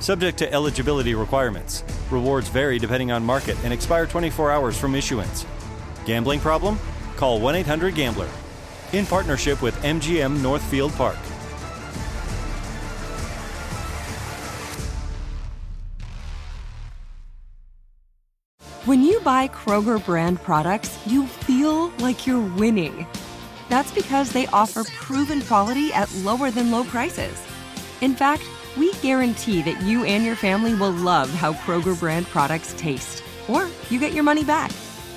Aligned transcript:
Subject 0.00 0.38
to 0.38 0.52
eligibility 0.52 1.14
requirements. 1.14 1.84
Rewards 2.10 2.48
vary 2.48 2.78
depending 2.78 3.10
on 3.12 3.24
market 3.24 3.56
and 3.64 3.72
expire 3.72 4.06
24 4.06 4.50
hours 4.50 4.78
from 4.78 4.94
issuance. 4.94 5.46
Gambling 6.04 6.40
problem? 6.40 6.78
Call 7.16 7.40
1 7.40 7.54
800 7.56 7.94
Gambler. 7.94 8.28
In 8.92 9.06
partnership 9.06 9.62
with 9.62 9.74
MGM 9.82 10.42
Northfield 10.42 10.92
Park. 10.92 11.18
When 18.84 19.02
you 19.02 19.18
buy 19.20 19.48
Kroger 19.48 20.04
brand 20.04 20.42
products, 20.42 20.98
you 21.06 21.26
feel 21.26 21.88
like 22.00 22.26
you're 22.26 22.54
winning. 22.56 23.06
That's 23.70 23.90
because 23.92 24.30
they 24.30 24.46
offer 24.48 24.84
proven 24.84 25.40
quality 25.40 25.90
at 25.94 26.14
lower 26.16 26.50
than 26.50 26.70
low 26.70 26.84
prices. 26.84 27.42
In 28.02 28.14
fact, 28.14 28.42
we 28.76 28.92
guarantee 28.94 29.62
that 29.62 29.80
you 29.82 30.04
and 30.04 30.24
your 30.24 30.36
family 30.36 30.74
will 30.74 30.90
love 30.90 31.30
how 31.30 31.52
Kroger 31.52 31.98
brand 31.98 32.26
products 32.26 32.74
taste, 32.76 33.22
or 33.48 33.68
you 33.90 34.00
get 34.00 34.12
your 34.12 34.24
money 34.24 34.44
back. 34.44 34.70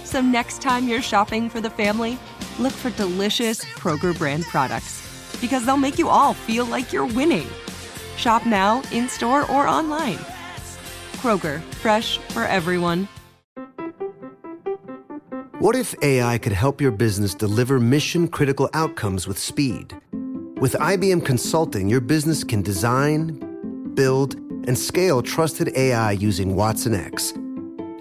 So 0.03 0.21
next 0.21 0.61
time 0.61 0.87
you're 0.87 1.01
shopping 1.01 1.49
for 1.49 1.61
the 1.61 1.69
family, 1.69 2.17
look 2.59 2.73
for 2.73 2.89
delicious 2.91 3.63
Kroger 3.65 4.17
brand 4.17 4.43
products 4.45 5.03
because 5.41 5.65
they'll 5.65 5.77
make 5.77 5.99
you 5.99 6.09
all 6.09 6.33
feel 6.33 6.65
like 6.65 6.93
you're 6.93 7.05
winning. 7.05 7.47
Shop 8.15 8.45
now, 8.45 8.81
in 8.91 9.07
store, 9.09 9.49
or 9.51 9.67
online. 9.67 10.17
Kroger, 11.17 11.61
fresh 11.75 12.17
for 12.29 12.43
everyone. 12.43 13.07
What 15.59 15.75
if 15.75 15.95
AI 16.03 16.37
could 16.37 16.53
help 16.53 16.79
your 16.79 16.91
business 16.91 17.33
deliver 17.33 17.79
mission 17.79 18.27
critical 18.27 18.69
outcomes 18.73 19.27
with 19.27 19.39
speed? 19.39 19.95
With 20.59 20.73
IBM 20.73 21.25
Consulting, 21.25 21.89
your 21.89 22.01
business 22.01 22.43
can 22.43 22.61
design, 22.61 23.46
build, 23.97 24.35
and 24.67 24.77
scale 24.77 25.21
trusted 25.21 25.75
AI 25.75 26.11
using 26.13 26.55
watsonx 26.55 27.35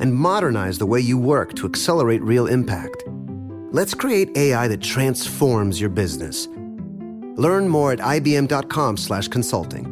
and 0.01 0.15
modernize 0.15 0.79
the 0.79 0.87
way 0.87 1.01
you 1.01 1.19
work 1.19 1.55
to 1.55 1.67
accelerate 1.67 2.23
real 2.23 2.47
impact. 2.47 3.03
Let's 3.73 3.95
create 3.95 4.37
AI 4.37 4.69
that 4.69 4.81
transforms 4.83 5.81
your 5.81 5.91
business. 5.91 6.47
Learn 7.37 7.69
more 7.69 7.91
at 7.93 7.99
ibm.com/consulting. 7.99 9.87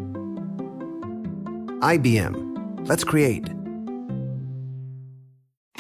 IBM. 1.83 2.87
Let's 2.87 3.05
create. 3.05 3.49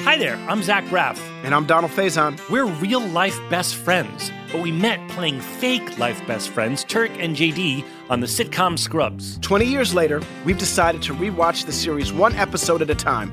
Hi 0.01 0.19
there, 0.19 0.37
I'm 0.49 0.63
Zach 0.63 0.85
Braff. 0.87 1.19
And 1.45 1.55
I'm 1.55 1.67
Donald 1.67 1.93
Faison. 1.93 2.39
We're 2.51 2.67
real 2.67 3.01
life 3.01 3.39
best 3.49 3.75
friends, 3.75 4.31
but 4.55 4.63
we 4.63 4.71
met 4.71 5.01
playing 5.09 5.41
fake 5.41 5.99
life 5.99 6.25
best 6.29 6.49
friends, 6.49 6.85
Turk 6.85 7.11
and 7.19 7.35
JD, 7.35 7.85
on 8.09 8.21
the 8.21 8.27
sitcom 8.29 8.79
Scrubs. 8.79 9.37
20 9.41 9.65
years 9.65 9.93
later, 9.93 10.23
we've 10.45 10.59
decided 10.59 11.03
to 11.03 11.13
rewatch 11.13 11.67
the 11.67 11.73
series 11.73 12.13
one 12.13 12.33
episode 12.37 12.81
at 12.81 12.89
a 12.89 12.95
time 12.95 13.33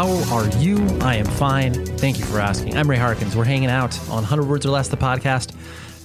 How 0.00 0.34
are 0.34 0.48
you? 0.56 0.78
I 1.02 1.16
am 1.16 1.26
fine. 1.26 1.74
Thank 1.98 2.18
you 2.18 2.24
for 2.24 2.40
asking. 2.40 2.74
I'm 2.74 2.88
Ray 2.88 2.96
Harkins. 2.96 3.36
We're 3.36 3.44
hanging 3.44 3.68
out 3.68 4.00
on 4.08 4.22
100 4.22 4.44
Words 4.44 4.64
or 4.64 4.70
Less, 4.70 4.88
the 4.88 4.96
podcast, 4.96 5.54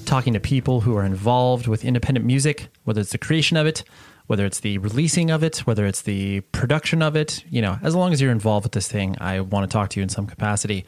talking 0.04 0.34
to 0.34 0.40
people 0.42 0.82
who 0.82 0.98
are 0.98 1.06
involved 1.06 1.68
with 1.68 1.86
independent 1.86 2.26
music, 2.26 2.68
whether 2.84 3.00
it's 3.00 3.14
the 3.14 3.18
creation 3.18 3.56
of 3.56 3.66
it, 3.66 3.86
whether 4.28 4.46
it's 4.46 4.60
the 4.60 4.80
releasing 4.80 5.32
of 5.32 5.44
it, 5.44 5.60
whether 5.60 5.86
it's 5.86 6.02
the 6.02 6.42
production 6.52 7.02
of 7.02 7.16
it. 7.16 7.46
You 7.50 7.62
know, 7.62 7.80
as 7.82 7.96
long 7.96 8.12
as 8.12 8.20
you're 8.20 8.34
involved 8.34 8.66
with 8.66 8.74
this 8.74 8.90
thing, 8.90 9.16
I 9.22 9.40
want 9.40 9.72
to 9.72 9.74
talk 9.74 9.92
to 9.92 10.00
you 10.02 10.04
in 10.04 10.10
some 10.10 10.28
capacity. 10.28 10.86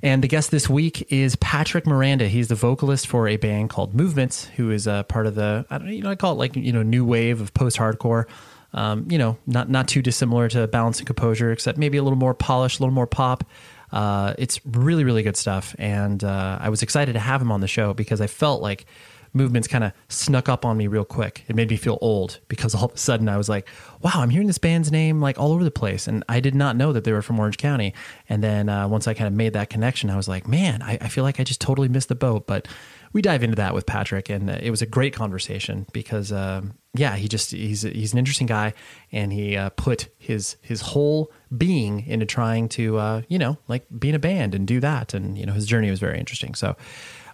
And 0.00 0.22
the 0.22 0.28
guest 0.28 0.52
this 0.52 0.70
week 0.70 1.12
is 1.12 1.34
Patrick 1.34 1.88
Miranda. 1.88 2.28
He's 2.28 2.46
the 2.46 2.54
vocalist 2.54 3.08
for 3.08 3.26
a 3.26 3.36
band 3.36 3.70
called 3.70 3.96
Movements, 3.96 4.44
who 4.44 4.70
is 4.70 4.86
a 4.86 5.04
part 5.08 5.26
of 5.26 5.34
the 5.34 5.66
I 5.70 5.78
don't 5.78 5.88
know, 5.88 5.92
you 5.92 6.02
know 6.04 6.10
I 6.10 6.14
call 6.14 6.34
it 6.34 6.38
like 6.38 6.54
you 6.54 6.72
know 6.72 6.84
new 6.84 7.04
wave 7.04 7.40
of 7.40 7.52
post 7.52 7.78
hardcore. 7.78 8.26
Um, 8.74 9.06
you 9.10 9.18
know, 9.18 9.36
not 9.46 9.68
not 9.68 9.88
too 9.88 10.02
dissimilar 10.02 10.48
to 10.50 10.66
Balance 10.66 10.98
and 10.98 11.06
Composure, 11.06 11.52
except 11.52 11.78
maybe 11.78 11.98
a 11.98 12.02
little 12.02 12.18
more 12.18 12.34
polished, 12.34 12.80
a 12.80 12.82
little 12.82 12.94
more 12.94 13.06
pop. 13.06 13.44
Uh, 13.90 14.34
it's 14.38 14.60
really 14.64 15.04
really 15.04 15.22
good 15.22 15.36
stuff, 15.36 15.74
and 15.78 16.24
uh, 16.24 16.58
I 16.60 16.70
was 16.70 16.82
excited 16.82 17.12
to 17.12 17.18
have 17.18 17.42
him 17.42 17.52
on 17.52 17.60
the 17.60 17.68
show 17.68 17.92
because 17.92 18.20
I 18.20 18.26
felt 18.26 18.62
like 18.62 18.86
movements 19.34 19.66
kind 19.66 19.84
of 19.84 19.92
snuck 20.08 20.48
up 20.48 20.64
on 20.64 20.76
me 20.76 20.86
real 20.86 21.04
quick. 21.04 21.44
It 21.48 21.56
made 21.56 21.70
me 21.70 21.76
feel 21.76 21.98
old 22.00 22.40
because 22.48 22.74
all 22.74 22.86
of 22.86 22.94
a 22.94 22.98
sudden 22.98 23.28
I 23.28 23.36
was 23.36 23.48
like, 23.48 23.68
wow, 24.00 24.12
I'm 24.16 24.30
hearing 24.30 24.46
this 24.46 24.58
band's 24.58 24.90
name 24.90 25.20
like 25.20 25.38
all 25.38 25.52
over 25.52 25.64
the 25.64 25.70
place. 25.70 26.06
And 26.06 26.24
I 26.28 26.40
did 26.40 26.54
not 26.54 26.76
know 26.76 26.92
that 26.92 27.04
they 27.04 27.12
were 27.12 27.22
from 27.22 27.38
Orange 27.38 27.58
County. 27.58 27.94
And 28.28 28.42
then 28.42 28.68
uh, 28.68 28.88
once 28.88 29.06
I 29.06 29.14
kind 29.14 29.28
of 29.28 29.34
made 29.34 29.54
that 29.54 29.70
connection, 29.70 30.10
I 30.10 30.16
was 30.16 30.28
like, 30.28 30.46
man, 30.46 30.82
I, 30.82 30.98
I 31.00 31.08
feel 31.08 31.24
like 31.24 31.40
I 31.40 31.44
just 31.44 31.60
totally 31.60 31.88
missed 31.88 32.08
the 32.08 32.14
boat. 32.14 32.46
But 32.46 32.68
we 33.12 33.22
dive 33.22 33.42
into 33.42 33.56
that 33.56 33.74
with 33.74 33.86
Patrick, 33.86 34.30
and 34.30 34.50
uh, 34.50 34.58
it 34.60 34.70
was 34.70 34.82
a 34.82 34.86
great 34.86 35.12
conversation 35.12 35.86
because, 35.92 36.32
um, 36.32 36.74
yeah, 36.94 37.16
he 37.16 37.28
just 37.28 37.50
he's 37.50 37.82
he's 37.82 38.12
an 38.12 38.18
interesting 38.18 38.46
guy, 38.46 38.72
and 39.10 39.32
he 39.32 39.56
uh, 39.56 39.70
put 39.70 40.08
his 40.18 40.56
his 40.62 40.80
whole 40.80 41.30
being 41.56 42.06
into 42.06 42.26
trying 42.26 42.68
to 42.70 42.98
uh, 42.98 43.22
you 43.28 43.38
know 43.38 43.58
like 43.68 43.84
be 43.98 44.08
in 44.08 44.14
a 44.14 44.18
band 44.18 44.54
and 44.54 44.66
do 44.66 44.80
that, 44.80 45.14
and 45.14 45.36
you 45.36 45.46
know 45.46 45.52
his 45.52 45.66
journey 45.66 45.90
was 45.90 46.00
very 46.00 46.18
interesting. 46.18 46.54
So 46.54 46.76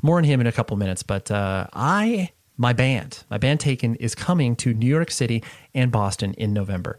more 0.02 0.18
on 0.18 0.24
him 0.24 0.40
in 0.40 0.46
a 0.46 0.52
couple 0.52 0.76
minutes, 0.76 1.02
but 1.02 1.30
uh, 1.30 1.66
I 1.72 2.30
my 2.56 2.72
band 2.72 3.24
my 3.30 3.38
band 3.38 3.60
Taken 3.60 3.94
is 3.96 4.14
coming 4.14 4.56
to 4.56 4.74
New 4.74 4.86
York 4.86 5.10
City 5.10 5.42
and 5.74 5.92
Boston 5.92 6.34
in 6.34 6.52
November. 6.52 6.98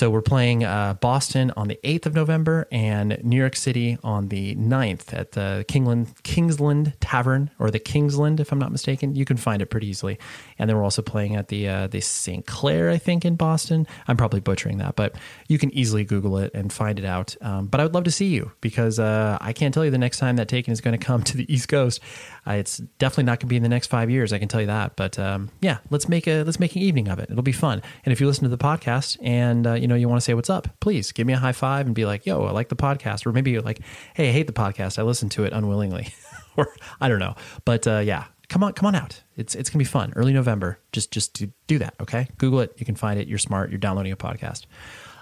So 0.00 0.08
we're 0.08 0.22
playing 0.22 0.64
uh, 0.64 0.94
Boston 0.94 1.52
on 1.58 1.68
the 1.68 1.78
8th 1.84 2.06
of 2.06 2.14
November 2.14 2.66
and 2.72 3.22
New 3.22 3.36
York 3.36 3.54
City 3.54 3.98
on 4.02 4.28
the 4.28 4.54
9th 4.54 5.12
at 5.12 5.32
the 5.32 5.62
Kingland, 5.68 6.22
Kingsland 6.22 6.94
Tavern 7.00 7.50
or 7.58 7.70
the 7.70 7.80
Kingsland, 7.80 8.40
if 8.40 8.50
I'm 8.50 8.58
not 8.58 8.72
mistaken. 8.72 9.14
You 9.14 9.26
can 9.26 9.36
find 9.36 9.60
it 9.60 9.66
pretty 9.66 9.88
easily. 9.88 10.18
And 10.60 10.68
then 10.68 10.76
we're 10.76 10.84
also 10.84 11.00
playing 11.00 11.36
at 11.36 11.48
the 11.48 11.66
uh, 11.66 11.86
the 11.86 12.02
St. 12.02 12.46
Clair, 12.46 12.90
I 12.90 12.98
think, 12.98 13.24
in 13.24 13.34
Boston. 13.34 13.86
I'm 14.06 14.18
probably 14.18 14.40
butchering 14.40 14.76
that, 14.78 14.94
but 14.94 15.16
you 15.48 15.58
can 15.58 15.72
easily 15.74 16.04
Google 16.04 16.36
it 16.36 16.50
and 16.52 16.70
find 16.70 16.98
it 16.98 17.04
out. 17.06 17.34
Um, 17.40 17.66
but 17.66 17.80
I 17.80 17.84
would 17.84 17.94
love 17.94 18.04
to 18.04 18.10
see 18.10 18.26
you 18.26 18.52
because 18.60 18.98
uh, 18.98 19.38
I 19.40 19.54
can't 19.54 19.72
tell 19.72 19.86
you 19.86 19.90
the 19.90 19.96
next 19.96 20.18
time 20.18 20.36
that 20.36 20.48
Taken 20.48 20.70
is 20.72 20.82
going 20.82 20.96
to 20.96 21.04
come 21.04 21.22
to 21.22 21.36
the 21.38 21.50
East 21.50 21.70
Coast. 21.70 22.00
Uh, 22.46 22.52
it's 22.52 22.76
definitely 22.98 23.24
not 23.24 23.40
going 23.40 23.40
to 23.40 23.46
be 23.46 23.56
in 23.56 23.62
the 23.62 23.70
next 23.70 23.86
five 23.86 24.10
years. 24.10 24.34
I 24.34 24.38
can 24.38 24.48
tell 24.48 24.60
you 24.60 24.66
that. 24.66 24.96
But 24.96 25.18
um, 25.18 25.48
yeah, 25.62 25.78
let's 25.88 26.10
make 26.10 26.28
a 26.28 26.42
let's 26.42 26.60
make 26.60 26.76
an 26.76 26.82
evening 26.82 27.08
of 27.08 27.18
it. 27.18 27.30
It'll 27.30 27.42
be 27.42 27.52
fun. 27.52 27.80
And 28.04 28.12
if 28.12 28.20
you 28.20 28.26
listen 28.26 28.44
to 28.44 28.50
the 28.50 28.58
podcast 28.58 29.16
and 29.22 29.66
uh, 29.66 29.72
you 29.72 29.88
know 29.88 29.94
you 29.94 30.10
want 30.10 30.20
to 30.20 30.24
say 30.24 30.34
what's 30.34 30.50
up, 30.50 30.68
please 30.80 31.10
give 31.12 31.26
me 31.26 31.32
a 31.32 31.38
high 31.38 31.52
five 31.52 31.86
and 31.86 31.94
be 31.94 32.04
like, 32.04 32.26
"Yo, 32.26 32.44
I 32.44 32.50
like 32.50 32.68
the 32.68 32.76
podcast," 32.76 33.24
or 33.24 33.32
maybe 33.32 33.50
you're 33.50 33.62
like, 33.62 33.80
"Hey, 34.14 34.28
I 34.28 34.32
hate 34.32 34.46
the 34.46 34.52
podcast. 34.52 34.98
I 34.98 35.02
listened 35.02 35.30
to 35.32 35.44
it 35.44 35.54
unwillingly," 35.54 36.12
or 36.58 36.68
I 37.00 37.08
don't 37.08 37.18
know. 37.18 37.34
But 37.64 37.86
uh, 37.86 38.00
yeah, 38.00 38.24
come 38.50 38.62
on, 38.62 38.74
come 38.74 38.86
on 38.86 38.94
out. 38.94 39.22
It's 39.36 39.54
it's 39.54 39.70
gonna 39.70 39.78
be 39.78 39.86
fun. 39.86 40.12
Early 40.14 40.34
November. 40.34 40.78
Just 40.92 41.10
just 41.10 41.32
do, 41.32 41.50
do 41.66 41.78
that. 41.78 41.94
Okay, 42.00 42.28
Google 42.36 42.60
it. 42.60 42.74
You 42.76 42.84
can 42.84 42.96
find 42.96 43.18
it. 43.18 43.26
You're 43.26 43.38
smart. 43.38 43.70
You're 43.70 43.78
downloading 43.78 44.12
a 44.12 44.16
podcast. 44.16 44.66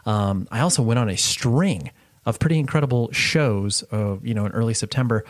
Um, 0.06 0.48
I 0.50 0.60
also 0.60 0.82
went 0.82 0.98
on 0.98 1.08
a 1.08 1.16
string 1.16 1.92
of 2.26 2.40
pretty 2.40 2.58
incredible 2.58 3.12
shows. 3.12 3.84
Uh, 3.92 4.16
you 4.22 4.34
know, 4.34 4.46
in 4.46 4.52
early 4.52 4.74
September, 4.74 5.24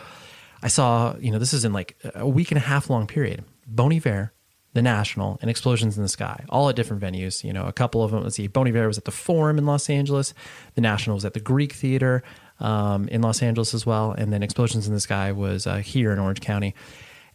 I 0.63 0.69
saw. 0.69 1.15
You 1.19 1.31
know, 1.31 1.37
this 1.37 1.53
is 1.53 1.63
in 1.63 1.73
like 1.73 1.95
a 2.15 2.27
week 2.27 2.49
and 2.49 2.57
a 2.57 2.61
half 2.61 2.89
long 2.89 3.05
period. 3.05 3.43
Bon 3.67 3.93
Iver, 3.93 4.33
the 4.73 4.81
National, 4.81 5.37
and 5.41 5.49
Explosions 5.51 5.97
in 5.97 6.01
the 6.01 6.09
Sky, 6.09 6.45
all 6.49 6.69
at 6.69 6.75
different 6.75 7.03
venues. 7.03 7.43
You 7.43 7.53
know, 7.53 7.65
a 7.65 7.73
couple 7.73 8.03
of 8.03 8.11
them. 8.11 8.23
Let's 8.23 8.37
see, 8.37 8.47
Bon 8.47 8.67
Iver 8.67 8.87
was 8.87 8.97
at 8.97 9.05
the 9.05 9.11
Forum 9.11 9.57
in 9.57 9.65
Los 9.65 9.89
Angeles. 9.89 10.33
The 10.75 10.81
National 10.81 11.15
was 11.15 11.25
at 11.25 11.33
the 11.33 11.39
Greek 11.41 11.73
Theater 11.73 12.23
um, 12.61 13.09
in 13.09 13.21
Los 13.21 13.43
Angeles 13.43 13.73
as 13.73 13.85
well, 13.85 14.13
and 14.13 14.31
then 14.31 14.41
Explosions 14.41 14.87
in 14.87 14.93
the 14.93 15.01
Sky 15.01 15.33
was 15.33 15.67
uh, 15.67 15.77
here 15.77 16.13
in 16.13 16.19
Orange 16.19 16.39
County. 16.39 16.73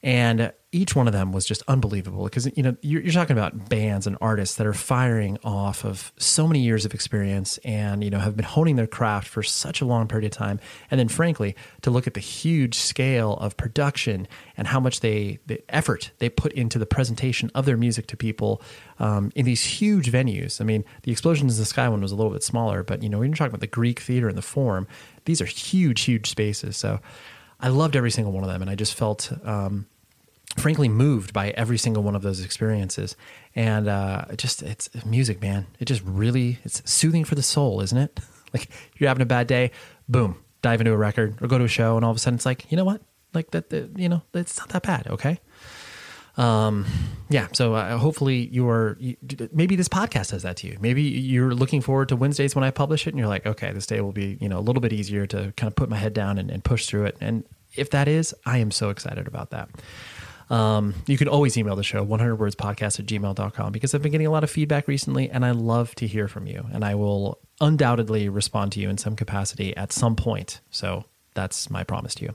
And 0.05 0.53
each 0.71 0.95
one 0.95 1.07
of 1.07 1.15
them 1.15 1.33
was 1.33 1.47
just 1.47 1.63
unbelievable 1.67 2.25
because 2.25 2.47
you 2.59 2.63
know 2.63 2.77
you're, 2.83 3.01
you're, 3.01 3.13
talking 3.13 3.35
about 3.35 3.71
bands 3.71 4.07
and 4.07 4.19
artists 4.21 4.57
that 4.57 4.67
are 4.67 4.75
firing 4.75 5.39
off 5.43 5.83
of 5.83 6.13
so 6.19 6.47
many 6.47 6.61
years 6.61 6.85
of 6.85 6.93
experience 6.93 7.57
and 7.65 8.05
you 8.05 8.11
know 8.11 8.19
have 8.19 8.37
been 8.37 8.45
honing 8.45 8.77
their 8.77 8.87
craft 8.87 9.27
for 9.27 9.43
such 9.43 9.81
a 9.81 9.87
long 9.87 10.07
period 10.07 10.31
of 10.31 10.37
time. 10.37 10.61
And 10.91 11.01
then 11.01 11.09
frankly 11.09 11.57
to 11.81 11.91
look 11.91 12.07
at 12.07 12.13
the 12.13 12.21
huge 12.21 12.75
scale 12.75 13.39
of 13.39 13.57
production 13.57 14.29
and 14.59 14.67
how 14.67 14.79
much 14.79 15.01
they 15.01 15.39
the 15.47 15.65
effort 15.71 16.11
they 16.19 16.29
put 16.29 16.53
into 16.53 16.79
the 16.79 16.87
presentation 16.87 17.51
of 17.55 17.65
their 17.65 17.79
music 17.79 18.07
to 18.09 18.17
people 18.17 18.61
um, 18.99 19.33
in 19.35 19.47
these 19.47 19.65
huge 19.65 20.13
venues. 20.13 20.61
I 20.61 20.65
mean 20.65 20.85
the 21.05 21.13
explosions 21.13 21.57
in 21.57 21.63
the 21.63 21.67
sky 21.67 21.89
one 21.89 22.03
was 22.03 22.13
a 22.13 22.17
little 22.17 22.33
bit 22.33 22.43
smaller 22.43 22.83
but 22.83 23.03
you 23.03 23.09
know 23.09 23.21
when 23.21 23.31
you're 23.31 23.37
talking 23.37 23.53
about 23.53 23.61
the 23.61 23.67
greek 23.67 24.01
theater 24.01 24.29
and 24.29 24.37
the 24.37 24.43
forum 24.43 24.87
these 25.25 25.41
are 25.41 25.47
huge 25.47 26.03
huge 26.03 26.29
spaces. 26.29 26.77
So 26.77 27.01
i 27.59 27.69
loved 27.69 27.97
every 27.97 28.11
single 28.11 28.33
one 28.33 28.43
of 28.43 28.51
them 28.51 28.61
and 28.61 28.71
i 28.71 28.75
just 28.75 28.95
felt 28.95 29.33
um, 29.45 29.87
frankly 30.57 30.89
moved 30.89 31.33
by 31.33 31.51
every 31.51 31.79
single 31.79 32.03
one 32.03 32.15
of 32.15 32.23
those 32.23 32.45
experiences. 32.45 33.17
And 33.55 33.89
uh, 33.89 34.25
just 34.37 34.63
it's 34.63 34.89
music 35.05 35.41
man. 35.41 35.67
It 35.79 35.87
just 35.87 36.03
really 36.05 36.59
it's 36.65 36.83
soothing 36.91 37.25
for 37.25 37.35
the 37.35 37.43
soul 37.43 37.81
isn't 37.81 37.99
it? 37.99 38.21
Like 38.55 38.69
you're 38.99 39.09
having 39.09 39.23
a 39.23 39.27
bad 39.27 39.49
day 39.49 39.73
boom 40.09 40.37
dive 40.63 40.81
into 40.81 40.93
a 40.93 40.97
record 40.97 41.43
or 41.43 41.49
go 41.49 41.59
to 41.59 41.65
a 41.65 41.69
show 41.69 41.97
and 41.97 42.05
all 42.05 42.13
of 42.13 42.17
a 42.17 42.21
sudden 42.21 42.37
it's 42.37 42.47
like 42.47 42.71
you 42.71 42.77
know 42.77 42.85
what? 42.85 43.03
Like 43.33 43.51
that, 43.51 43.71
that 43.71 43.99
you 43.99 44.09
know 44.09 44.23
it's 44.33 44.61
not 44.61 44.69
that 44.69 44.85
bad 44.85 45.09
okay? 45.09 45.41
Um 46.37 46.87
yeah 47.31 47.49
so 47.53 47.75
uh, 47.75 47.99
hopefully 47.99 48.49
you're 48.53 48.97
you, 49.01 49.17
maybe 49.53 49.75
this 49.75 49.89
podcast 49.89 50.27
says 50.27 50.45
that 50.45 50.59
to 50.59 50.69
you. 50.69 50.79
Maybe 50.81 51.03
you're 51.03 51.53
looking 51.53 51.81
forward 51.81 52.11
to 52.11 52.17
wednesdays 52.17 52.55
when 52.55 52.63
i 52.63 52.71
publish 52.71 53.09
it 53.09 53.11
and 53.11 53.19
you're 53.19 53.27
like 53.27 53.45
okay 53.45 53.73
this 53.73 53.87
day 53.87 54.01
will 54.01 54.13
be 54.13 54.39
you 54.41 54.49
know 54.49 54.61
a 54.61 54.65
little 54.69 54.81
bit 54.81 54.93
easier 54.93 55.27
to 55.27 55.53
kind 55.57 55.67
of 55.67 55.75
put 55.75 55.89
my 55.89 55.97
head 55.97 56.15
down 56.15 56.39
and, 56.39 56.49
and 56.49 56.63
push 56.63 56.87
through 56.87 57.07
it. 57.07 57.17
And 57.21 57.43
if 57.75 57.91
that 57.91 58.07
is 58.07 58.33
i 58.47 58.59
am 58.59 58.71
so 58.71 58.91
excited 58.91 59.27
about 59.27 59.51
that 59.51 59.69
um, 60.51 60.95
you 61.07 61.17
can 61.17 61.29
always 61.29 61.57
email 61.57 61.77
the 61.77 61.83
show, 61.83 62.05
100wordspodcast 62.05 63.01
at 63.01 63.07
gmail.com, 63.07 63.73
because 63.73 63.95
I've 63.95 64.03
been 64.03 64.13
getting 64.13 64.27
a 64.27 64.31
lot 64.31 64.45
of 64.45 64.51
feedback 64.51 64.89
recently 64.89 65.31
and 65.31 65.45
I 65.45 65.53
love 65.53 65.95
to 65.97 66.07
hear 66.07 66.29
from 66.29 66.47
you. 66.47 66.67
And 66.73 66.85
I 66.85 66.95
will 66.95 67.39
undoubtedly 67.61 68.29
respond 68.29 68.73
to 68.73 68.81
you 68.81 68.91
in 68.91 68.99
some 68.99 69.17
capacity 69.17 69.77
at 69.77 69.93
some 69.93 70.17
point. 70.17 70.61
So 70.71 71.05
that's 71.35 71.71
my 71.71 71.85
promise 71.85 72.15
to 72.17 72.25
you. 72.25 72.35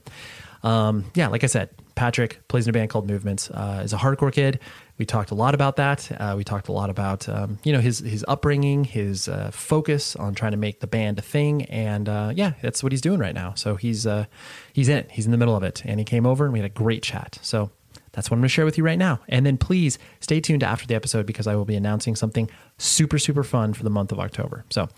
Um, 0.61 1.05
yeah, 1.15 1.27
like 1.27 1.43
I 1.43 1.47
said, 1.47 1.69
Patrick 1.95 2.45
plays 2.47 2.65
in 2.65 2.69
a 2.69 2.73
band 2.73 2.89
called 2.89 3.07
Movements, 3.07 3.49
uh, 3.51 3.81
is 3.83 3.93
a 3.93 3.97
hardcore 3.97 4.31
kid. 4.31 4.59
We 4.97 5.05
talked 5.05 5.31
a 5.31 5.35
lot 5.35 5.53
about 5.53 5.77
that. 5.77 6.11
Uh, 6.11 6.33
we 6.35 6.43
talked 6.43 6.67
a 6.67 6.73
lot 6.73 6.89
about 6.89 7.29
um, 7.29 7.59
you 7.63 7.71
know 7.71 7.79
his 7.79 7.99
his 7.99 8.25
upbringing, 8.27 8.83
his 8.83 9.29
uh, 9.29 9.51
focus 9.53 10.17
on 10.17 10.35
trying 10.35 10.51
to 10.51 10.57
make 10.57 10.81
the 10.81 10.87
band 10.87 11.19
a 11.19 11.21
thing, 11.21 11.63
and 11.65 12.09
uh, 12.09 12.33
yeah, 12.35 12.53
that's 12.61 12.83
what 12.83 12.91
he's 12.91 12.99
doing 13.01 13.19
right 13.19 13.33
now. 13.33 13.53
So 13.53 13.75
he's 13.75 14.05
uh, 14.05 14.25
he's 14.73 14.89
in 14.89 14.97
it. 14.97 15.11
He's 15.11 15.25
in 15.25 15.31
the 15.31 15.37
middle 15.37 15.55
of 15.55 15.63
it, 15.63 15.81
and 15.85 15.99
he 15.99 16.03
came 16.03 16.25
over 16.25 16.43
and 16.43 16.51
we 16.51 16.59
had 16.59 16.65
a 16.65 16.73
great 16.73 17.01
chat. 17.01 17.39
So 17.41 17.71
that's 18.19 18.29
what 18.29 18.35
I'm 18.35 18.41
going 18.41 18.49
to 18.49 18.53
share 18.53 18.65
with 18.65 18.77
you 18.77 18.83
right 18.83 18.99
now. 18.99 19.21
And 19.29 19.45
then 19.45 19.57
please 19.57 19.97
stay 20.19 20.41
tuned 20.41 20.61
after 20.61 20.85
the 20.85 20.93
episode 20.93 21.25
because 21.25 21.47
I 21.47 21.55
will 21.55 21.63
be 21.63 21.77
announcing 21.77 22.17
something 22.17 22.49
super, 22.77 23.17
super 23.17 23.45
fun 23.45 23.73
for 23.73 23.83
the 23.83 23.89
month 23.89 24.11
of 24.11 24.19
October. 24.19 24.65
So 24.69 24.89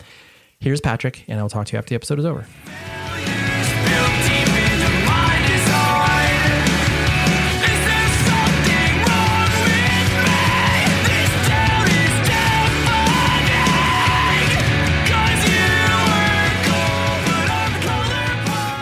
here's 0.59 0.81
Patrick, 0.81 1.23
and 1.27 1.39
I'll 1.39 1.47
talk 1.47 1.68
to 1.68 1.73
you 1.73 1.77
after 1.77 1.89
the 1.89 1.95
episode 1.95 2.18
is 2.18 2.25
over. 2.25 2.47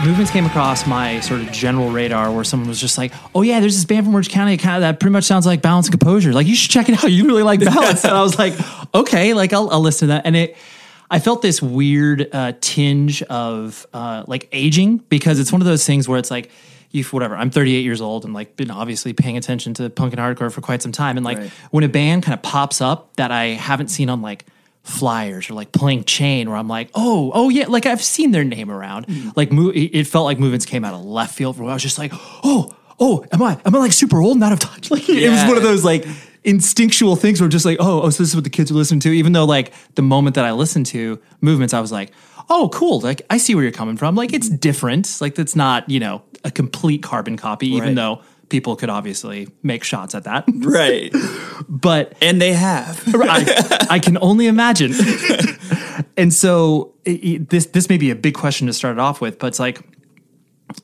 Movements 0.10 0.32
came 0.32 0.48
across 0.48 0.88
my 0.88 1.20
sort 1.20 1.40
of 1.40 1.52
general 1.52 1.92
radar 1.92 2.32
where 2.32 2.44
someone 2.44 2.68
was 2.68 2.82
just 2.82 2.98
like, 2.98 3.14
"Oh 3.36 3.44
yeah, 3.44 3.60
there's 3.60 3.76
this 3.76 3.86
band 3.86 4.08
from 4.08 4.16
Orange 4.16 4.30
County 4.30 4.58
kind 4.58 4.78
of 4.78 4.82
that 4.82 5.00
pretty 5.00 5.14
much 5.14 5.26
sounds 5.26 5.46
like 5.46 5.62
Balance 5.62 5.86
and 5.86 6.00
Composure. 6.00 6.34
Like 6.34 6.48
you 6.48 6.56
should 6.56 6.72
check 6.72 6.90
it 6.90 7.04
out. 7.04 7.12
You 7.12 7.26
really 7.28 7.44
like 7.44 7.60
Balance." 7.64 8.04
and 8.04 8.14
I 8.14 8.24
was 8.24 8.40
like, 8.40 8.56
"Okay, 8.96 9.36
like 9.36 9.54
I'll, 9.54 9.70
I'll 9.70 9.82
listen 9.82 10.08
to 10.08 10.14
that." 10.14 10.26
And 10.26 10.36
it, 10.36 10.58
I 11.12 11.20
felt 11.20 11.44
this 11.44 11.62
weird 11.62 12.28
uh, 12.34 12.54
tinge 12.60 13.22
of 13.24 13.86
uh, 13.94 14.24
like 14.26 14.50
aging 14.52 14.98
because 15.10 15.40
it's 15.40 15.52
one 15.52 15.62
of 15.62 15.68
those 15.68 15.86
things 15.86 16.08
where 16.08 16.18
it's 16.18 16.32
like. 16.32 16.50
You, 16.92 17.04
whatever. 17.04 17.36
I'm 17.36 17.52
38 17.52 17.82
years 17.82 18.02
old 18.02 18.26
and 18.26 18.34
like 18.34 18.56
been 18.56 18.72
obviously 18.72 19.14
paying 19.14 19.38
attention 19.38 19.76
to 19.76 19.92
punk 19.92 20.12
and 20.12 20.20
hardcore 20.20 20.52
for 20.52 20.62
quite 20.62 20.82
some 20.82 20.92
time. 20.92 21.18
And 21.18 21.24
like 21.24 21.38
right. 21.38 21.52
when 21.70 21.84
a 21.84 21.88
band 21.88 22.24
kind 22.24 22.34
of 22.34 22.42
pops 22.42 22.82
up 22.82 23.16
that 23.18 23.30
I 23.30 23.50
haven't 23.50 23.90
seen 23.90 24.10
on 24.10 24.24
like 24.24 24.48
flyers 24.84 25.50
or 25.50 25.54
like 25.54 25.72
playing 25.72 26.04
chain 26.04 26.50
where 26.50 26.58
I'm 26.58 26.68
like, 26.68 26.90
oh, 26.96 27.32
oh 27.34 27.50
yeah, 27.50 27.68
like 27.68 27.86
I've 27.86 28.04
seen 28.04 28.32
their 28.32 28.44
name 28.44 28.72
around. 28.72 29.08
Mm. 29.08 29.34
Like 29.36 29.50
it 29.52 30.06
felt 30.06 30.26
like 30.26 30.40
movements 30.40 30.66
came 30.66 30.84
out 30.84 30.94
of 30.94 31.04
left 31.04 31.36
field 31.36 31.58
for 31.58 31.64
where 31.64 31.72
I 31.72 31.76
was 31.76 31.84
just 31.84 31.98
like, 31.98 32.12
oh, 32.14 32.76
oh, 33.00 33.26
am 33.32 33.42
I 33.42 33.60
am 33.66 33.76
I 33.76 33.80
like 33.80 33.94
super 33.94 34.22
old 34.22 34.36
and 34.36 34.44
out 34.44 34.52
of 34.52 34.60
touch? 34.60 34.90
Like 34.92 35.08
yeah. 35.08 35.28
it 35.28 35.30
was 35.30 35.44
one 35.44 35.58
of 35.58 35.64
those 35.64 35.86
like 35.86 36.06
instinctual 36.44 37.16
things 37.16 37.40
where 37.40 37.46
I'm 37.46 37.52
just 37.52 37.66
like, 37.66 37.78
oh, 37.80 38.02
oh, 38.02 38.10
so 38.10 38.24
this 38.24 38.30
is 38.30 38.36
what 38.36 38.44
the 38.44 38.50
kids 38.50 38.72
are 38.72 38.76
listening 38.76 39.02
to. 39.02 39.12
Even 39.12 39.34
though 39.34 39.46
like 39.46 39.74
the 39.96 40.02
moment 40.02 40.36
that 40.36 40.46
I 40.46 40.52
listened 40.52 40.88
to 40.88 41.20
movements, 41.42 41.74
I 41.74 41.80
was 41.80 41.92
like, 41.92 42.12
oh, 42.50 42.70
cool. 42.74 43.00
Like 43.00 43.22
I 43.30 43.38
see 43.38 43.56
where 43.56 43.64
you're 43.64 43.72
coming 43.72 43.98
from. 43.98 44.16
Like 44.16 44.34
it's 44.34 44.50
different. 44.50 45.18
Like 45.22 45.36
that's 45.36 45.56
not, 45.56 45.90
you 45.90 46.00
know, 46.00 46.24
a 46.44 46.52
complete 46.52 47.04
carbon 47.04 47.38
copy, 47.38 47.68
even 47.68 47.90
right. 47.90 47.96
though 47.96 48.22
people 48.50 48.76
could 48.76 48.90
obviously 48.90 49.48
make 49.64 49.84
shots 49.84 50.16
at 50.16 50.26
that. 50.26 50.46
Right. 50.70 51.14
but 51.68 52.14
and 52.22 52.42
they 52.42 52.54
have. 52.54 53.04
I, 53.16 53.88
I, 53.90 54.00
can 54.00 54.18
only 54.22 54.48
imagine. 54.48 54.94
and 56.18 56.34
so 56.34 56.94
it, 57.06 57.12
it, 57.12 57.50
this 57.50 57.68
this 57.68 57.90
may 57.90 57.98
be 57.98 58.12
a 58.12 58.16
big 58.16 58.36
question 58.36 58.68
to 58.68 58.74
start 58.74 58.98
it 58.98 59.00
off 59.00 59.20
with, 59.22 59.40
but 59.40 59.48
it's 59.48 59.60
like 59.60 59.82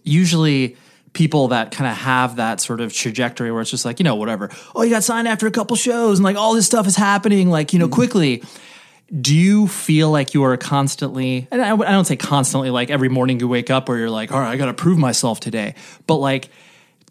usually 0.03 0.75
people 1.15 1.47
that 1.47 1.71
kind 1.71 1.89
of 1.89 1.97
have 1.97 2.35
that 2.35 2.59
sort 2.59 2.81
of 2.81 2.93
trajectory 2.93 3.51
where 3.51 3.61
it's 3.61 3.71
just 3.71 3.85
like, 3.85 3.99
you 3.99 4.03
know, 4.03 4.15
whatever. 4.15 4.49
Oh, 4.75 4.83
you 4.83 4.89
got 4.89 5.03
signed 5.03 5.27
after 5.27 5.47
a 5.47 5.51
couple 5.51 5.75
shows 5.75 6.19
and 6.19 6.23
like 6.23 6.35
all 6.35 6.53
this 6.53 6.65
stuff 6.65 6.85
is 6.85 6.95
happening 6.95 7.49
like, 7.49 7.73
you 7.73 7.79
know, 7.79 7.85
mm-hmm. 7.85 7.93
quickly. 7.93 8.43
Do 9.21 9.35
you 9.35 9.67
feel 9.67 10.09
like 10.09 10.33
you 10.33 10.43
are 10.43 10.57
constantly, 10.57 11.47
and 11.51 11.61
I, 11.61 11.71
I 11.73 11.91
don't 11.91 12.05
say 12.05 12.15
constantly, 12.15 12.69
like 12.69 12.89
every 12.89 13.07
morning 13.07 13.39
you 13.39 13.47
wake 13.47 13.69
up 13.69 13.87
where 13.87 13.97
you're 13.97 14.09
like, 14.09 14.31
all 14.31 14.39
right, 14.39 14.49
I 14.49 14.57
got 14.57 14.65
to 14.65 14.73
prove 14.73 14.97
myself 14.97 15.39
today. 15.39 15.75
But 16.07 16.15
like, 16.15 16.49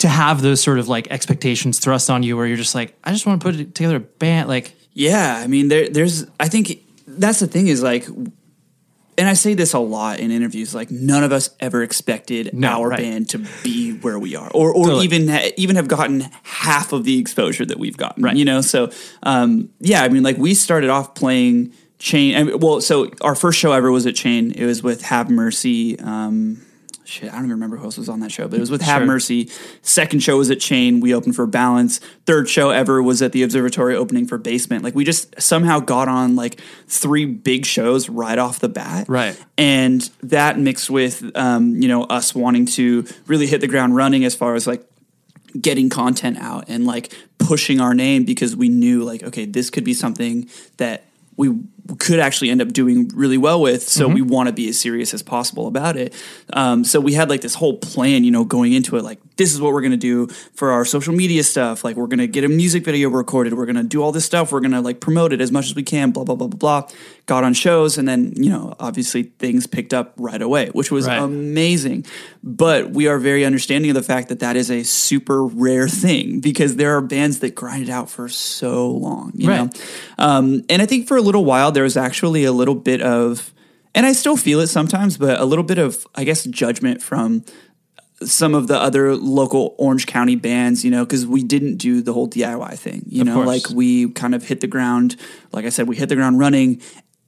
to 0.04 0.08
have 0.10 0.42
those 0.42 0.62
sort 0.62 0.78
of 0.78 0.86
like 0.86 1.10
expectations 1.10 1.78
thrust 1.78 2.10
on 2.10 2.22
you 2.22 2.36
where 2.36 2.46
you're 2.46 2.58
just 2.58 2.74
like, 2.74 2.94
I 3.02 3.10
just 3.10 3.24
want 3.24 3.40
to 3.40 3.50
put 3.50 3.74
together 3.74 3.96
a 3.96 4.00
band. 4.00 4.50
Like, 4.50 4.74
yeah, 4.92 5.40
I 5.42 5.46
mean, 5.46 5.68
there, 5.68 5.88
there's, 5.88 6.26
I 6.38 6.46
think 6.48 6.82
that's 7.06 7.40
the 7.40 7.46
thing 7.46 7.68
is 7.68 7.82
like, 7.82 8.06
and 8.06 9.26
I 9.26 9.32
say 9.32 9.54
this 9.54 9.72
a 9.72 9.78
lot 9.78 10.20
in 10.20 10.30
interviews. 10.30 10.74
Like, 10.74 10.90
none 10.90 11.24
of 11.24 11.32
us 11.32 11.48
ever 11.58 11.82
expected 11.82 12.52
no, 12.52 12.82
our 12.82 12.90
right. 12.90 12.98
band 12.98 13.30
to 13.30 13.46
be 13.62 13.92
where 13.92 14.18
we 14.18 14.36
are, 14.36 14.50
or, 14.50 14.74
or 14.74 14.88
totally. 14.88 15.06
even 15.06 15.30
even 15.56 15.76
have 15.76 15.88
gotten 15.88 16.26
half 16.42 16.92
of 16.92 17.04
the 17.04 17.18
exposure 17.18 17.64
that 17.64 17.78
we've 17.78 17.96
gotten. 17.96 18.24
Right. 18.24 18.36
You 18.36 18.44
know, 18.44 18.60
so 18.60 18.90
um, 19.22 19.70
yeah, 19.80 20.02
I 20.02 20.10
mean, 20.10 20.22
like 20.22 20.36
we 20.36 20.52
started 20.52 20.90
off 20.90 21.14
playing 21.14 21.72
Chain. 21.98 22.36
I 22.36 22.42
mean, 22.42 22.58
well, 22.58 22.82
so 22.82 23.10
our 23.22 23.34
first 23.34 23.58
show 23.58 23.72
ever 23.72 23.90
was 23.90 24.04
at 24.04 24.16
Chain. 24.16 24.50
It 24.50 24.66
was 24.66 24.82
with 24.82 25.00
Have 25.00 25.30
Mercy. 25.30 25.98
Um, 25.98 26.60
shit, 27.04 27.28
I 27.28 27.36
don't 27.36 27.44
even 27.44 27.50
remember 27.50 27.76
who 27.76 27.84
else 27.84 27.98
was 27.98 28.08
on 28.08 28.20
that 28.20 28.32
show, 28.32 28.48
but 28.48 28.56
it 28.56 28.60
was 28.60 28.70
with 28.70 28.82
Have 28.82 29.00
sure. 29.00 29.06
Mercy. 29.06 29.50
Second 29.82 30.20
show 30.20 30.38
was 30.38 30.50
at 30.50 30.60
Chain. 30.60 31.00
We 31.00 31.14
opened 31.14 31.36
for 31.36 31.46
Balance. 31.46 31.98
Third 32.26 32.48
show 32.48 32.70
ever 32.70 33.02
was 33.02 33.22
at 33.22 33.32
the 33.32 33.42
Observatory 33.42 33.94
opening 33.94 34.26
for 34.26 34.38
Basement. 34.38 34.82
Like 34.82 34.94
we 34.94 35.04
just 35.04 35.40
somehow 35.40 35.80
got 35.80 36.08
on 36.08 36.36
like 36.36 36.60
three 36.88 37.26
big 37.26 37.66
shows 37.66 38.08
right 38.08 38.38
off 38.38 38.60
the 38.60 38.68
bat. 38.68 39.08
Right. 39.08 39.38
And 39.58 40.02
that 40.22 40.58
mixed 40.58 40.90
with, 40.90 41.30
um, 41.36 41.80
you 41.80 41.88
know, 41.88 42.04
us 42.04 42.34
wanting 42.34 42.66
to 42.66 43.06
really 43.26 43.46
hit 43.46 43.60
the 43.60 43.68
ground 43.68 43.94
running 43.94 44.24
as 44.24 44.34
far 44.34 44.54
as 44.54 44.66
like 44.66 44.84
getting 45.60 45.88
content 45.88 46.38
out 46.38 46.64
and 46.68 46.86
like 46.86 47.12
pushing 47.38 47.80
our 47.80 47.94
name 47.94 48.24
because 48.24 48.56
we 48.56 48.68
knew 48.68 49.04
like, 49.04 49.22
okay, 49.22 49.44
this 49.44 49.70
could 49.70 49.84
be 49.84 49.94
something 49.94 50.48
that 50.78 51.04
we 51.36 51.56
could 51.98 52.18
actually 52.18 52.50
end 52.50 52.62
up 52.62 52.72
doing 52.72 53.10
really 53.14 53.36
well 53.36 53.60
with. 53.60 53.82
So 53.82 54.06
mm-hmm. 54.06 54.14
we 54.14 54.22
want 54.22 54.48
to 54.48 54.52
be 54.52 54.68
as 54.68 54.80
serious 54.80 55.12
as 55.12 55.22
possible 55.22 55.66
about 55.66 55.96
it. 55.96 56.14
Um, 56.52 56.84
so 56.84 57.00
we 57.00 57.12
had 57.12 57.28
like 57.28 57.42
this 57.42 57.54
whole 57.54 57.76
plan, 57.76 58.24
you 58.24 58.30
know, 58.30 58.44
going 58.44 58.72
into 58.72 58.96
it, 58.96 59.04
like 59.04 59.20
this 59.36 59.52
is 59.52 59.60
what 59.60 59.72
we're 59.72 59.80
going 59.80 59.90
to 59.90 59.96
do 59.96 60.28
for 60.54 60.70
our 60.70 60.84
social 60.84 61.14
media 61.14 61.42
stuff. 61.42 61.84
Like 61.84 61.96
we're 61.96 62.06
going 62.06 62.20
to 62.20 62.26
get 62.26 62.44
a 62.44 62.48
music 62.48 62.84
video 62.84 63.10
recorded. 63.10 63.54
We're 63.54 63.66
going 63.66 63.76
to 63.76 63.82
do 63.82 64.02
all 64.02 64.12
this 64.12 64.24
stuff. 64.24 64.52
We're 64.52 64.60
going 64.60 64.72
to 64.72 64.80
like 64.80 65.00
promote 65.00 65.32
it 65.32 65.40
as 65.40 65.52
much 65.52 65.66
as 65.66 65.74
we 65.74 65.82
can, 65.82 66.10
blah, 66.10 66.24
blah, 66.24 66.36
blah, 66.36 66.48
blah, 66.48 66.80
blah. 66.82 66.88
Got 67.26 67.44
on 67.44 67.54
shows. 67.54 67.98
And 67.98 68.08
then, 68.08 68.32
you 68.36 68.50
know, 68.50 68.74
obviously 68.78 69.24
things 69.24 69.66
picked 69.66 69.92
up 69.92 70.14
right 70.16 70.40
away, 70.40 70.68
which 70.68 70.90
was 70.90 71.06
right. 71.06 71.18
amazing. 71.18 72.06
But 72.42 72.90
we 72.90 73.08
are 73.08 73.18
very 73.18 73.44
understanding 73.44 73.90
of 73.90 73.94
the 73.94 74.02
fact 74.02 74.28
that 74.28 74.40
that 74.40 74.56
is 74.56 74.70
a 74.70 74.84
super 74.84 75.44
rare 75.44 75.88
thing 75.88 76.40
because 76.40 76.76
there 76.76 76.96
are 76.96 77.00
bands 77.00 77.40
that 77.40 77.54
grind 77.54 77.84
it 77.84 77.90
out 77.90 78.08
for 78.08 78.28
so 78.28 78.90
long, 78.90 79.32
you 79.34 79.48
right. 79.48 79.64
know? 79.64 79.70
Um, 80.18 80.64
and 80.68 80.80
I 80.80 80.86
think 80.86 81.08
for 81.08 81.16
a 81.16 81.22
little 81.22 81.44
while, 81.44 81.72
there 81.74 81.84
was 81.84 81.96
actually 81.96 82.44
a 82.44 82.52
little 82.52 82.74
bit 82.74 83.02
of, 83.02 83.52
and 83.94 84.06
I 84.06 84.12
still 84.12 84.36
feel 84.36 84.60
it 84.60 84.68
sometimes, 84.68 85.18
but 85.18 85.38
a 85.40 85.44
little 85.44 85.64
bit 85.64 85.78
of, 85.78 86.06
I 86.14 86.24
guess, 86.24 86.44
judgment 86.44 87.02
from 87.02 87.44
some 88.22 88.54
of 88.54 88.68
the 88.68 88.78
other 88.78 89.14
local 89.16 89.74
Orange 89.76 90.06
County 90.06 90.36
bands, 90.36 90.84
you 90.84 90.90
know, 90.90 91.04
because 91.04 91.26
we 91.26 91.42
didn't 91.42 91.76
do 91.76 92.00
the 92.00 92.12
whole 92.12 92.28
DIY 92.28 92.78
thing, 92.78 93.02
you 93.06 93.22
Of 93.22 93.26
know, 93.26 93.34
course. 93.34 93.46
like 93.46 93.76
we 93.76 94.08
kind 94.12 94.34
of 94.34 94.44
hit 94.44 94.60
the 94.60 94.66
ground, 94.66 95.16
like 95.52 95.64
I 95.64 95.68
said, 95.68 95.88
we 95.88 95.96
hit 95.96 96.08
the 96.08 96.14
ground 96.16 96.38
running. 96.38 96.80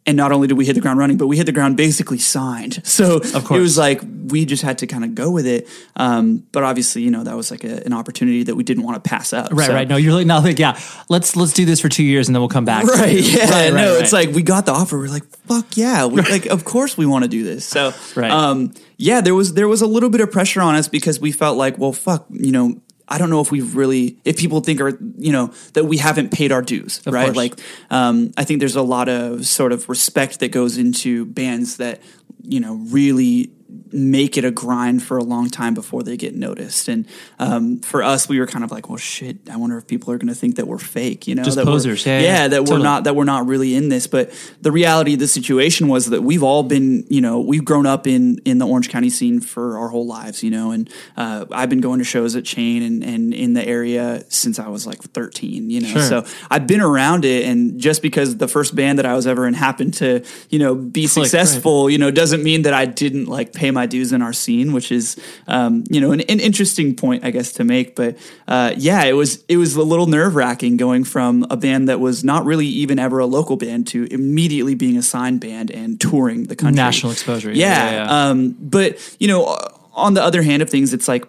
And 0.08 0.16
not 0.16 0.30
only 0.30 0.46
did 0.46 0.56
we 0.56 0.64
hit 0.64 0.75
the 0.75 0.80
ground 0.80 1.00
running, 1.00 1.16
but 1.16 1.26
we 1.26 1.36
hit 1.36 1.46
the 1.46 1.52
ground 1.52 1.76
basically 1.76 2.18
signed. 2.18 2.80
So 2.86 3.16
Of 3.16 3.44
course. 3.44 3.58
it 3.58 3.60
was 3.60 3.76
like 3.76 4.00
we 4.28 4.44
just 4.44 4.62
had 4.62 4.78
to 4.78 4.86
kind 4.86 5.04
of 5.04 5.14
go 5.16 5.30
with 5.32 5.46
it. 5.46 5.68
Um, 5.96 6.44
but 6.52 6.62
obviously, 6.62 7.02
you 7.02 7.10
know, 7.10 7.25
that 7.25 7.36
was 7.36 7.50
like 7.50 7.64
a, 7.64 7.84
an 7.84 7.92
opportunity 7.92 8.44
that 8.44 8.54
we 8.54 8.62
didn't 8.62 8.84
want 8.84 9.02
to 9.02 9.08
pass 9.08 9.32
up. 9.32 9.48
Right, 9.52 9.66
So- 9.66 9.75
right. 9.75 9.88
No, 9.88 9.96
you're 9.96 10.12
like, 10.14 10.26
no, 10.26 10.38
like, 10.38 10.58
yeah, 10.60 10.78
let's 11.08 11.34
let's 11.34 11.52
do 11.52 11.64
this 11.64 11.80
for 11.80 11.88
two 11.88 12.04
years 12.04 12.28
and 12.28 12.34
then 12.36 12.40
we'll 12.40 12.48
come 12.48 12.64
back. 12.64 12.84
Right. 12.84 13.18
Yeah. 13.20 13.50
Right, 13.50 13.72
right, 13.72 13.75
no, 13.75 13.94
right. 13.94 14.02
it's 14.02 14.12
like 14.12 14.30
we 14.30 14.42
got 14.42 14.64
the 14.66 14.72
offer. 14.72 14.96
We're 14.96 15.08
like, 15.08 15.26
fuck 15.48 15.76
yeah. 15.76 16.06
We, 16.06 16.20
like, 16.22 16.46
of 16.46 16.64
course 16.64 16.96
we 16.96 17.04
want 17.06 17.25
to 17.25 17.28
do 17.28 17.42
this. 17.42 17.64
So, 17.66 17.92
Right. 18.14 18.30
um, 18.30 18.72
yeah, 18.98 19.20
there 19.20 19.34
was 19.34 19.54
there 19.54 19.66
was 19.68 19.82
a 19.82 19.86
little 19.86 20.08
bit 20.08 20.20
of 20.20 20.30
pressure 20.30 20.60
on 20.62 20.76
us 20.76 20.86
because 20.88 21.18
we 21.20 21.32
felt 21.32 21.58
like, 21.58 21.78
well, 21.78 21.92
fuck, 21.92 22.26
you 22.30 22.52
know. 22.52 22.80
I 23.08 23.18
don't 23.18 23.30
know 23.30 23.40
if 23.40 23.50
we've 23.50 23.76
really, 23.76 24.18
if 24.25 24.36
people 24.36 24.60
think 24.60 24.80
are, 24.80 24.98
you 25.16 25.32
know, 25.32 25.52
that 25.75 25.84
we 25.84 25.98
haven't 25.98 26.32
paid 26.32 26.50
our 26.50 26.62
dues, 26.62 27.00
right? 27.06 27.26
course. 27.26 27.36
Like, 27.36 27.60
um, 27.90 28.32
I 28.36 28.44
think 28.44 28.60
there's 28.60 28.76
a 28.76 28.82
lot 28.82 29.08
of 29.08 29.46
sort 29.46 29.72
of 29.72 29.88
respect 29.88 30.40
that 30.40 30.48
goes 30.48 30.76
into 30.76 31.25
bands 31.26 31.76
that, 31.76 32.00
you 32.42 32.60
know, 32.60 32.75
really 32.75 33.50
make 33.92 34.37
it 34.37 34.45
a 34.45 34.50
grind 34.50 35.02
for 35.02 35.16
a 35.16 35.25
long 35.25 35.49
time 35.50 35.75
before 35.75 36.02
they 36.02 36.16
get 36.16 36.35
noticed. 36.35 36.88
And 36.88 37.06
um, 37.38 37.80
for 37.80 38.02
us, 38.02 38.28
we 38.28 38.38
were 38.40 38.47
kind 38.47 38.64
of 38.64 38.71
like, 38.71 38.88
well, 38.88 38.99
shit. 38.99 39.38
I 39.50 39.56
wonder 39.56 39.76
if 39.78 39.87
people 39.87 40.12
are 40.12 40.18
going 40.18 40.28
to 40.28 40.35
think 40.35 40.56
that 40.56 40.66
we're 40.66 40.78
fake, 40.78 41.26
you 41.26 41.35
know, 41.35 41.42
Just 41.45 41.56
that 41.56 41.66
posers. 41.66 42.04
Yeah, 42.06 42.21
yeah, 42.21 42.49
that 42.49 42.64
we're 42.64 42.78
not 42.78 43.04
that 43.04 43.14
we're 43.16 43.25
not 43.25 43.47
really 43.47 43.75
in 43.75 43.88
this. 43.88 44.06
But 44.06 44.33
the 44.61 44.73
reality 44.73 45.14
of 45.14 45.21
the 45.21 45.28
situation 45.28 45.88
was 45.88 46.06
that 46.11 46.23
we've 46.23 46.42
all 46.42 46.62
been, 46.62 47.04
you 47.09 47.21
know, 47.21 47.40
we've 47.40 47.64
grown 47.64 47.87
up 47.87 48.06
in 48.06 48.38
in 48.45 48.59
the 48.59 48.66
Orange 48.66 48.88
County 48.88 49.11
scene 49.11 49.40
for 49.40 49.78
our 49.78 49.88
whole 49.88 50.06
lives, 50.06 50.42
you 50.42 50.50
know, 50.50 50.71
and 50.71 50.90
uh, 51.16 51.47
I've 51.52 51.71
been 51.71 51.80
going 51.80 51.99
to 51.99 52.04
shows 52.04 52.37
at 52.37 52.45
Chain 52.45 52.83
and, 52.83 53.02
and 53.04 53.35
in 53.35 53.52
the 53.54 53.66
area 53.66 54.25
since 54.28 54.59
I 54.59 54.68
was 54.68 54.87
like 54.87 55.02
13, 55.02 55.71
you 55.71 55.80
know, 55.80 55.88
Sure. 55.88 56.02
so 56.02 56.25
I've 56.50 56.66
been 56.66 56.80
around 56.80 57.25
it. 57.25 57.45
And 57.47 57.80
just 57.80 58.02
because 58.02 58.37
the 58.37 58.49
first 58.49 58.75
band 58.75 58.99
that 58.99 59.06
I 59.06 59.14
was 59.14 59.26
ever 59.26 59.47
in 59.47 59.54
happened 59.54 59.95
to, 59.95 60.25
you 60.50 60.59
know, 60.59 60.75
be 60.75 61.06
Click, 61.06 61.16
right. 61.16 61.30
successful, 61.30 61.88
you 61.90 61.99
know, 61.99 62.11
doesn't 62.11 62.42
mean 62.42 62.62
that 62.62 62.75
I 62.75 62.87
didn't 62.87 63.26
like 63.26 63.52
pay 63.52 63.65
my 63.70 63.87
dues 63.87 64.12
in 64.12 64.23
our 64.23 64.32
scene, 64.32 64.73
which 64.73 64.92
is, 64.92 65.16
um, 65.46 65.85
you 65.90 66.00
know, 66.00 66.12
an, 66.12 66.20
an 66.23 66.40
interesting 66.40 66.94
point, 66.96 67.25
I 67.25 67.30
guess, 67.30 67.52
to 67.52 67.64
make. 67.64 67.96
But 67.96 68.16
uh, 68.49 68.75
yeah, 68.76 69.04
it 69.04 69.12
was 69.12 69.44
it 69.49 69.56
was 69.56 69.76
a 69.76 69.82
little 69.82 70.06
nerve 70.06 70.35
wracking 70.35 70.76
going 70.76 71.04
from 71.04 71.46
a 71.50 71.56
band 71.56 71.88
that 71.88 72.00
was 72.00 72.25
not 72.25 72.44
really 72.44 72.66
even 72.66 72.99
ever 72.99 73.18
a 73.18 73.26
local 73.26 73.56
band 73.56 73.87
to 73.88 74.04
immediately 74.11 74.75
being 74.75 74.96
a 74.96 75.02
signed 75.02 75.40
band 75.40 75.70
and 75.70 76.00
touring 76.00 76.44
the 76.44 76.56
country, 76.56 76.76
National 76.76 77.12
exposure. 77.12 77.50
Yeah, 77.50 77.66
Yeah, 77.66 77.90
yeah, 77.90 78.04
yeah. 78.04 78.28
Um, 78.28 78.56
but 78.61 79.16
you 79.18 79.28
know, 79.28 79.56
on 79.92 80.14
the 80.14 80.23
other 80.23 80.42
hand 80.42 80.62
of 80.62 80.70
things, 80.70 80.92
it's 80.92 81.08
like 81.08 81.25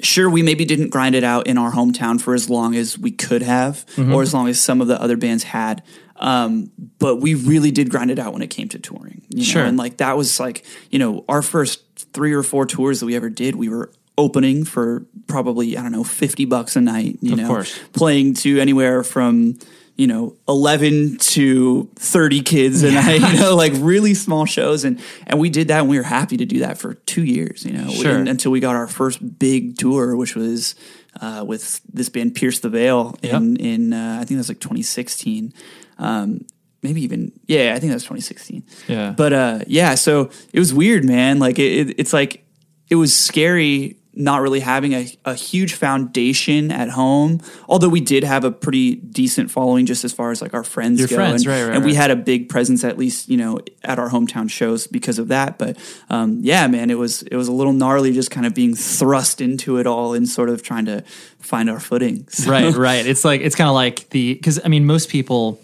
sure 0.00 0.30
we 0.30 0.42
maybe 0.42 0.64
didn't 0.64 0.90
grind 0.90 1.14
it 1.14 1.24
out 1.24 1.46
in 1.46 1.58
our 1.58 1.72
hometown 1.72 2.20
for 2.20 2.34
as 2.34 2.48
long 2.48 2.74
as 2.76 2.98
we 2.98 3.10
could 3.10 3.42
have 3.42 3.84
Mm-hmm. 3.96 4.14
or 4.14 4.22
as 4.22 4.32
long 4.32 4.48
as 4.48 4.60
some 4.60 4.80
of 4.80 4.86
the 4.88 5.00
other 5.00 5.16
bands 5.16 5.44
had 5.44 5.82
um, 6.20 6.70
but 6.98 7.16
we 7.16 7.34
really 7.34 7.70
did 7.70 7.90
grind 7.90 8.10
it 8.10 8.18
out 8.18 8.32
when 8.32 8.42
it 8.42 8.48
came 8.50 8.68
to 8.68 8.78
touring 8.78 9.22
you 9.30 9.38
know? 9.38 9.44
Sure. 9.44 9.64
and 9.64 9.76
like 9.76 9.98
that 9.98 10.16
was 10.16 10.38
like 10.40 10.64
you 10.90 10.98
know 10.98 11.24
our 11.28 11.42
first 11.42 11.82
three 12.12 12.32
or 12.32 12.42
four 12.42 12.66
tours 12.66 13.00
that 13.00 13.06
we 13.06 13.14
ever 13.16 13.30
did 13.30 13.54
we 13.56 13.68
were 13.68 13.90
opening 14.16 14.64
for 14.64 15.06
probably 15.28 15.76
i 15.76 15.82
don't 15.82 15.92
know 15.92 16.02
50 16.04 16.44
bucks 16.46 16.74
a 16.76 16.80
night 16.80 17.18
you 17.20 17.32
Of 17.34 17.38
know 17.38 17.46
course. 17.48 17.78
playing 17.92 18.34
to 18.34 18.58
anywhere 18.58 19.04
from 19.04 19.58
you 19.98 20.06
know 20.06 20.36
11 20.48 21.18
to 21.18 21.90
30 21.96 22.40
kids 22.42 22.82
a 22.84 22.92
night 22.92 23.20
you 23.32 23.40
know 23.40 23.54
like 23.56 23.72
really 23.76 24.14
small 24.14 24.46
shows. 24.46 24.84
And 24.84 25.00
and 25.26 25.38
we 25.40 25.50
did 25.50 25.68
that 25.68 25.80
and 25.80 25.88
we 25.88 25.96
were 25.98 26.04
happy 26.04 26.36
to 26.36 26.46
do 26.46 26.60
that 26.60 26.78
for 26.78 26.94
two 26.94 27.24
years 27.24 27.64
you 27.66 27.72
know 27.72 27.90
Sure. 27.90 28.16
and- 28.16 28.28
until 28.28 28.52
we 28.52 28.60
got 28.60 28.76
our 28.76 28.86
first 28.86 29.18
big 29.38 29.76
tour 29.76 30.14
which 30.16 30.34
was 30.36 30.74
uh, 31.20 31.44
with 31.46 31.80
this 31.92 32.08
band 32.08 32.34
pierce 32.36 32.60
the 32.60 32.68
veil 32.68 33.16
in 33.22 33.56
in 33.56 33.92
uh, 33.92 34.18
i 34.20 34.24
think 34.24 34.36
that 34.38 34.46
was 34.46 34.48
like 34.48 34.60
2016 34.60 35.52
um, 35.98 36.44
maybe 36.82 37.02
even 37.02 37.32
yeah 37.46 37.72
i 37.74 37.80
think 37.80 37.90
that 37.90 37.96
was 37.96 38.04
2016 38.04 38.62
Yeah. 38.86 39.14
but 39.16 39.32
uh, 39.32 39.58
yeah 39.66 39.96
so 39.96 40.30
it 40.52 40.58
was 40.60 40.72
weird 40.72 41.04
man. 41.04 41.38
Like 41.40 41.58
it, 41.58 41.88
it, 41.88 41.94
it's 41.98 42.12
like 42.12 42.44
it 42.88 42.94
was 42.94 43.14
scary 43.16 43.96
not 44.18 44.42
really 44.42 44.60
having 44.60 44.92
a, 44.94 45.08
a 45.24 45.34
huge 45.34 45.74
foundation 45.74 46.70
at 46.72 46.90
home 46.90 47.40
although 47.68 47.88
we 47.88 48.00
did 48.00 48.24
have 48.24 48.44
a 48.44 48.50
pretty 48.50 48.96
decent 48.96 49.50
following 49.50 49.86
just 49.86 50.04
as 50.04 50.12
far 50.12 50.30
as 50.30 50.42
like 50.42 50.52
our 50.52 50.64
friends 50.64 50.98
Your 50.98 51.08
go 51.08 51.14
friends, 51.14 51.42
and, 51.46 51.52
right, 51.52 51.64
right, 51.64 51.74
and 51.76 51.84
we 51.84 51.92
right. 51.92 51.96
had 51.96 52.10
a 52.10 52.16
big 52.16 52.48
presence 52.48 52.84
at 52.84 52.98
least 52.98 53.28
you 53.28 53.36
know 53.36 53.60
at 53.84 53.98
our 53.98 54.10
hometown 54.10 54.50
shows 54.50 54.86
because 54.86 55.18
of 55.18 55.28
that 55.28 55.56
but 55.56 55.76
um, 56.10 56.38
yeah 56.42 56.66
man 56.66 56.90
it 56.90 56.98
was 56.98 57.22
it 57.22 57.36
was 57.36 57.48
a 57.48 57.52
little 57.52 57.72
gnarly 57.72 58.12
just 58.12 58.30
kind 58.30 58.44
of 58.44 58.54
being 58.54 58.74
thrust 58.74 59.40
into 59.40 59.78
it 59.78 59.86
all 59.86 60.14
and 60.14 60.28
sort 60.28 60.48
of 60.48 60.62
trying 60.62 60.84
to 60.84 61.02
find 61.38 61.70
our 61.70 61.80
footing 61.80 62.26
So- 62.28 62.50
right, 62.50 62.74
right. 62.74 63.06
It's 63.06 63.24
like 63.24 63.40
it's 63.40 63.54
kind 63.54 63.68
of 63.68 63.74
like 63.74 64.10
the 64.10 64.34
because 64.34 64.60
I 64.64 64.68
mean 64.68 64.84
most 64.84 65.08
people 65.08 65.60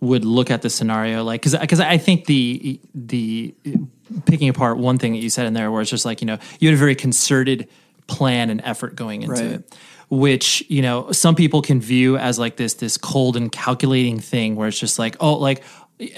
would 0.00 0.24
look 0.24 0.50
at 0.50 0.62
the 0.62 0.68
scenario 0.68 1.22
like 1.24 1.40
because 1.40 1.56
because 1.58 1.80
I 1.80 1.96
think 1.98 2.26
the 2.26 2.80
the 2.94 3.54
picking 4.26 4.48
apart 4.48 4.76
one 4.78 4.98
thing 4.98 5.12
that 5.12 5.18
you 5.20 5.30
said 5.30 5.46
in 5.46 5.54
there 5.54 5.70
where 5.70 5.80
it's 5.80 5.90
just 5.90 6.04
like 6.04 6.20
you 6.20 6.26
know 6.26 6.38
you 6.58 6.68
had 6.68 6.74
a 6.74 6.78
very 6.78 6.94
concerted 6.94 7.68
plan 8.06 8.50
and 8.50 8.60
effort 8.64 8.96
going 8.96 9.22
into 9.22 9.34
Right. 9.34 9.52
it 9.52 9.76
which 10.10 10.62
you 10.68 10.82
know 10.82 11.10
some 11.12 11.34
people 11.34 11.62
can 11.62 11.80
view 11.80 12.16
as 12.18 12.38
like 12.38 12.56
this 12.56 12.74
this 12.74 12.98
cold 12.98 13.36
and 13.36 13.50
calculating 13.50 14.20
thing 14.20 14.54
where 14.54 14.68
it's 14.68 14.78
just 14.78 14.98
like 14.98 15.16
oh 15.18 15.34
like 15.34 15.62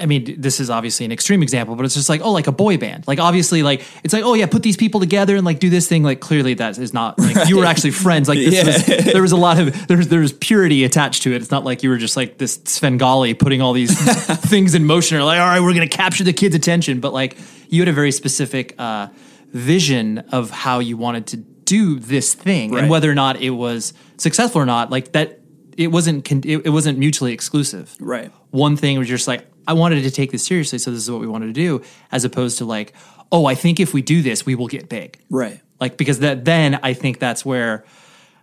I 0.00 0.06
mean, 0.06 0.40
this 0.40 0.58
is 0.58 0.70
obviously 0.70 1.04
an 1.04 1.12
extreme 1.12 1.42
example, 1.42 1.76
but 1.76 1.84
it's 1.84 1.94
just 1.94 2.08
like, 2.08 2.22
oh, 2.22 2.32
like 2.32 2.46
a 2.46 2.52
boy 2.52 2.78
band. 2.78 3.06
Like, 3.06 3.18
obviously, 3.18 3.62
like 3.62 3.84
it's 4.02 4.14
like, 4.14 4.24
oh 4.24 4.32
yeah, 4.32 4.46
put 4.46 4.62
these 4.62 4.76
people 4.76 5.00
together 5.00 5.36
and 5.36 5.44
like 5.44 5.58
do 5.58 5.68
this 5.68 5.86
thing. 5.86 6.02
Like, 6.02 6.18
clearly, 6.18 6.54
that 6.54 6.78
is 6.78 6.94
not 6.94 7.18
like 7.18 7.46
you 7.46 7.58
were 7.58 7.66
actually 7.66 7.90
friends. 7.90 8.26
Like, 8.26 8.38
this 8.44 8.64
was, 8.64 9.04
there 9.12 9.20
was 9.20 9.32
a 9.32 9.36
lot 9.36 9.58
of 9.58 9.86
there's 9.86 10.08
there's 10.08 10.32
purity 10.32 10.84
attached 10.84 11.24
to 11.24 11.34
it. 11.34 11.42
It's 11.42 11.50
not 11.50 11.64
like 11.64 11.82
you 11.82 11.90
were 11.90 11.98
just 11.98 12.16
like 12.16 12.38
this 12.38 12.58
Svengali 12.64 13.34
putting 13.34 13.60
all 13.60 13.74
these 13.74 13.94
things 14.48 14.74
in 14.74 14.86
motion. 14.86 15.18
Or 15.18 15.24
like, 15.24 15.38
all 15.38 15.46
right, 15.46 15.60
we're 15.60 15.74
gonna 15.74 15.88
capture 15.88 16.24
the 16.24 16.32
kids' 16.32 16.54
attention. 16.54 17.00
But 17.00 17.12
like, 17.12 17.36
you 17.68 17.82
had 17.82 17.88
a 17.88 17.92
very 17.92 18.12
specific 18.12 18.74
uh, 18.78 19.08
vision 19.52 20.20
of 20.32 20.50
how 20.50 20.78
you 20.78 20.96
wanted 20.96 21.26
to 21.28 21.44
do 21.66 21.98
this 21.98 22.32
thing, 22.34 22.70
Right. 22.72 22.80
and 22.82 22.90
whether 22.90 23.10
or 23.10 23.14
not 23.14 23.40
it 23.42 23.50
was 23.50 23.92
successful 24.16 24.62
or 24.62 24.66
not. 24.66 24.90
Like 24.90 25.12
that, 25.12 25.40
it 25.76 25.88
wasn't 25.88 26.24
con- 26.24 26.42
it, 26.44 26.70
wasn't 26.70 26.98
mutually 26.98 27.32
exclusive 27.34 27.94
Right. 28.00 28.30
one 28.50 28.76
thing 28.76 28.98
was 28.98 29.08
just 29.08 29.28
like 29.28 29.46
I 29.68 29.74
wanted 29.74 30.02
to 30.04 30.10
take 30.10 30.30
this 30.32 30.44
seriously, 30.46 30.78
so 30.78 30.90
this 30.90 31.00
is 31.02 31.10
what 31.10 31.20
we 31.20 31.26
wanted 31.26 31.46
to 31.48 31.52
do, 31.52 31.82
as 32.12 32.24
opposed 32.24 32.56
to 32.58 32.64
like, 32.64 32.94
oh, 33.30 33.44
I 33.46 33.54
think 33.54 33.80
if 33.80 33.92
we 33.92 34.00
do 34.00 34.22
this, 34.22 34.46
we 34.46 34.54
will 34.54 34.68
get 34.68 34.88
big, 34.88 35.18
right 35.28 35.60
like 35.78 35.98
because 35.98 36.20
that 36.20 36.44
then 36.46 36.78
I 36.82 36.94
think 36.94 37.18
that's 37.18 37.44
where, 37.44 37.84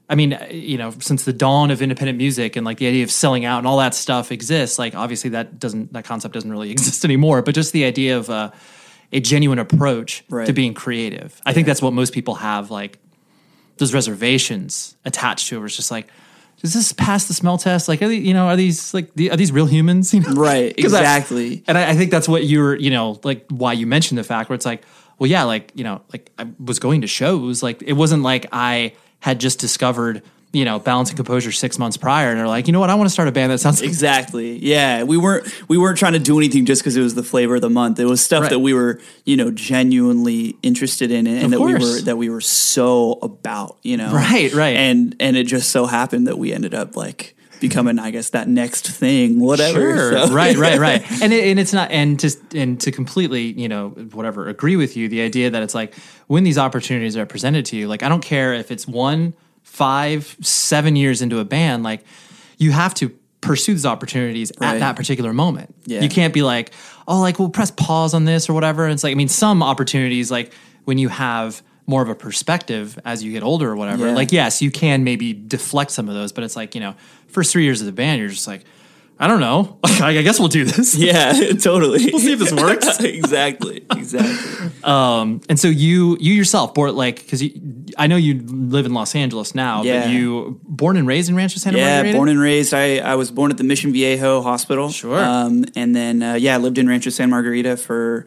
I 0.07 0.13
mean, 0.15 0.37
you 0.51 0.77
know, 0.77 0.91
since 0.99 1.23
the 1.25 1.33
dawn 1.33 1.71
of 1.71 1.81
independent 1.81 2.17
music 2.19 2.55
and 2.55 2.63
like 2.65 2.77
the 2.77 2.85
idea 2.87 3.03
of 3.03 3.09
selling 3.09 3.43
out 3.45 3.57
and 3.59 3.65
all 3.65 3.77
that 3.79 3.95
stuff 3.95 4.31
exists, 4.31 4.77
like 4.77 4.93
obviously 4.93 5.31
that 5.31 5.57
doesn't 5.57 5.93
that 5.93 6.03
concept 6.05 6.33
doesn't 6.35 6.51
really 6.51 6.69
exist 6.77 7.03
anymore, 7.05 7.41
but 7.41 7.55
just 7.55 7.71
the 7.73 7.85
idea 7.85 8.17
of 8.17 8.29
uh, 8.29 8.51
a 9.11 9.19
genuine 9.19 9.57
approach 9.59 10.23
Right. 10.29 10.45
to 10.45 10.53
being 10.53 10.73
creative, 10.75 11.41
I 11.45 11.53
think 11.53 11.65
that's 11.65 11.81
what 11.81 11.93
most 11.93 12.13
people 12.13 12.35
have 12.35 12.69
like 12.69 12.99
those 13.83 13.93
reservations 13.93 14.95
attached 15.05 15.47
to 15.49 15.55
it. 15.55 15.59
Where 15.59 15.65
it's 15.67 15.75
just 15.75 15.91
like. 15.91 16.07
Does 16.61 16.73
this 16.73 16.93
pass 16.93 17.25
the 17.25 17.33
smell 17.33 17.57
test? 17.57 17.89
Like, 17.89 18.01
are 18.01 18.07
they, 18.07 18.15
you 18.15 18.33
know, 18.33 18.47
are 18.47 18.55
these 18.55 18.93
like 18.93 19.13
the, 19.15 19.31
are 19.31 19.35
these 19.35 19.51
real 19.51 19.65
humans? 19.65 20.13
You 20.13 20.21
know, 20.21 20.31
Right, 20.31 20.73
'Cause 20.77 20.93
I- 20.93 20.99
exactly. 21.01 21.61
and 21.67 21.77
I, 21.77 21.89
I 21.89 21.93
think 21.93 22.09
that's 22.09 22.29
what 22.29 22.45
you're, 22.45 22.75
you 22.75 22.89
know, 22.89 23.19
like 23.25 23.43
why 23.49 23.73
you 23.73 23.85
mentioned 23.85 24.17
the 24.17 24.23
fact 24.23 24.47
where 24.49 24.55
it's 24.55 24.65
like, 24.65 24.85
well, 25.19 25.29
yeah, 25.29 25.43
like 25.43 25.73
you 25.75 25.83
know, 25.83 26.01
like 26.13 26.31
I 26.39 26.47
was 26.63 26.79
going 26.79 27.01
to 27.01 27.07
shows. 27.07 27.61
Like 27.61 27.81
it 27.81 27.93
wasn't 27.93 28.23
like 28.23 28.45
I 28.53 28.93
had 29.19 29.41
just 29.41 29.59
discovered, 29.59 30.21
you 30.53 30.63
know, 30.65 30.77
balance 30.79 31.09
and 31.09 31.17
composure 31.17 31.51
six 31.51 31.77
months 31.79 31.97
prior, 31.97 32.29
and 32.29 32.39
they're 32.39 32.47
like, 32.47 32.67
you 32.67 32.73
know 32.73 32.79
what, 32.79 32.89
I 32.91 32.95
want 32.95 33.07
to 33.09 33.13
start 33.13 33.27
a 33.27 33.31
band 33.31 33.51
that 33.51 33.57
sounds 33.59 33.81
like 33.81 33.89
Exactly. 33.89 34.57
Yeah, 34.59 35.03
we 35.03 35.17
weren't 35.17 35.45
we 35.67 35.77
weren't 35.77 35.97
trying 35.97 36.13
to 36.13 36.19
do 36.19 36.37
anything 36.37 36.65
just 36.65 36.81
because 36.81 36.95
it 36.95 37.01
was 37.01 37.15
the 37.15 37.23
flavor 37.23 37.55
of 37.55 37.61
the 37.61 37.69
month. 37.71 37.99
It 37.99 38.05
was 38.05 38.23
stuff 38.23 38.43
Right. 38.43 38.49
that 38.51 38.59
we 38.59 38.73
were 38.73 38.99
you 39.25 39.35
know 39.35 39.51
genuinely 39.51 40.55
interested 40.63 41.11
in, 41.11 41.27
and, 41.27 41.51
that 41.53 41.59
we 41.59 41.73
were 41.73 42.01
that 42.01 42.17
we 42.17 42.29
were 42.29 42.41
so 42.41 43.13
about. 43.21 43.77
You 43.83 43.97
know, 43.97 44.11
Right, 44.13 44.53
right. 44.53 44.75
And 44.77 45.15
and 45.19 45.35
it 45.35 45.45
just 45.47 45.69
so 45.71 45.85
happened 45.87 46.27
that 46.27 46.37
we 46.37 46.53
ended 46.53 46.73
up 46.73 46.95
like 46.95 47.35
becoming, 47.59 47.97
I 47.97 48.11
guess, 48.11 48.29
that 48.31 48.47
next 48.49 48.87
thing, 48.89 49.39
whatever. 49.39 49.79
Sure. 49.79 50.27
So- 50.27 50.33
right, 50.35 50.55
right, 50.57 50.77
right. 50.79 51.21
And 51.21 51.31
it, 51.33 51.47
and 51.47 51.59
it's 51.59 51.73
not 51.73 51.91
and 51.91 52.19
to 52.19 52.29
and 52.53 52.79
to 52.81 52.91
completely, 52.91 53.53
you 53.53 53.67
know, 53.69 53.89
whatever, 54.11 54.49
agree 54.49 54.75
with 54.75 54.95
you, 54.97 55.07
the 55.09 55.21
idea 55.21 55.49
that 55.49 55.63
it's 55.63 55.73
like 55.75 55.95
when 56.27 56.43
these 56.43 56.57
opportunities 56.57 57.15
are 57.17 57.25
presented 57.25 57.65
to 57.67 57.75
you, 57.77 57.87
like 57.87 58.03
I 58.03 58.09
don't 58.09 58.23
care 58.23 58.53
if 58.53 58.69
it's 58.69 58.87
one, 58.87 59.33
five, 59.73 60.37
seven 60.41 60.95
years 60.95 61.21
into 61.23 61.39
a 61.39 61.45
band, 61.45 61.81
like 61.83 62.03
you 62.59 62.71
have 62.71 62.93
to 62.93 63.09
pursue 63.41 63.73
these 63.73 63.85
opportunities 63.87 64.51
Right. 64.59 64.75
at 64.75 64.79
that 64.79 64.95
particular 64.95 65.33
moment. 65.33 65.73
Yeah. 65.85 66.01
You 66.01 66.09
can't 66.09 66.31
be 66.33 66.43
like, 66.43 66.71
oh, 67.07 67.19
like 67.21 67.39
we'll 67.39 67.49
press 67.49 67.71
pause 67.71 68.13
on 68.13 68.25
this 68.25 68.47
or 68.49 68.53
whatever. 68.53 68.83
And 68.85 68.93
It's 68.93 69.03
like, 69.03 69.11
I 69.11 69.15
mean, 69.15 69.27
some 69.29 69.63
opportunities, 69.63 70.29
like 70.29 70.53
when 70.85 70.97
you 70.99 71.09
have 71.09 71.63
more 71.87 72.03
of 72.03 72.07
a 72.07 72.15
perspective 72.15 72.97
as 73.03 73.23
you 73.23 73.31
get 73.33 73.41
older 73.43 73.69
or 73.71 73.75
whatever, 73.75 74.07
Yeah. 74.07 74.13
like 74.15 74.31
yes, 74.31 74.61
you 74.61 74.69
can 74.69 75.03
maybe 75.03 75.33
deflect 75.33 75.89
some 75.91 76.07
of 76.07 76.13
those, 76.13 76.31
but 76.31 76.43
it's 76.43 76.55
like, 76.55 76.75
you 76.75 76.81
know, 76.81 76.93
first 77.27 77.51
three 77.51 77.63
years 77.63 77.81
of 77.81 77.87
the 77.87 77.91
band, 77.91 78.19
you're 78.21 78.29
just 78.29 78.47
like, 78.47 78.63
I 79.19 79.27
don't 79.27 79.39
know. 79.41 79.79
I 79.83 80.21
guess 80.21 80.39
we'll 80.39 80.47
do 80.49 80.65
this. 80.65 80.95
Yeah, 81.09 81.33
totally. 81.61 82.09
We'll 82.11 82.19
see 82.21 82.33
if 82.33 82.39
this 82.39 82.53
works. 82.53 82.99
exactly. 82.99 83.85
Exactly. 83.91 84.69
Um, 84.83 85.41
and 85.49 85.59
so 85.59 85.67
you 85.67 86.17
you 86.19 86.33
yourself 86.33 86.73
born 86.73 86.95
like 86.95 87.17
because 87.23 87.41
I 87.97 88.07
know 88.07 88.15
you 88.15 88.41
live 88.45 88.85
in 88.85 88.93
Los 88.93 89.15
Angeles 89.15 89.53
now, 89.55 89.83
Yeah. 89.83 90.01
but 90.05 90.09
you 90.11 90.59
born 90.63 90.97
and 90.97 91.07
raised 91.07 91.29
in 91.29 91.35
Rancho 91.35 91.57
Santa 91.59 91.77
Yeah, 91.77 91.95
Margarita. 91.97 92.17
born 92.17 92.29
and 92.29 92.39
raised. 92.39 92.73
I, 92.73 92.97
I 92.97 93.15
was 93.15 93.31
born 93.31 93.51
at 93.51 93.57
the 93.57 93.63
Mission 93.63 93.91
Viejo 93.93 94.41
Hospital. 94.41 94.89
Sure. 94.89 95.19
Um, 95.23 95.65
and 95.75 95.95
then, 95.95 96.23
uh, 96.23 96.33
yeah, 96.35 96.55
I 96.55 96.57
lived 96.57 96.77
in 96.77 96.87
Rancho 96.87 97.09
Santa 97.09 97.29
Margarita 97.31 97.77
for 97.77 98.25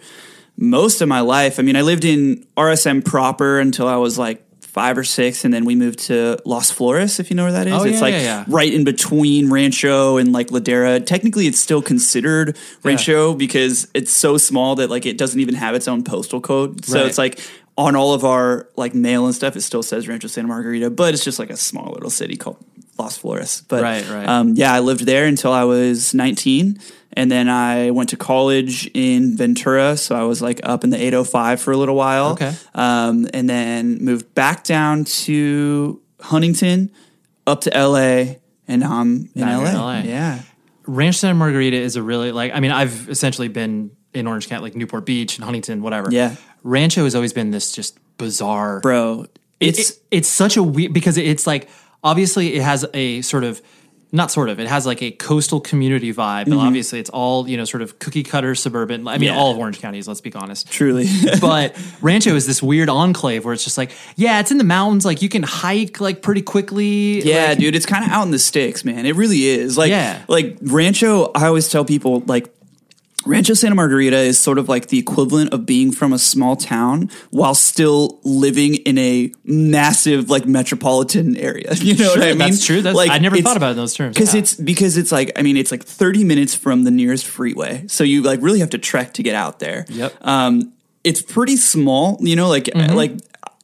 most 0.57 1.01
of 1.03 1.09
my 1.09 1.21
life. 1.21 1.59
I 1.59 1.63
mean, 1.63 1.77
I 1.77 1.83
lived 1.83 2.05
in 2.05 2.47
RSM 2.57 3.05
proper 3.05 3.59
until 3.61 3.89
I 3.89 3.97
was 3.97 4.19
like 4.19 4.43
five 4.63 4.99
or 4.99 5.05
six, 5.05 5.43
and 5.45 5.55
then 5.55 5.65
we 5.65 5.75
moved 5.75 5.99
to 6.01 6.37
Los 6.45 6.71
Flores, 6.71 7.19
if 7.19 7.31
you 7.31 7.37
know 7.37 7.45
where 7.45 7.53
that 7.53 7.67
is. 7.67 7.73
Oh, 7.73 7.85
it's 7.85 7.95
yeah, 7.95 8.01
like 8.01 8.13
yeah, 8.13 8.21
yeah. 8.23 8.45
right 8.47 8.71
in 8.73 8.85
between 8.85 9.51
Rancho 9.51 10.19
and 10.19 10.33
like 10.35 10.49
Ladera. 10.49 11.05
Technically, 11.05 11.47
it's 11.47 11.59
still 11.59 11.81
considered 11.81 12.59
Rancho 12.83 13.33
because 13.35 13.89
it's 13.95 14.13
so 14.13 14.37
small 14.37 14.75
that 14.77 14.91
like 14.91 15.07
it 15.07 15.17
doesn't 15.17 15.41
even 15.41 15.55
have 15.55 15.75
its 15.75 15.89
own 15.89 16.05
postal 16.05 16.43
code. 16.43 16.85
So 16.85 16.99
Right. 16.99 17.07
it's 17.07 17.17
like 17.17 17.41
on 17.79 17.95
all 17.97 18.15
of 18.15 18.25
our 18.25 18.69
like 18.77 18.95
mail 18.95 19.27
and 19.27 19.35
stuff, 19.35 19.57
it 19.57 19.61
still 19.63 19.83
says 19.83 20.09
Rancho 20.09 20.29
Santa 20.29 20.49
Margarita, 20.49 20.91
but 20.91 21.15
it's 21.15 21.25
just 21.25 21.39
like 21.39 21.51
a 21.51 21.57
small 21.57 21.93
little 21.93 22.11
city 22.11 22.37
called 22.37 22.57
Los 22.99 23.19
Flores. 23.19 23.63
But 23.69 23.83
Right, 23.83 24.09
right. 24.09 24.27
Um, 24.29 24.55
yeah, 24.55 24.73
I 24.73 24.81
lived 24.81 25.05
there 25.05 25.27
until 25.27 25.53
I 25.53 25.65
was 25.65 26.15
19. 26.15 26.79
And 27.19 27.31
then 27.33 27.49
I 27.49 27.93
went 27.93 28.11
to 28.11 28.17
college 28.17 28.91
in 28.93 29.37
Ventura. 29.37 29.97
So 29.97 30.15
I 30.15 30.25
was 30.25 30.43
like 30.43 30.61
up 30.63 30.85
in 30.85 30.91
the 30.91 30.99
805 30.99 31.61
for 31.61 31.73
a 31.73 31.77
little 31.77 31.95
while. 31.97 32.33
Okay. 32.33 32.55
Um, 32.75 33.27
and 33.33 33.49
then 33.49 34.05
moved 34.05 34.35
back 34.35 34.65
down 34.65 35.05
to 35.05 36.01
Huntington, 36.21 36.91
up 37.47 37.63
to 37.63 37.71
LA. 37.71 38.35
And 38.69 38.81
now 38.83 39.01
I'm 39.01 39.31
in 39.35 39.43
LA. 39.43 39.65
in 39.65 39.75
LA. 39.77 39.99
Yeah. 40.01 40.43
Rancho 40.87 41.17
Santa 41.19 41.35
Margarita 41.35 41.77
is 41.77 41.97
a 41.97 42.03
really 42.03 42.33
like 42.33 42.53
I 42.55 42.61
mean 42.61 42.71
I've 42.71 43.09
essentially 43.09 43.49
been 43.49 43.91
in 44.15 44.27
Orange 44.27 44.49
County, 44.49 44.63
like 44.63 44.77
Newport 44.77 45.05
Beach 45.05 45.37
and 45.37 45.45
Huntington, 45.45 45.83
whatever. 45.83 46.11
Yeah. 46.11 46.37
Rancho 46.67 47.05
has 47.05 47.15
always 47.15 47.33
been 47.33 47.51
this 47.53 47.73
just 47.73 47.99
bizarre 48.19 48.81
Bro, 48.81 49.27
It's 49.61 49.79
it's. 49.79 50.01
it's 50.11 50.29
such 50.29 50.57
a 50.57 50.63
weird 50.63 50.93
because 50.93 51.17
it's 51.17 51.47
like 51.47 51.69
obviously 52.03 52.55
it 52.55 52.63
has 52.63 52.85
a 52.93 53.23
sort 53.23 53.45
of 53.45 53.63
not 54.13 54.31
sort 54.31 54.49
of 54.49 54.59
it 54.61 54.69
has 54.69 54.87
like 54.87 55.03
a 55.03 55.11
coastal 55.11 55.61
community 55.61 56.13
vibe, 56.13 56.45
but 56.45 56.53
mm-hmm. 56.53 56.61
obviously 56.61 56.99
it's 57.01 57.11
all 57.11 57.47
you 57.49 57.57
know 57.57 57.65
sort 57.65 57.83
of 57.83 57.99
cookie 57.99 58.23
cutter 58.23 58.55
suburban. 58.55 59.07
I 59.07 59.19
mean, 59.19 59.31
Yeah. 59.31 59.37
all 59.37 59.51
of 59.51 59.59
Orange 59.59 59.81
County 59.81 59.99
is. 59.99 60.07
Let's 60.09 60.21
be 60.21 60.33
honest. 60.33 60.71
Truly. 60.71 61.07
but 61.41 61.77
Rancho 62.01 62.35
is 62.35 62.47
this 62.47 62.63
weird 62.63 62.89
enclave 62.89 63.45
where 63.45 63.53
it's 63.53 63.65
just 63.65 63.77
like, 63.77 63.91
yeah, 64.15 64.39
it's 64.41 64.51
in 64.53 64.59
the 64.59 64.65
mountains. 64.65 65.05
Like 65.05 65.23
you 65.23 65.29
can 65.29 65.43
hike 65.43 66.01
like 66.01 66.23
pretty 66.23 66.41
quickly. 66.43 67.21
Yeah, 67.23 67.49
like, 67.49 67.59
dude, 67.59 67.75
it's 67.75 67.85
kind 67.85 68.05
of 68.05 68.11
out 68.11 68.23
in 68.23 68.31
the 68.31 68.39
sticks, 68.39 68.85
man. 68.85 69.07
It 69.07 69.17
really 69.17 69.45
is. 69.45 69.77
Like, 69.77 69.91
Yeah. 69.91 70.23
like 70.29 70.57
Rancho. 70.63 71.33
I 71.35 71.47
always 71.47 71.69
tell 71.69 71.85
people 71.85 72.21
like. 72.27 72.53
Rancho 73.27 73.55
Santa 73.55 73.75
Margarita 73.75 74.17
is 74.19 74.39
sort 74.39 74.59
of 74.59 74.69
like 74.69 74.89
the 74.89 74.99
equivalent 74.99 75.53
of 75.53 75.67
being 75.67 75.93
from 75.93 76.13
a 76.13 76.19
small 76.19 76.57
town 76.57 77.11
while 77.31 77.55
still 77.55 78.21
living 78.25 78.77
in 78.77 78.97
a 78.99 79.33
massive 79.45 80.31
like 80.31 80.47
metropolitan 80.47 81.37
area. 81.37 81.75
You 81.87 81.95
know 81.97 82.09
what 82.11 82.23
I 82.23 82.29
mean? 82.29 82.39
that's 82.39 82.65
true. 82.65 82.83
That's- 82.83 82.97
like 82.97 83.11
I 83.11 83.19
never 83.19 83.37
thought 83.39 83.57
about 83.57 83.69
it 83.69 83.71
in 83.73 83.77
those 83.77 83.95
terms. 83.95 84.15
Because 84.15 84.35
Yeah. 84.35 84.41
it's 84.41 84.55
because 84.55 84.97
it's 84.97 85.13
like 85.13 85.33
I 85.37 85.43
mean 85.43 85.57
it's 85.57 85.71
like 85.71 85.83
thirty 85.85 86.25
minutes 86.25 86.55
from 86.55 86.85
the 86.85 86.91
nearest 86.91 87.27
freeway, 87.27 87.85
so 87.89 88.05
you 88.05 88.23
like 88.23 88.41
really 88.43 88.61
have 88.61 88.71
to 88.71 88.79
trek 88.79 89.15
to 89.15 89.23
get 89.23 89.35
out 89.35 89.59
there. 89.59 89.85
Yep. 89.89 90.15
Um, 90.23 90.73
it's 91.05 91.23
pretty 91.23 91.57
small, 91.57 92.17
you 92.21 92.35
know, 92.37 92.49
like 92.49 92.65
Mm-hmm. 92.65 92.95
like 92.97 93.13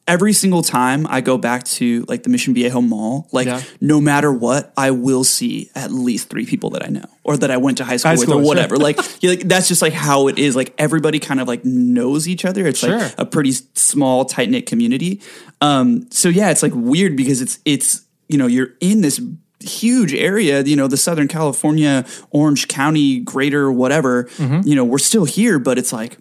every 0.07 0.33
single 0.33 0.61
time 0.63 1.07
I 1.09 1.21
go 1.21 1.37
back 1.37 1.63
to 1.63 2.03
like 2.09 2.23
the 2.23 2.29
Mission 2.29 2.53
Viejo 2.53 2.81
Mall, 2.81 3.27
like 3.31 3.47
Yeah. 3.47 3.61
no 3.79 4.01
matter 4.01 4.31
what, 4.33 4.73
I 4.75 4.91
will 4.91 5.23
see 5.23 5.69
at 5.75 5.91
least 5.91 6.29
three 6.29 6.45
people 6.45 6.71
that 6.71 6.83
I 6.85 6.89
know 6.89 7.05
or 7.23 7.37
that 7.37 7.49
I 7.51 7.57
went 7.57 7.77
to 7.77 7.85
high 7.85 7.95
school 7.97 8.09
High 8.09 8.13
with 8.15 8.23
school, 8.23 8.35
or 8.39 8.41
sure. 8.41 8.47
whatever. 8.47 8.77
like, 8.77 8.99
you 9.23 9.29
like 9.29 9.41
that's 9.47 9.67
just 9.69 9.81
like 9.81 9.93
how 9.93 10.27
it 10.27 10.37
is. 10.37 10.55
Like 10.55 10.73
everybody 10.77 11.19
kind 11.19 11.39
of 11.39 11.47
like 11.47 11.63
knows 11.63 12.27
each 12.27 12.43
other. 12.45 12.67
It's 12.67 12.79
Sure. 12.79 12.99
like 12.99 13.15
a 13.17 13.25
pretty 13.25 13.53
small, 13.75 14.25
tight 14.25 14.49
knit 14.49 14.65
community. 14.65 15.21
Um, 15.61 16.07
so 16.11 16.27
yeah, 16.29 16.49
it's 16.51 16.63
like 16.63 16.73
weird 16.75 17.15
because 17.15 17.41
it's 17.41 17.59
it's 17.63 18.01
you 18.27 18.37
know 18.37 18.47
you're 18.47 18.69
in 18.81 19.01
this 19.01 19.21
huge 19.61 20.13
area 20.13 20.61
you 20.63 20.75
know 20.75 20.87
the 20.89 20.97
southern 20.97 21.29
california 21.29 22.05
orange 22.31 22.67
county 22.67 23.21
greater 23.21 23.71
whatever 23.71 24.25
Mm-hmm. 24.35 24.67
you 24.67 24.75
know 24.75 24.83
we're 24.83 24.97
still 24.97 25.23
here 25.23 25.57
but 25.57 25.77
it's 25.77 25.93
like 25.93 26.17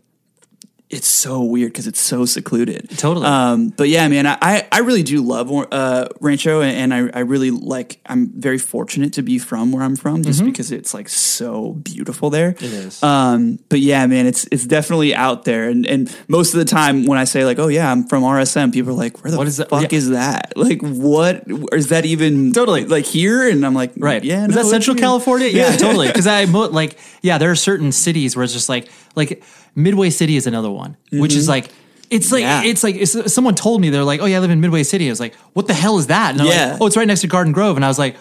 it's 0.92 1.09
so 1.09 1.42
weird 1.42 1.72
because 1.72 1.87
it's 1.87 2.00
so 2.00 2.24
secluded. 2.26 2.90
Totally. 2.98 3.26
Um, 3.26 3.68
but 3.70 3.88
yeah, 3.88 4.07
man, 4.09 4.26
I- 4.26 4.68
I, 4.70 4.78
really 4.81 5.02
do 5.02 5.22
love 5.22 5.50
uh, 5.72 6.09
Rancho, 6.20 6.61
and 6.62 6.92
I, 6.92 7.09
I 7.14 7.20
really 7.20 7.50
like. 7.50 7.98
I'm 8.07 8.28
very 8.38 8.59
fortunate 8.59 9.14
to 9.14 9.22
be 9.22 9.38
from 9.38 9.72
where 9.72 9.83
I'm 9.83 9.96
from, 9.96 10.22
just 10.22 10.44
because 10.44 10.70
it's 10.70 10.92
like 10.92 11.09
so 11.09 11.72
beautiful 11.72 12.28
there. 12.31 12.50
It 12.50 12.57
Mm-hmm. 12.59 13.05
Um, 13.05 13.59
but 13.68 13.81
yeah, 13.81 14.07
man, 14.07 14.26
it's 14.26 14.46
it's 14.52 14.66
definitely 14.66 15.14
out 15.14 15.44
there, 15.44 15.68
and 15.68 15.87
and 15.87 16.14
most 16.28 16.52
of 16.52 16.59
the 16.59 16.64
time 16.66 17.07
when 17.07 17.18
I 17.18 17.24
say 17.24 17.44
like, 17.44 17.59
oh 17.59 17.68
yeah, 17.68 17.90
I'm 17.90 18.05
from 18.09 18.22
RSM, 18.22 18.72
people 18.72 18.90
are 18.92 18.94
like, 18.96 19.22
where 19.22 19.31
the 19.31 19.38
What 19.38 19.46
is 19.46 19.57
that? 19.59 19.70
fuck 19.70 19.90
Yeah. 19.92 19.98
is 19.98 20.11
that? 20.11 20.52
Like, 20.57 20.81
what 20.83 21.44
is 21.72 21.88
that 21.88 22.05
even 22.05 22.52
Totally. 22.52 22.85
like 22.85 23.05
here? 23.07 23.48
And 23.48 23.64
I'm 23.64 23.74
like, 23.74 23.92
Right. 23.96 24.22
Yeah, 24.24 24.42
Is 24.44 24.55
no, 24.55 24.62
that 24.62 24.68
Central 24.68 24.94
here. 24.96 25.02
California? 25.02 25.48
Yeah, 25.48 25.76
totally. 25.76 26.09
Because 26.09 26.26
I 26.26 26.44
mo- 26.46 26.68
like, 26.68 26.98
yeah, 27.22 27.38
there 27.38 27.50
are 27.50 27.57
certain 27.57 27.92
cities 27.92 28.35
where 28.37 28.42
it's 28.44 28.52
just 28.52 28.68
like, 28.68 28.88
like 29.14 29.42
Midway 29.74 30.11
City 30.11 30.37
is 30.37 30.46
another 30.46 30.70
one, 30.70 30.82
which 31.12 31.35
is 31.35 31.49
like, 31.49 31.68
it's 32.11 32.31
like, 32.31 32.45
Mm-hmm. 32.45 32.64
Yeah. 32.64 32.71
it's 32.71 32.83
like, 32.83 32.97
it's, 32.97 33.33
someone 33.33 33.55
told 33.55 33.81
me 33.81 33.88
they're 33.90 34.05
like, 34.05 34.21
oh 34.21 34.27
yeah, 34.27 34.37
I 34.37 34.40
live 34.40 34.51
in 34.51 34.61
Midway 34.61 34.83
City. 34.83 35.07
I 35.09 35.11
was 35.11 35.21
like, 35.21 35.35
what 35.55 35.66
the 35.66 35.75
hell 35.75 35.99
is 35.99 36.09
that? 36.09 36.31
And 36.33 36.40
they're 36.40 36.47
Yeah. 36.47 36.73
like, 36.73 36.81
oh, 36.83 36.87
it's 36.87 36.97
right 36.97 37.07
next 37.07 37.23
to 37.23 37.27
Garden 37.27 37.53
Grove. 37.53 37.77
And 37.77 37.85
I 37.85 37.88
was 37.88 37.99
like, 37.99 38.16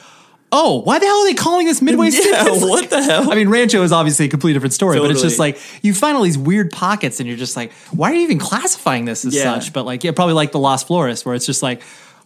oh, 0.53 0.81
why 0.81 0.99
the 0.99 1.05
hell 1.05 1.15
are 1.17 1.25
they 1.27 1.33
calling 1.33 1.65
this 1.65 1.81
Midway 1.81 2.09
City? 2.11 2.29
Yeah, 2.29 2.43
It's 2.47 2.61
like- 2.61 2.69
what 2.69 2.89
the 2.89 3.01
hell? 3.03 3.31
I 3.31 3.35
mean, 3.35 3.49
Rancho 3.49 3.83
is 3.83 3.91
obviously 3.91 4.25
a 4.25 4.29
completely 4.29 4.53
different 4.53 4.73
story, 4.73 4.99
but 4.99 5.11
it's 5.11 5.21
just 5.21 5.39
like 5.39 5.57
you 5.81 5.93
find 5.93 6.15
all 6.17 6.23
these 6.23 6.37
weird 6.37 6.71
pockets, 6.71 7.19
and 7.19 7.27
you're 7.27 7.37
just 7.37 7.55
like, 7.57 7.71
why 7.91 8.11
are 8.11 8.15
you 8.15 8.21
even 8.21 8.39
classifying 8.39 9.05
this 9.05 9.25
as 9.25 9.37
such? 9.39 9.73
But 9.73 9.85
like, 9.85 10.03
yeah, 10.03 10.11
probably 10.11 10.35
like 10.35 10.51
the 10.51 10.59
Las 10.59 10.83
Flores, 10.83 11.25
where 11.25 11.35
it's 11.35 11.45
just 11.45 11.61
like, 11.63 11.81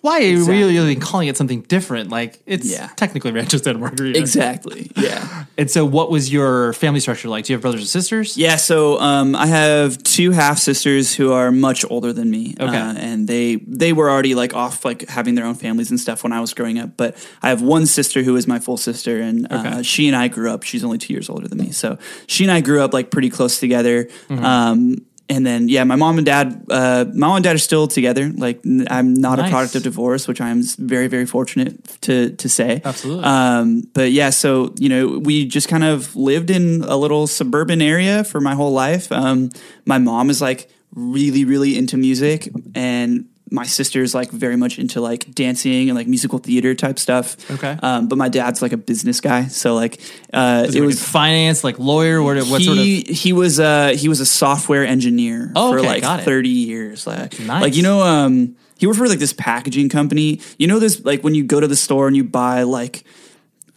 why 0.05 0.19
are 0.19 0.21
you 0.23 0.45
really 0.45 0.95
calling 0.95 1.27
it 1.27 1.35
something 1.35 1.61
different? 1.61 2.09
Like, 2.09 2.39
it's 2.45 2.71
Yeah. 2.71 2.89
technically 2.95 3.31
Rancho 3.31 3.57
Santa 3.57 3.79
Margarita. 3.79 4.19
Exactly. 4.19 4.91
Yeah. 4.95 5.45
And 5.57 5.71
so, 5.71 5.85
what 5.85 6.11
was 6.11 6.33
your 6.33 6.73
family 6.73 6.99
structure 6.99 7.29
like? 7.29 7.45
Do 7.45 7.53
you 7.53 7.55
have 7.55 7.61
brothers 7.61 7.79
and 7.79 7.89
sisters? 7.89 8.37
Yeah, 8.37 8.57
so 8.57 8.99
um, 8.99 9.35
I 9.37 9.47
have 9.47 9.97
two 10.03 10.31
half 10.31 10.57
sisters 10.59 11.15
who 11.15 11.31
are 11.31 11.49
much 11.49 11.85
older 11.89 12.11
than 12.11 12.29
me. 12.29 12.55
Okay. 12.59 12.75
uh, 12.77 12.93
and 12.97 13.25
they 13.25 13.55
they 13.65 13.93
were 13.93 14.09
already 14.11 14.35
like 14.35 14.53
off 14.53 14.83
like 14.83 15.07
having 15.07 15.35
their 15.35 15.45
own 15.45 15.55
families 15.55 15.91
and 15.91 15.99
stuff 15.99 16.23
when 16.23 16.33
I 16.33 16.41
was 16.41 16.53
growing 16.53 16.77
up. 16.77 16.97
But 16.97 17.15
I 17.41 17.47
have 17.49 17.61
one 17.61 17.85
sister 17.85 18.21
who 18.21 18.35
is 18.35 18.47
my 18.47 18.59
full 18.59 18.75
sister, 18.77 19.21
and 19.21 19.47
uh, 19.49 19.55
Okay. 19.59 19.83
she 19.83 20.07
and 20.07 20.15
I 20.15 20.27
grew 20.27 20.51
up. 20.51 20.63
She's 20.63 20.83
only 20.83 20.97
two 20.97 21.13
years 21.13 21.29
older 21.29 21.47
than 21.47 21.57
me, 21.59 21.71
so 21.71 21.97
she 22.27 22.43
and 22.43 22.51
I 22.51 22.59
grew 22.59 22.81
up 22.83 22.93
like 22.93 23.09
pretty 23.11 23.29
close 23.29 23.57
together. 23.59 24.05
Mm-hmm. 24.27 24.43
Um, 24.43 25.05
and 25.27 25.45
then 25.45 25.69
yeah, 25.69 25.83
my 25.83 25.95
mom 25.95 26.17
and 26.17 26.25
dad, 26.25 26.65
uh, 26.69 27.05
my 27.13 27.27
mom 27.27 27.35
and 27.37 27.43
dad 27.43 27.55
are 27.55 27.59
still 27.59 27.87
together. 27.87 28.31
Like 28.35 28.61
I'm 28.89 29.13
not 29.13 29.39
Nice. 29.39 29.47
a 29.47 29.51
product 29.51 29.75
of 29.75 29.83
divorce, 29.83 30.27
which 30.27 30.39
I'm 30.39 30.61
very 30.77 31.07
very 31.07 31.25
fortunate 31.25 31.83
to 32.01 32.31
to 32.31 32.47
say. 32.49 32.81
Absolutely. 32.85 33.23
Um, 33.25 33.81
but 33.93 34.11
yeah, 34.11 34.29
so 34.29 34.73
you 34.77 34.89
know, 34.89 35.19
we 35.19 35.45
just 35.45 35.67
kind 35.67 35.83
of 35.83 36.15
lived 36.15 36.49
in 36.49 36.83
a 36.83 36.95
little 36.95 37.27
suburban 37.27 37.81
area 37.81 38.23
for 38.23 38.39
my 38.39 38.53
whole 38.55 38.71
life. 38.71 39.11
Um, 39.11 39.49
my 39.85 39.97
mom 39.97 40.29
is 40.29 40.41
like 40.41 40.69
really, 40.93 41.43
really 41.43 41.77
into 41.77 41.97
music, 41.97 42.49
and 42.75 43.25
my 43.55 43.65
sister's 43.65 44.13
like 44.13 44.29
very 44.29 44.55
much 44.55 44.77
into 44.77 45.01
like 45.01 45.33
dancing 45.33 45.89
and 45.89 45.97
like 45.97 46.07
musical 46.07 46.37
theater 46.39 46.75
type 46.75 46.99
stuff. 46.99 47.35
Okay. 47.49 47.75
Um, 47.81 48.07
but 48.07 48.17
my 48.17 48.29
dad's 48.29 48.61
like 48.61 48.73
a 48.73 48.77
business 48.77 49.19
guy, 49.21 49.47
so 49.47 49.73
like 49.73 49.99
uh, 50.33 50.67
it 50.71 50.81
was 50.81 51.01
finance, 51.03 51.63
like 51.63 51.79
lawyer? 51.79 52.21
What, 52.21 52.37
what 52.47 52.59
he 52.61 52.65
sort 52.65 52.77
of? 52.77 52.83
he 53.17 53.33
was 53.33 53.59
uh 53.59 53.93
he 53.97 54.09
was 54.09 54.19
a 54.19 54.25
software 54.25 54.85
engineer 54.85 55.51
Oh, 55.55 55.71
for 55.71 55.79
okay, 55.79 56.01
like 56.01 56.23
30 56.23 56.49
years 56.49 57.07
like 57.07 57.39
Nice. 57.39 57.61
like 57.61 57.75
you 57.75 57.81
know 57.83 58.01
um 58.01 58.55
he 58.77 58.87
worked 58.87 58.99
for 58.99 59.07
like 59.07 59.19
this 59.19 59.33
packaging 59.33 59.87
company 59.89 60.41
you 60.57 60.67
know 60.67 60.79
this 60.79 61.03
like 61.05 61.23
when 61.23 61.33
you 61.33 61.43
go 61.43 61.59
to 61.59 61.67
the 61.67 61.75
store 61.77 62.07
and 62.07 62.15
you 62.15 62.23
buy 62.25 62.63
like 62.63 63.03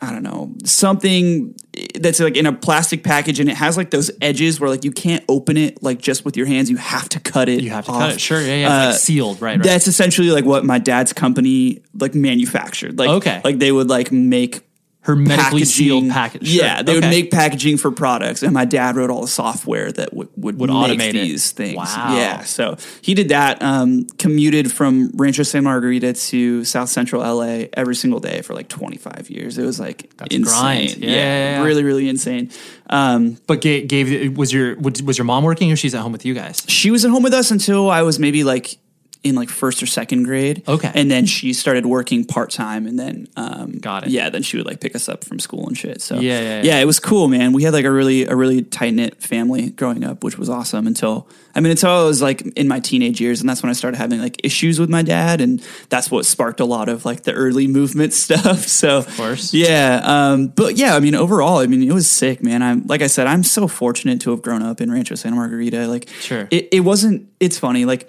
I 0.01 0.13
don't 0.13 0.23
know 0.23 0.55
something 0.65 1.55
that's 2.01 2.21
like 2.21 2.37
in 2.37 2.47
a 2.47 2.53
plastic 2.53 3.03
package 3.05 3.41
and 3.41 3.49
it 3.51 3.57
has 3.57 3.77
like 3.77 3.91
those 3.91 4.11
edges 4.21 4.61
where 4.61 4.71
like 4.71 4.85
you 4.85 4.93
can't 4.93 5.25
open 5.29 5.57
it 5.57 5.83
like 5.83 5.99
just 6.01 6.25
with 6.25 6.37
your 6.37 6.47
hands 6.47 6.71
you 6.71 6.77
have 6.77 7.09
to 7.11 7.21
cut 7.21 7.49
it 7.49 7.63
You 7.63 7.71
have 7.71 7.87
to 7.87 7.91
off. 7.93 8.01
cut 8.01 8.13
it. 8.13 8.21
Sure, 8.21 8.41
yeah, 8.41 8.47
yeah. 8.47 8.67
It's, 8.67 8.87
like 8.87 8.95
Uh, 8.95 8.99
sealed, 8.99 9.41
right? 9.43 9.57
right. 9.59 9.63
that's 9.63 9.87
essentially 9.89 10.31
like 10.31 10.45
what 10.45 10.65
my 10.65 10.79
dad's 10.79 11.13
company 11.13 11.83
like 11.99 12.15
manufactured 12.15 12.99
like 12.99 13.11
Okay. 13.11 13.41
like 13.45 13.59
they 13.59 13.73
would 13.73 13.89
like 13.89 14.13
make 14.13 14.63
Hermetically 15.09 15.65
sealed 15.65 16.09
packaging. 16.11 16.41
package. 16.41 16.55
Yeah, 16.55 16.83
they 16.83 16.95
would 16.95 17.05
make 17.05 17.31
packaging 17.31 17.79
for 17.79 17.91
products, 17.91 18.43
and 18.43 18.53
my 18.53 18.65
dad 18.67 18.95
wrote 18.95 19.09
all 19.11 19.23
the 19.23 19.27
software 19.29 19.91
that 19.93 20.13
would 20.13 20.29
would, 20.37 20.59
Would 20.59 20.69
make 20.71 20.99
automate 21.01 21.09
it. 21.11 21.13
these 21.15 21.51
things. 21.51 21.77
Wow. 21.79 22.15
Yeah, 22.17 22.43
so 22.43 22.77
he 23.01 23.15
did 23.15 23.31
that. 23.31 23.63
Um, 23.63 24.05
commuted 24.19 24.71
from 24.71 25.11
Rancho 25.15 25.43
Santa 25.45 25.63
Margarita 25.65 26.13
to 26.13 26.65
South 26.65 26.91
Central 26.91 27.23
LA 27.23 27.65
every 27.73 27.95
single 27.95 28.21
day 28.21 28.43
for 28.43 28.53
like 28.55 28.69
25 28.69 29.31
years. 29.31 29.57
It 29.57 29.65
was 29.65 29.81
like 29.81 30.11
That's 30.19 30.35
insane. 30.35 30.61
grind. 30.89 30.97
Yeah, 30.99 31.11
yeah, 31.11 31.51
yeah. 31.59 31.63
really, 31.63 31.83
really 31.85 32.09
insane. 32.09 32.51
Um, 32.91 33.39
But 33.47 33.61
gave, 33.63 33.89
gave 33.89 34.37
was 34.37 34.53
your 34.53 34.77
was 34.79 35.17
your 35.19 35.25
mom 35.25 35.45
working 35.45 35.73
or 35.73 35.77
she's 35.77 35.95
at 35.95 36.01
home 36.03 36.13
with 36.13 36.25
you 36.27 36.35
guys? 36.35 36.63
she 36.69 36.91
was 36.91 37.05
at 37.05 37.11
home 37.11 37.23
with 37.23 37.33
us 37.35 37.51
until 37.51 37.91
I 37.91 38.03
was 38.03 38.19
maybe 38.19 38.45
like 38.45 38.79
in 39.25 39.35
like 39.35 39.49
first 39.49 39.83
or 39.83 39.87
second 39.87 40.23
grade. 40.23 40.63
Okay. 40.69 40.91
And 40.95 41.11
then 41.11 41.27
she 41.27 41.53
started 41.53 41.85
working 41.85 42.25
part 42.25 42.51
time 42.51 42.87
and 42.87 42.99
then 42.99 43.27
um 43.37 43.73
Got 43.73 44.07
it. 44.07 44.11
Yeah, 44.11 44.31
then 44.31 44.43
she 44.43 44.57
would 44.57 44.67
like 44.67 44.81
pick 44.81 44.95
us 44.95 45.09
up 45.09 45.25
from 45.25 45.39
school 45.41 45.67
and 45.67 45.77
shit. 45.77 46.01
So 46.01 46.17
Yeah, 46.21 46.41
yeah, 46.41 46.41
yeah. 46.41 46.63
yeah, 46.63 46.79
it 46.81 46.85
was 46.85 47.01
cool, 47.01 47.27
man. 47.29 47.53
We 47.53 47.65
had 47.65 47.73
like 47.73 47.85
a 47.85 47.91
really 47.91 48.25
a 48.27 48.37
really 48.37 48.63
tight 48.63 48.95
knit 48.95 49.21
family 49.23 49.71
growing 49.71 50.05
up, 50.05 50.23
which 50.23 50.39
was 50.39 50.49
awesome 50.49 50.87
until 50.87 51.29
I 51.55 51.61
mean 51.61 51.73
until 51.73 51.91
I 51.91 52.05
was 52.05 52.23
like 52.23 52.43
in 52.57 52.69
my 52.69 52.79
teenage 52.79 53.21
years 53.21 53.41
and 53.41 53.49
that's 53.49 53.61
when 53.63 53.71
I 53.71 53.73
started 53.73 53.97
having 53.97 54.21
like 54.21 54.41
issues 54.45 54.79
with 54.79 54.89
my 54.89 55.03
dad 55.03 55.41
and 55.41 55.61
that's 55.89 56.11
what 56.11 56.25
sparked 56.25 56.61
a 56.61 56.65
lot 56.65 56.89
of 56.89 57.05
like 57.05 57.25
the 57.25 57.33
early 57.33 57.67
movement 57.67 58.13
stuff. 58.25 58.69
So 58.69 58.99
of 58.99 59.17
course. 59.17 59.53
Yeah. 59.53 60.01
Um 60.05 60.47
but 60.49 60.77
yeah, 60.77 60.95
I 60.95 61.01
mean 61.01 61.17
overall, 61.17 61.59
I 61.59 61.67
mean 61.67 61.83
it 61.83 61.93
was 61.93 62.09
sick, 62.09 62.43
man. 62.43 62.63
I'm 62.63 62.87
like 62.87 63.03
I 63.03 63.09
said, 63.09 63.27
I'm 63.27 63.43
so 63.43 63.67
fortunate 63.67 64.21
to 64.23 64.31
have 64.31 64.43
grown 64.43 64.63
up 64.63 64.81
in 64.81 64.93
Rancho 64.93 65.17
Santa 65.17 65.35
Margarita. 65.37 65.89
Like 65.89 66.09
Sure. 66.21 66.47
it, 66.53 66.69
it 66.71 66.81
wasn't 66.81 67.29
it's 67.41 67.59
funny, 67.59 67.85
like 67.85 68.09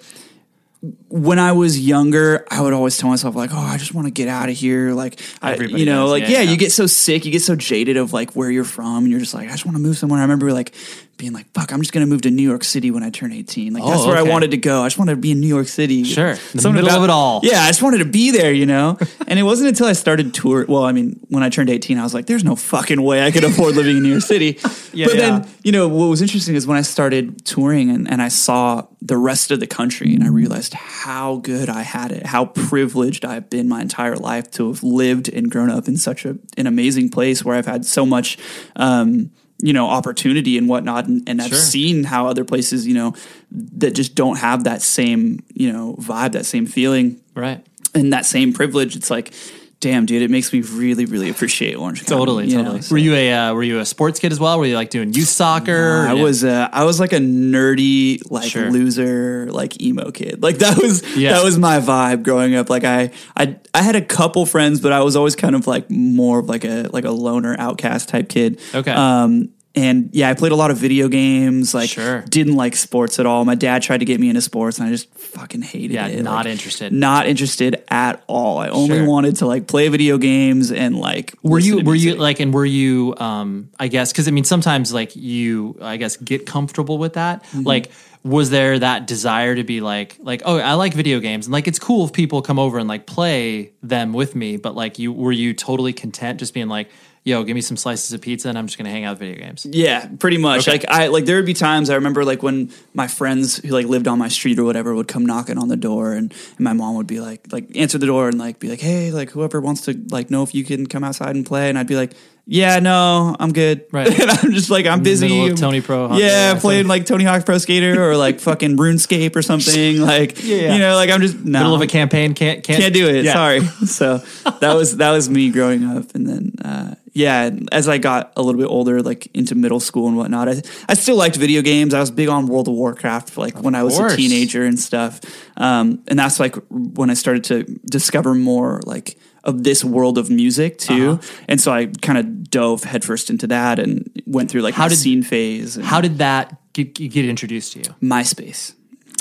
when 1.08 1.38
I 1.38 1.52
was 1.52 1.78
younger, 1.78 2.46
I 2.50 2.62
would 2.62 2.72
always 2.72 2.96
tell 2.96 3.10
myself 3.10 3.34
like, 3.34 3.50
"Oh, 3.52 3.58
I 3.58 3.76
just 3.76 3.92
want 3.92 4.06
to 4.06 4.10
get 4.10 4.28
out 4.28 4.48
of 4.48 4.56
here." 4.56 4.92
Like, 4.94 5.20
I, 5.42 5.52
Everybody 5.52 5.80
you 5.80 5.86
know, 5.86 6.04
does, 6.04 6.10
like 6.10 6.22
yeah, 6.22 6.28
yeah, 6.28 6.40
yeah. 6.40 6.50
you 6.52 6.56
get 6.56 6.72
so 6.72 6.86
sick, 6.86 7.26
you 7.26 7.32
get 7.32 7.42
so 7.42 7.54
jaded 7.54 7.98
of 7.98 8.14
like 8.14 8.32
where 8.32 8.50
you're 8.50 8.64
from, 8.64 9.04
and 9.04 9.10
you're 9.10 9.20
just 9.20 9.34
like, 9.34 9.48
"I 9.48 9.52
just 9.52 9.66
want 9.66 9.76
to 9.76 9.82
move 9.82 9.98
somewhere." 9.98 10.20
I 10.20 10.22
remember 10.22 10.52
like 10.52 10.72
being 11.20 11.32
like, 11.32 11.46
"Fuck, 11.52 11.72
I'm 11.72 11.80
just 11.80 11.92
gonna 11.92 12.06
move 12.06 12.22
to 12.22 12.30
New 12.30 12.42
York 12.42 12.64
City 12.64 12.90
when 12.90 13.02
I 13.02 13.10
turn 13.10 13.32
18." 13.32 13.72
Like 13.74 13.84
that's 13.84 14.02
Oh, 14.02 14.08
where 14.08 14.16
I 14.16 14.22
wanted 14.22 14.50
to 14.52 14.56
go. 14.56 14.82
I 14.82 14.86
just 14.86 14.98
wanted 14.98 15.12
to 15.12 15.20
be 15.20 15.30
in 15.30 15.40
New 15.40 15.46
York 15.46 15.68
City. 15.68 16.02
Sure. 16.04 16.34
The 16.34 16.60
Something 16.60 16.82
middle 16.82 16.98
of 16.98 17.04
it 17.04 17.10
all. 17.10 17.40
Yeah, 17.44 17.62
I 17.62 17.68
just 17.68 17.82
wanted 17.82 17.98
to 17.98 18.04
be 18.06 18.30
there, 18.30 18.52
you 18.52 18.66
know. 18.66 18.98
and 19.28 19.38
it 19.38 19.42
wasn't 19.44 19.68
until 19.68 19.86
I 19.86 19.92
started 19.92 20.34
tour. 20.34 20.64
Well, 20.68 20.84
I 20.84 20.92
mean, 20.92 21.20
when 21.28 21.42
I 21.42 21.48
turned 21.50 21.70
18, 21.70 21.98
I 21.98 22.02
was 22.02 22.14
like, 22.14 22.26
"There's 22.26 22.44
no 22.44 22.56
fucking 22.56 23.00
way 23.02 23.24
I 23.24 23.30
could 23.30 23.44
afford 23.44 23.76
living 23.76 23.98
in 23.98 24.02
New 24.02 24.10
York 24.10 24.22
City." 24.22 24.58
Yeah, 24.92 25.06
but 25.06 25.16
then 25.18 25.48
you 25.62 25.70
know 25.70 25.86
what 25.86 26.06
was 26.06 26.20
interesting 26.20 26.56
is 26.56 26.66
when 26.66 26.76
I 26.76 26.82
started 26.82 27.44
touring 27.44 27.90
and, 27.90 28.10
and 28.10 28.20
I 28.20 28.26
saw 28.26 28.88
the 29.00 29.16
rest 29.16 29.52
of 29.52 29.60
the 29.60 29.68
country 29.68 30.12
and 30.14 30.24
I 30.24 30.28
realized 30.28 30.74
how 30.74 31.36
good 31.36 31.68
I 31.68 31.82
had 31.82 32.10
it, 32.10 32.26
how 32.26 32.46
privileged 32.46 33.24
I've 33.24 33.48
been 33.48 33.68
my 33.68 33.82
entire 33.82 34.16
life 34.16 34.50
to 34.52 34.66
have 34.66 34.82
lived 34.82 35.28
and 35.28 35.48
grown 35.48 35.70
up 35.70 35.86
in 35.86 35.96
such 35.96 36.24
a, 36.24 36.36
an 36.56 36.66
amazing 36.66 37.10
place 37.10 37.44
where 37.44 37.54
I've 37.54 37.66
had 37.66 37.84
so 37.84 38.04
much, 38.04 38.36
um, 38.74 39.30
you 39.62 39.72
know, 39.72 39.86
opportunity 39.88 40.56
and 40.58 40.68
whatnot. 40.68 41.06
And, 41.06 41.28
and 41.28 41.40
I've 41.42 41.48
Sure. 41.50 41.58
seen 41.58 42.04
how 42.04 42.26
other 42.26 42.44
places, 42.44 42.86
you 42.86 42.94
know, 42.94 43.14
that 43.50 43.92
just 43.94 44.14
don't 44.14 44.38
have 44.38 44.64
that 44.64 44.82
same, 44.82 45.42
you 45.54 45.72
know, 45.72 45.96
vibe, 46.00 46.32
that 46.32 46.46
same 46.46 46.66
feeling 46.66 47.20
Right. 47.34 47.64
and 47.94 48.12
that 48.12 48.26
same 48.26 48.52
privilege. 48.52 48.96
It's 48.96 49.10
like, 49.10 49.32
damn, 49.80 50.04
dude, 50.06 50.20
it 50.22 50.30
makes 50.30 50.52
me 50.52 50.60
really, 50.60 51.06
really 51.06 51.30
appreciate 51.30 51.74
Orange 51.74 52.00
County. 52.04 52.18
Totally, 52.18 52.46
you 52.48 52.56
totally. 52.58 52.82
so- 52.82 52.92
Were 52.94 52.98
you 52.98 53.14
a 53.14 53.32
uh, 53.32 53.54
were 53.54 53.62
you 53.62 53.80
a 53.80 53.84
sports 53.86 54.20
kid 54.20 54.30
as 54.30 54.38
well? 54.38 54.58
Were 54.58 54.66
you 54.66 54.74
like 54.74 54.90
doing 54.90 55.12
youth 55.12 55.28
soccer? 55.28 56.04
I 56.06 56.12
Yeah. 56.14 56.22
was 56.22 56.44
uh, 56.44 56.68
I 56.72 56.84
was 56.84 57.00
like 57.00 57.12
a 57.12 57.18
nerdy 57.18 58.20
like 58.30 58.50
Sure. 58.50 58.70
loser 58.70 59.48
like 59.50 59.80
emo 59.82 60.10
kid. 60.10 60.42
Like 60.42 60.58
that 60.58 60.76
was 60.78 61.02
Yeah. 61.16 61.32
that 61.32 61.44
was 61.44 61.58
my 61.58 61.80
vibe 61.80 62.22
growing 62.22 62.54
up. 62.54 62.70
Like 62.70 62.84
I 62.84 63.10
I 63.36 63.56
I 63.74 63.82
had 63.82 63.96
a 63.96 64.02
couple 64.02 64.46
friends, 64.46 64.80
but 64.80 64.92
I 64.92 65.00
was 65.02 65.16
always 65.16 65.36
kind 65.36 65.54
of 65.54 65.66
like 65.66 65.90
more 65.90 66.38
of 66.40 66.48
like 66.48 66.64
a 66.64 66.88
like 66.92 67.04
a 67.04 67.10
loner 67.10 67.56
outcast 67.58 68.08
type 68.08 68.28
kid. 68.28 68.60
Okay. 68.74 68.90
Um 68.92 69.48
and 69.74 70.10
yeah, 70.12 70.28
I 70.28 70.34
played 70.34 70.50
a 70.52 70.56
lot 70.56 70.70
of 70.70 70.78
video 70.78 71.06
games. 71.08 71.72
Like, 71.74 71.90
Sure. 71.90 72.22
didn't 72.28 72.56
like 72.56 72.74
sports 72.74 73.20
at 73.20 73.26
all. 73.26 73.44
My 73.44 73.54
dad 73.54 73.82
tried 73.82 73.98
to 73.98 74.04
get 74.04 74.18
me 74.20 74.28
into 74.28 74.40
sports, 74.40 74.78
and 74.78 74.88
I 74.88 74.90
just 74.90 75.12
fucking 75.16 75.62
hated 75.62 75.92
Yeah, 75.92 76.08
it. 76.08 76.22
not 76.22 76.44
Like, 76.44 76.52
interested. 76.52 76.92
Not 76.92 77.26
interested 77.28 77.82
at 77.88 78.22
all. 78.26 78.58
I 78.58 78.68
only 78.68 78.96
Sure. 78.98 79.06
wanted 79.06 79.36
to 79.36 79.46
like 79.46 79.66
play 79.68 79.88
video 79.88 80.18
games 80.18 80.72
and 80.72 80.96
like. 80.98 81.34
were 81.42 81.58
you 81.60 81.80
were 81.84 81.94
you 81.94 82.16
like 82.16 82.40
and 82.40 82.52
were 82.52 82.64
you 82.66 83.14
um 83.18 83.68
i 83.78 83.86
guess 83.88 84.12
because 84.12 84.26
i 84.28 84.30
mean 84.30 84.44
sometimes 84.44 84.92
like 84.92 85.14
you 85.16 85.76
i 85.80 85.96
guess 85.96 86.16
get 86.16 86.46
comfortable 86.46 86.98
with 86.98 87.12
that 87.14 87.42
Mm-hmm. 87.44 87.62
like 87.62 87.90
was 88.22 88.50
there 88.50 88.78
that 88.78 89.06
desire 89.06 89.54
to 89.54 89.64
be 89.64 89.80
like 89.80 90.16
like 90.20 90.42
oh 90.44 90.58
i 90.58 90.74
like 90.74 90.92
video 90.94 91.20
games 91.20 91.46
and 91.46 91.52
like 91.52 91.66
it's 91.66 91.78
cool 91.78 92.04
if 92.04 92.12
people 92.12 92.42
come 92.42 92.58
over 92.58 92.78
and 92.78 92.86
like 92.88 93.06
play 93.06 93.72
them 93.82 94.12
with 94.12 94.34
me 94.36 94.56
but 94.58 94.74
like 94.74 94.98
you 94.98 95.12
were 95.12 95.32
you 95.32 95.54
totally 95.54 95.92
content 95.92 96.38
just 96.38 96.52
being 96.52 96.68
like 96.68 96.88
yo 97.24 97.44
give 97.44 97.54
me 97.54 97.60
some 97.60 97.76
slices 97.76 98.12
of 98.12 98.20
pizza 98.20 98.48
and 98.48 98.56
i'm 98.56 98.66
just 98.66 98.78
gonna 98.78 98.90
hang 98.90 99.04
out 99.04 99.12
with 99.12 99.18
video 99.20 99.36
games 99.44 99.66
Yeah, 99.70 100.08
pretty 100.18 100.38
much. 100.38 100.62
Okay. 100.66 100.72
Like 100.72 100.84
I 100.88 101.06
like 101.08 101.26
there 101.26 101.36
would 101.36 101.46
be 101.46 101.54
times 101.54 101.90
I 101.90 101.94
remember 101.96 102.24
like 102.24 102.42
when 102.42 102.70
my 102.94 103.06
friends 103.08 103.58
who 103.58 103.68
like 103.68 103.86
lived 103.86 104.08
on 104.08 104.18
my 104.18 104.28
street 104.28 104.58
or 104.58 104.64
whatever 104.64 104.94
would 104.94 105.08
come 105.08 105.26
knocking 105.26 105.58
on 105.58 105.68
the 105.68 105.76
door 105.76 106.12
and, 106.14 106.32
and 106.56 106.60
my 106.60 106.72
mom 106.72 106.96
would 106.96 107.06
be 107.06 107.20
like 107.20 107.52
like 107.52 107.76
answer 107.76 107.98
the 107.98 108.06
door 108.06 108.28
and 108.28 108.38
like 108.38 108.58
be 108.58 108.68
like, 108.68 108.80
Hey, 108.80 109.10
like 109.12 109.30
whoever 109.30 109.60
wants 109.60 109.82
to 109.82 110.00
like 110.10 110.30
know 110.30 110.42
if 110.42 110.54
you 110.54 110.64
can 110.64 110.86
come 110.86 111.04
outside 111.04 111.34
and 111.36 111.44
play 111.44 111.68
and 111.68 111.78
I'd 111.78 111.86
be 111.86 111.96
like, 111.96 112.12
Yeah, 112.52 112.80
no, 112.80 113.36
I'm 113.38 113.52
good. 113.52 113.86
Right. 113.92 114.08
and 114.20 114.28
I'm 114.28 114.50
just 114.50 114.70
like 114.70 114.84
I'm 114.84 115.04
busy. 115.04 115.50
of 115.50 115.56
Tony 115.56 115.80
Pro 115.80 116.08
Hawk- 116.08 116.18
Yeah, 116.18 116.52
yeah, 116.52 116.58
playing 116.58 116.88
like 116.88 117.06
Tony 117.06 117.22
Hawk 117.22 117.46
Pro 117.46 117.58
Skater 117.58 118.10
or 118.10 118.16
like 118.16 118.40
fucking 118.48 118.76
RuneScape 118.76 119.36
or 119.36 119.42
something. 119.42 120.00
Like 120.00 120.42
yeah. 120.42 120.72
you 120.72 120.80
know, 120.80 120.96
like 120.96 121.10
I'm 121.10 121.20
just 121.20 121.38
no 121.38 121.60
middle 121.60 121.76
of 121.76 121.80
a 121.80 121.86
campaign 121.86 122.34
can't 122.34 122.64
can't, 122.64 122.80
can't 122.80 122.92
do 122.92 123.08
it. 123.08 123.24
Yeah. 123.24 123.34
Sorry. 123.34 123.60
So 123.86 124.18
that 124.60 124.74
was 124.74 124.96
that 124.96 125.10
was 125.10 125.28
me 125.28 125.50
growing 125.50 125.84
up, 125.84 126.14
and 126.14 126.26
then 126.26 126.52
uh, 126.64 126.94
yeah, 127.12 127.50
as 127.72 127.88
I 127.88 127.98
got 127.98 128.32
a 128.36 128.42
little 128.42 128.60
bit 128.60 128.68
older, 128.68 129.02
like 129.02 129.28
into 129.34 129.54
middle 129.54 129.80
school 129.80 130.08
and 130.08 130.16
whatnot, 130.16 130.48
I 130.48 130.62
I 130.88 130.94
still 130.94 131.16
liked 131.16 131.36
video 131.36 131.62
games. 131.62 131.94
I 131.94 132.00
was 132.00 132.10
big 132.10 132.28
on 132.28 132.46
World 132.46 132.68
of 132.68 132.74
Warcraft, 132.74 133.36
like 133.36 133.62
when 133.62 133.74
I 133.74 133.84
was 133.84 133.96
course. 133.96 134.14
a 134.14 134.16
teenager 134.16 134.64
and 134.64 134.78
stuff. 134.78 135.20
Um, 135.56 136.02
and 136.08 136.18
that's 136.18 136.40
like 136.40 136.56
when 136.68 137.10
I 137.10 137.14
started 137.14 137.44
to 137.44 137.64
discover 137.84 138.34
more 138.34 138.80
like 138.86 139.16
of 139.44 139.64
this 139.64 139.82
world 139.84 140.18
of 140.18 140.30
music 140.30 140.78
too. 140.78 141.12
Uh-huh. 141.12 141.22
And 141.48 141.60
so 141.60 141.72
I 141.72 141.86
kind 141.86 142.18
of 142.18 142.50
dove 142.50 142.84
headfirst 142.84 143.30
into 143.30 143.46
that 143.48 143.78
and 143.78 144.10
went 144.26 144.50
through 144.50 144.62
like 144.62 144.74
How 144.74 144.84
the 144.88 144.94
did- 144.94 144.98
scene 145.00 145.22
phase. 145.22 145.76
And 145.76 145.84
how 145.84 146.00
did 146.00 146.18
that 146.18 146.56
get, 146.72 146.94
get 146.94 147.24
introduced 147.24 147.72
to 147.74 147.78
you 147.80 147.84
MySpace? 148.02 148.74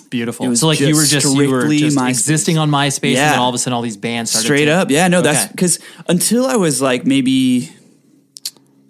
beautiful 0.10 0.56
so 0.56 0.66
like 0.66 0.80
you 0.80 0.96
were 0.96 1.06
just 1.06 1.24
you 1.38 1.52
were 1.52 1.68
just 1.70 1.96
MySpace. 1.96 2.10
existing 2.10 2.58
on 2.58 2.68
myspace 2.72 3.10
and 3.10 3.14
Yeah. 3.14 3.30
then 3.30 3.40
all 3.40 3.50
of 3.50 3.54
a 3.54 3.60
sudden 3.60 3.74
all 3.76 3.84
these 3.84 3.96
bands 3.98 4.32
started 4.32 4.46
Straight 4.48 4.66
to- 4.66 4.72
up, 4.72 4.90
yeah. 4.90 5.08
No, 5.08 5.22
that's 5.22 5.52
because 5.52 5.78
until 6.08 6.48
I 6.48 6.56
was 6.56 6.82
like 6.82 7.06
maybe 7.06 7.70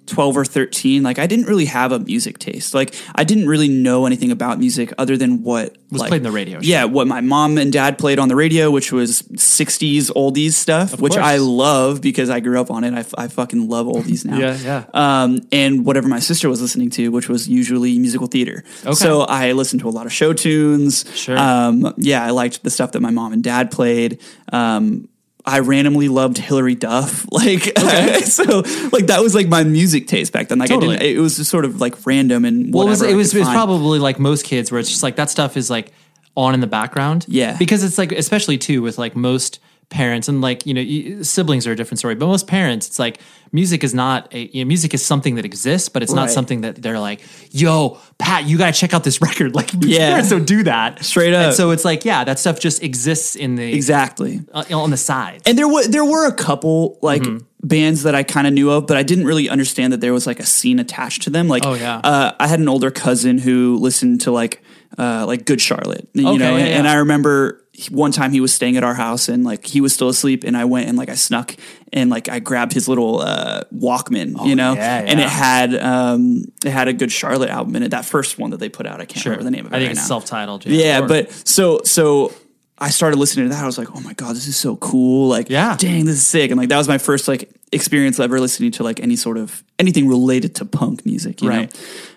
twelve 0.09 0.35
or 0.35 0.43
thirteen, 0.45 1.03
like 1.03 1.19
I 1.19 1.27
didn't 1.27 1.45
really 1.45 1.65
have 1.65 1.91
a 1.91 1.99
music 1.99 2.39
taste. 2.39 2.73
Like 2.73 2.95
I 3.15 3.23
didn't 3.23 3.47
really 3.47 3.67
know 3.69 4.05
anything 4.05 4.31
about 4.31 4.59
music 4.59 4.91
other 4.97 5.15
than 5.17 5.43
what 5.43 5.77
Was 5.91 6.01
like, 6.01 6.09
played 6.09 6.19
in 6.19 6.23
the 6.23 6.31
radio, 6.31 6.59
Yeah, 6.61 6.85
what 6.85 7.07
my 7.07 7.21
mom 7.21 7.57
and 7.57 7.71
dad 7.71 7.97
played 7.97 8.19
on 8.19 8.27
the 8.27 8.35
radio, 8.35 8.71
which 8.71 8.91
was 8.91 9.21
'60s 9.21 10.11
oldies 10.11 10.53
stuff, 10.53 10.99
which 10.99 11.13
course. 11.13 11.23
I 11.23 11.37
love 11.37 12.01
because 12.01 12.29
I 12.29 12.39
grew 12.39 12.59
up 12.59 12.71
on 12.71 12.83
it. 12.83 12.93
I, 12.93 12.99
f- 12.99 13.13
I 13.17 13.27
fucking 13.27 13.69
love 13.69 13.87
oldies 13.87 14.25
now. 14.25 14.37
Yeah, 14.37 14.57
yeah. 14.57 14.85
Um, 14.93 15.39
and 15.51 15.85
whatever 15.85 16.07
my 16.07 16.19
sister 16.19 16.49
was 16.49 16.61
listening 16.61 16.89
to, 16.91 17.09
which 17.09 17.29
was 17.29 17.47
usually 17.47 17.97
musical 17.99 18.27
theater. 18.27 18.63
Okay. 18.85 18.93
So 18.93 19.21
I 19.21 19.51
listened 19.53 19.81
to 19.81 19.89
a 19.89 19.91
lot 19.91 20.05
of 20.05 20.13
show 20.13 20.33
tunes. 20.33 21.05
Sure. 21.15 21.37
Um, 21.37 21.93
yeah, 21.97 22.23
I 22.25 22.31
liked 22.31 22.63
the 22.63 22.69
stuff 22.69 22.91
that 22.93 23.01
my 23.01 23.11
mom 23.11 23.33
and 23.33 23.43
dad 23.43 23.71
played. 23.71 24.21
Um, 24.51 25.07
I 25.49 25.59
randomly 25.59 26.07
loved 26.07 26.37
Hilary 26.37 26.75
Duff. 26.75 27.25
Like, 27.39 27.61
so 28.23 28.43
like 28.91 29.07
that 29.07 29.19
was 29.21 29.33
like 29.33 29.47
my 29.47 29.63
music 29.63 30.07
taste 30.07 30.33
back 30.33 30.49
then. 30.49 30.59
Like 30.59 30.69
Totally. 30.69 30.95
I 30.95 30.99
didn't, 30.99 31.17
it 31.17 31.21
was 31.21 31.37
just 31.37 31.49
sort 31.49 31.63
of 31.63 31.79
like 31.79 32.05
random 32.05 32.43
and 32.43 32.73
Well, 32.73 32.85
it 32.85 32.89
was 32.89 32.99
whatever 32.99 33.13
it 33.13 33.17
was, 33.17 33.33
it 33.33 33.39
was 33.39 33.47
probably 33.47 33.99
like 33.99 34.19
most 34.19 34.45
kids 34.45 34.71
where 34.71 34.79
it's 34.79 34.89
just 34.89 35.03
like 35.03 35.15
that 35.15 35.29
stuff 35.29 35.55
is 35.55 35.69
like 35.69 35.93
on 36.35 36.53
in 36.53 36.59
the 36.59 36.67
background. 36.67 37.25
Yeah. 37.29 37.55
because 37.57 37.83
it's 37.83 37.97
like 37.97 38.11
especially 38.11 38.57
too 38.57 38.81
with 38.81 38.97
like 38.97 39.15
most 39.15 39.59
parents 39.89 40.27
and 40.27 40.39
like 40.41 40.65
you 40.67 40.73
know 40.75 41.21
siblings 41.23 41.65
are 41.65 41.71
a 41.71 41.75
different 41.75 41.99
story, 41.99 42.15
but 42.15 42.27
most 42.27 42.47
parents 42.47 42.87
it's 42.87 42.99
like 42.99 43.19
music 43.51 43.83
is 43.83 43.93
not 43.95 44.31
a 44.33 44.41
you 44.55 44.63
know, 44.63 44.67
music 44.67 44.93
is 44.93 45.03
something 45.03 45.33
that 45.35 45.45
exists, 45.45 45.89
but 45.89 46.03
it's 46.03 46.13
not 46.13 46.29
something 46.29 46.61
that 46.61 46.75
they're 46.81 46.99
like, 46.99 47.21
yo, 47.51 47.97
Pat, 48.19 48.45
you 48.45 48.57
gotta 48.59 48.71
check 48.73 48.93
out 48.93 49.03
this 49.03 49.19
record. 49.27 49.55
Like 49.55 49.71
Yeah. 49.79 50.09
parents 50.09 50.29
don't 50.29 50.45
do 50.45 50.63
that 50.63 51.03
Straight 51.03 51.33
And 51.33 51.47
up. 51.47 51.53
so 51.53 51.71
it's 51.71 51.83
like 51.85 52.05
yeah, 52.05 52.23
that 52.23 52.37
stuff 52.39 52.59
just 52.59 52.83
exists 52.83 53.35
in 53.35 53.55
the 53.55 53.73
exactly. 53.73 54.41
uh, 54.53 54.63
on 54.71 54.91
the 54.91 54.97
side. 54.97 55.41
And 55.47 55.57
there 55.57 55.67
were 55.67 55.85
there 55.87 56.05
were 56.05 56.27
a 56.27 56.33
couple 56.33 56.99
like 57.01 57.23
Mm-hmm. 57.23 57.45
bands 57.67 58.03
that 58.03 58.13
I 58.15 58.21
kind 58.23 58.45
of 58.47 58.53
knew 58.53 58.69
of, 58.71 58.85
but 58.85 58.95
I 58.95 59.03
didn't 59.03 59.25
really 59.25 59.49
understand 59.49 59.91
that 59.93 60.01
there 60.01 60.13
was 60.13 60.27
like 60.27 60.39
a 60.39 60.45
scene 60.45 60.77
attached 60.79 61.23
to 61.23 61.29
them. 61.31 61.47
Like, 61.47 61.65
Oh, 61.65 61.73
yeah. 61.73 61.97
uh, 62.03 62.31
I 62.39 62.47
had 62.47 62.59
an 62.59 62.69
older 62.69 62.91
cousin 62.91 63.37
who 63.39 63.77
listened 63.81 64.21
to 64.21 64.31
like 64.31 64.61
uh, 64.97 65.25
like 65.25 65.45
Good 65.45 65.59
Charlotte, 65.61 66.07
you 66.13 66.27
Okay, 66.27 66.37
know, 66.37 66.55
yeah, 66.57 66.63
and, 66.65 66.73
and. 66.79 66.87
I 66.87 66.95
remember 66.95 67.63
one 67.87 68.11
time 68.11 68.31
he 68.31 68.41
was 68.41 68.53
staying 68.53 68.77
at 68.77 68.83
our 68.83 68.93
house 68.93 69.29
and 69.29 69.43
like 69.43 69.65
he 69.65 69.81
was 69.81 69.93
still 69.93 70.09
asleep, 70.09 70.43
and 70.43 70.55
I 70.57 70.65
went 70.65 70.87
and 70.89 70.97
like 70.97 71.09
I 71.09 71.15
snuck 71.15 71.55
and 71.93 72.09
like 72.09 72.27
I 72.29 72.39
grabbed 72.39 72.73
his 72.73 72.87
little 72.87 73.19
uh, 73.21 73.63
Walkman, 73.73 74.45
you 74.45 74.55
know, 74.55 74.71
Oh, 74.71 74.75
yeah, 74.75 75.03
and 75.05 75.19
it 75.19 75.27
had 75.29 75.75
um, 75.75 76.43
it 76.65 76.71
had 76.71 76.87
a 76.87 76.93
Good 76.93 77.11
Charlotte 77.11 77.49
album 77.49 77.75
in 77.75 77.83
it. 77.83 77.89
That 77.91 78.05
first 78.05 78.37
one 78.37 78.51
that 78.51 78.57
they 78.57 78.69
put 78.69 78.85
out, 78.85 79.01
I 79.01 79.05
can't 79.05 79.25
remember 79.25 79.43
the 79.45 79.51
name 79.51 79.65
of 79.65 79.73
it. 79.73 79.75
I 79.75 79.79
think 79.79 79.87
right 79.89 79.91
it's 79.97 80.01
now. 80.01 80.07
self-titled. 80.07 80.65
Yeah, 80.65 81.01
Or- 81.03 81.07
but 81.07 81.31
so 81.47 81.81
so 81.83 82.33
I 82.77 82.89
started 82.91 83.17
listening 83.17 83.49
to 83.49 83.55
that. 83.55 83.63
I 83.63 83.65
was 83.65 83.77
like, 83.77 83.95
oh 83.95 83.99
my 84.01 84.13
god, 84.13 84.35
this 84.35 84.47
is 84.47 84.55
so 84.57 84.75
cool! 84.77 85.27
Like, 85.27 85.49
Yeah. 85.49 85.75
dang, 85.77 86.05
this 86.05 86.15
is 86.15 86.25
sick. 86.27 86.51
And 86.51 86.59
like 86.59 86.69
that 86.69 86.77
was 86.77 86.87
my 86.87 86.97
first 86.97 87.27
like 87.27 87.49
experience 87.71 88.19
ever 88.19 88.39
listening 88.39 88.71
to 88.71 88.83
like 88.83 88.99
any 88.99 89.15
sort 89.15 89.37
of 89.37 89.63
anything 89.77 90.07
related 90.07 90.55
to 90.55 90.65
punk 90.65 91.05
music, 91.05 91.41
you 91.41 91.49
Right. 91.49 91.73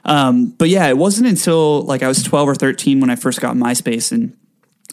know. 0.06 0.12
Um, 0.14 0.46
but 0.58 0.68
yeah, 0.68 0.86
it 0.88 0.96
wasn't 0.96 1.28
until 1.28 1.82
like 1.82 2.02
I 2.02 2.08
was 2.08 2.22
twelve 2.22 2.48
or 2.48 2.54
thirteen 2.54 3.00
when 3.00 3.10
I 3.10 3.16
first 3.16 3.40
got 3.40 3.56
MySpace 3.56 4.12
and. 4.12 4.36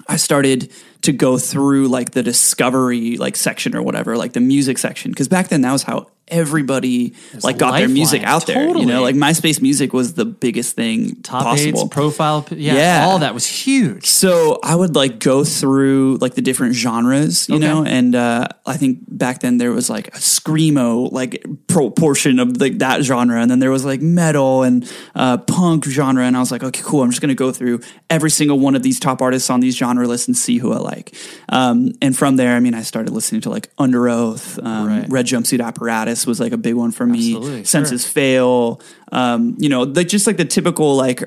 I 0.09 0.17
started 0.17 0.71
to 1.03 1.13
go 1.13 1.37
through 1.37 1.87
like 1.87 2.11
the 2.11 2.23
discovery 2.23 3.15
like 3.17 3.35
section 3.35 3.75
or 3.75 3.81
whatever, 3.83 4.17
like 4.17 4.33
the 4.33 4.41
music 4.41 4.77
section, 4.79 5.11
because 5.11 5.27
back 5.27 5.49
then 5.49 5.61
that 5.61 5.71
was 5.71 5.83
how 5.83 6.07
everybody 6.29 7.13
like 7.43 7.57
got 7.57 7.77
their 7.77 7.89
music 7.89 8.23
out 8.23 8.45
there. 8.47 8.67
You 8.77 8.85
know, 8.85 9.01
like 9.01 9.15
MySpace 9.15 9.61
music 9.61 9.93
was 9.93 10.13
the 10.13 10.25
biggest 10.25 10.75
thing 10.75 11.15
Top 11.21 11.43
possible. 11.43 11.81
eights, 11.81 11.89
profile, 11.93 12.45
yeah, 12.51 12.75
Yeah. 12.75 13.05
all 13.07 13.19
that 13.19 13.33
was 13.33 13.45
huge. 13.45 14.05
So 14.07 14.59
I 14.63 14.75
would 14.75 14.95
like 14.95 15.19
go 15.19 15.43
through 15.43 16.17
like 16.21 16.35
the 16.35 16.41
different 16.41 16.75
genres, 16.75 17.47
you 17.49 17.55
Okay. 17.55 17.67
know, 17.67 17.83
and 17.83 18.15
uh, 18.15 18.47
I 18.65 18.77
think 18.77 18.99
back 19.07 19.39
then 19.41 19.57
there 19.57 19.71
was 19.71 19.89
like 19.89 20.07
a 20.09 20.19
screamo 20.19 21.11
like 21.11 21.43
proportion 21.67 22.39
of 22.39 22.59
like 22.61 22.79
that 22.79 23.03
genre, 23.03 23.41
and 23.41 23.49
then 23.49 23.59
there 23.59 23.71
was 23.71 23.85
like 23.85 24.01
metal 24.01 24.63
and 24.63 24.89
uh, 25.15 25.37
punk 25.37 25.85
genre, 25.85 26.23
and 26.23 26.35
I 26.35 26.39
was 26.39 26.51
like, 26.51 26.63
okay, 26.63 26.81
cool. 26.83 27.01
I'm 27.03 27.09
just 27.09 27.21
gonna 27.21 27.35
go 27.35 27.51
through 27.51 27.81
every 28.09 28.29
single 28.31 28.59
one 28.59 28.75
of 28.75 28.83
these 28.83 28.99
top 28.99 29.21
artists 29.21 29.49
on 29.49 29.59
these 29.59 29.75
genre 29.75 30.07
lists 30.07 30.27
and 30.27 30.35
see 30.37 30.57
who 30.57 30.73
I 30.73 30.77
like. 30.77 31.15
Um, 31.49 31.93
and 32.01 32.15
from 32.17 32.35
there, 32.35 32.55
I 32.55 32.59
mean, 32.59 32.73
I 32.73 32.81
started 32.83 33.11
listening 33.13 33.41
to 33.41 33.49
like 33.49 33.75
Underoath, 33.77 34.63
um, 34.65 34.87
Right. 34.87 35.05
Red 35.09 35.25
Jumpsuit 35.25 35.63
Apparatus 35.63 36.18
was 36.25 36.39
like 36.39 36.51
a 36.51 36.57
big 36.57 36.75
one 36.75 36.91
for 36.91 37.05
me. 37.05 37.35
Absolutely, 37.35 37.63
Senses 37.65 38.05
Fail, 38.05 38.81
um, 39.11 39.55
you 39.59 39.69
know, 39.69 39.83
like 39.83 40.07
just 40.07 40.27
like 40.27 40.37
the 40.37 40.45
typical 40.45 40.95
like 40.95 41.23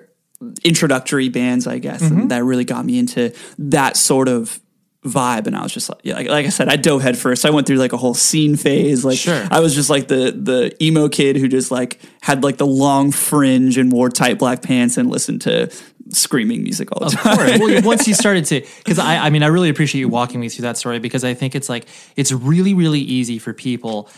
introductory 0.65 1.29
bands, 1.29 1.67
I 1.67 1.79
guess, 1.79 2.03
Mm-hmm. 2.03 2.21
and 2.23 2.31
that 2.31 2.45
really 2.45 2.65
got 2.65 2.85
me 2.85 2.99
into 2.99 3.33
that 3.59 3.97
sort 3.97 4.29
of 4.29 4.59
vibe. 5.05 5.47
And 5.47 5.57
I 5.57 5.63
was 5.63 5.73
just 5.73 5.89
like, 5.89 5.99
yeah, 6.05 6.15
like, 6.15 6.29
like 6.29 6.47
I 6.47 6.49
said, 6.49 6.69
I 6.69 6.77
dove 6.77 7.03
head 7.03 7.19
first. 7.19 7.45
I 7.45 7.51
went 7.51 7.67
through 7.67 7.77
like 7.79 7.93
a 7.93 7.97
whole 7.97 8.15
scene 8.15 8.57
phase. 8.57 9.05
Like 9.05 9.19
Sure. 9.19 9.47
I 9.51 9.61
was 9.61 9.75
just 9.75 9.91
like 9.91 10.09
the 10.09 10.31
the 10.33 10.77
emo 10.85 11.09
kid 11.09 11.37
who 11.37 11.49
just 11.49 11.71
like 11.71 12.01
had 12.21 12.43
like 12.45 12.57
the 12.57 12.67
long 12.67 13.11
fringe 13.13 13.79
and 13.79 13.91
wore 13.93 14.09
tight 14.11 14.39
black 14.39 14.63
pants 14.63 14.97
and 14.97 15.11
listened 15.11 15.43
to 15.43 15.73
screaming 16.11 16.63
music 16.63 16.91
all 16.93 17.01
the 17.01 17.07
Of 17.07 17.13
time. 17.21 17.37
course. 17.37 17.59
Well, 17.61 17.83
once 17.85 18.07
you 18.07 18.15
started 18.15 18.45
to, 18.47 18.61
because 18.79 18.99
I, 18.99 19.17
I 19.27 19.31
mean, 19.31 19.43
I 19.43 19.47
really 19.47 19.71
appreciate 19.71 20.01
you 20.01 20.09
walking 20.09 20.41
me 20.41 20.49
through 20.49 20.63
that 20.63 20.77
story 20.77 20.99
because 20.99 21.25
I 21.25 21.35
think 21.35 21.55
it's 21.55 21.69
like 21.69 21.87
it's 22.17 22.31
really, 22.33 22.75
really 22.75 23.01
easy 23.01 23.39
for 23.39 23.53
people 23.53 24.09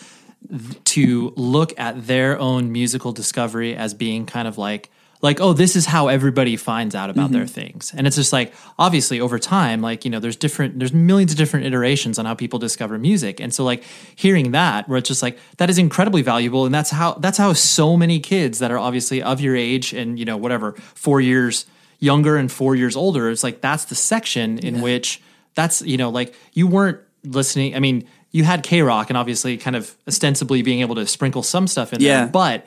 to 0.85 1.33
look 1.37 1.78
at 1.78 2.07
their 2.07 2.38
own 2.38 2.70
musical 2.72 3.12
discovery 3.12 3.74
as 3.74 3.94
being 3.94 4.26
kind 4.26 4.46
of 4.46 4.59
like 4.59 4.90
like 5.22 5.40
oh 5.40 5.54
this 5.54 5.74
is 5.74 5.87
how 5.87 6.09
everybody 6.09 6.54
finds 6.54 6.94
out 6.94 7.09
about 7.09 7.33
their 7.33 7.44
mm-hmm. 7.44 7.61
things. 7.61 7.94
And 7.96 8.07
it's 8.07 8.14
just 8.14 8.33
like 8.33 8.52
obviously 8.78 9.20
over 9.20 9.38
time 9.38 9.80
like 9.80 10.04
you 10.04 10.11
know 10.11 10.20
there's 10.20 10.37
different 10.37 10.78
there's 10.78 10.92
millions 10.92 11.33
of 11.33 11.38
different 11.38 11.64
iterations 11.64 12.18
on 12.18 12.26
how 12.26 12.35
people 12.35 12.59
discover 12.59 12.98
music. 12.98 13.40
And 13.40 13.52
so 13.52 13.64
like 13.64 13.85
hearing 14.14 14.52
that 14.52 14.87
where 14.87 14.98
it's 14.98 15.09
just 15.09 15.22
like 15.22 15.38
that 15.57 15.70
is 15.70 15.78
incredibly 15.78 16.20
valuable. 16.20 16.66
And 16.66 16.74
that's 16.74 16.90
how 16.90 17.14
that's 17.14 17.38
how 17.38 17.54
so 17.54 17.96
many 17.96 18.20
kids 18.20 18.59
that 18.59 18.70
are 18.70 18.78
obviously 18.78 19.22
of 19.22 19.40
your 19.40 19.57
age 19.57 19.94
and 19.94 20.18
you 20.18 20.26
know 20.26 20.37
whatever 20.37 20.72
4 20.72 21.22
years 21.22 21.64
younger 22.00 22.37
and 22.37 22.52
4 22.52 22.76
years 22.76 22.94
older 22.94 23.30
it's 23.30 23.42
like 23.42 23.62
that's 23.62 23.87
the 23.87 23.94
section 23.94 24.59
in 24.59 24.83
which 24.83 25.22
that's 25.54 25.80
you 25.80 25.96
know 25.96 26.11
like 26.11 26.35
you 26.52 26.66
weren't 26.66 26.98
listening 27.24 27.74
i 27.74 27.80
mean 27.80 28.07
you 28.35 28.42
had 28.44 28.64
KROQ 28.64 29.09
and 29.09 29.16
obviously 29.16 29.57
kind 29.57 29.77
of 29.77 29.94
ostensibly 30.09 30.61
being 30.62 30.81
able 30.81 30.97
to 30.97 31.07
sprinkle 31.07 31.42
some 31.42 31.66
stuff 31.66 31.92
in 31.92 32.01
Yeah. 32.01 32.23
there 32.25 32.27
but 32.33 32.66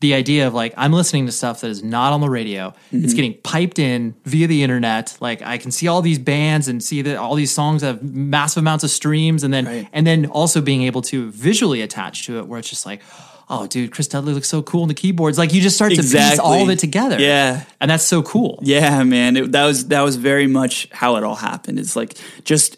the 0.00 0.12
idea 0.12 0.46
of 0.46 0.52
like 0.52 0.74
I'm 0.76 0.92
listening 0.92 1.24
to 1.26 1.32
stuff 1.32 1.62
that 1.62 1.70
is 1.70 1.82
not 1.82 2.12
on 2.12 2.20
the 2.20 2.28
radio. 2.28 2.74
It's 2.92 3.06
Mm-hmm. 3.06 3.16
getting 3.16 3.34
piped 3.34 3.78
in 3.78 4.14
via 4.26 4.46
the 4.46 4.62
internet. 4.62 5.16
Like 5.20 5.40
I 5.40 5.56
can 5.56 5.70
see 5.70 5.88
all 5.88 6.02
these 6.02 6.18
bands 6.18 6.68
and 6.68 6.82
see 6.82 7.00
that 7.02 7.16
all 7.16 7.34
these 7.34 7.50
songs 7.50 7.80
have 7.82 8.02
massive 8.02 8.60
amounts 8.62 8.84
of 8.84 8.90
streams, 8.90 9.42
and 9.42 9.54
then 9.54 9.64
Right. 9.64 9.88
and 9.94 10.06
then 10.06 10.26
also 10.26 10.60
being 10.60 10.82
able 10.82 11.00
to 11.12 11.30
visually 11.30 11.80
attach 11.80 12.26
to 12.26 12.38
it, 12.38 12.46
where 12.46 12.58
it's 12.58 12.68
just 12.68 12.84
like, 12.84 13.00
oh, 13.48 13.66
dude, 13.68 13.90
Chris 13.90 14.06
Dudley 14.08 14.34
looks 14.34 14.48
so 14.48 14.60
cool 14.60 14.82
on 14.82 14.88
the 14.88 14.94
keyboards. 15.02 15.38
Like 15.38 15.54
you 15.54 15.62
just 15.62 15.76
start 15.76 15.92
to 15.94 16.02
piece 16.02 16.38
all 16.40 16.62
of 16.62 16.68
it 16.68 16.78
together. 16.78 17.18
Yeah. 17.18 17.62
and 17.80 17.90
that's 17.90 18.04
so 18.04 18.22
cool. 18.22 18.58
Yeah, 18.60 19.02
man, 19.04 19.34
it, 19.38 19.52
that 19.52 19.64
was 19.64 19.86
that 19.88 20.02
was 20.02 20.16
very 20.16 20.46
much 20.46 20.88
how 20.92 21.16
it 21.16 21.24
all 21.24 21.36
happened. 21.36 21.78
It's 21.78 21.96
like 21.96 22.18
just, 22.44 22.76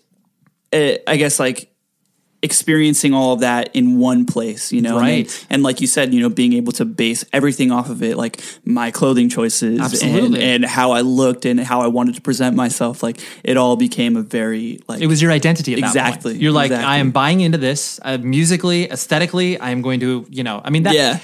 uh, 0.72 0.98
I 1.06 1.16
guess, 1.16 1.40
like 1.40 1.72
experiencing 2.40 3.12
all 3.14 3.32
of 3.32 3.40
that 3.40 3.74
in 3.74 3.98
one 3.98 4.24
place, 4.24 4.72
you 4.72 4.80
know, 4.80 4.98
And 4.98 5.06
Right. 5.06 5.46
And, 5.50 5.62
like 5.62 5.80
you 5.80 5.86
said, 5.86 6.14
you 6.14 6.20
know, 6.20 6.28
being 6.28 6.52
able 6.52 6.72
to 6.72 6.84
base 6.84 7.24
everything 7.32 7.72
off 7.72 7.90
of 7.90 8.02
it, 8.02 8.16
like 8.16 8.40
my 8.64 8.90
clothing 8.90 9.28
choices, 9.28 9.78
and, 9.78 9.80
Absolutely. 9.80 10.42
and 10.42 10.64
how 10.64 10.92
I 10.92 11.00
looked 11.00 11.44
and 11.44 11.58
how 11.58 11.80
I 11.80 11.88
wanted 11.88 12.14
to 12.14 12.20
present 12.20 12.54
myself. 12.54 13.02
Like 13.02 13.18
it 13.42 13.56
all 13.56 13.76
became 13.76 14.16
a 14.16 14.22
very 14.22 14.80
like 14.86 15.00
It 15.00 15.06
was 15.06 15.20
your 15.20 15.32
identity 15.32 15.74
Exactly. 15.74 16.36
You're 16.36 16.52
like, 16.52 16.70
exactly. 16.70 16.86
I 16.86 16.98
am 16.98 17.10
buying 17.10 17.40
into 17.40 17.58
this 17.58 17.98
uh, 18.02 18.18
musically, 18.18 18.90
aesthetically. 18.90 19.58
I 19.58 19.70
am 19.70 19.82
going 19.82 20.00
to, 20.00 20.26
you 20.30 20.44
know, 20.44 20.60
I 20.64 20.70
mean 20.70 20.84
that. 20.84 20.94
yeah, 20.94 21.18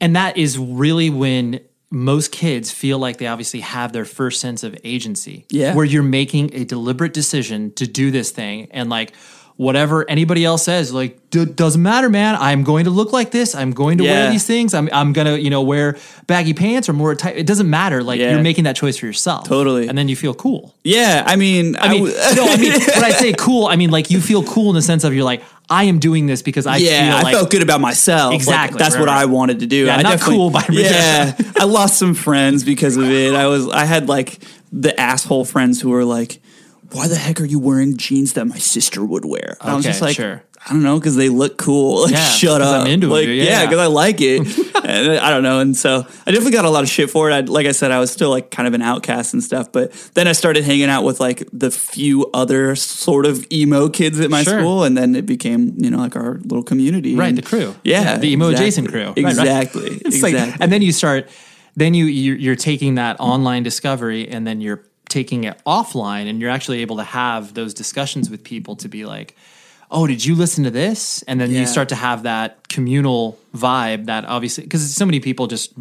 And 0.00 0.16
that 0.16 0.36
is 0.36 0.58
really 0.58 1.10
when 1.10 1.60
most 1.90 2.32
kids 2.32 2.70
feel 2.70 2.98
like 2.98 3.18
they 3.18 3.26
obviously 3.26 3.60
have 3.60 3.92
their 3.92 4.04
first 4.04 4.40
sense 4.40 4.62
of 4.62 4.76
agency. 4.84 5.46
Yeah. 5.50 5.74
Where 5.74 5.84
you're 5.84 6.02
making 6.02 6.54
a 6.54 6.64
deliberate 6.64 7.14
decision 7.14 7.72
to 7.74 7.86
do 7.86 8.10
this 8.10 8.30
thing 8.30 8.68
and 8.70 8.90
like 8.90 9.14
whatever 9.56 10.04
anybody 10.08 10.44
else 10.44 10.62
says, 10.64 10.92
like, 10.92 11.18
"D- 11.30 11.46
doesn't 11.46 11.82
matter, 11.82 12.10
man. 12.10 12.36
I'm 12.38 12.62
going 12.62 12.84
to 12.84 12.90
look 12.90 13.12
like 13.12 13.30
this. 13.30 13.54
I'm 13.54 13.70
going 13.70 13.96
to 13.98 14.04
wear 14.04 14.30
these 14.30 14.44
things. 14.46 14.74
I'm, 14.74 14.88
I'm 14.92 15.12
going 15.14 15.26
to, 15.26 15.40
you 15.40 15.48
know, 15.48 15.62
wear 15.62 15.96
baggy 16.26 16.52
pants 16.52 16.88
or 16.90 16.92
more 16.92 17.14
tight. 17.14 17.36
It 17.36 17.46
doesn't 17.46 17.68
matter. 17.70 18.02
Like 18.02 18.20
Yeah. 18.20 18.32
you're 18.32 18.42
making 18.42 18.64
that 18.64 18.76
choice 18.76 18.98
for 18.98 19.06
yourself. 19.06 19.48
Totally. 19.48 19.88
And 19.88 19.96
then 19.96 20.08
you 20.08 20.16
feel 20.16 20.34
cool. 20.34 20.74
yeah. 20.84 21.22
I 21.26 21.36
mean, 21.36 21.76
I 21.76 21.88
mean, 21.88 22.04
w- 22.04 22.34
no, 22.36 22.44
I 22.46 22.56
mean, 22.58 22.72
when 22.94 23.04
I 23.04 23.10
say 23.10 23.32
cool, 23.32 23.66
I 23.66 23.76
mean 23.76 23.90
like 23.90 24.10
you 24.10 24.20
feel 24.20 24.42
cool 24.44 24.68
in 24.70 24.74
the 24.74 24.82
sense 24.82 25.04
of 25.04 25.14
you're 25.14 25.24
like, 25.24 25.42
I 25.70 25.84
am 25.84 25.98
doing 25.98 26.26
this 26.26 26.42
because 26.42 26.66
I 26.66 26.76
yeah, 26.76 27.08
feel 27.16 27.24
like 27.24 27.26
I 27.34 27.38
felt 27.38 27.50
good 27.50 27.62
about 27.62 27.80
myself. 27.80 28.30
Like, 28.32 28.40
Exactly, 28.40 28.78
that's 28.78 28.94
right, 28.94 29.00
what 29.00 29.08
right. 29.08 29.22
I 29.22 29.24
wanted 29.24 29.60
to 29.60 29.66
do. 29.66 29.86
Yeah, 29.86 29.96
I 29.96 30.02
not 30.02 30.20
cool 30.20 30.50
by 30.50 30.64
Yeah, 30.70 31.34
I 31.58 31.64
lost 31.64 31.98
some 31.98 32.14
friends 32.14 32.62
because 32.62 32.96
of 32.96 33.04
it. 33.10 33.34
I 33.34 33.46
was 33.46 33.66
I 33.68 33.84
had 33.84 34.08
like 34.08 34.38
the 34.70 34.98
asshole 35.00 35.44
friends 35.46 35.80
who 35.80 35.90
were 35.90 36.04
like, 36.04 36.40
"Why 36.92 37.08
the 37.08 37.16
heck 37.16 37.40
are 37.40 37.44
you 37.44 37.58
wearing 37.58 37.96
jeans 37.96 38.34
that 38.34 38.44
my 38.46 38.58
sister 38.58 39.04
would 39.04 39.24
wear?" 39.24 39.56
And 39.60 39.70
I 39.70 39.74
was 39.74 39.84
Okay, 39.86 39.92
just 39.92 40.02
like, 40.02 40.16
sure. 40.16 40.42
I 40.68 40.72
don't 40.72 40.82
know, 40.82 40.98
because 40.98 41.14
they 41.16 41.28
look 41.28 41.58
cool. 41.58 42.02
Like, 42.06 42.12
Yeah, 42.12 42.24
shut 42.24 42.60
'cause 42.60 42.68
up. 42.72 42.80
I'm 42.82 42.86
into 42.88 43.06
it, 43.08 43.10
like, 43.10 43.26
dude. 43.26 43.36
yeah, 43.38 43.44
Yeah. 43.44 43.66
because 43.66 43.78
I 43.78 43.86
like 43.86 44.20
it. 44.20 44.40
and 44.84 45.18
I 45.18 45.30
don't 45.30 45.42
know, 45.42 45.60
and 45.60 45.76
so 45.76 46.06
I 46.26 46.30
definitely 46.30 46.52
got 46.52 46.64
a 46.64 46.70
lot 46.70 46.82
of 46.82 46.88
shit 46.88 47.10
for 47.10 47.30
it. 47.30 47.34
I, 47.34 47.40
like 47.40 47.66
I 47.66 47.72
said, 47.72 47.90
I 47.92 47.98
was 48.00 48.10
still 48.10 48.30
like 48.30 48.50
kind 48.50 48.66
of 48.66 48.74
an 48.74 48.82
outcast 48.82 49.32
and 49.34 49.42
stuff. 49.42 49.70
But 49.70 49.92
then 50.14 50.26
I 50.28 50.32
started 50.32 50.64
hanging 50.64 50.88
out 50.88 51.04
with 51.04 51.20
like 51.20 51.48
the 51.52 51.70
few 51.70 52.26
other 52.34 52.74
sort 52.76 53.26
of 53.26 53.46
emo 53.52 53.88
kids 53.88 54.18
at 54.20 54.30
my 54.30 54.42
Sure. 54.42 54.58
school, 54.60 54.84
and 54.84 54.96
then 54.96 55.14
it 55.14 55.26
became 55.26 55.74
you 55.78 55.90
know 55.90 55.98
like 55.98 56.16
our 56.16 56.40
little 56.44 56.62
community. 56.64 57.14
Right, 57.14 57.28
And- 57.28 57.38
the 57.38 57.42
crew. 57.42 57.74
Yeah, 57.84 58.16
the 58.18 58.28
emo 58.32 58.48
exactly. 58.48 58.64
adjacent 58.64 58.88
crew. 58.88 59.00
Right, 59.00 59.16
right. 59.16 59.26
Exactly. 59.26 59.86
It's 60.06 60.16
exactly. 60.16 60.40
like, 60.50 60.56
and 60.60 60.72
then 60.72 60.82
you 60.82 60.92
start, 60.92 61.28
then 61.76 61.94
you 61.94 62.06
you're, 62.06 62.36
you're 62.36 62.56
taking 62.56 62.94
that 62.96 63.16
online 63.20 63.62
discovery, 63.62 64.28
and 64.28 64.46
then 64.46 64.60
you're 64.60 64.82
taking 65.08 65.44
it 65.44 65.58
offline, 65.64 66.28
and 66.28 66.40
you're 66.40 66.50
actually 66.50 66.80
able 66.82 66.96
to 66.96 67.04
have 67.04 67.54
those 67.54 67.74
discussions 67.74 68.28
with 68.30 68.42
people 68.44 68.76
to 68.76 68.88
be 68.88 69.04
like, 69.04 69.36
oh, 69.90 70.06
did 70.06 70.24
you 70.24 70.34
listen 70.34 70.64
to 70.64 70.70
this? 70.70 71.22
And 71.28 71.40
then 71.40 71.50
Yeah. 71.50 71.60
you 71.60 71.66
start 71.66 71.88
to 71.90 71.94
have 71.94 72.24
that 72.24 72.68
communal 72.68 73.38
vibe 73.54 74.06
that 74.06 74.24
obviously 74.24 74.64
because 74.64 74.92
so 74.94 75.06
many 75.06 75.20
people 75.20 75.46
just 75.46 75.72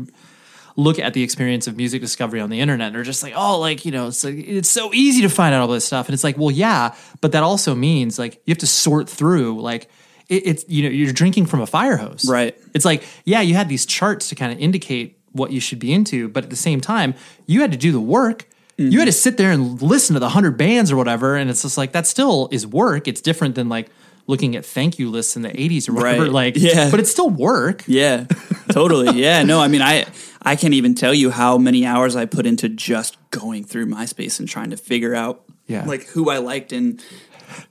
look 0.77 0.99
at 0.99 1.13
the 1.13 1.23
experience 1.23 1.67
of 1.67 1.77
music 1.77 2.01
discovery 2.01 2.39
on 2.41 2.49
the 2.49 2.59
internet 2.59 2.87
and 2.89 2.97
are 2.97 3.03
just 3.03 3.23
like, 3.23 3.33
oh, 3.35 3.59
like, 3.59 3.85
you 3.85 3.91
know, 3.91 4.07
it's 4.07 4.23
like, 4.23 4.35
it's 4.35 4.69
so 4.69 4.93
easy 4.93 5.21
to 5.21 5.29
find 5.29 5.55
out 5.55 5.61
all 5.61 5.67
this 5.69 5.85
stuff. 5.85 6.07
And 6.07 6.13
it's 6.13 6.23
like, 6.23 6.37
well, 6.37 6.51
yeah, 6.51 6.93
but 7.21 7.31
that 7.31 7.43
also 7.43 7.73
means 7.73 8.19
like 8.19 8.41
you 8.45 8.51
have 8.51 8.57
to 8.59 8.67
sort 8.67 9.09
through 9.09 9.61
like 9.61 9.89
it, 10.27 10.45
it's 10.45 10.65
you 10.67 10.83
know, 10.83 10.89
you're 10.89 11.13
drinking 11.13 11.45
from 11.47 11.61
a 11.61 11.65
fire 11.67 11.97
hose. 11.97 12.25
Right. 12.29 12.55
It's 12.75 12.85
like, 12.85 13.03
yeah, 13.23 13.41
you 13.41 13.55
had 13.55 13.69
these 13.69 13.85
charts 13.85 14.29
to 14.29 14.35
kind 14.35 14.51
of 14.51 14.59
indicate 14.59 15.17
what 15.31 15.51
you 15.51 15.59
should 15.59 15.79
be 15.79 15.91
into, 15.93 16.27
but 16.29 16.43
at 16.43 16.49
the 16.49 16.55
same 16.55 16.79
time, 16.79 17.13
you 17.47 17.61
had 17.61 17.71
to 17.71 17.77
do 17.77 17.91
the 17.91 17.99
work. 17.99 18.47
You 18.77 18.99
had 18.99 19.05
to 19.05 19.11
mm-hmm. 19.11 19.15
sit 19.15 19.37
there 19.37 19.51
and 19.51 19.81
listen 19.81 20.15
to 20.15 20.19
the 20.19 20.29
hundred 20.29 20.57
bands 20.57 20.91
or 20.91 20.97
whatever, 20.97 21.35
and 21.35 21.49
it's 21.49 21.61
just 21.61 21.77
like 21.77 21.93
that 21.93 22.05
still 22.05 22.49
is 22.51 22.67
work. 22.67 23.07
It's 23.07 23.21
different 23.21 23.55
than 23.55 23.69
like 23.69 23.89
looking 24.27 24.55
at 24.55 24.65
thank 24.65 24.99
you 24.99 25.09
lists 25.09 25.35
in 25.37 25.43
the 25.43 25.49
'80s 25.49 25.87
or 25.87 25.93
whatever. 25.93 26.23
Right. 26.23 26.31
Like, 26.31 26.55
Yeah. 26.57 26.91
but 26.91 26.99
it's 26.99 27.11
still 27.11 27.29
work. 27.29 27.83
Yeah, 27.87 28.25
totally. 28.71 29.17
Yeah, 29.21 29.43
no, 29.43 29.61
I 29.61 29.69
mean, 29.69 29.81
I 29.81 30.05
I 30.41 30.55
can't 30.57 30.73
even 30.73 30.93
tell 30.93 31.13
you 31.13 31.31
how 31.31 31.57
many 31.57 31.85
hours 31.85 32.15
I 32.15 32.25
put 32.25 32.45
into 32.45 32.67
just 32.67 33.17
going 33.31 33.63
through 33.63 33.85
MySpace 33.87 34.39
and 34.39 34.49
trying 34.49 34.71
to 34.71 34.77
figure 34.77 35.15
out, 35.15 35.43
Yeah. 35.67 35.85
like 35.85 36.07
who 36.07 36.29
I 36.29 36.39
liked 36.39 36.73
and 36.73 37.01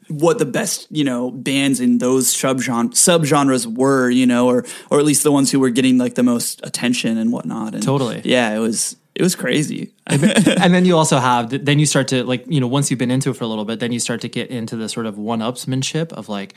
what 0.08 0.38
the 0.38 0.46
best 0.46 0.86
you 0.90 1.04
know 1.04 1.30
bands 1.30 1.80
in 1.80 1.98
those 1.98 2.32
subgenre 2.32 2.92
subgenres 2.92 3.66
were, 3.66 4.08
you 4.08 4.26
know, 4.26 4.48
or 4.48 4.64
or 4.90 4.98
at 4.98 5.04
least 5.04 5.22
the 5.22 5.32
ones 5.32 5.50
who 5.50 5.60
were 5.60 5.70
getting 5.70 5.98
like 5.98 6.14
the 6.14 6.22
most 6.22 6.60
attention 6.64 7.18
and 7.18 7.30
whatnot. 7.30 7.74
And 7.74 7.82
Totally. 7.82 8.22
yeah, 8.24 8.54
it 8.54 8.58
was 8.58 8.96
it 9.14 9.22
was 9.22 9.34
crazy. 9.34 9.94
and 10.06 10.74
then 10.74 10.84
you 10.84 10.96
also 10.96 11.18
have 11.18 11.64
then 11.64 11.78
you 11.78 11.86
start 11.86 12.08
to 12.08 12.24
like 12.24 12.44
you 12.48 12.60
know 12.60 12.66
once 12.66 12.90
you've 12.90 12.98
been 12.98 13.10
into 13.10 13.30
it 13.30 13.34
for 13.36 13.44
a 13.44 13.46
little 13.46 13.64
bit 13.64 13.80
then 13.80 13.92
you 13.92 13.98
start 14.00 14.20
to 14.20 14.28
get 14.28 14.50
into 14.50 14.76
the 14.76 14.88
sort 14.88 15.06
of 15.06 15.16
one-upsmanship 15.16 16.12
of 16.12 16.28
like 16.28 16.54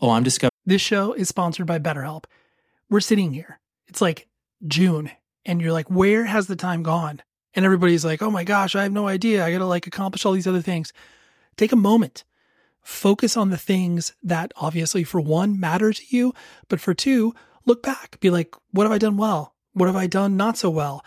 oh 0.00 0.10
i'm 0.10 0.22
discovering 0.22 0.50
This 0.66 0.82
show 0.82 1.12
is 1.14 1.28
sponsored 1.28 1.66
by 1.66 1.78
BetterHelp. 1.78 2.24
We're 2.90 3.00
sitting 3.00 3.32
here. 3.32 3.60
It's 3.86 4.00
like 4.00 4.28
June, 4.66 5.10
and 5.46 5.60
you're 5.60 5.72
like, 5.72 5.88
where 5.90 6.24
has 6.26 6.46
the 6.46 6.56
time 6.56 6.82
gone? 6.82 7.22
And 7.54 7.64
everybody's 7.64 8.04
like, 8.04 8.22
oh 8.22 8.30
my 8.30 8.44
gosh, 8.44 8.76
I 8.76 8.82
have 8.84 8.92
no 8.92 9.08
idea. 9.08 9.44
I 9.44 9.50
got 9.52 9.58
to 9.58 9.66
like 9.66 9.86
accomplish 9.86 10.24
all 10.24 10.32
these 10.32 10.46
other 10.46 10.62
things. 10.62 10.92
Take 11.56 11.72
a 11.72 11.76
moment. 11.76 12.24
Focus 12.82 13.36
on 13.36 13.50
the 13.50 13.56
things 13.58 14.12
that 14.22 14.52
obviously, 14.56 15.04
for 15.04 15.20
one, 15.20 15.58
matter 15.58 15.92
to 15.92 16.02
you, 16.08 16.32
but 16.68 16.80
for 16.80 16.94
two, 16.94 17.34
look 17.66 17.82
back. 17.82 18.18
Be 18.20 18.30
like, 18.30 18.54
what 18.70 18.84
have 18.84 18.92
I 18.92 18.98
done 18.98 19.16
well? 19.16 19.54
What 19.72 19.86
have 19.86 19.96
I 19.96 20.06
done 20.06 20.36
not 20.36 20.56
so 20.56 20.70
well? 20.70 21.04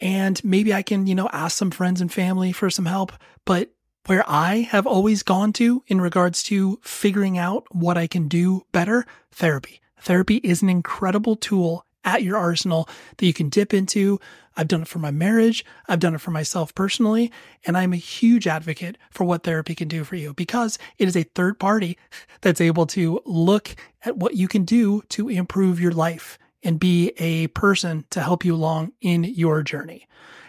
And 0.00 0.42
maybe 0.44 0.74
I 0.74 0.82
can, 0.82 1.06
you 1.06 1.14
know, 1.14 1.28
ask 1.32 1.56
some 1.56 1.70
friends 1.70 2.00
and 2.00 2.12
family 2.12 2.52
for 2.52 2.70
some 2.70 2.86
help. 2.86 3.12
But 3.44 3.70
where 4.06 4.24
I 4.28 4.56
have 4.70 4.86
always 4.86 5.22
gone 5.22 5.52
to 5.54 5.82
in 5.86 6.00
regards 6.00 6.42
to 6.44 6.78
figuring 6.82 7.38
out 7.38 7.66
what 7.74 7.98
I 7.98 8.06
can 8.06 8.28
do 8.28 8.64
better, 8.72 9.04
therapy. 9.32 9.80
Therapy 10.00 10.36
is 10.36 10.62
an 10.62 10.68
incredible 10.68 11.34
tool 11.34 11.84
at 12.04 12.22
your 12.22 12.36
arsenal 12.36 12.88
that 13.16 13.26
you 13.26 13.32
can 13.32 13.48
dip 13.48 13.74
into. 13.74 14.20
I've 14.56 14.68
done 14.68 14.82
it 14.82 14.88
for 14.88 15.00
my 15.00 15.10
marriage. 15.10 15.64
I've 15.88 15.98
done 15.98 16.14
it 16.14 16.20
for 16.20 16.30
myself 16.30 16.74
personally. 16.74 17.32
And 17.64 17.76
I'm 17.76 17.92
a 17.92 17.96
huge 17.96 18.46
advocate 18.46 18.96
for 19.10 19.24
what 19.24 19.42
therapy 19.42 19.74
can 19.74 19.88
do 19.88 20.04
for 20.04 20.14
you 20.14 20.32
because 20.32 20.78
it 20.98 21.08
is 21.08 21.16
a 21.16 21.24
third 21.24 21.58
party 21.58 21.98
that's 22.42 22.60
able 22.60 22.86
to 22.86 23.20
look 23.26 23.74
at 24.04 24.16
what 24.16 24.36
you 24.36 24.46
can 24.46 24.64
do 24.64 25.02
to 25.10 25.28
improve 25.28 25.80
your 25.80 25.92
life 25.92 26.38
and 26.66 26.80
be 26.80 27.12
a 27.18 27.46
person 27.48 28.04
to 28.10 28.20
help 28.20 28.44
you 28.44 28.52
along 28.52 28.90
in 29.00 29.22
your 29.22 29.62
journey. 29.62 30.08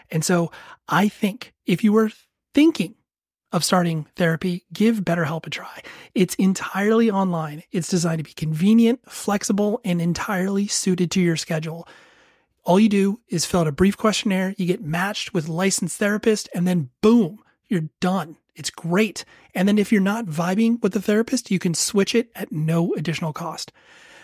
And 0.10 0.26
so 0.26 0.52
I 0.90 1.10
think 1.10 1.54
if 1.68 1.84
you 1.84 1.94
were 1.94 2.10
thinking 2.56 2.96
of 3.52 3.64
starting 3.64 4.08
therapy, 4.16 4.66
give 4.74 5.02
BetterHelp 5.02 5.46
a 5.46 5.52
try. 5.52 5.84
It's 6.16 6.34
entirely 6.36 7.12
online. 7.12 7.62
It's 7.72 7.88
designed 7.88 8.18
to 8.18 8.24
be 8.24 8.34
convenient, 8.34 9.00
flexible, 9.08 9.80
and 9.86 10.02
entirely 10.02 10.66
suited 10.66 11.12
to 11.12 11.22
your 11.22 11.38
schedule. 11.38 11.88
All 12.64 12.80
you 12.80 12.90
do 12.90 13.22
is 13.30 13.46
fill 13.46 13.62
out 13.62 13.68
a 13.68 13.72
brief 13.72 13.96
questionnaire, 13.96 14.56
you 14.58 14.66
get 14.66 14.82
matched 14.82 15.36
with 15.36 15.48
a 15.48 15.54
licensed 15.54 16.00
therapist, 16.00 16.50
and 16.54 16.68
then 16.68 16.90
boom, 17.02 17.44
you're 17.70 17.90
done. 18.02 18.38
It's 18.56 18.72
great. 18.72 19.24
And 19.54 19.68
then 19.68 19.78
if 19.78 19.92
you're 19.92 20.02
not 20.02 20.26
vibing 20.26 20.82
with 20.82 20.94
the 20.94 21.02
therapist, 21.02 21.52
you 21.52 21.60
can 21.60 21.76
switch 21.76 22.16
it 22.16 22.32
at 22.36 22.52
no 22.52 22.96
additional 22.96 23.34
cost. 23.34 23.72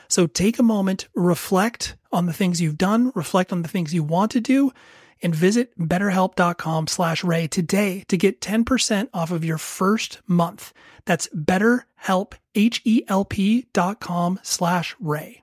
So 0.08 0.28
take 0.28 0.60
a 0.60 0.64
moment, 0.64 1.08
reflect 1.14 1.96
on 2.12 2.26
the 2.26 2.34
things 2.34 2.62
you've 2.62 2.78
done, 2.78 3.12
reflect 3.16 3.52
on 3.52 3.62
the 3.62 3.68
things 3.68 3.94
you 3.94 4.04
want 4.04 4.32
to 4.32 4.42
do, 4.42 4.72
and 5.22 5.34
visit 5.34 5.78
betterhelp.com 5.80 6.88
slash 6.88 7.24
ray 7.24 7.48
today 7.48 8.04
to 8.08 8.18
get 8.18 8.42
10% 8.42 9.10
off 9.14 9.32
of 9.32 9.46
your 9.46 9.58
first 9.58 10.22
month. 10.28 10.74
That's 11.06 11.28
betterhelp, 11.30 12.34
H-E-L-P 12.56 13.68
dot 13.74 14.00
com 14.00 14.40
slash 14.44 14.96
ray. 15.00 15.43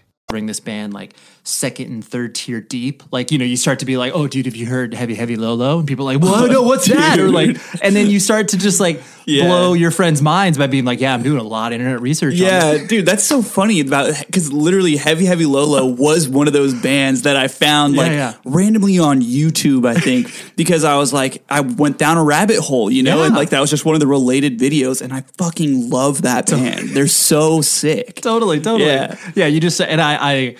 Bring 0.31 0.45
this 0.45 0.59
band 0.59 0.93
like 0.93 1.13
second 1.43 1.91
and 1.91 2.05
third 2.05 2.35
tier 2.35 2.61
deep. 2.61 3.03
Like, 3.11 3.31
you 3.31 3.37
know, 3.37 3.45
you 3.45 3.57
start 3.57 3.79
to 3.79 3.85
be 3.85 3.97
like, 3.97 4.13
oh, 4.15 4.27
dude, 4.27 4.45
have 4.45 4.55
you 4.55 4.65
heard 4.65 4.93
Heavy, 4.93 5.15
Heavy, 5.15 5.35
Low, 5.35 5.55
Low? 5.55 5.79
And 5.79 5.87
people 5.87 6.07
are 6.07 6.13
like, 6.13 6.23
whoa, 6.23 6.45
oh, 6.45 6.47
no, 6.47 6.61
what's 6.61 6.87
that? 6.89 7.19
Or 7.19 7.29
like, 7.29 7.57
and 7.83 7.95
then 7.95 8.07
you 8.07 8.19
start 8.19 8.49
to 8.49 8.57
just 8.57 8.79
like 8.79 9.01
Yeah. 9.25 9.45
blow 9.45 9.73
your 9.73 9.91
friends' 9.91 10.21
minds 10.21 10.57
by 10.57 10.67
being 10.67 10.85
like, 10.85 11.01
yeah, 11.01 11.13
I'm 11.13 11.23
doing 11.23 11.39
a 11.39 11.43
lot 11.43 11.71
of 11.73 11.79
internet 11.79 11.99
research. 12.01 12.35
Yeah, 12.35 12.85
dude, 12.85 13.05
that's 13.05 13.23
so 13.23 13.41
funny 13.41 13.79
about 13.81 14.13
because 14.25 14.53
literally 14.53 14.95
Heavy 14.97 15.25
Heavy 15.25 15.45
Low 15.45 15.65
Low 15.65 15.85
was 15.85 16.29
one 16.29 16.47
of 16.47 16.53
those 16.53 16.73
bands 16.73 17.23
that 17.23 17.35
I 17.35 17.47
found 17.47 17.95
like 17.95 18.11
yeah. 18.11 18.35
randomly 18.45 18.99
on 18.99 19.21
YouTube, 19.21 19.87
I 19.87 19.95
think, 19.95 20.31
because 20.55 20.83
I 20.83 20.95
was 20.97 21.11
like, 21.11 21.43
I 21.49 21.61
went 21.61 21.97
down 21.97 22.17
a 22.17 22.23
rabbit 22.23 22.59
hole, 22.59 22.91
you 22.91 23.03
know, 23.03 23.23
and 23.23 23.35
like 23.35 23.49
that 23.49 23.59
was 23.59 23.69
just 23.69 23.83
one 23.83 23.95
of 23.95 23.99
the 23.99 24.07
related 24.07 24.59
videos, 24.59 25.01
and 25.01 25.11
I 25.11 25.21
fucking 25.37 25.89
love 25.89 26.21
that 26.21 26.47
band. 26.47 26.89
They're 26.89 27.07
so 27.07 27.61
sick. 27.61 28.15
totally, 28.21 28.59
totally. 28.59 28.89
Yeah. 28.89 29.15
Yeah. 29.35 29.47
You 29.47 29.59
just, 29.59 29.81
and 29.81 29.99
I, 29.99 30.20
I, 30.21 30.55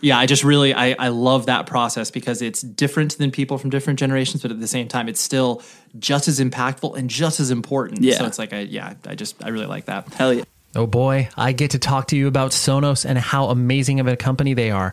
yeah, 0.00 0.18
I 0.18 0.26
just 0.26 0.44
really, 0.44 0.74
I, 0.74 0.94
I 0.98 1.08
love 1.08 1.46
that 1.46 1.66
process 1.66 2.10
because 2.10 2.42
it's 2.42 2.60
different 2.60 3.16
than 3.18 3.30
people 3.30 3.58
from 3.58 3.70
different 3.70 3.98
generations, 3.98 4.42
but 4.42 4.50
at 4.50 4.60
the 4.60 4.66
same 4.66 4.88
time, 4.88 5.08
it's 5.08 5.20
still 5.20 5.62
just 5.98 6.28
as 6.28 6.40
impactful 6.40 6.96
and 6.96 7.08
just 7.08 7.40
as 7.40 7.50
important. 7.50 8.02
Yeah. 8.02 8.18
So 8.18 8.26
it's 8.26 8.38
like, 8.38 8.52
I, 8.52 8.60
yeah, 8.60 8.94
I 9.06 9.14
just, 9.14 9.42
I 9.44 9.48
really 9.48 9.66
like 9.66 9.86
that. 9.86 10.12
Hell 10.14 10.34
yeah. 10.34 10.44
Oh 10.76 10.86
boy, 10.86 11.28
I 11.36 11.52
get 11.52 11.70
to 11.70 11.78
talk 11.78 12.08
to 12.08 12.16
you 12.16 12.26
about 12.26 12.50
Sonos 12.50 13.04
and 13.04 13.16
how 13.16 13.46
amazing 13.46 14.00
of 14.00 14.08
a 14.08 14.16
company 14.16 14.54
they 14.54 14.70
are. 14.72 14.92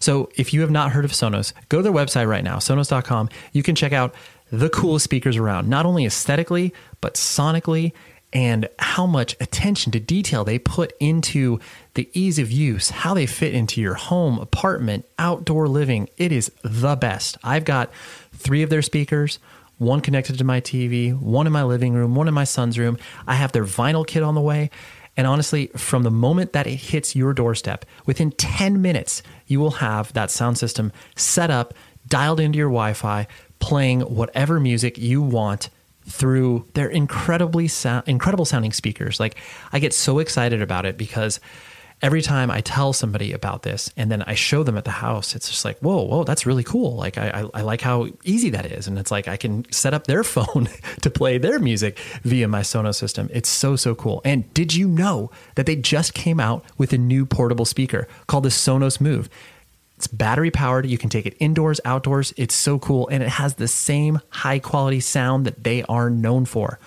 So 0.00 0.30
if 0.36 0.54
you 0.54 0.62
have 0.62 0.70
not 0.70 0.92
heard 0.92 1.04
of 1.04 1.10
Sonos, 1.10 1.52
go 1.68 1.78
to 1.78 1.82
their 1.82 1.92
website 1.92 2.28
right 2.28 2.44
now, 2.44 2.56
sonos.com. 2.56 3.28
You 3.52 3.62
can 3.62 3.74
check 3.74 3.92
out 3.92 4.14
the 4.50 4.70
coolest 4.70 5.04
speakers 5.04 5.36
around, 5.36 5.68
not 5.68 5.84
only 5.84 6.06
aesthetically, 6.06 6.72
but 7.00 7.14
sonically, 7.14 7.92
and 8.32 8.68
how 8.78 9.06
much 9.06 9.34
attention 9.40 9.90
to 9.92 10.00
detail 10.00 10.44
they 10.44 10.58
put 10.58 10.92
into 11.00 11.58
the 11.94 12.08
ease 12.12 12.38
of 12.38 12.50
use, 12.50 12.90
how 12.90 13.14
they 13.14 13.26
fit 13.26 13.54
into 13.54 13.80
your 13.80 13.94
home, 13.94 14.38
apartment, 14.38 15.06
outdoor 15.18 15.66
living. 15.66 16.08
It 16.16 16.30
is 16.32 16.52
the 16.62 16.96
best. 16.96 17.38
I've 17.42 17.64
got 17.64 17.90
three 18.32 18.62
of 18.62 18.70
their 18.70 18.82
speakers 18.82 19.38
one 19.78 20.00
connected 20.00 20.36
to 20.36 20.44
my 20.44 20.60
TV, 20.60 21.16
one 21.16 21.46
in 21.46 21.52
my 21.52 21.62
living 21.62 21.94
room, 21.94 22.16
one 22.16 22.26
in 22.26 22.34
my 22.34 22.44
son's 22.44 22.78
room. 22.78 22.98
I 23.26 23.34
have 23.34 23.52
their 23.52 23.64
vinyl 23.64 24.04
kit 24.04 24.24
on 24.24 24.34
the 24.34 24.40
way. 24.40 24.70
And 25.16 25.26
honestly, 25.26 25.68
from 25.76 26.02
the 26.02 26.10
moment 26.10 26.52
that 26.52 26.66
it 26.66 26.76
hits 26.76 27.16
your 27.16 27.32
doorstep, 27.32 27.84
within 28.04 28.32
10 28.32 28.82
minutes, 28.82 29.22
you 29.46 29.60
will 29.60 29.72
have 29.72 30.12
that 30.12 30.30
sound 30.30 30.58
system 30.58 30.92
set 31.16 31.50
up, 31.50 31.74
dialed 32.06 32.40
into 32.40 32.58
your 32.58 32.68
Wi 32.68 32.92
Fi, 32.92 33.26
playing 33.58 34.00
whatever 34.00 34.60
music 34.60 34.98
you 34.98 35.22
want 35.22 35.70
through 36.08 36.66
their 36.74 36.88
incredibly 36.88 37.68
sound, 37.68 38.08
incredible 38.08 38.44
sounding 38.44 38.72
speakers. 38.72 39.20
Like, 39.20 39.36
I 39.72 39.78
get 39.78 39.92
so 39.92 40.18
excited 40.18 40.62
about 40.62 40.86
it 40.86 40.96
because 40.96 41.40
every 42.00 42.22
time 42.22 42.50
I 42.50 42.60
tell 42.60 42.92
somebody 42.92 43.32
about 43.32 43.62
this 43.62 43.92
and 43.96 44.10
then 44.10 44.22
I 44.22 44.34
show 44.34 44.62
them 44.62 44.76
at 44.76 44.84
the 44.84 44.90
house, 44.90 45.34
it's 45.34 45.48
just 45.48 45.64
like, 45.64 45.78
whoa, 45.80 46.02
whoa, 46.02 46.24
that's 46.24 46.46
really 46.46 46.62
cool. 46.62 46.96
Like, 46.96 47.18
I, 47.18 47.28
I, 47.28 47.58
I 47.58 47.62
like 47.62 47.80
how 47.80 48.08
easy 48.24 48.50
that 48.50 48.66
is. 48.66 48.86
And 48.86 48.98
it's 48.98 49.10
like 49.10 49.28
I 49.28 49.36
can 49.36 49.70
set 49.72 49.94
up 49.94 50.06
their 50.06 50.24
phone 50.34 50.68
to 51.02 51.10
play 51.10 51.38
their 51.38 51.58
music 51.58 51.98
via 52.22 52.48
my 52.48 52.60
Sonos 52.60 52.96
system. 52.96 53.28
It's 53.32 53.48
so, 53.48 53.76
so 53.76 53.94
cool. 53.94 54.20
And 54.24 54.52
did 54.54 54.74
you 54.74 54.88
know 54.88 55.30
that 55.56 55.66
they 55.66 55.76
just 55.76 56.14
came 56.14 56.40
out 56.40 56.64
with 56.78 56.92
a 56.92 56.98
new 56.98 57.26
portable 57.26 57.64
speaker 57.64 58.08
called 58.26 58.44
the 58.44 58.50
Sonos 58.50 59.00
Move? 59.00 59.28
It's 59.98 60.06
battery 60.06 60.52
powered. 60.52 60.86
You 60.86 60.96
can 60.96 61.10
take 61.10 61.26
it 61.26 61.36
indoors, 61.40 61.80
outdoors. 61.84 62.32
It's 62.36 62.54
so 62.54 62.78
cool. 62.78 63.08
And 63.08 63.20
it 63.20 63.28
has 63.28 63.54
the 63.54 63.66
same 63.66 64.20
high 64.28 64.60
quality 64.60 65.00
sound 65.00 65.44
that 65.44 65.64
they 65.64 65.82
are 65.88 66.08
known 66.08 66.44
for. 66.44 66.78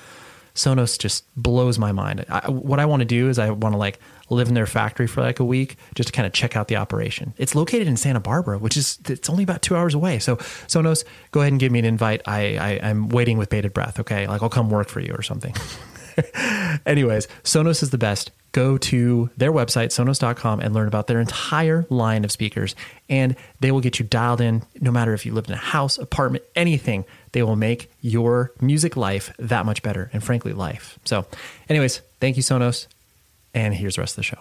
Sonos 0.55 0.97
just 0.97 1.25
blows 1.35 1.77
my 1.77 1.91
mind. 1.91 2.23
I, 2.29 2.49
what 2.49 2.79
I 2.79 2.85
want 2.85 3.01
to 3.01 3.05
do 3.05 3.27
is 3.27 3.37
I 3.37 3.49
want 3.49 3.73
to 3.73 3.77
like 3.77 3.99
live 4.29 4.47
in 4.47 4.53
their 4.53 4.65
factory 4.65 5.07
for 5.07 5.19
like 5.19 5.41
a 5.41 5.43
week 5.43 5.75
just 5.93 6.07
to 6.07 6.13
kind 6.13 6.25
of 6.25 6.31
check 6.31 6.55
out 6.55 6.69
the 6.69 6.77
operation. 6.77 7.33
It's 7.37 7.53
located 7.53 7.85
in 7.85 7.97
Santa 7.97 8.21
Barbara, 8.21 8.57
which 8.57 8.77
is 8.77 8.97
it's 9.09 9.29
only 9.29 9.43
about 9.43 9.61
two 9.61 9.75
hours 9.75 9.93
away. 9.93 10.19
So 10.19 10.37
Sonos, 10.67 11.03
go 11.31 11.41
ahead 11.41 11.51
and 11.51 11.59
give 11.59 11.73
me 11.73 11.79
an 11.79 11.85
invite. 11.85 12.21
I, 12.25 12.55
I 12.55 12.79
I'm 12.81 13.09
waiting 13.09 13.37
with 13.37 13.49
bated 13.49 13.73
breath. 13.73 13.99
Okay, 13.99 14.25
like 14.25 14.41
I'll 14.41 14.49
come 14.49 14.69
work 14.69 14.87
for 14.87 15.01
you 15.01 15.13
or 15.13 15.21
something. 15.21 15.53
Anyways, 16.85 17.27
Sonos 17.43 17.83
is 17.83 17.89
the 17.89 17.97
best. 17.97 18.31
Go 18.53 18.77
to 18.77 19.29
their 19.37 19.51
website, 19.51 19.87
sonos.com, 19.87 20.59
and 20.59 20.73
learn 20.73 20.87
about 20.87 21.07
their 21.07 21.21
entire 21.21 21.85
line 21.89 22.25
of 22.25 22.31
speakers. 22.31 22.75
And 23.09 23.37
they 23.61 23.71
will 23.71 23.79
get 23.79 23.97
you 23.97 24.05
dialed 24.05 24.41
in 24.41 24.63
no 24.81 24.91
matter 24.91 25.13
if 25.13 25.25
you 25.25 25.33
live 25.33 25.47
in 25.47 25.53
a 25.53 25.57
house, 25.57 25.97
apartment, 25.97 26.43
anything. 26.53 27.05
They 27.31 27.43
will 27.43 27.55
make 27.55 27.89
your 28.01 28.51
music 28.59 28.97
life 28.97 29.33
that 29.39 29.65
much 29.65 29.81
better 29.81 30.09
and, 30.11 30.21
frankly, 30.21 30.51
life. 30.51 30.99
So, 31.05 31.25
anyways, 31.69 32.01
thank 32.19 32.35
you, 32.35 32.43
Sonos. 32.43 32.87
And 33.53 33.73
here's 33.73 33.95
the 33.95 34.01
rest 34.01 34.13
of 34.13 34.17
the 34.17 34.23
show 34.23 34.39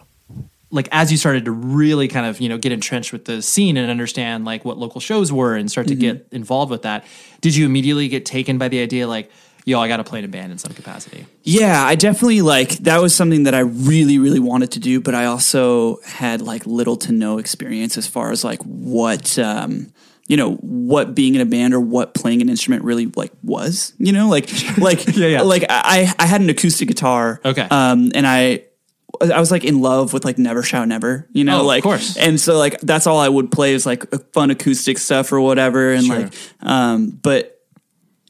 like 0.70 0.88
as 0.92 1.10
you 1.10 1.18
started 1.18 1.44
to 1.44 1.50
really 1.50 2.08
kind 2.08 2.26
of 2.26 2.40
you 2.40 2.48
know 2.48 2.58
get 2.58 2.72
entrenched 2.72 3.12
with 3.12 3.24
the 3.24 3.42
scene 3.42 3.76
and 3.76 3.90
understand 3.90 4.44
like 4.44 4.64
what 4.64 4.78
local 4.78 5.00
shows 5.00 5.32
were 5.32 5.54
and 5.54 5.70
start 5.70 5.88
to 5.88 5.94
mm-hmm. 5.94 6.18
get 6.18 6.26
involved 6.30 6.70
with 6.70 6.82
that 6.82 7.04
did 7.40 7.54
you 7.54 7.66
immediately 7.66 8.08
get 8.08 8.24
taken 8.24 8.58
by 8.58 8.68
the 8.68 8.80
idea 8.80 9.06
like 9.06 9.30
yo 9.64 9.78
i 9.80 9.88
gotta 9.88 10.04
play 10.04 10.18
in 10.18 10.24
a 10.24 10.28
band 10.28 10.52
in 10.52 10.58
some 10.58 10.72
capacity 10.72 11.26
Yeah, 11.42 11.82
I 11.84 11.94
definitely 11.94 12.42
like 12.42 12.70
that 12.84 13.00
was 13.00 13.14
something 13.14 13.44
that 13.44 13.54
I 13.54 13.60
really, 13.60 14.18
really 14.18 14.38
wanted 14.40 14.72
to 14.72 14.78
do, 14.80 15.00
but 15.00 15.14
I 15.14 15.24
also 15.26 15.98
had 16.04 16.40
like 16.42 16.66
little 16.66 16.96
to 16.98 17.12
no 17.12 17.38
experience 17.38 17.96
as 17.98 18.06
far 18.06 18.30
as 18.30 18.44
like 18.44 18.60
what 18.62 19.38
um 19.38 19.92
you 20.28 20.36
know 20.36 20.54
what 20.56 21.14
being 21.14 21.34
in 21.34 21.40
a 21.40 21.46
band 21.46 21.74
or 21.74 21.80
what 21.80 22.14
playing 22.14 22.40
an 22.42 22.48
instrument 22.48 22.84
really 22.84 23.06
like 23.16 23.32
was 23.42 23.94
you 23.98 24.12
know 24.12 24.28
like 24.28 24.48
like 24.78 25.04
Yeah, 25.16 25.26
yeah. 25.28 25.42
like 25.42 25.64
I 25.68 26.12
I 26.18 26.26
had 26.26 26.40
an 26.40 26.50
acoustic 26.50 26.88
guitar 26.88 27.40
Okay. 27.44 27.66
um 27.70 28.12
and 28.14 28.26
I 28.26 28.62
I 29.20 29.40
was 29.40 29.50
like 29.50 29.64
in 29.64 29.80
love 29.80 30.12
with 30.12 30.24
like 30.24 30.38
Never 30.38 30.62
Shout 30.62 30.86
Never, 30.88 31.26
you 31.32 31.42
know, 31.44 31.58
Oh, 31.58 31.60
of 31.62 31.66
like, 31.66 31.82
course. 31.82 32.16
and 32.16 32.38
so 32.40 32.56
like 32.56 32.80
that's 32.80 33.06
all 33.08 33.18
I 33.18 33.28
would 33.28 33.50
play 33.50 33.74
is 33.74 33.84
like 33.84 34.04
fun 34.32 34.50
acoustic 34.50 34.98
stuff 34.98 35.32
or 35.32 35.40
whatever, 35.40 35.92
and 35.92 36.04
Sure. 36.06 36.20
like, 36.20 36.32
um, 36.62 37.10
but 37.10 37.59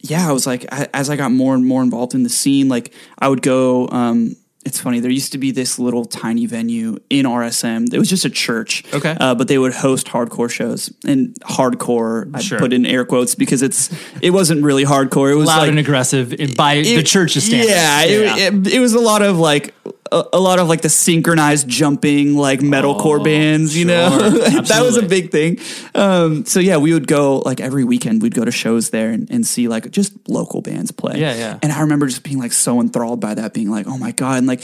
yeah, 0.03 0.29
I 0.29 0.33
was 0.33 0.47
like, 0.47 0.67
I, 0.73 0.89
as 0.95 1.11
I 1.11 1.17
got 1.17 1.31
more 1.33 1.55
and 1.55 1.67
more 1.67 1.83
involved 1.83 2.15
in 2.15 2.23
the 2.23 2.29
scene, 2.31 2.69
like 2.69 2.93
I 3.19 3.29
would 3.29 3.43
go. 3.43 3.89
Um, 3.89 4.37
it's 4.63 4.79
funny. 4.79 5.01
There 5.01 5.11
used 5.11 5.33
to 5.33 5.39
be 5.39 5.53
this 5.53 5.79
little 5.79 6.05
tiny 6.05 6.45
venue 6.45 6.99
in 7.09 7.25
RSM. 7.25 7.95
It 7.95 7.99
was 7.99 8.11
just 8.11 8.27
a 8.27 8.31
church. 8.31 8.85
Okay. 8.93 9.17
Uh, 9.19 9.35
but 9.35 9.49
they 9.49 9.57
would 9.57 9.73
host 9.73 10.07
hardcore 10.09 10.51
shows 10.51 10.93
and 11.07 11.35
hardcore. 11.41 12.31
I 12.35 12.41
Sure. 12.41 12.59
put 12.59 12.75
in 12.75 12.85
air 12.85 13.07
quotes 13.07 13.35
because 13.35 13.63
it's 13.63 13.91
it 14.21 14.31
wasn't 14.31 14.63
really 14.63 14.85
hardcore. 14.85 15.33
It 15.33 15.37
was 15.37 15.47
loud 15.47 15.61
like 15.61 15.71
and 15.71 15.79
aggressive 15.79 16.35
by 16.59 16.83
the 16.83 17.03
church's 17.03 17.45
standards 17.45 17.71
Yeah, 17.71 18.03
It, 18.05 18.67
it, 18.67 18.75
it 18.75 18.81
was 18.81 18.93
a 18.93 19.01
lot 19.01 19.23
of 19.23 19.39
like 19.39 19.73
a, 20.13 20.25
a 20.35 20.41
lot 20.41 20.59
of 20.59 20.69
like 20.69 20.81
the 20.83 20.89
synchronized 20.89 21.69
jumping 21.69 22.37
like 22.37 22.61
metalcore 22.61 23.23
bands. 23.23 23.77
You 23.77 23.85
know, 23.87 24.09
Oh, 24.13 24.31
that 24.63 24.83
was 24.83 24.97
a 24.97 25.03
big 25.03 25.31
thing. 25.31 25.59
Um, 25.95 26.45
so 26.45 26.61
yeah, 26.61 26.77
we 26.77 26.93
would 26.93 27.07
go 27.07 27.39
like 27.39 27.61
every 27.61 27.85
weekend. 27.85 28.23
We'd 28.23 28.35
go 28.35 28.45
to 28.45 28.51
shows 28.53 28.91
there 28.91 29.11
and, 29.11 29.31
and 29.31 29.47
see 29.47 29.69
like 29.69 29.91
just 29.91 30.29
local 30.29 30.63
bands 30.63 30.91
play. 30.91 31.19
Yeah, 31.21 31.35
yeah. 31.35 31.59
And 31.63 31.73
I 31.73 31.81
remember 31.81 32.07
just 32.07 32.23
being 32.23 32.39
like 32.39 32.53
so 32.53 32.81
enthralled 32.81 33.21
by 33.21 33.35
that, 33.35 33.55
being 33.55 33.71
like, 33.71 33.87
oh 33.87 33.99
my 33.99 34.13
god, 34.13 34.39
and 34.39 34.47
like. 34.47 34.63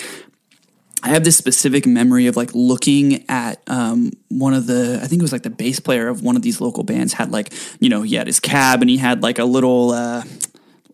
I 1.03 1.11
have 1.11 1.23
this 1.23 1.37
specific 1.37 1.87
memory 1.87 2.27
of 2.27 2.37
like 2.37 2.51
looking 2.53 3.25
at 3.29 3.63
um, 3.69 4.13
one 4.29 4.55
of 4.55 4.67
the, 4.67 4.99
I 5.01 5.07
think 5.07 5.21
it 5.21 5.23
was 5.23 5.31
like 5.31 5.43
the 5.45 5.51
bass 5.51 5.79
player 5.79 6.09
of 6.09 6.23
one 6.23 6.35
of 6.35 6.43
these 6.43 6.61
local 6.61 6.83
bands 6.83 7.13
had 7.13 7.31
like, 7.31 7.53
you 7.79 7.89
know, 7.91 8.03
he 8.03 8.17
had 8.17 8.27
his 8.27 8.41
cab 8.41 8.81
and 8.81 8.91
he 8.91 8.97
had 8.97 9.23
like 9.23 9.39
a 9.39 9.45
little, 9.45 9.91
uh, 9.91 10.25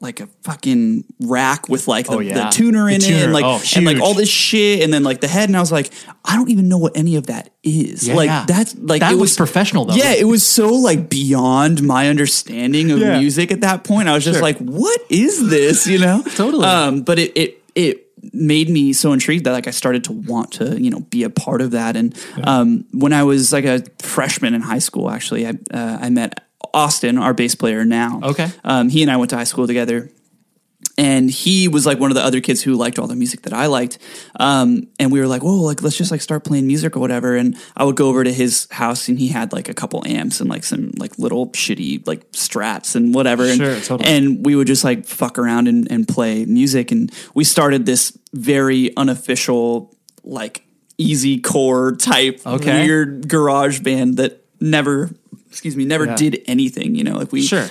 like 0.03 0.21
a 0.21 0.27
fucking 0.43 1.05
rack 1.21 1.69
with 1.69 1.87
like 1.89 2.07
the, 2.07 2.13
Oh, 2.13 2.19
yeah. 2.19 2.45
the 2.47 2.51
tuner 2.51 2.87
The 2.89 2.95
in 2.97 3.03
it 3.03 3.13
and 3.25 3.33
like 3.33 3.45
Oh, 3.45 3.63
and 3.77 3.87
like 3.87 4.01
all 4.01 4.15
this 4.15 4.29
shit 4.29 4.83
and 4.83 4.93
then 4.93 5.03
like 5.05 5.21
the 5.21 5.29
head 5.29 5.49
and 5.49 5.57
I 5.57 5.61
was 5.61 5.73
like 5.73 5.91
I 6.25 6.37
don't 6.37 6.51
even 6.51 6.69
know 6.69 6.79
what 6.79 6.97
any 6.97 7.17
of 7.17 7.27
that 7.27 7.51
is 7.63 8.07
Yeah, 8.09 8.15
like 8.15 8.27
yeah. 8.29 8.45
that's 8.47 8.75
like 8.77 9.01
That 9.01 9.13
it 9.13 9.17
was 9.19 9.37
professional, 9.37 9.85
though. 9.87 9.95
yeah 9.95 10.13
it 10.13 10.27
was 10.27 10.45
so 10.47 10.69
like 10.75 11.09
beyond 11.09 11.83
my 11.83 12.09
understanding 12.09 12.91
of 12.91 12.99
music 12.99 13.53
at 13.53 13.61
that 13.63 13.85
point 13.85 14.09
I 14.09 14.15
was 14.15 14.25
just 14.25 14.37
Sure. 14.37 14.43
like 14.43 14.59
what 14.59 15.01
is 15.09 15.49
this 15.49 15.87
you 15.87 15.99
know 15.99 16.23
Totally. 16.35 16.65
um 16.67 17.03
but 17.03 17.19
it 17.19 17.33
it 17.37 17.63
it 17.75 18.09
made 18.33 18.69
me 18.69 18.93
so 18.93 19.13
intrigued 19.13 19.45
that 19.45 19.53
like 19.53 19.67
I 19.67 19.73
started 19.73 20.05
to 20.05 20.13
want 20.13 20.53
to 20.55 20.81
you 20.81 20.91
know 20.91 21.01
be 21.01 21.23
a 21.25 21.31
part 21.31 21.61
of 21.61 21.73
that 21.73 21.97
and 21.97 22.17
um 22.45 22.85
when 22.93 23.13
I 23.13 23.23
was 23.25 23.53
like 23.53 23.65
a 23.65 23.83
freshman 24.01 24.55
in 24.55 24.63
high 24.63 24.79
school 24.81 25.11
actually 25.11 25.47
I 25.47 25.51
uh, 25.73 25.99
I 26.01 26.11
met 26.11 26.41
Austin 26.75 27.19
our 27.19 27.35
bass 27.35 27.55
player 27.55 27.85
now 27.85 28.21
Okay. 28.23 28.51
um 28.65 28.89
he 28.89 29.03
and 29.03 29.11
I 29.11 29.17
went 29.17 29.31
to 29.31 29.37
high 29.37 29.45
school 29.45 29.67
together 29.67 30.11
and 30.99 31.31
he 31.31 31.69
was 31.69 31.87
like 31.87 31.99
one 31.99 32.11
of 32.11 32.17
the 32.17 32.23
other 32.23 32.41
kids 32.41 32.61
who 32.63 32.75
liked 32.75 32.99
all 32.99 33.07
the 33.07 33.17
music 33.17 33.43
that 33.43 33.55
I 33.55 33.67
liked. 33.67 33.99
Um, 34.39 34.89
and 34.99 35.11
we 35.11 35.21
were 35.21 35.27
like, 35.27 35.43
whoa, 35.43 35.55
like 35.63 35.81
let's 35.83 35.97
just 35.97 36.11
like 36.11 36.21
start 36.21 36.45
playing 36.45 36.67
music 36.67 36.97
or 36.97 37.01
whatever. 37.01 37.35
And 37.35 37.57
I 37.75 37.85
would 37.85 37.97
go 37.97 38.09
over 38.09 38.23
to 38.25 38.33
his 38.33 38.67
house 38.71 39.09
and 39.09 39.19
he 39.19 39.29
had 39.29 39.55
like 39.55 39.71
a 39.71 39.75
couple 39.75 40.07
amps 40.07 40.41
and 40.41 40.51
like 40.51 40.65
some 40.65 40.91
like 40.99 41.19
little 41.19 41.49
shitty 41.53 42.07
like 42.07 42.31
strats 42.33 42.95
and 42.95 43.15
whatever. 43.15 43.45
And, 43.45 43.57
Sure, 43.57 43.81
totally. 43.81 44.11
and 44.11 44.45
we 44.45 44.55
would 44.55 44.67
just 44.67 44.85
like 44.85 45.07
fuck 45.07 45.39
around 45.39 45.67
and, 45.67 45.91
and 45.91 46.07
play 46.07 46.45
music. 46.45 46.91
And 46.93 47.11
we 47.33 47.45
started 47.45 47.87
this 47.87 48.17
very 48.35 48.95
unofficial, 48.97 49.97
like 50.25 50.63
easy 50.99 51.41
core 51.41 51.93
type 51.97 52.43
Okay. 52.45 52.85
weird 52.85 53.29
garage 53.29 53.81
band 53.81 54.19
that 54.19 54.45
never, 54.61 55.11
excuse 55.53 55.77
me, 55.77 55.85
never 55.85 56.07
Yeah. 56.07 56.17
did 56.17 56.43
anything, 56.47 56.95
you 56.95 57.05
know, 57.05 57.15
like 57.17 57.31
we, 57.33 57.43
Sure. 57.43 57.69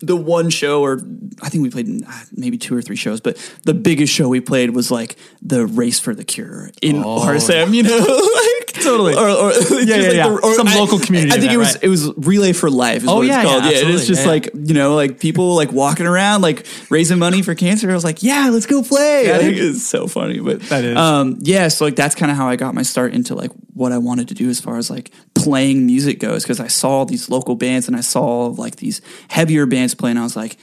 the 0.00 0.16
one 0.16 0.48
show, 0.50 0.80
or 0.82 1.00
I 1.42 1.48
think 1.50 1.62
we 1.62 1.70
played 1.70 2.02
uh, 2.04 2.10
maybe 2.34 2.56
two 2.56 2.74
or 2.74 2.82
three 2.82 2.96
shows, 2.96 3.20
but 3.20 3.36
the 3.64 3.74
biggest 3.74 4.12
show 4.12 4.28
we 4.28 4.40
played 4.40 4.70
was 4.74 4.90
like 4.90 5.16
the 5.42 5.66
Race 5.66 5.98
for 6.00 6.14
the 6.14 6.24
Cure 6.24 6.70
in 6.82 6.96
RSM, 7.04 7.74
you 7.74 7.82
know, 7.82 7.98
like 7.98 8.54
Oh. 8.78 8.80
Totally. 8.80 9.14
or, 9.14 9.28
or 9.28 9.50
just 9.52 9.70
yeah, 9.88 9.96
like 9.96 10.14
yeah. 10.14 10.28
the- 10.28 10.38
or 10.40 10.54
Some 10.54 10.68
I- 10.68 10.76
local 10.78 11.00
community 11.00 11.32
I 11.32 11.40
think 11.40 11.52
event, 11.52 11.54
it 11.54 11.58
was 11.58 11.74
right? 11.74 11.84
it 11.84 11.88
was 11.88 12.26
Relay 12.28 12.52
for 12.52 12.70
Life. 12.70 13.02
Is 13.02 13.08
Oh, 13.08 13.16
what 13.16 13.26
yeah, 13.26 13.42
it's 13.42 13.50
called. 13.50 13.64
yeah, 13.64 13.70
Yeah, 13.70 13.88
it's 13.94 14.06
just 14.06 14.22
Yeah, 14.22 14.28
like 14.28 14.50
you 14.54 14.72
know, 14.74 14.94
like 14.94 15.18
people 15.18 15.56
like 15.56 15.72
walking 15.72 16.06
around, 16.06 16.42
like 16.42 16.64
raising 16.88 17.18
money 17.18 17.42
for 17.42 17.54
cancer. 17.56 17.90
I 17.90 17.94
was 17.94 18.04
like, 18.04 18.22
yeah, 18.22 18.50
let's 18.52 18.66
go 18.66 18.82
play. 18.82 19.26
Yeah, 19.26 19.36
I 19.36 19.38
think 19.40 19.56
it's 19.56 19.84
so 19.84 20.06
funny, 20.06 20.38
but 20.38 20.60
That 20.68 20.84
is. 20.84 20.96
um, 20.96 21.38
yeah. 21.40 21.66
So 21.68 21.86
like 21.86 21.96
that's 21.96 22.14
kind 22.14 22.30
of 22.30 22.36
how 22.36 22.48
I 22.48 22.54
got 22.56 22.72
my 22.74 22.82
start 22.82 23.14
into 23.14 23.34
like 23.34 23.50
what 23.78 23.92
I 23.92 23.98
wanted 23.98 24.28
to 24.28 24.34
do 24.34 24.50
as 24.50 24.60
far 24.60 24.76
as 24.76 24.90
like 24.90 25.10
playing 25.34 25.86
music 25.86 26.18
goes 26.18 26.42
because 26.42 26.60
I 26.60 26.66
saw 26.66 27.04
these 27.04 27.30
local 27.30 27.54
bands 27.54 27.86
and 27.86 27.96
I 27.96 28.00
saw 28.00 28.46
like 28.46 28.76
these 28.76 29.00
heavier 29.30 29.66
bands 29.66 29.94
playing. 29.94 30.18
I 30.18 30.22
was 30.22 30.36
like, 30.36 30.58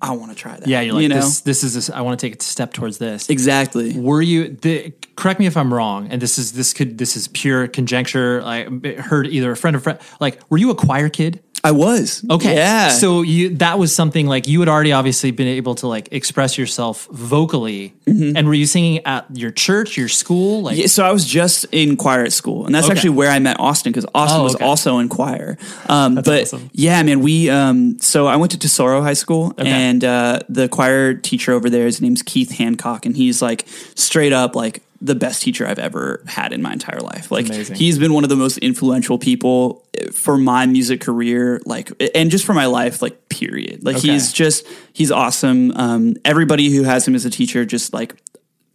I 0.00 0.12
want 0.12 0.30
to 0.30 0.36
try 0.36 0.56
that. 0.56 0.68
yeah 0.68 0.82
you're 0.82 0.94
like 0.94 1.02
you 1.02 1.08
know 1.08 1.16
this 1.16 1.40
this 1.40 1.64
is 1.64 1.74
this, 1.74 1.88
i 1.88 2.02
want 2.02 2.20
to 2.20 2.26
take 2.26 2.38
a 2.38 2.44
step 2.44 2.74
towards 2.74 2.98
this 2.98 3.30
exactly. 3.30 3.98
were 3.98 4.20
you 4.20 4.48
the, 4.48 4.92
correct 5.16 5.40
me 5.40 5.46
if 5.46 5.56
i'm 5.56 5.72
wrong 5.72 6.08
and 6.10 6.20
this 6.20 6.38
is 6.38 6.52
this 6.52 6.74
could 6.74 6.98
this 6.98 7.16
is 7.16 7.28
pure 7.28 7.66
conjecture 7.66 8.42
i 8.42 8.64
heard 9.00 9.26
either 9.26 9.50
a 9.50 9.56
friend 9.56 9.74
or 9.74 9.80
friend 9.80 9.98
like 10.20 10.38
were 10.50 10.58
you 10.58 10.70
a 10.70 10.74
choir 10.74 11.08
kid 11.08 11.42
I 11.66 11.72
was 11.72 12.24
Okay. 12.30 12.54
Yeah. 12.54 12.88
So 12.90 13.22
you 13.22 13.56
that 13.56 13.78
was 13.78 13.94
something 13.94 14.26
like 14.26 14.46
you 14.46 14.60
had 14.60 14.68
already 14.68 14.92
obviously 14.92 15.30
been 15.32 15.48
able 15.48 15.74
to 15.76 15.86
like 15.88 16.08
express 16.12 16.56
yourself 16.56 17.06
vocally. 17.10 17.92
And 18.06 18.46
were 18.46 18.54
you 18.54 18.66
singing 18.66 19.00
at 19.04 19.26
your 19.36 19.50
church, 19.50 19.96
your 19.96 20.08
school? 20.08 20.62
Like 20.62 20.74
Mm-hmm. 20.74 20.80
Yeah, 20.82 20.86
so 20.88 21.04
I 21.04 21.12
was 21.12 21.24
just 21.26 21.64
in 21.72 21.96
choir 21.96 22.22
at 22.24 22.32
school, 22.32 22.66
and 22.66 22.74
that's 22.74 22.86
Okay. 22.86 22.94
actually 22.94 23.10
where 23.10 23.30
I 23.30 23.38
met 23.40 23.58
Austin 23.58 23.90
because 23.92 24.06
Austin 24.14 24.40
Oh, 24.40 24.44
was 24.44 24.54
okay. 24.54 24.64
also 24.64 24.98
in 24.98 25.08
choir. 25.08 25.58
Um, 25.88 26.14
but 26.16 26.42
awesome. 26.42 26.70
yeah, 26.72 27.02
man, 27.02 27.20
we 27.20 27.50
um, 27.50 27.98
so 28.00 28.26
I 28.26 28.36
went 28.36 28.52
to 28.52 28.58
Tesoro 28.58 29.02
High 29.02 29.14
School, 29.24 29.52
and 29.58 30.04
uh, 30.04 30.40
the 30.48 30.68
choir 30.68 31.14
teacher 31.14 31.52
over 31.52 31.68
there, 31.70 31.86
his 31.86 32.00
name's 32.00 32.22
Keith 32.22 32.52
Hancock, 32.52 33.06
and 33.06 33.16
he's 33.16 33.42
like 33.42 33.66
straight 33.94 34.32
up 34.32 34.54
like 34.54 34.82
the 35.06 35.14
best 35.14 35.42
teacher 35.42 35.66
I've 35.66 35.78
ever 35.78 36.22
had 36.26 36.52
in 36.52 36.60
my 36.62 36.72
entire 36.72 37.00
life. 37.00 37.30
Like 37.30 37.46
Amazing. 37.46 37.76
he's 37.76 37.98
been 37.98 38.12
one 38.12 38.24
of 38.24 38.30
the 38.30 38.36
most 38.36 38.58
influential 38.58 39.18
people 39.18 39.84
eh, 39.94 40.10
for 40.12 40.36
my 40.36 40.66
music 40.66 41.00
career, 41.00 41.60
like 41.64 41.90
and 42.14 42.30
just 42.30 42.44
for 42.44 42.54
my 42.54 42.66
life, 42.66 43.00
like 43.02 43.28
period. 43.28 43.84
Like 43.84 43.96
Okay. 43.96 44.08
he's 44.12 44.32
just 44.32 44.66
he's 44.92 45.10
awesome. 45.10 45.70
Um, 45.76 46.14
everybody 46.24 46.70
who 46.70 46.82
has 46.82 47.06
him 47.06 47.14
as 47.14 47.24
a 47.24 47.30
teacher 47.30 47.64
just 47.64 47.92
like 47.94 48.14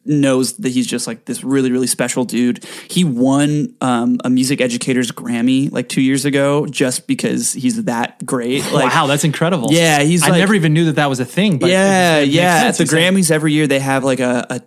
knows 0.05 0.57
that 0.57 0.69
he's 0.69 0.87
just 0.87 1.05
like 1.07 1.25
this 1.25 1.43
really 1.43 1.71
really 1.71 1.87
special 1.87 2.23
dude. 2.25 2.63
He 2.89 3.03
won 3.03 3.75
um, 3.81 4.19
a 4.23 4.29
music 4.29 4.61
educators 4.61 5.11
Grammy 5.11 5.71
like 5.71 5.89
two 5.89 6.01
years 6.01 6.25
ago 6.25 6.65
just 6.65 7.07
because 7.07 7.53
he's 7.53 7.83
that 7.83 8.25
great. 8.25 8.63
Like, 8.71 8.93
wow, 8.93 9.07
that's 9.07 9.23
incredible. 9.23 9.69
Yeah, 9.71 10.01
he's 10.01 10.23
I 10.23 10.29
like- 10.29 10.39
never 10.39 10.55
even 10.55 10.73
knew 10.73 10.85
that 10.85 10.95
that 10.95 11.09
was 11.09 11.19
a 11.19 11.25
thing. 11.25 11.59
But 11.59 11.69
yeah, 11.69 12.19
yeah. 12.19 12.63
At 12.65 12.77
the 12.77 12.85
saying- 12.87 13.13
Grammys 13.15 13.31
every 13.31 13.53
year, 13.53 13.67
they 13.67 13.79
have 13.79 14.03
like 14.03 14.19
a 14.19 14.45
a, 14.49 14.61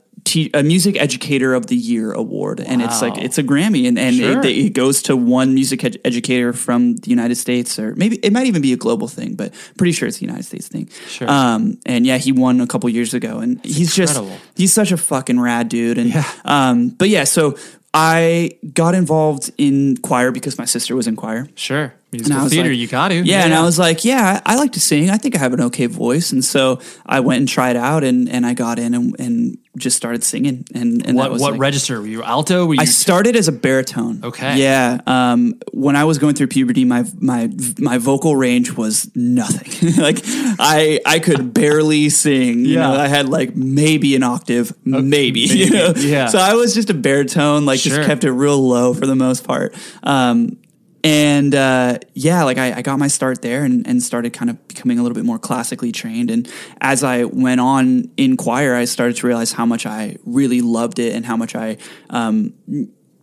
a 0.54 0.62
music 0.62 0.96
educator 0.96 1.52
of 1.54 1.66
the 1.66 1.76
year 1.76 2.12
award, 2.12 2.58
and 2.60 2.80
it's 2.80 3.02
like 3.02 3.18
it's 3.18 3.36
a 3.38 3.42
Grammy, 3.42 3.86
and 3.86 3.98
and 3.98 4.16
Sure. 4.16 4.38
it, 4.40 4.46
it 4.46 4.72
goes 4.72 5.02
to 5.02 5.16
one 5.16 5.52
music 5.54 5.84
ed- 5.84 5.98
educator 6.04 6.52
from 6.54 6.96
the 6.96 7.10
United 7.10 7.34
States, 7.34 7.78
or 7.78 7.94
maybe 7.96 8.16
it 8.16 8.32
might 8.32 8.46
even 8.46 8.62
be 8.62 8.72
a 8.72 8.76
global 8.76 9.06
thing, 9.06 9.34
but 9.34 9.52
pretty 9.76 9.92
sure 9.92 10.08
it's 10.08 10.18
the 10.18 10.24
United 10.26 10.44
States 10.44 10.66
thing. 10.68 10.88
Sure. 11.08 11.28
Um, 11.30 11.78
and 11.84 12.06
yeah, 12.06 12.16
he 12.16 12.32
won 12.32 12.60
a 12.62 12.66
couple 12.66 12.88
years 12.88 13.12
ago, 13.12 13.38
and 13.38 13.62
he's 13.64 13.96
incredible. 13.98 14.30
just 14.30 14.42
he's 14.56 14.72
such 14.72 14.92
a 14.92 14.96
fucking 15.24 15.40
rad 15.40 15.68
dude, 15.70 15.96
and 15.98 16.10
yeah. 16.10 16.30
um, 16.44 16.88
but 16.88 17.08
yeah, 17.08 17.24
so. 17.24 17.56
I 17.96 18.58
got 18.72 18.96
involved 18.96 19.52
in 19.56 19.96
choir 19.98 20.32
because 20.32 20.58
my 20.58 20.64
sister 20.64 20.96
was 20.96 21.06
in 21.06 21.14
choir. 21.14 21.46
Sure. 21.54 21.94
Musical 22.18 22.48
theater, 22.48 22.68
like- 22.70 22.78
you 22.78 22.86
got 22.88 23.08
to. 23.08 23.14
Yeah, 23.24 23.44
and 23.44 23.54
I 23.54 23.62
was 23.62 23.78
like, 23.78 24.04
yeah, 24.04 24.40
I 24.46 24.56
like 24.56 24.72
to 24.72 24.80
sing. 24.80 25.10
I 25.10 25.16
think 25.16 25.34
I 25.34 25.38
have 25.38 25.52
an 25.52 25.60
okay 25.62 25.86
voice, 25.86 26.32
and 26.32 26.44
so 26.44 26.80
I 27.06 27.20
went 27.20 27.38
and 27.40 27.48
tried 27.48 27.76
out, 27.76 28.04
and 28.04 28.28
and 28.28 28.44
I 28.46 28.54
got 28.54 28.78
in 28.78 28.94
and, 28.94 29.14
and 29.18 29.58
just 29.76 29.96
started 29.96 30.22
singing. 30.22 30.64
And, 30.72 31.04
and 31.04 31.16
what 31.16 31.24
that 31.24 31.32
was 31.32 31.42
what 31.42 31.52
like- 31.52 31.60
register 31.60 32.00
were 32.00 32.06
you? 32.06 32.22
Alto? 32.22 32.66
Were 32.66 32.74
you? 32.74 32.80
I 32.80 32.84
started 32.84 33.34
as 33.36 33.48
a 33.48 33.52
baritone. 33.52 34.20
Okay. 34.22 34.58
Yeah. 34.60 35.00
Um, 35.06 35.54
when 35.72 35.96
I 35.96 36.04
was 36.04 36.18
going 36.18 36.34
through 36.36 36.46
puberty, 36.48 36.84
my 36.84 37.04
my 37.20 37.50
my 37.78 37.98
vocal 37.98 38.36
range 38.36 38.72
was 38.76 39.10
nothing. 39.16 39.94
like 40.02 40.18
I 40.24 41.00
I 41.04 41.18
could 41.18 41.52
barely 41.60 42.08
sing. 42.10 42.60
You 42.64 42.74
Yeah. 42.74 42.82
know, 42.88 42.94
I 42.94 43.08
had 43.08 43.28
like 43.28 43.56
maybe 43.56 44.14
an 44.14 44.22
octave, 44.22 44.72
maybe. 44.84 45.40
You 45.40 45.70
know? 45.70 45.92
Yeah. 45.96 46.26
So 46.26 46.38
I 46.38 46.54
was 46.54 46.74
just 46.74 46.90
a 46.90 46.94
baritone. 46.94 47.64
Like 47.66 47.80
Sure. 47.80 47.96
just 47.96 48.06
kept 48.08 48.24
it 48.24 48.30
real 48.32 48.60
low 48.66 48.94
for 48.94 49.06
the 49.06 49.14
most 49.16 49.44
part. 49.44 49.74
Um, 50.02 50.56
and 51.04 51.54
uh, 51.54 51.98
yeah, 52.14 52.42
like 52.44 52.56
I, 52.58 52.78
I 52.78 52.82
got 52.82 52.98
my 52.98 53.08
start 53.08 53.42
there 53.42 53.62
and, 53.64 53.86
and 53.86 54.02
started 54.02 54.32
kind 54.32 54.50
of 54.50 54.66
becoming 54.66 54.98
a 54.98 55.02
little 55.02 55.14
bit 55.14 55.24
more 55.26 55.38
classically 55.38 55.92
trained. 55.92 56.30
And 56.30 56.50
as 56.80 57.04
I 57.04 57.24
went 57.24 57.60
on 57.60 58.10
in 58.16 58.38
choir, 58.38 58.74
I 58.74 58.86
started 58.86 59.16
to 59.18 59.26
realize 59.26 59.52
how 59.52 59.66
much 59.66 59.84
I 59.84 60.16
really 60.24 60.62
loved 60.62 60.98
it 60.98 61.14
and 61.14 61.26
how 61.26 61.36
much 61.36 61.54
I 61.54 61.76
um, 62.08 62.54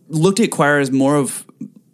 looked 0.08 0.38
at 0.38 0.50
choir 0.52 0.78
as 0.78 0.92
more 0.92 1.16
of 1.16 1.44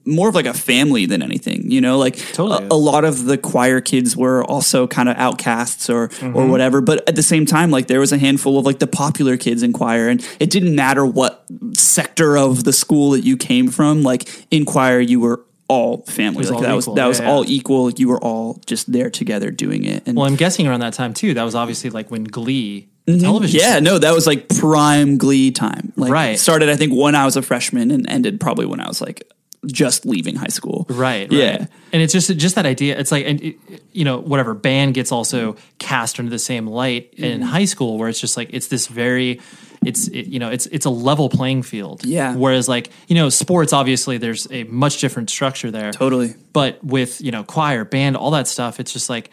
more 0.05 0.31
of 0.31 0.35
like 0.35 0.47
a 0.47 0.55
family 0.55 1.05
than 1.05 1.23
anything, 1.23 1.71
you 1.71 1.83
know, 1.83 1.99
like 1.99 2.17
Totally 2.33 2.65
a, 2.65 2.73
a 2.73 2.77
lot 2.77 3.05
of 3.05 3.27
the 3.27 3.37
choir 3.37 3.83
kids 3.83 4.17
were 4.17 4.43
also 4.43 4.87
kind 4.87 5.07
of 5.07 5.17
outcasts 5.17 5.91
or 5.91 6.05
or 6.05 6.09
Mm-hmm. 6.09 6.51
whatever. 6.51 6.81
But 6.81 7.07
at 7.09 7.15
the 7.15 7.23
same 7.23 7.45
time, 7.45 7.71
like 7.71 7.89
there 7.89 8.01
was 8.01 8.13
a 8.13 8.17
handful 8.19 8.59
of 8.59 8.65
like 8.65 8.79
the 8.79 8.87
popular 8.87 9.37
kids 9.37 9.63
in 9.63 9.73
choir, 9.75 10.09
and 10.09 10.27
it 10.41 10.49
didn't 10.51 10.75
matter 10.75 11.05
what 11.05 11.45
sector 11.75 12.39
of 12.39 12.65
the 12.65 12.73
school 12.73 13.11
that 13.11 13.25
you 13.25 13.37
came 13.37 13.69
from. 13.69 14.03
Like 14.03 14.47
in 14.51 14.65
choir, 14.65 14.99
you 15.01 15.21
were 15.21 15.45
all 15.69 15.99
family. 16.07 16.39
was 16.39 16.51
Like 16.51 16.57
all 16.57 16.63
that 16.63 16.69
equal. 16.79 16.95
was 16.95 16.97
that 16.97 17.07
was 17.07 17.21
Yeah, 17.21 17.27
yeah. 17.27 17.33
all 17.33 17.45
equal. 17.47 17.91
You 17.91 18.09
were 18.09 18.19
all 18.25 18.61
just 18.67 18.91
there 18.91 19.11
together 19.11 19.51
doing 19.51 19.85
it. 19.85 20.03
And 20.07 20.17
well, 20.17 20.27
I'm 20.27 20.37
guessing 20.37 20.67
around 20.67 20.81
that 20.81 20.95
time 20.95 21.15
too. 21.15 21.35
That 21.35 21.45
was 21.45 21.55
obviously 21.55 21.91
like 21.91 22.11
when 22.11 22.25
Glee 22.25 22.89
the 23.07 23.19
television. 23.19 23.61
Mm-hmm. 23.61 23.73
yeah, 23.75 23.81
no, 23.81 23.99
that 23.99 24.13
was 24.15 24.27
like 24.27 24.49
prime 24.49 25.17
Glee 25.19 25.51
time. 25.51 25.93
Like 25.97 26.11
Right. 26.13 26.39
started 26.39 26.69
I 26.69 26.77
think 26.77 26.93
when 26.95 27.15
I 27.15 27.25
was 27.25 27.37
a 27.37 27.43
freshman 27.43 27.91
and 27.91 28.09
ended 28.09 28.41
probably 28.41 28.67
when 28.67 28.81
I 28.81 28.89
was 28.89 29.01
like 29.01 29.31
just 29.67 30.07
leaving 30.07 30.37
high 30.37 30.47
school. 30.49 30.87
Right. 30.89 31.31
Yeah. 31.33 31.51
Right. 31.59 31.69
And 31.93 32.03
it's 32.03 32.13
just 32.13 32.35
just 32.37 32.55
that 32.55 32.65
idea. 32.67 32.99
It's 32.99 33.11
like, 33.11 33.27
and 33.27 33.41
it, 33.43 33.57
you 33.93 34.05
know, 34.05 34.19
whatever 34.19 34.55
band 34.55 34.95
gets 34.95 35.11
also 35.11 35.57
cast 35.79 36.19
under 36.19 36.31
the 36.31 36.39
same 36.39 36.67
light 36.67 37.13
in 37.17 37.41
Mm-hmm. 37.41 37.49
high 37.49 37.65
school, 37.65 37.99
where 37.99 38.09
it's 38.09 38.21
just 38.21 38.37
like 38.37 38.51
it's 38.53 38.69
this 38.69 38.87
very, 38.87 39.41
it's 39.85 40.09
it, 40.09 40.27
you 40.27 40.39
know, 40.39 40.51
it's 40.51 40.67
it's 40.67 40.87
a 40.87 40.91
level 40.91 41.29
playing 41.29 41.63
field. 41.63 42.05
Yeah. 42.05 42.35
Whereas 42.35 42.69
like 42.69 42.91
you 43.07 43.15
know, 43.15 43.29
sports 43.29 43.73
obviously 43.73 44.19
there's 44.19 44.47
a 44.51 44.65
much 44.65 45.01
different 45.01 45.31
structure 45.31 45.71
there. 45.71 45.93
Totally. 45.93 46.35
But 46.53 46.83
with 46.85 47.21
you 47.21 47.31
know 47.31 47.45
choir, 47.45 47.85
band, 47.85 48.17
all 48.17 48.31
that 48.33 48.49
stuff, 48.49 48.81
it's 48.81 48.93
just 48.93 49.09
like 49.09 49.31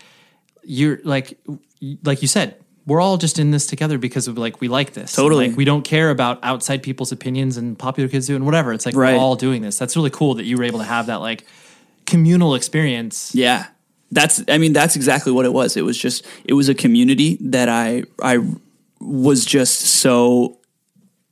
you're 0.64 1.00
like 1.04 1.38
like 2.04 2.22
you 2.22 2.28
said. 2.28 2.56
We're 2.88 3.02
all 3.02 3.18
just 3.18 3.39
in 3.39 3.50
this 3.50 3.66
together 3.66 3.98
because 3.98 4.28
of 4.28 4.38
like 4.38 4.62
we 4.62 4.68
like 4.68 4.93
this. 4.93 5.12
Totally. 5.14 5.48
Like 5.48 5.58
we 5.58 5.66
don't 5.66 5.82
care 5.84 6.12
about 6.12 6.38
outside 6.43 6.84
people's 6.84 7.12
opinions 7.12 7.58
and 7.58 7.76
popular 7.80 8.08
kids 8.08 8.28
doing 8.28 8.46
whatever. 8.46 8.74
It's 8.74 8.86
like 8.86 8.96
Right. 8.96 9.14
we're 9.16 9.20
all 9.20 9.36
doing 9.36 9.64
this. 9.64 9.80
That's 9.80 9.96
really 9.96 10.12
cool 10.12 10.36
that 10.36 10.43
you 10.46 10.56
were 10.56 10.64
able 10.64 10.78
to 10.78 10.86
have 10.86 11.08
that 11.08 11.16
like 11.16 11.46
communal 12.06 12.54
experience. 12.54 13.34
Yeah. 13.34 13.66
That's 14.12 14.43
I 14.48 14.60
mean 14.60 14.72
that's 14.74 14.96
exactly 14.96 15.32
what 15.32 15.46
it 15.46 15.52
was. 15.54 15.76
It 15.76 15.82
was 15.82 15.98
just 15.98 16.28
it 16.43 16.54
was 16.54 16.70
a 16.70 16.76
community 16.76 17.39
that 17.41 17.70
I 17.70 18.04
I 18.22 18.38
was 19.00 19.46
just 19.46 19.82
so 19.82 20.60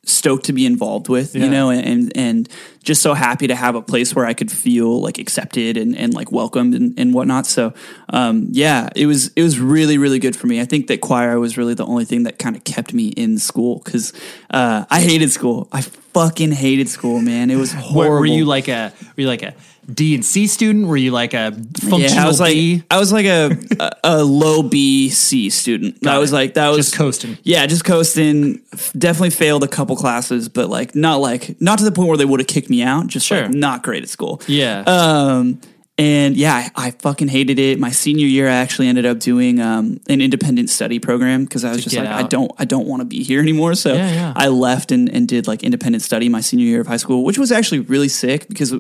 stoked 0.05 0.45
to 0.45 0.53
be 0.53 0.65
involved 0.65 1.07
with, 1.09 1.35
Yeah. 1.35 1.45
you 1.45 1.49
know, 1.49 1.69
and 1.71 2.11
and 2.15 2.49
just 2.83 3.01
so 3.01 3.13
happy 3.13 3.47
to 3.47 3.55
have 3.55 3.75
a 3.75 3.81
place 3.81 4.13
where 4.15 4.25
I 4.25 4.33
could 4.33 4.51
feel 4.51 5.01
like 5.01 5.17
accepted 5.17 5.77
and, 5.77 5.97
and 5.97 6.13
like 6.13 6.31
welcomed 6.31 6.75
and, 6.75 6.93
and 6.99 7.13
whatnot. 7.13 7.47
So 7.47 7.73
um, 8.09 8.47
yeah, 8.51 8.89
it 8.95 9.07
was 9.07 9.29
it 9.29 9.41
was 9.41 9.59
really 9.59 9.97
really 9.97 10.19
good 10.19 10.35
for 10.35 10.47
me. 10.47 10.61
I 10.61 10.65
think 10.65 10.87
that 10.87 11.01
choir 11.01 11.39
was 11.39 11.57
really 11.57 11.73
the 11.73 11.85
only 11.85 12.05
thing 12.05 12.23
that 12.23 12.37
kind 12.37 12.55
of 12.55 12.63
kept 12.63 12.93
me 12.93 13.07
in 13.07 13.37
school 13.39 13.81
because 13.83 14.13
uh, 14.51 14.85
I 14.89 15.01
hated 15.01 15.31
school. 15.31 15.67
I 15.71 15.81
fucking 15.81 16.51
hated 16.51 16.89
school, 16.89 17.21
man. 17.21 17.49
It 17.49 17.55
was 17.55 17.73
horrible. 17.73 18.03
Were, 18.13 18.19
were 18.19 18.25
you 18.25 18.45
like 18.45 18.67
a 18.67 18.93
were 19.15 19.21
you 19.21 19.27
like 19.27 19.43
a 19.43 19.55
D 19.91 20.15
and 20.15 20.23
C 20.23 20.47
student? 20.47 20.87
Were 20.87 20.97
you 20.97 21.11
like 21.11 21.33
a 21.33 21.51
functional 21.51 21.99
yeah, 21.99 22.23
I 22.23 22.27
was 22.27 22.39
like 22.39 22.53
B? 22.53 22.83
I 22.89 22.99
was 22.99 23.11
like 23.11 23.25
a 23.25 23.57
a, 23.79 23.91
a 24.03 24.23
low 24.23 24.63
B 24.63 25.09
C 25.09 25.49
student. 25.49 26.01
Got 26.01 26.15
I 26.15 26.19
was 26.19 26.31
it. 26.31 26.35
like 26.35 26.53
that 26.53 26.69
was 26.69 26.77
Just 26.77 26.95
coasting. 26.95 27.37
Yeah, 27.43 27.65
just 27.65 27.83
coasting. 27.83 28.61
Definitely 28.97 29.31
failed 29.31 29.63
a 29.63 29.67
couple 29.67 29.95
classes, 29.95 30.47
but 30.47 30.69
like 30.69 30.95
not 30.95 31.17
like 31.17 31.59
not 31.61 31.79
to 31.79 31.85
the 31.85 31.91
point 31.91 32.07
where 32.07 32.17
they 32.17 32.25
would 32.25 32.39
have 32.39 32.47
kicked 32.47 32.69
me 32.69 32.72
out. 32.81 33.07
Just 33.07 33.27
Sure. 33.27 33.43
like 33.43 33.51
not 33.53 33.83
great 33.83 34.01
at 34.03 34.09
school. 34.09 34.41
Yeah. 34.47 34.83
Um. 34.87 35.61
And 35.95 36.35
yeah, 36.35 36.69
I, 36.75 36.87
I 36.87 36.91
fucking 36.91 37.27
hated 37.27 37.59
it. 37.59 37.77
My 37.79 37.91
senior 37.91 38.25
year, 38.25 38.47
I 38.47 38.53
actually 38.55 38.87
ended 38.87 39.05
up 39.05 39.19
doing 39.19 39.61
um, 39.61 39.99
an 40.09 40.21
independent 40.21 40.71
study 40.71 40.97
program 40.97 41.43
because 41.43 41.63
I 41.63 41.69
was 41.71 41.83
just 41.83 41.95
like, 41.95 42.07
I 42.07 42.23
don't, 42.23 42.51
I 42.57 42.65
don't 42.65 42.87
want 42.87 43.01
to 43.01 43.05
be 43.05 43.21
here 43.23 43.39
anymore. 43.39 43.75
So 43.75 43.93
Yeah, 43.93 44.11
yeah. 44.11 44.33
I 44.35 44.47
left 44.47 44.91
and, 44.91 45.07
and 45.07 45.27
did 45.27 45.45
like 45.45 45.61
independent 45.61 46.01
study 46.01 46.29
my 46.29 46.41
senior 46.41 46.65
year 46.65 46.81
of 46.81 46.87
high 46.87 46.97
school, 46.97 47.23
which 47.23 47.37
was 47.37 47.51
actually 47.51 47.81
really 47.81 48.07
sick 48.07 48.47
because 48.47 48.73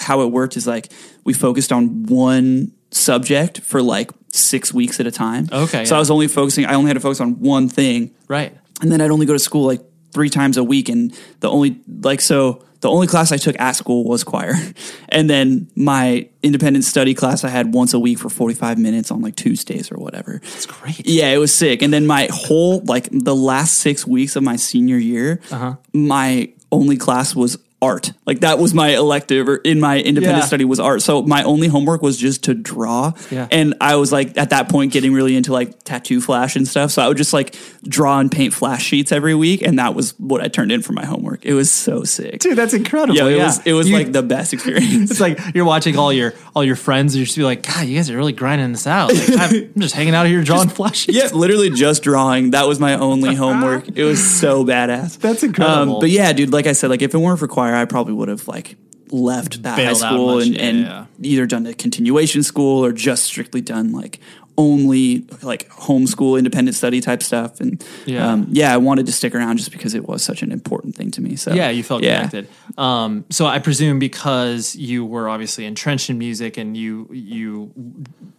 how 0.00 0.22
it 0.22 0.32
worked 0.32 0.56
is 0.56 0.66
like 0.66 0.88
we 1.22 1.32
focused 1.34 1.70
on 1.70 2.02
one 2.06 2.72
subject 2.90 3.60
for 3.60 3.80
like 3.80 4.10
six 4.32 4.74
weeks 4.74 4.98
at 4.98 5.06
a 5.06 5.12
time. 5.12 5.48
Okay, 5.52 5.84
So 5.84 5.94
yeah. 5.94 5.98
I 5.98 6.00
was 6.00 6.10
only 6.10 6.26
focusing, 6.26 6.64
I 6.66 6.74
only 6.74 6.88
had 6.88 6.94
to 6.94 7.00
focus 7.00 7.20
on 7.20 7.38
one 7.38 7.68
thing. 7.68 8.12
right. 8.26 8.52
And 8.82 8.90
then 8.90 9.00
I'd 9.00 9.12
only 9.12 9.24
go 9.26 9.32
to 9.34 9.38
school 9.38 9.64
like 9.64 9.82
three 10.12 10.30
times 10.30 10.56
a 10.56 10.64
week. 10.64 10.88
And 10.88 11.16
the 11.40 11.48
only, 11.48 11.80
like, 12.02 12.20
so 12.20 12.64
the 12.86 12.92
only 12.92 13.06
class 13.08 13.32
I 13.32 13.36
took 13.36 13.58
at 13.58 13.72
school 13.72 14.04
was 14.04 14.22
choir. 14.24 14.54
And 15.08 15.30
then 15.30 15.68
my 15.74 16.28
independent 16.42 16.84
study 16.84 17.14
class 17.14 17.42
I 17.44 17.48
had 17.48 17.72
once 17.74 17.94
a 17.94 17.98
week 17.98 18.18
for 18.18 18.28
45 18.28 18.76
minutes 18.78 19.10
on 19.10 19.22
like 19.22 19.34
Tuesdays 19.34 19.90
or 19.90 19.96
whatever. 19.96 20.40
That's 20.42 20.66
great. 20.66 21.06
Yeah, 21.08 21.30
it 21.32 21.38
was 21.38 21.54
sick. 21.54 21.80
And 21.82 21.92
then 21.92 22.06
my 22.06 22.28
whole 22.30 22.80
like 22.84 23.08
the 23.10 23.34
last 23.34 23.78
six 23.78 24.06
weeks 24.06 24.36
of 24.36 24.42
my 24.42 24.56
senior 24.56 24.98
year, 24.98 25.40
Uh-huh. 25.50 25.76
my 25.94 26.52
only 26.70 26.96
class 26.96 27.34
was 27.34 27.56
art. 27.82 28.12
Like 28.24 28.40
that 28.40 28.58
was 28.58 28.72
my 28.72 28.88
elective 28.96 29.48
or 29.48 29.56
in 29.56 29.80
my 29.80 29.98
independent 30.00 30.42
Yeah. 30.42 30.46
study 30.46 30.64
was 30.64 30.80
art. 30.80 31.02
So 31.02 31.22
my 31.22 31.42
only 31.42 31.68
homework 31.68 32.00
was 32.02 32.16
just 32.16 32.44
to 32.44 32.54
draw. 32.54 33.12
Yeah. 33.30 33.48
And 33.50 33.74
I 33.80 33.96
was 33.96 34.10
like 34.10 34.36
at 34.38 34.50
that 34.50 34.68
point 34.70 34.92
getting 34.92 35.12
really 35.12 35.36
into 35.36 35.52
like 35.52 35.82
tattoo 35.84 36.20
flash 36.22 36.56
and 36.56 36.66
stuff. 36.66 36.90
So 36.90 37.02
I 37.02 37.08
would 37.08 37.18
just 37.18 37.32
like 37.34 37.54
draw 37.82 38.18
and 38.18 38.32
paint 38.32 38.54
flash 38.54 38.82
sheets 38.82 39.12
every 39.12 39.34
week, 39.34 39.60
and 39.62 39.78
that 39.78 39.94
was 39.94 40.18
what 40.18 40.40
I 40.40 40.48
turned 40.48 40.72
in 40.72 40.80
for 40.82 40.92
my 40.94 41.04
homework. 41.04 41.44
It 41.44 41.52
was 41.52 41.70
so 41.70 42.02
sick. 42.04 42.40
Dude, 42.40 42.56
that's 42.56 42.72
incredible. 42.74 43.14
yeah, 43.16 43.26
it 43.26 43.36
yeah. 43.36 43.44
was 43.46 43.66
it 43.66 43.72
was 43.74 43.88
You- 43.90 43.96
like 43.96 44.12
the 44.12 44.22
best 44.22 44.52
experience. 44.54 45.10
It's 45.10 45.20
like 45.20 45.38
you're 45.54 45.64
watching 45.66 45.98
all 45.98 46.12
your 46.12 46.32
all 46.54 46.64
your 46.64 46.76
friends, 46.76 47.12
and 47.14 47.18
you're 47.20 47.26
just 47.26 47.36
be 47.36 47.44
like, 47.44 47.62
God, 47.62 47.86
you 47.86 47.96
guys 47.96 48.08
are 48.10 48.16
really 48.16 48.32
grinding 48.32 48.72
this 48.72 48.86
out. 48.86 49.12
Like, 49.12 49.28
I'm 49.38 49.72
just 49.78 49.94
hanging 49.94 50.14
out 50.14 50.26
here 50.26 50.42
drawing 50.42 50.68
flashes. 50.70 51.14
Yeah, 51.14 51.28
literally 51.34 51.70
just 51.70 52.02
drawing. 52.02 52.50
That 52.52 52.66
was 52.66 52.80
my 52.80 52.94
only 52.94 53.34
homework. 53.44 53.88
It 53.96 54.04
was 54.04 54.24
so 54.24 54.64
badass. 54.64 55.18
That's 55.18 55.42
incredible. 55.42 55.96
Um, 55.96 56.00
but 56.00 56.08
yeah, 56.10 56.32
dude, 56.32 56.52
like 56.52 56.66
I 56.66 56.72
said, 56.72 56.88
like 56.90 57.02
if 57.02 57.12
it 57.14 57.18
weren't 57.18 57.38
for 57.38 57.46
choir, 57.46 57.65
I 57.74 57.84
probably 57.84 58.14
would 58.14 58.28
have 58.28 58.46
like 58.48 58.76
left 59.10 59.62
that 59.62 59.76
Bailed 59.76 60.00
high 60.00 60.08
school 60.08 60.36
much, 60.36 60.46
and, 60.46 60.56
yeah, 60.56 60.62
and 60.62 60.78
yeah. 60.80 61.06
either 61.22 61.46
done 61.46 61.66
a 61.66 61.74
continuation 61.74 62.42
school 62.42 62.84
or 62.84 62.92
just 62.92 63.24
strictly 63.24 63.60
done 63.60 63.92
like 63.92 64.20
only 64.58 65.26
like 65.42 65.68
homeschool 65.68 66.38
independent 66.38 66.74
study 66.74 67.00
type 67.00 67.22
stuff. 67.22 67.60
And 67.60 67.84
Yeah. 68.06 68.32
um, 68.32 68.46
yeah, 68.50 68.72
I 68.72 68.78
wanted 68.78 69.06
to 69.06 69.12
stick 69.12 69.34
around 69.34 69.58
just 69.58 69.70
because 69.70 69.94
it 69.94 70.08
was 70.08 70.22
such 70.22 70.42
an 70.42 70.50
important 70.50 70.96
thing 70.96 71.10
to 71.12 71.20
me. 71.20 71.36
So 71.36 71.52
Yeah, 71.52 71.68
you 71.70 71.82
felt 71.82 72.02
yeah. 72.02 72.16
connected. 72.26 72.48
Um, 72.78 73.26
so 73.30 73.46
I 73.46 73.58
presume 73.58 73.98
because 73.98 74.74
you 74.74 75.04
were 75.04 75.28
obviously 75.28 75.66
entrenched 75.66 76.08
in 76.08 76.18
music 76.18 76.56
and 76.56 76.76
you 76.76 77.08
you 77.12 77.70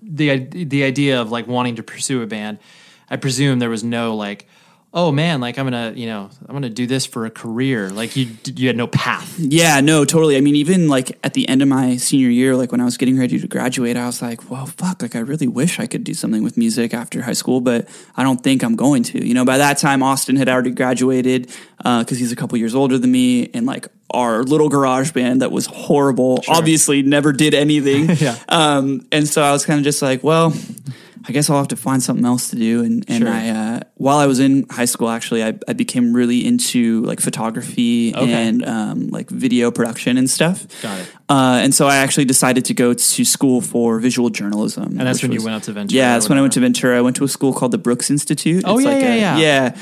the 0.02 0.40
the 0.40 0.84
idea 0.84 1.22
of 1.22 1.32
like 1.32 1.48
wanting 1.48 1.76
to 1.76 1.84
pursue 1.84 2.22
a 2.24 2.28
band, 2.28 2.58
I 3.10 3.18
presume 3.18 3.60
there 3.60 3.70
was 3.70 3.84
no 3.84 4.16
like, 4.16 4.48
oh 4.98 5.12
man, 5.12 5.40
like 5.40 5.60
I'm 5.60 5.66
gonna 5.68 5.94
you 5.96 6.08
know 6.08 6.30
I'm 6.48 6.56
gonna 6.56 6.70
do 6.70 6.88
this 6.88 7.06
for 7.06 7.26
a 7.26 7.30
career. 7.30 7.90
Like 7.90 8.16
you 8.16 8.36
you 8.56 8.68
had 8.68 8.76
no 8.76 8.88
path. 8.88 9.38
Yeah, 9.38 9.80
no, 9.80 10.04
totally. 10.04 10.36
I 10.36 10.42
mean, 10.42 10.56
even 10.56 10.90
like 10.90 11.18
at 11.24 11.34
the 11.36 11.48
end 11.48 11.62
of 11.62 11.68
my 11.68 11.98
senior 11.98 12.30
year, 12.30 12.56
like 12.56 12.72
when 12.72 12.82
I 12.82 12.86
was 12.86 12.98
getting 12.98 13.18
ready 13.18 13.40
to 13.40 13.48
graduate, 13.48 13.96
I 13.96 14.08
was 14.08 14.22
like, 14.22 14.50
well, 14.50 14.66
fuck, 14.66 15.04
like 15.04 15.16
I 15.16 15.20
really 15.20 15.48
wish 15.48 15.80
I 15.80 15.86
could 15.86 16.04
do 16.04 16.16
something 16.16 16.44
with 16.44 16.58
music 16.58 16.96
after 16.96 17.22
high 17.22 17.34
school, 17.34 17.62
but 17.62 17.88
I 18.18 18.24
don't 18.24 18.44
think 18.44 18.64
I'm 18.64 18.76
going 18.76 19.04
to. 19.04 19.26
You 19.26 19.36
know, 19.36 19.46
by 19.46 19.60
that 19.60 19.78
time, 19.78 20.02
Austin 20.02 20.36
had 20.36 20.50
already 20.50 20.72
graduated 20.72 21.54
because 21.78 22.18
he's 22.18 22.32
a 22.32 22.36
couple 22.36 22.58
years 22.58 22.74
older 22.74 22.98
than 22.98 23.12
me, 23.12 23.52
and 23.54 23.68
like 23.68 23.88
our 24.10 24.42
little 24.44 24.68
garage 24.68 25.12
band 25.12 25.44
that 25.44 25.52
was 25.52 25.68
horrible, 25.68 26.44
obviously 26.48 27.04
never 27.04 27.32
did 27.32 27.54
anything. 27.54 28.10
Yeah. 28.18 28.36
Um, 28.50 29.06
and 29.12 29.28
so 29.28 29.44
I 29.44 29.52
was 29.52 29.64
kind 29.64 29.80
of 29.80 29.84
just 29.84 30.02
like, 30.02 30.24
well, 30.24 30.52
I 31.30 31.34
guess 31.34 31.50
I'll 31.50 31.58
have 31.58 31.68
to 31.70 31.76
find 31.76 32.02
something 32.02 32.26
else 32.26 32.50
to 32.52 32.56
do. 32.56 32.84
And, 32.84 33.04
and 33.10 33.24
Sure. 33.24 33.34
I, 33.34 33.50
uh, 33.50 33.80
while 33.96 34.18
I 34.18 34.28
was 34.28 34.40
in 34.40 34.66
high 34.70 34.86
school, 34.86 35.10
actually, 35.10 35.44
I, 35.44 35.60
I 35.68 35.74
became 35.74 36.14
really 36.14 36.46
into 36.46 37.02
like 37.04 37.20
photography 37.20 38.14
Okay. 38.16 38.32
and 38.32 38.64
um, 38.66 39.10
like 39.10 39.30
video 39.30 39.70
production 39.70 40.18
and 40.18 40.30
stuff. 40.30 40.66
Got 40.82 41.00
it. 41.00 41.08
Uh, 41.28 41.60
and 41.62 41.76
so 41.76 41.88
I 41.88 41.98
actually 41.98 42.24
decided 42.24 42.64
to 42.66 42.74
go 42.74 42.94
to 42.94 43.26
school 43.26 43.60
for 43.60 44.00
visual 44.00 44.30
journalism. 44.30 44.84
And 44.98 45.02
that's 45.02 45.22
when 45.22 45.34
you 45.34 45.44
went 45.44 45.56
out 45.56 45.64
to 45.64 45.74
Ventura. 45.74 45.98
Yeah, 45.98 46.14
that's 46.14 46.30
when 46.30 46.38
I 46.38 46.42
went 46.42 46.54
to. 46.54 46.62
Ventura. 46.62 46.98
I 46.98 47.02
went 47.02 47.18
to 47.18 47.26
a 47.26 47.28
school 47.28 47.52
called 47.54 47.72
the 47.74 47.78
Brooks 47.78 48.10
Institute. 48.10 48.64
Oh, 48.66 48.80
yeah, 48.80 48.88
like 48.90 49.02
yeah, 49.02 49.14
a- 49.14 49.20
yeah. 49.20 49.38
yeah. 49.38 49.78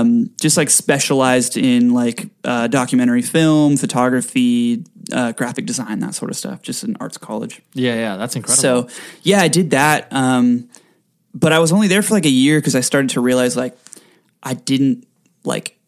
Um, 0.00 0.30
just 0.40 0.56
like 0.56 0.70
specialized 0.70 1.58
in 1.58 1.92
like 1.92 2.30
uh, 2.44 2.68
documentary 2.68 3.20
film, 3.20 3.76
photography, 3.76 4.84
uh, 5.12 5.32
graphic 5.32 5.66
design, 5.66 5.98
that 6.00 6.14
sort 6.14 6.30
of 6.30 6.36
stuff. 6.38 6.62
Just 6.62 6.82
an 6.84 6.96
arts 7.00 7.18
college. 7.18 7.60
Yeah, 7.74 7.94
yeah, 7.96 8.16
that's 8.16 8.34
incredible. 8.34 8.88
So 8.88 8.96
yeah, 9.22 9.40
I 9.42 9.48
did 9.48 9.70
that. 9.70 10.08
Um, 10.10 10.70
but 11.36 11.52
I 11.52 11.58
was 11.58 11.70
only 11.72 11.86
there 11.88 12.02
for 12.02 12.14
like 12.14 12.24
a 12.26 12.30
year 12.30 12.58
because 12.58 12.74
I 12.74 12.80
started 12.80 13.10
to 13.10 13.20
realize 13.20 13.56
like 13.56 13.76
I 14.42 14.54
didn't 14.54 15.06
like 15.44 15.78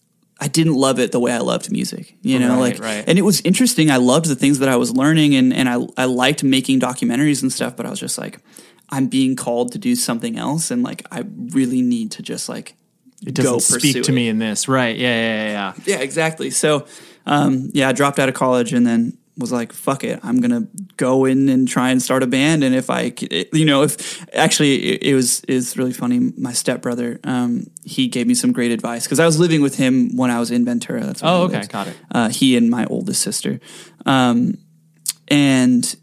I 0.40 0.46
didn't 0.46 0.74
love 0.74 1.00
it 1.00 1.10
the 1.10 1.18
way 1.18 1.32
I 1.32 1.38
loved 1.38 1.72
music. 1.72 2.16
You 2.22 2.38
know, 2.38 2.60
Right, 2.60 2.74
like 2.74 2.80
right. 2.80 3.04
and 3.08 3.18
it 3.18 3.22
was 3.22 3.40
interesting. 3.40 3.90
I 3.90 3.96
loved 3.96 4.26
the 4.26 4.36
things 4.36 4.58
that 4.60 4.68
I 4.68 4.76
was 4.76 4.92
learning 4.92 5.34
and 5.34 5.52
and 5.52 5.68
I 5.68 5.78
I 5.96 6.04
liked 6.04 6.44
making 6.44 6.80
documentaries 6.80 7.42
and 7.42 7.50
stuff. 7.52 7.76
But 7.76 7.86
I 7.86 7.90
was 7.90 7.98
just 7.98 8.18
like, 8.18 8.38
I'm 8.90 9.08
being 9.08 9.36
called 9.36 9.72
to 9.72 9.78
do 9.78 9.96
something 9.96 10.36
else, 10.38 10.70
and 10.70 10.82
like 10.82 11.02
I 11.10 11.24
really 11.50 11.82
need 11.82 12.12
to 12.12 12.22
just 12.22 12.48
like 12.48 12.74
it 13.26 13.34
doesn't 13.34 13.60
speak 13.80 14.04
to 14.04 14.12
it. 14.12 14.14
me 14.14 14.28
in 14.28 14.38
this, 14.38 14.68
right? 14.68 14.96
Yeah, 14.96 15.08
yeah, 15.08 15.34
yeah. 15.34 15.50
yeah. 15.50 15.96
Yeah, 15.96 16.02
exactly. 16.04 16.50
So, 16.50 16.86
um, 17.26 17.70
yeah, 17.74 17.88
I 17.88 17.92
dropped 17.92 18.20
out 18.20 18.28
of 18.28 18.36
college 18.36 18.72
and 18.72 18.86
then 18.86 19.18
was 19.38 19.52
like, 19.52 19.72
fuck 19.72 20.02
it, 20.04 20.18
I'm 20.22 20.40
gonna 20.40 20.66
go 20.96 21.24
in 21.24 21.48
and 21.48 21.68
try 21.68 21.90
and 21.90 22.02
start 22.02 22.22
a 22.22 22.26
band. 22.26 22.64
And 22.64 22.74
if 22.74 22.90
I, 22.90 23.12
you 23.52 23.64
know, 23.64 23.82
if 23.82 24.26
actually 24.34 24.74
it, 24.94 25.02
it 25.04 25.14
was 25.14 25.40
is 25.44 25.76
really 25.78 25.92
funny. 25.92 26.32
My 26.36 26.52
stepbrother, 26.52 27.20
um, 27.24 27.70
he 27.84 28.08
gave 28.08 28.26
me 28.26 28.34
some 28.34 28.52
great 28.52 28.72
advice 28.72 29.04
because 29.04 29.20
I 29.20 29.26
was 29.26 29.38
living 29.38 29.62
with 29.62 29.76
him 29.76 30.16
when 30.16 30.30
I 30.30 30.40
was 30.40 30.50
in 30.50 30.64
Ventura. 30.64 31.04
That's 31.04 31.22
Oh, 31.22 31.44
okay, 31.44 31.64
got 31.66 31.86
it. 31.86 31.96
Uh, 32.10 32.28
he 32.28 32.56
and 32.56 32.68
my 32.68 32.84
oldest 32.86 33.22
sister, 33.22 33.60
um, 34.04 34.58
and 35.28 35.96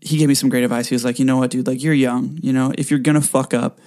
he 0.00 0.18
gave 0.18 0.28
me 0.28 0.34
some 0.34 0.50
great 0.50 0.64
advice. 0.64 0.88
He 0.88 0.94
was 0.94 1.04
like, 1.04 1.18
you 1.18 1.24
know 1.24 1.38
what, 1.38 1.50
dude, 1.50 1.66
like 1.66 1.82
you're 1.82 1.94
young. 1.94 2.38
You 2.42 2.52
know, 2.52 2.72
if 2.76 2.90
you're 2.90 3.00
gonna 3.00 3.22
fuck 3.22 3.54
up, 3.54 3.80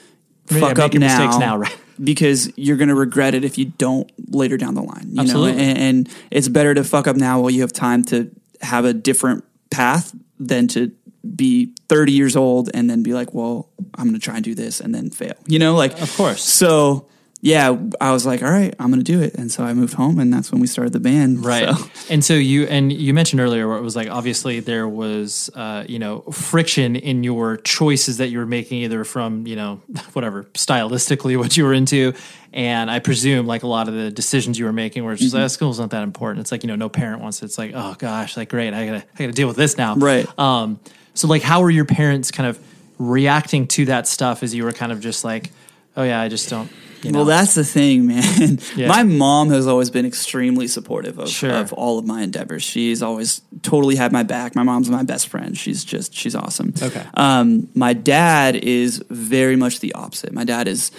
fuck 0.47 0.79
up 0.79 0.93
now, 0.93 0.99
mistakes 0.99 1.37
now, 1.37 1.57
right. 1.65 1.77
Because 2.03 2.51
you're 2.57 2.77
gonna 2.77 2.95
regret 2.95 3.35
it 3.35 3.45
if 3.45 3.57
you 3.57 3.65
don't 3.65 4.11
later 4.33 4.57
down 4.57 4.73
the 4.73 4.81
line. 4.81 5.09
You 5.11 5.21
Absolutely. 5.21 5.53
know, 5.53 5.69
and, 5.69 5.77
and 5.77 6.09
it's 6.31 6.47
better 6.47 6.73
to 6.73 6.83
fuck 6.83 7.07
up 7.07 7.15
now 7.15 7.39
while 7.41 7.51
you 7.51 7.61
have 7.61 7.71
time 7.73 8.03
to 8.05 8.31
have 8.61 8.85
a 8.85 8.93
different 8.93 9.43
path 9.69 10.15
than 10.39 10.67
to 10.69 10.91
be 11.35 11.73
30 11.89 12.11
years 12.11 12.35
old 12.35 12.69
and 12.73 12.89
then 12.89 13.03
be 13.03 13.13
like, 13.13 13.33
well, 13.33 13.69
I'm 13.95 14.05
gonna 14.05 14.19
try 14.19 14.35
and 14.35 14.43
do 14.43 14.55
this 14.55 14.79
and 14.79 14.93
then 14.93 15.09
fail. 15.09 15.33
You 15.47 15.59
know, 15.59 15.75
like 15.75 15.99
Of 16.01 16.15
course. 16.15 16.43
So 16.43 17.07
yeah, 17.41 17.75
I 18.01 18.11
was 18.11 18.25
like, 18.25 18.41
all 18.41 18.49
right, 18.49 18.73
I'm 18.79 18.89
gonna 18.89 19.03
do 19.03 19.21
it. 19.21 19.35
And 19.35 19.51
so 19.51 19.63
I 19.63 19.73
moved 19.73 19.93
home 19.93 20.17
and 20.19 20.33
that's 20.33 20.51
when 20.51 20.59
we 20.61 20.65
started 20.67 20.93
the 20.93 20.99
band. 20.99 21.45
Right. 21.45 21.69
So- 21.75 21.89
And 22.09 22.23
so 22.25 22.33
you 22.33 22.63
and 22.65 22.91
you 22.91 23.13
mentioned 23.13 23.39
earlier 23.41 23.67
where 23.67 23.77
it 23.77 23.81
was 23.81 23.95
like 23.95 24.09
obviously 24.09 24.61
there 24.61 24.87
was 24.87 25.49
uh, 25.53 25.83
you 25.87 25.99
know 25.99 26.21
friction 26.31 26.95
in 26.95 27.23
your 27.23 27.57
choices 27.57 28.17
that 28.17 28.29
you 28.29 28.39
were 28.39 28.45
making 28.47 28.81
either 28.81 29.03
from 29.03 29.45
you 29.45 29.55
know 29.55 29.81
whatever 30.13 30.45
stylistically 30.53 31.37
what 31.37 31.55
you 31.55 31.65
were 31.65 31.73
into 31.73 32.13
and 32.53 32.89
I 32.89 32.99
presume 32.99 33.45
like 33.47 33.63
a 33.63 33.67
lot 33.67 33.87
of 33.89 33.93
the 33.93 34.09
decisions 34.09 34.57
you 34.57 34.65
were 34.65 34.73
making 34.73 35.03
were 35.03 35.15
just 35.15 35.35
Mhm. 35.35 35.41
like 35.41 35.51
school's 35.51 35.79
not 35.79 35.89
that 35.91 36.03
important. 36.03 36.39
It's 36.41 36.51
like 36.51 36.63
you 36.63 36.67
know 36.67 36.75
no 36.77 36.89
parent 36.89 37.21
wants 37.21 37.41
it. 37.41 37.45
It's 37.45 37.57
like 37.57 37.73
oh 37.75 37.95
gosh 37.99 38.37
like 38.37 38.49
great 38.49 38.73
I 38.73 38.85
gotta 38.87 39.03
I 39.13 39.17
gotta 39.19 39.33
deal 39.33 39.47
with 39.47 39.57
this 39.57 39.77
now. 39.77 39.95
Right. 39.95 40.25
Um. 40.39 40.79
So 41.13 41.27
like 41.27 41.43
how 41.43 41.61
were 41.61 41.69
your 41.69 41.85
parents 41.85 42.31
kind 42.31 42.49
of 42.49 42.59
reacting 42.97 43.67
to 43.67 43.85
that 43.85 44.07
stuff 44.07 44.41
as 44.41 44.55
you 44.55 44.63
were 44.63 44.71
kind 44.71 44.91
of 44.91 44.99
just 45.01 45.23
like 45.23 45.51
oh 45.97 46.03
yeah 46.03 46.19
I 46.21 46.29
just 46.29 46.49
don't. 46.49 46.69
You 47.03 47.11
know. 47.11 47.19
Well, 47.19 47.25
that's 47.27 47.53
the 47.53 47.63
thing, 47.63 48.07
man. 48.13 48.57
Yeah. 48.75 48.87
My 48.87 49.03
mom 49.03 49.49
has 49.49 49.67
always 49.67 49.91
been 49.91 50.07
extremely 50.07 50.67
supportive 50.67 51.19
of, 51.19 51.29
Sure. 51.29 51.51
of 51.53 51.71
all 51.73 51.99
of 51.99 52.05
my 52.05 52.23
endeavors. 52.23 52.63
She's 52.63 53.03
always 53.03 53.41
totally 53.61 53.95
had 53.95 54.11
my 54.11 54.23
back. 54.23 54.55
My 54.55 54.63
mom's 54.63 54.89
my 54.89 55.03
best 55.03 55.27
friend. 55.27 55.55
She's 55.55 55.85
just 55.85 56.15
she's 56.15 56.33
awesome. 56.33 56.73
Okay. 56.81 57.05
Um, 57.13 57.69
my 57.75 57.93
dad 57.93 58.55
is 58.55 59.03
very 59.11 59.55
much 59.55 59.81
the 59.81 59.93
opposite. 59.93 60.33
My 60.33 60.45
dad 60.45 60.67
is 60.67 60.89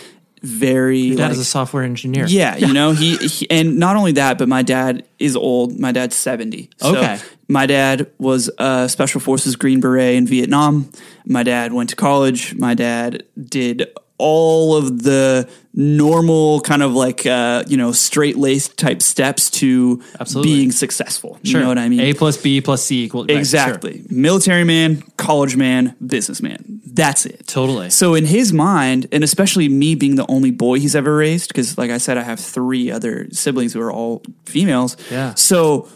very. 0.43 0.99
Your 1.01 1.17
dad 1.17 1.23
like- 1.25 1.33
is 1.33 1.39
a 1.41 1.45
software 1.45 1.83
engineer. 1.83 2.27
yeah, 2.29 2.57
you 2.57 2.73
know, 2.73 2.93
he, 3.03 3.17
he 3.17 3.51
and 3.51 3.77
not 3.79 3.97
only 3.97 4.13
that, 4.13 4.39
but 4.39 4.49
my 4.49 4.63
dad 4.63 5.05
is 5.19 5.35
old. 5.35 5.79
My 5.81 5.91
dad's 5.91 6.15
70. 6.15 6.71
So 6.77 6.97
Okay. 6.97 7.19
My 7.49 7.67
dad 7.67 8.11
was 8.19 8.49
a 8.59 8.89
special 8.89 9.21
forces 9.21 9.57
green 9.57 9.81
beret 9.81 10.15
in 10.15 10.27
Vietnam. 10.27 10.89
My 11.25 11.43
dad 11.43 11.73
went 11.73 11.91
to 11.91 11.97
college. 11.97 12.55
My 12.55 12.75
dad 12.75 13.25
did 13.41 13.89
all 14.19 14.77
of 14.77 15.03
the 15.03 15.49
normal 15.75 16.61
kind 16.63 16.83
of 16.83 16.95
like 16.95 17.27
uh, 17.27 17.63
you 17.67 17.77
know, 17.77 17.93
straight 17.93 18.37
laced 18.37 18.79
type 18.79 19.03
steps 19.03 19.51
to 19.51 20.03
Absolutely. 20.19 20.53
being 20.53 20.73
successful. 20.73 21.39
Sure. 21.43 21.61
You 21.61 21.65
know 21.65 21.69
what 21.69 21.79
I 21.79 21.89
mean? 21.89 22.01
A 22.01 22.15
plus 22.15 22.37
B 22.37 22.61
plus 22.61 22.83
C 22.83 23.05
equal 23.05 23.23
right, 23.23 23.31
sure. 23.31 23.39
Exactly. 23.39 24.05
Military 24.09 24.65
man, 24.65 25.03
college 25.17 25.57
man, 25.57 25.95
businessman. 26.05 26.81
That's 26.87 27.27
it. 27.27 27.47
Totally. 27.47 27.91
So 27.91 28.15
in 28.15 28.25
his 28.25 28.55
mind, 28.55 29.07
and 29.13 29.23
especially 29.23 29.69
me 29.69 29.95
being 29.95 30.15
the 30.17 30.25
only 30.31 30.51
boy 30.51 30.81
he's 30.81 30.97
ever 30.97 31.15
raised, 31.15 31.49
because 31.49 31.77
like 31.77 31.91
I 31.91 31.99
said, 31.99 32.17
I 32.17 32.23
have 32.23 32.41
three 32.41 32.91
other 32.91 33.29
siblings 33.33 33.75
who 33.75 33.83
are 33.83 33.93
all 33.93 34.23
females. 34.47 34.97
Yeah. 35.11 35.35
So 35.35 35.89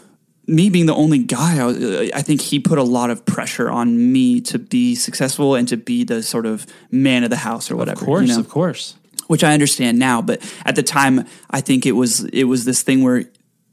me 0.47 0.69
being 0.69 0.85
the 0.85 0.95
only 0.95 1.19
guy, 1.19 1.59
I, 1.59 2.11
I 2.15 2.21
think 2.21 2.41
he 2.41 2.59
put 2.59 2.77
a 2.77 2.83
lot 2.83 3.09
of 3.09 3.25
pressure 3.25 3.69
on 3.69 4.11
me 4.11 4.41
to 4.41 4.59
be 4.59 4.95
successful 4.95 5.55
and 5.55 5.67
to 5.67 5.77
be 5.77 6.03
the 6.03 6.23
sort 6.23 6.45
of 6.45 6.65
man 6.89 7.23
of 7.23 7.29
the 7.29 7.37
house 7.37 7.69
or 7.71 7.75
whatever. 7.75 8.01
Of 8.01 8.05
course, 8.05 8.27
you 8.27 8.33
know? 8.33 8.39
of 8.39 8.49
course. 8.49 8.95
which 9.27 9.43
I 9.43 9.53
understand 9.53 9.99
now, 9.99 10.21
but 10.21 10.41
at 10.65 10.75
the 10.75 10.83
time, 10.83 11.25
I 11.49 11.61
think 11.61 11.85
it 11.85 11.93
was 11.93 12.25
it 12.25 12.45
was 12.45 12.65
this 12.65 12.81
thing 12.81 13.03
where 13.03 13.25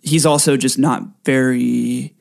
he's 0.02 0.26
also 0.26 0.56
just 0.56 0.78
not 0.78 1.02
very. 1.24 2.14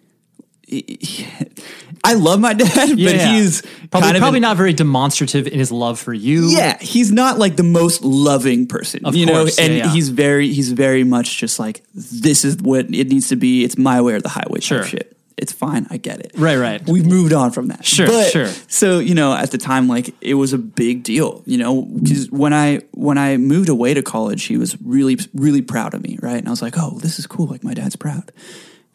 I 2.09 2.13
love 2.13 2.39
my 2.39 2.53
dad, 2.53 2.69
but 2.89 2.97
Yeah. 2.97 3.33
he's 3.33 3.61
probably, 3.61 4.01
kind 4.01 4.17
of 4.17 4.21
probably 4.21 4.37
an- 4.37 4.41
not 4.43 4.57
very 4.57 4.73
demonstrative 4.73 5.47
in 5.47 5.59
his 5.59 5.71
love 5.71 5.99
for 5.99 6.13
you. 6.13 6.49
yeah, 6.49 6.77
he's 6.79 7.11
not 7.11 7.37
like 7.37 7.55
the 7.57 7.63
most 7.63 8.03
loving 8.03 8.67
person, 8.67 9.05
Of 9.05 9.15
you 9.15 9.27
course, 9.27 9.57
know. 9.57 9.63
yeah, 9.63 9.69
And 9.69 9.77
yeah. 9.79 9.89
he's 9.93 10.09
very, 10.09 10.51
he's 10.53 10.71
very 10.71 11.03
much 11.03 11.37
just 11.37 11.59
like 11.59 11.83
this 11.93 12.43
is 12.45 12.57
what 12.57 12.85
it 12.93 13.07
needs 13.09 13.29
to 13.29 13.35
be. 13.35 13.63
It's 13.63 13.77
my 13.77 14.01
way 14.01 14.13
or 14.13 14.21
the 14.21 14.29
highway. 14.29 14.59
Sure. 14.61 14.83
shit. 14.83 15.13
It's 15.37 15.51
fine. 15.51 15.85
I 15.91 15.97
get 15.97 16.19
it. 16.19 16.31
Right, 16.35 16.55
right. 16.57 16.83
We've 16.89 17.05
moved 17.05 17.31
on 17.31 17.51
from 17.51 17.67
that. 17.67 17.85
Sure, 17.85 18.07
But- 18.07 18.31
sure. 18.31 18.47
So 18.67 18.97
you 18.97 19.13
know, 19.13 19.33
at 19.35 19.51
the 19.51 19.59
time, 19.59 19.87
like 19.87 20.15
it 20.19 20.33
was 20.33 20.51
a 20.51 20.57
big 20.57 21.03
deal. 21.03 21.43
You 21.45 21.59
know, 21.59 21.83
because 21.83 22.31
when 22.31 22.55
I 22.55 22.81
when 22.93 23.19
I 23.19 23.37
moved 23.37 23.69
away 23.69 23.93
to 23.93 24.01
college, 24.01 24.45
he 24.45 24.57
was 24.57 24.75
really 24.81 25.19
really 25.35 25.61
proud 25.61 25.93
of 25.93 26.01
me, 26.01 26.17
right? 26.23 26.37
And 26.39 26.47
I 26.47 26.49
was 26.49 26.63
like, 26.63 26.73
oh, 26.75 26.97
this 27.03 27.19
is 27.19 27.27
cool. 27.27 27.45
Like 27.45 27.63
my 27.63 27.75
dad's 27.75 27.95
proud. 27.95 28.31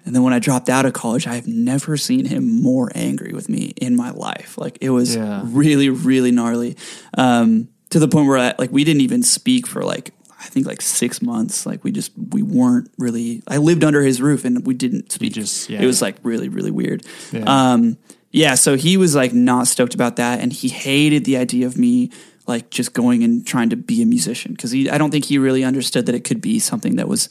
And 0.05 0.14
then 0.14 0.22
when 0.24 0.32
I 0.32 0.38
dropped 0.40 0.68
out 0.68 0.84
of 0.84 0.92
college, 0.92 1.26
I've 1.26 1.46
never 1.46 1.96
seen 1.96 2.24
him 2.24 2.61
more 2.61 2.90
angry 2.94 3.32
with 3.32 3.48
me 3.48 3.72
in 3.76 3.94
my 3.96 4.11
life. 4.11 4.59
Like 4.59 4.78
it 4.80 4.90
was 4.90 5.14
Yeah. 5.16 5.42
really, 5.44 5.90
really 5.90 6.32
gnarly. 6.32 6.76
Um, 7.16 7.68
to 7.90 7.98
the 7.98 8.09
point 8.09 8.26
where 8.28 8.38
I, 8.38 8.55
like 8.59 8.72
we 8.72 8.84
didn't 8.84 9.03
even 9.03 9.22
speak 9.22 9.66
for 9.66 9.84
like 9.84 10.12
I 10.40 10.46
think 10.46 10.66
like 10.66 10.82
six 10.82 11.22
months. 11.22 11.66
Like 11.66 11.84
we 11.84 11.92
just 11.92 12.11
we 12.30 12.42
weren't 12.42 12.90
really. 12.98 13.42
I 13.46 13.59
lived 13.59 13.84
under 13.84 14.03
his 14.03 14.20
roof 14.20 14.44
and 14.44 14.66
we 14.66 14.74
didn't 14.74 15.12
speak. 15.12 15.34
just- 15.34 15.70
yeah. 15.70 15.80
It 15.80 15.86
was 15.86 16.03
like 16.03 16.16
really, 16.24 16.48
really 16.48 16.72
weird. 16.72 17.05
Yeah. 17.30 17.44
Um, 17.46 17.96
yeah. 18.32 18.55
So 18.57 18.76
he 18.76 18.96
was 18.96 19.14
like 19.14 19.32
not 19.32 19.68
stoked 19.68 19.94
about 19.94 20.16
that, 20.16 20.40
and 20.40 20.53
he 20.53 20.68
hated 20.68 21.24
the 21.26 21.36
idea 21.36 21.64
of 21.66 21.78
me 21.78 22.11
like 22.48 22.70
just 22.70 22.92
going 22.92 23.22
and 23.22 23.46
trying 23.46 23.70
to 23.70 23.76
be 23.76 24.03
a 24.03 24.07
musician 24.07 24.53
because 24.53 24.72
he. 24.72 24.90
I 24.90 24.98
don't 24.98 25.12
think 25.12 25.26
he 25.26 25.38
really 25.38 25.62
understood 25.62 26.07
that 26.07 26.14
it 26.16 26.24
could 26.24 26.40
be 26.40 26.59
something 26.59 26.96
that 26.96 27.07
was 27.07 27.28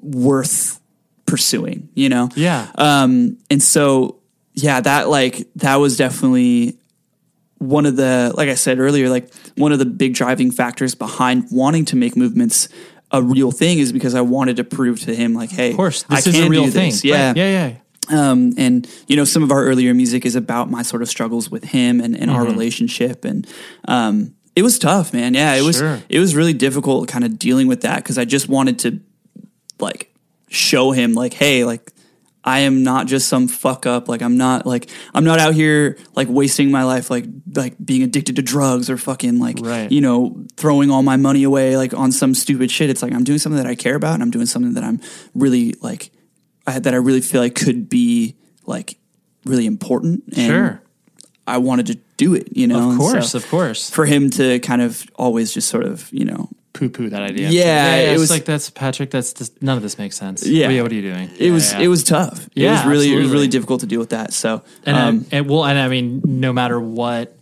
worth 0.00 0.80
pursuing. 1.26 1.88
You 1.94 2.08
know. 2.08 2.28
Yeah. 2.34 2.70
Um, 2.76 3.38
and 3.50 3.62
so, 3.62 4.18
yeah, 4.54 4.80
that 4.80 5.08
like 5.08 5.48
that 5.56 5.76
was 5.76 5.96
definitely 5.96 6.78
one 7.58 7.86
of 7.86 7.96
the 7.96 8.32
like 8.36 8.48
I 8.48 8.54
said 8.54 8.78
earlier, 8.78 9.08
like 9.08 9.32
one 9.56 9.72
of 9.72 9.78
the 9.78 9.84
big 9.86 10.14
driving 10.14 10.50
factors 10.50 10.94
behind 10.94 11.46
wanting 11.50 11.84
to 11.86 11.96
make 11.96 12.16
movements 12.16 12.68
a 13.14 13.22
real 13.22 13.50
thing 13.52 13.78
is 13.78 13.92
because 13.92 14.14
I 14.14 14.22
wanted 14.22 14.56
to 14.56 14.64
prove 14.64 15.00
to 15.00 15.14
him 15.14 15.34
like, 15.34 15.50
hey, 15.50 15.70
Of 15.70 15.76
course, 15.76 16.04
I 16.08 16.16
this 16.16 16.28
is 16.28 16.34
a 16.38 16.42
can 16.42 16.50
real 16.50 16.64
do 16.64 16.70
thing. 16.70 16.90
this. 16.90 17.04
Yeah, 17.04 17.28
Right. 17.28 17.36
Yeah, 17.36 17.76
yeah. 18.10 18.30
um, 18.30 18.54
and 18.56 18.88
you 19.06 19.16
know, 19.16 19.24
some 19.24 19.42
of 19.42 19.52
our 19.52 19.62
earlier 19.64 19.92
music 19.94 20.24
is 20.26 20.34
about 20.34 20.70
my 20.70 20.82
sort 20.82 21.02
of 21.02 21.08
struggles 21.08 21.50
with 21.50 21.62
him 21.64 22.00
and, 22.00 22.16
and 22.16 22.30
our 22.30 22.42
Mhm. 22.44 22.50
relationship, 22.52 23.24
and 23.26 23.46
um, 23.86 24.34
it 24.56 24.62
was 24.62 24.78
tough, 24.78 25.12
man. 25.12 25.34
Yeah, 25.34 25.54
it 25.54 25.62
was 25.62 25.80
it 25.80 26.18
was 26.18 26.34
really 26.34 26.54
difficult, 26.54 27.06
kind 27.08 27.24
of 27.24 27.38
dealing 27.38 27.68
with 27.68 27.82
that 27.82 27.96
because 28.02 28.16
I 28.18 28.24
just 28.24 28.48
wanted 28.48 28.78
to 28.80 29.00
like 29.78 30.11
show 30.52 30.92
him, 30.92 31.14
like, 31.14 31.34
hey, 31.34 31.64
like 31.64 31.92
I 32.44 32.60
am 32.60 32.82
not 32.82 33.06
just 33.06 33.28
some 33.28 33.46
fuck 33.48 33.86
up. 33.86 34.08
Like 34.08 34.20
I'm 34.20 34.36
not 34.36 34.66
like 34.66 34.90
I'm 35.14 35.22
not 35.24 35.38
out 35.38 35.54
here 35.54 35.96
like 36.16 36.28
wasting 36.28 36.70
my 36.72 36.82
life 36.82 37.08
like 37.08 37.24
like 37.54 37.76
being 37.84 38.02
addicted 38.02 38.34
to 38.36 38.42
drugs 38.42 38.90
or 38.90 38.96
fucking 38.98 39.38
like 39.38 39.58
Right. 39.60 39.90
you 39.92 40.00
know 40.00 40.44
throwing 40.56 40.90
all 40.90 41.04
my 41.04 41.16
money 41.16 41.44
away 41.44 41.76
like 41.76 41.94
on 41.94 42.10
some 42.10 42.34
stupid 42.34 42.68
shit. 42.70 42.90
It's 42.90 43.00
like 43.02 43.12
I'm 43.12 43.22
doing 43.22 43.38
something 43.38 43.62
that 43.62 43.68
I 43.70 43.76
care 43.76 43.94
about 43.94 44.14
and 44.14 44.22
I'm 44.24 44.30
doing 44.32 44.46
something 44.46 44.74
that 44.74 44.82
I'm 44.82 45.00
really 45.34 45.74
like 45.82 46.10
I 46.66 46.80
that 46.80 46.92
I 46.92 46.96
really 46.96 47.20
feel 47.20 47.40
like 47.40 47.54
could 47.54 47.88
be 47.88 48.34
like 48.66 48.98
really 49.44 49.66
important. 49.66 50.24
And 50.36 50.46
Sure. 50.50 50.82
I 51.46 51.58
wanted 51.58 51.86
to 51.86 51.94
do 52.16 52.34
it. 52.34 52.56
You 52.56 52.66
know, 52.66 52.90
Of 52.90 52.98
course, 52.98 53.30
so 53.32 53.38
of 53.38 53.48
course. 53.48 53.88
For 53.90 54.04
him 54.04 54.30
to 54.30 54.58
kind 54.60 54.82
of 54.82 55.04
always 55.14 55.52
just 55.54 55.68
sort 55.68 55.84
of 55.84 56.08
you 56.12 56.24
know 56.24 56.48
poo 56.72 56.88
poo 56.88 57.08
that 57.10 57.22
idea. 57.22 57.50
Yeah, 57.50 57.96
it 57.96 58.18
was- 58.18 58.30
like 58.30 58.44
that's 58.44 58.70
Patrick. 58.70 59.10
That's 59.10 59.32
just, 59.32 59.62
none 59.62 59.76
of 59.76 59.82
this 59.82 59.98
makes 59.98 60.16
sense. 60.16 60.46
Yeah. 60.46 60.68
What, 60.68 60.82
what 60.84 60.92
are 60.92 60.94
you 60.94 61.02
doing? 61.02 61.30
It 61.38 61.50
was 61.50 61.72
it 61.74 61.88
was 61.88 62.02
tough. 62.02 62.46
It 62.46 62.62
Yeah, 62.62 62.72
was 62.72 62.86
really 62.86 63.12
it 63.12 63.18
was 63.18 63.30
really 63.30 63.48
difficult 63.48 63.80
to 63.80 63.86
deal 63.86 64.00
with 64.00 64.10
that. 64.10 64.32
So 64.32 64.62
And, 64.86 64.96
um, 64.96 65.26
I, 65.32 65.36
and 65.36 65.48
well, 65.50 65.64
and 65.64 65.78
I 65.78 65.88
mean, 65.88 66.22
no 66.24 66.52
matter 66.52 66.80
what 66.80 67.36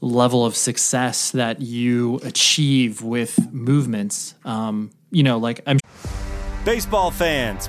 level 0.00 0.44
of 0.44 0.54
success 0.56 1.30
that 1.32 1.60
you 1.62 2.20
achieve 2.22 3.02
with 3.02 3.38
movements, 3.52 4.34
um, 4.44 4.90
you 5.10 5.22
know, 5.22 5.38
like 5.38 5.60
I'm 5.66 5.78
Baseball 6.64 7.12
fans, 7.12 7.68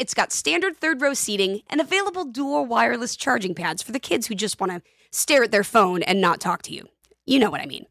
it's 0.00 0.14
got 0.14 0.32
standard 0.32 0.78
third 0.78 1.02
row 1.02 1.12
seating 1.12 1.60
and 1.68 1.78
available 1.78 2.24
dual 2.24 2.64
wireless 2.64 3.14
charging 3.14 3.54
pads 3.54 3.82
for 3.82 3.92
the 3.92 4.00
kids 4.00 4.26
who 4.26 4.34
just 4.34 4.58
want 4.58 4.72
to 4.72 4.82
stare 5.12 5.44
at 5.44 5.52
their 5.52 5.62
phone 5.62 6.02
and 6.02 6.20
not 6.22 6.40
talk 6.40 6.62
to 6.62 6.74
you. 6.74 6.88
You 7.26 7.38
know 7.38 7.50
what 7.50 7.60
I 7.60 7.66
mean. 7.66 7.84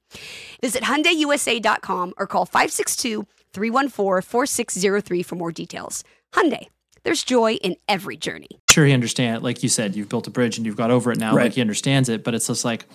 Visit 0.59 0.83
HyundaiUSA.com 0.83 2.15
or 2.17 2.25
call 2.25 2.45
562 2.45 3.27
314 3.53 4.21
4603 4.23 5.23
for 5.23 5.35
more 5.35 5.51
details. 5.51 6.03
Hyundai, 6.33 6.67
there's 7.03 7.23
joy 7.23 7.53
in 7.53 7.75
every 7.87 8.17
journey. 8.17 8.49
sure 8.69 8.87
he 8.87 8.91
understand. 8.91 9.43
Like 9.43 9.61
you 9.61 9.69
said, 9.69 9.95
you've 9.95 10.09
built 10.09 10.25
a 10.25 10.31
bridge 10.31 10.57
and 10.57 10.65
you've 10.65 10.75
got 10.75 10.89
over 10.89 11.11
it 11.11 11.19
now. 11.19 11.35
Right. 11.35 11.43
Like 11.43 11.53
he 11.53 11.61
understands 11.61 12.09
it, 12.09 12.23
but 12.23 12.33
it's 12.33 12.47
just 12.47 12.65
like 12.65 12.87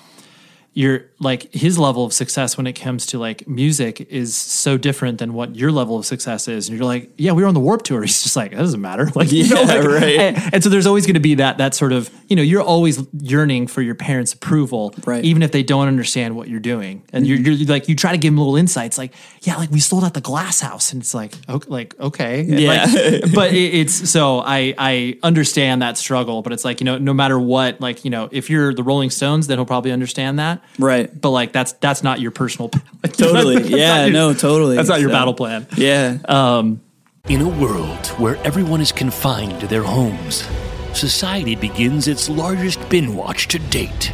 you're 0.77 1.05
like 1.21 1.53
his 1.55 1.79
level 1.79 2.05
of 2.05 2.13
success 2.13 2.57
when 2.57 2.67
it 2.67 2.73
comes 2.73 3.07
to 3.07 3.19
like 3.19 3.47
music 3.47 4.01
is 4.11 4.35
so 4.37 4.77
different 4.77 5.19
than 5.19 5.33
what 5.33 5.55
your 5.55 5.71
level 5.71 5.97
of 5.97 6.05
success 6.05 6.49
is. 6.49 6.69
And 6.69 6.77
you're 6.77 6.85
like, 6.85 7.13
yeah, 7.17 7.31
we 7.31 7.43
were 7.43 7.49
on 7.49 7.55
the 7.55 7.61
Warped 7.61 7.87
Tour. 7.87 8.03
He's 8.03 8.25
just 8.25 8.35
like, 8.35 8.51
that 8.51 8.57
doesn't 8.59 8.81
matter. 8.81 9.09
Like, 9.15 9.31
you 9.31 9.49
know, 9.49 9.61
Yeah, 9.61 9.67
like- 9.67 9.85
right. 9.85 10.19
And, 10.19 10.55
and 10.55 10.65
so 10.65 10.69
there's 10.69 10.87
always 10.87 11.07
going 11.07 11.15
to 11.15 11.21
be 11.21 11.37
that 11.37 11.59
that 11.59 11.75
sort 11.75 11.93
of 11.93 12.11
you 12.29 12.35
know 12.35 12.43
you're 12.43 12.63
always 12.63 13.07
yearning 13.21 13.69
for 13.69 13.83
your 13.83 13.95
parents' 13.95 14.33
approval, 14.33 14.93
Right. 15.07 15.25
Even 15.25 15.43
if 15.43 15.53
they 15.53 15.63
don't 15.63 15.87
understand 15.87 16.35
what 16.37 16.49
you're 16.49 16.59
doing, 16.59 17.05
and 17.13 17.27
you're, 17.27 17.39
mm-hmm. 17.39 17.53
you're 17.53 17.69
like 17.69 17.89
you 17.89 17.95
try 17.95 18.11
to 18.11 18.19
give 18.19 18.33
them 18.33 18.39
little 18.39 18.57
insights, 18.57 18.99
like 18.99 19.13
yeah, 19.43 19.57
like 19.57 19.71
we 19.71 19.79
sold 19.79 20.03
out 20.03 20.15
the 20.15 20.21
Glass 20.21 20.59
House, 20.61 20.93
and 20.93 21.01
it's 21.03 21.15
like 21.15 21.35
okay, 21.49 21.69
like 21.71 22.01
okay, 22.01 22.41
And, 22.41 22.59
Yeah. 22.61 22.85
like, 22.87 23.33
but 23.35 23.53
it, 23.53 23.75
it's 23.75 24.11
so 24.11 24.41
I 24.41 24.75
I 24.77 25.19
understand 25.23 25.83
that 25.83 25.97
struggle, 25.99 26.43
but 26.43 26.53
it's 26.53 26.65
like 26.65 26.81
you 26.81 26.85
know 26.87 26.99
no 26.99 27.15
matter 27.15 27.39
what, 27.39 27.81
like 27.81 28.05
you 28.05 28.11
know 28.11 28.29
if 28.33 28.51
you're 28.51 28.75
the 28.75 28.83
Rolling 28.83 29.11
Stones, 29.11 29.47
then 29.47 29.59
he'll 29.59 29.67
probably 29.67 29.93
understand 29.93 30.39
that, 30.41 30.64
Right. 30.79 31.09
But 31.21 31.31
like 31.31 31.53
that's 31.53 31.73
that's 31.75 32.03
not 32.03 32.21
your 32.21 32.31
personal 32.31 32.71
like, 33.03 33.13
Totally. 33.17 33.63
Yeah, 33.69 34.05
your- 34.07 34.13
no, 34.13 34.35
totally. 34.35 34.77
That's 34.77 34.89
not 34.89 35.01
your 35.01 35.11
So- 35.11 35.15
battle 35.15 35.35
plan. 35.35 35.67
Yeah. 35.77 36.19
Um, 36.29 36.81
In 37.29 37.41
a 37.41 37.49
world 37.49 38.07
where 38.19 38.37
everyone 38.45 38.81
is 38.83 38.93
confined 38.93 39.61
to 39.61 39.67
their 39.67 39.83
homes, 39.83 40.45
society 40.93 41.55
begins 41.57 42.07
its 42.09 42.29
largest 42.29 42.87
bin 42.89 43.15
watch 43.17 43.49
to 43.49 43.59
date. 43.59 44.13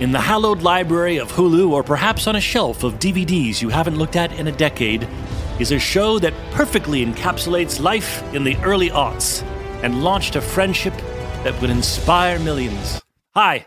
In 0.00 0.10
the 0.10 0.20
hallowed 0.20 0.62
library 0.62 1.18
of 1.18 1.30
Hulu, 1.30 1.70
or 1.70 1.82
perhaps 1.84 2.26
on 2.26 2.34
a 2.34 2.40
shelf 2.40 2.82
of 2.82 2.98
DVDs 2.98 3.62
you 3.62 3.68
haven't 3.68 3.96
looked 3.96 4.16
at 4.16 4.32
in 4.32 4.48
a 4.48 4.52
decade, 4.52 5.06
is 5.60 5.70
a 5.70 5.78
show 5.78 6.18
that 6.18 6.34
perfectly 6.50 7.04
encapsulates 7.06 7.80
life 7.80 8.22
in 8.34 8.42
the 8.42 8.56
early 8.64 8.90
aughts 8.90 9.42
and 9.84 10.02
launched 10.02 10.34
a 10.34 10.40
friendship 10.40 10.94
that 11.44 11.54
would 11.60 11.70
inspire 11.70 12.40
millions. 12.40 13.00
Hi, 13.36 13.66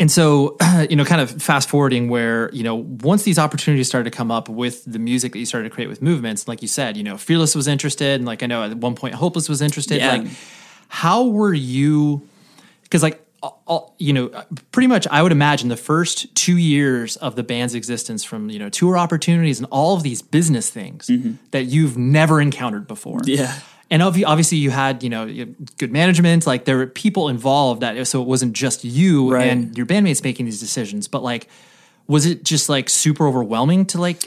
And 0.00 0.10
so 0.10 0.56
you 0.90 0.96
know 0.96 1.04
kind 1.04 1.20
of 1.20 1.30
fast 1.42 1.68
forwarding 1.68 2.08
where 2.08 2.50
you 2.52 2.62
know 2.64 2.74
once 2.74 3.22
these 3.22 3.38
opportunities 3.38 3.86
started 3.88 4.10
to 4.10 4.16
come 4.16 4.30
up 4.30 4.48
with 4.48 4.84
the 4.84 4.98
music 4.98 5.32
that 5.32 5.38
you 5.38 5.46
started 5.46 5.68
to 5.68 5.74
create 5.74 5.88
with 5.88 6.02
movements 6.02 6.48
like 6.48 6.60
you 6.62 6.68
said 6.68 6.96
you 6.96 7.02
know 7.02 7.16
fearless 7.16 7.54
was 7.54 7.66
interested 7.68 8.14
and 8.16 8.24
like 8.26 8.42
i 8.42 8.46
know 8.46 8.62
at 8.64 8.76
one 8.76 8.94
point 8.94 9.14
hopeless 9.14 9.48
was 9.48 9.62
interested 9.62 9.98
Yeah. 9.98 10.12
like 10.16 10.26
how 10.88 11.24
were 11.26 11.54
you 11.54 12.26
because 12.82 13.02
like 13.02 13.22
all- 13.66 13.94
you 13.98 14.12
know 14.12 14.28
pretty 14.72 14.88
much 14.88 15.06
i 15.08 15.22
would 15.22 15.32
imagine 15.32 15.68
the 15.68 15.76
first 15.76 16.34
two 16.34 16.56
years 16.56 17.16
of 17.16 17.36
the 17.36 17.42
band's 17.44 17.74
existence 17.74 18.24
from 18.24 18.50
you 18.50 18.58
know 18.58 18.68
tour 18.68 18.98
opportunities 18.98 19.58
and 19.60 19.68
all 19.70 19.94
of 19.96 20.02
these 20.02 20.20
business 20.22 20.68
things 20.70 21.08
that 21.52 21.64
you've 21.66 21.96
never 21.96 22.40
encountered 22.40 22.86
before 22.88 23.20
Mm-hmm. 23.20 23.42
Yeah. 23.42 23.54
And 23.90 24.02
obviously 24.02 24.58
you 24.58 24.70
had 24.70 25.02
you 25.02 25.08
know 25.10 25.26
good 25.78 25.92
management 25.92 26.46
like 26.46 26.64
there 26.64 26.76
were 26.76 26.86
people 26.86 27.28
involved 27.28 27.82
that 27.82 28.06
so 28.06 28.20
it 28.22 28.26
wasn't 28.28 28.52
just 28.52 28.84
you 28.84 29.32
Right. 29.32 29.46
and 29.48 29.76
your 29.76 29.86
bandmates 29.86 30.22
making 30.24 30.44
these 30.46 30.58
decisions 30.60 31.08
but 31.08 31.22
like 31.22 31.48
was 32.08 32.26
it 32.26 32.42
just 32.44 32.68
like 32.68 32.88
super 32.88 33.26
overwhelming 33.28 33.84
to 33.86 34.00
like 34.00 34.22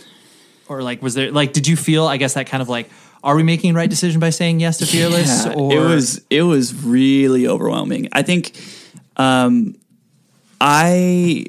or 0.67 0.81
like 0.83 1.01
was 1.01 1.13
there 1.13 1.31
like 1.31 1.51
did 1.53 1.67
you 1.67 1.75
feel 1.75 2.05
i 2.07 2.17
guess 2.17 2.33
that 2.35 2.47
kind 2.47 2.61
of 2.61 2.69
like 2.69 2.89
are 3.23 3.35
we 3.35 3.43
making 3.43 3.73
the 3.73 3.77
right 3.77 3.89
decision 3.89 4.19
by 4.21 4.29
saying 4.29 4.61
yes 4.61 4.77
to 4.77 4.85
fearless 4.85 5.45
Yeah, 5.45 5.53
or 5.53 5.73
it 5.73 5.79
was 5.81 6.21
it 6.29 6.41
was 6.43 6.73
really 6.85 7.47
overwhelming. 7.47 8.07
I 8.13 8.21
think 8.23 8.53
um, 9.17 9.75
I 10.61 11.45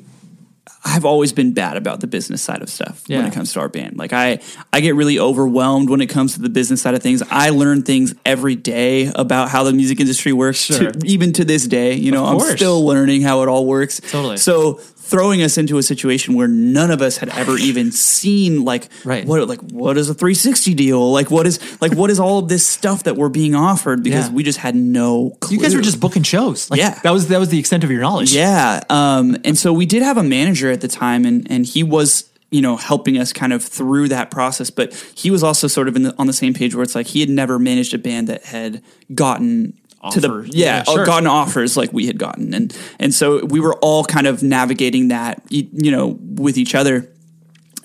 I've 0.84 1.04
always 1.04 1.32
been 1.32 1.52
bad 1.52 1.76
about 1.76 2.00
the 2.00 2.06
business 2.06 2.40
side 2.40 2.62
of 2.62 2.70
stuff 2.70 3.04
when 3.18 3.26
it 3.26 3.34
comes 3.34 3.52
to 3.52 3.60
our 3.60 3.68
band. 3.68 3.98
Like 3.98 4.12
I 4.14 4.40
I 4.72 4.80
get 4.80 4.94
really 4.94 5.18
overwhelmed 5.18 5.90
when 5.90 6.00
it 6.00 6.06
comes 6.06 6.34
to 6.34 6.40
the 6.40 6.48
business 6.48 6.80
side 6.82 6.94
of 6.94 7.02
things. 7.02 7.22
I 7.30 7.50
learn 7.50 7.82
things 7.82 8.14
every 8.24 8.56
day 8.56 9.12
about 9.14 9.50
how 9.50 9.62
the 9.64 9.72
music 9.74 10.00
industry 10.00 10.32
works. 10.32 10.66
to- 10.68 10.92
even 11.04 11.32
to 11.34 11.44
this 11.44 11.66
day, 11.66 11.94
you 11.94 12.12
know, 12.12 12.24
I'm 12.24 12.38
still 12.56 12.84
learning 12.84 13.22
how 13.22 13.42
it 13.42 13.48
all 13.48 13.66
works. 13.66 14.00
Totally. 14.00 14.38
So 14.38 14.80
throwing 15.10 15.42
us 15.42 15.58
into 15.58 15.76
a 15.78 15.82
situation 15.82 16.34
where 16.34 16.48
none 16.48 16.90
of 16.90 17.02
us 17.02 17.16
had 17.18 17.28
ever 17.30 17.58
even 17.58 17.90
seen 17.92 18.64
like 18.64 18.88
Right. 19.04 19.26
what 19.26 19.46
like 19.48 19.60
what 19.72 19.98
is 19.98 20.08
a 20.08 20.14
360 20.14 20.74
deal 20.74 21.12
like 21.12 21.30
what 21.30 21.46
is 21.46 21.58
like 21.80 21.92
what 21.94 22.10
is 22.10 22.20
all 22.20 22.38
of 22.38 22.48
this 22.48 22.66
stuff 22.66 23.02
that 23.04 23.16
we're 23.16 23.28
being 23.28 23.54
offered 23.54 24.02
because 24.02 24.28
Yeah. 24.28 24.34
we 24.34 24.42
just 24.44 24.58
had 24.58 24.74
no 24.76 25.36
clue. 25.40 25.56
you 25.56 25.62
guys 25.62 25.74
were 25.74 25.82
just 25.82 25.98
booking 26.00 26.22
shows 26.22 26.70
like 26.70 26.78
Yeah. 26.80 26.98
that 27.02 27.10
was 27.12 27.26
that 27.28 27.38
was 27.40 27.48
the 27.48 27.58
extent 27.58 27.82
of 27.84 27.90
your 27.90 28.00
knowledge 28.00 28.32
Yeah. 28.32 28.80
Um, 28.88 29.36
and 29.44 29.58
so 29.58 29.72
we 29.72 29.86
did 29.86 30.02
have 30.02 30.16
a 30.16 30.22
manager 30.22 30.70
at 30.70 30.80
the 30.80 30.88
time, 30.88 31.24
and, 31.24 31.46
and 31.50 31.66
he 31.66 31.82
was, 31.82 32.24
you 32.50 32.60
know, 32.60 32.76
helping 32.76 33.18
us 33.18 33.32
kind 33.32 33.52
of 33.52 33.62
through 33.64 34.08
that 34.08 34.30
process. 34.30 34.70
But 34.70 34.92
he 35.14 35.30
was 35.30 35.42
also 35.42 35.66
sort 35.66 35.88
of 35.88 35.96
in 35.96 36.02
the, 36.04 36.14
on 36.18 36.26
the 36.26 36.32
same 36.32 36.54
page 36.54 36.74
where 36.74 36.82
it's 36.82 36.94
like 36.94 37.06
he 37.08 37.20
had 37.20 37.28
never 37.30 37.58
managed 37.58 37.92
a 37.94 37.98
band 37.98 38.28
that 38.28 38.44
had 38.44 38.82
gotten. 39.14 39.74
To 40.12 40.20
the 40.20 40.42
yeah, 40.52 40.78
Yeah, 40.78 40.82
sure. 40.84 41.04
gotten 41.04 41.26
offers 41.26 41.76
like 41.76 41.92
we 41.92 42.06
had 42.06 42.18
gotten, 42.18 42.54
and 42.54 42.76
and 42.98 43.12
so 43.12 43.44
we 43.44 43.60
were 43.60 43.74
all 43.76 44.04
kind 44.04 44.26
of 44.26 44.42
navigating 44.42 45.08
that, 45.08 45.42
you 45.50 45.90
know, 45.90 46.18
with 46.20 46.56
each 46.56 46.74
other 46.74 47.12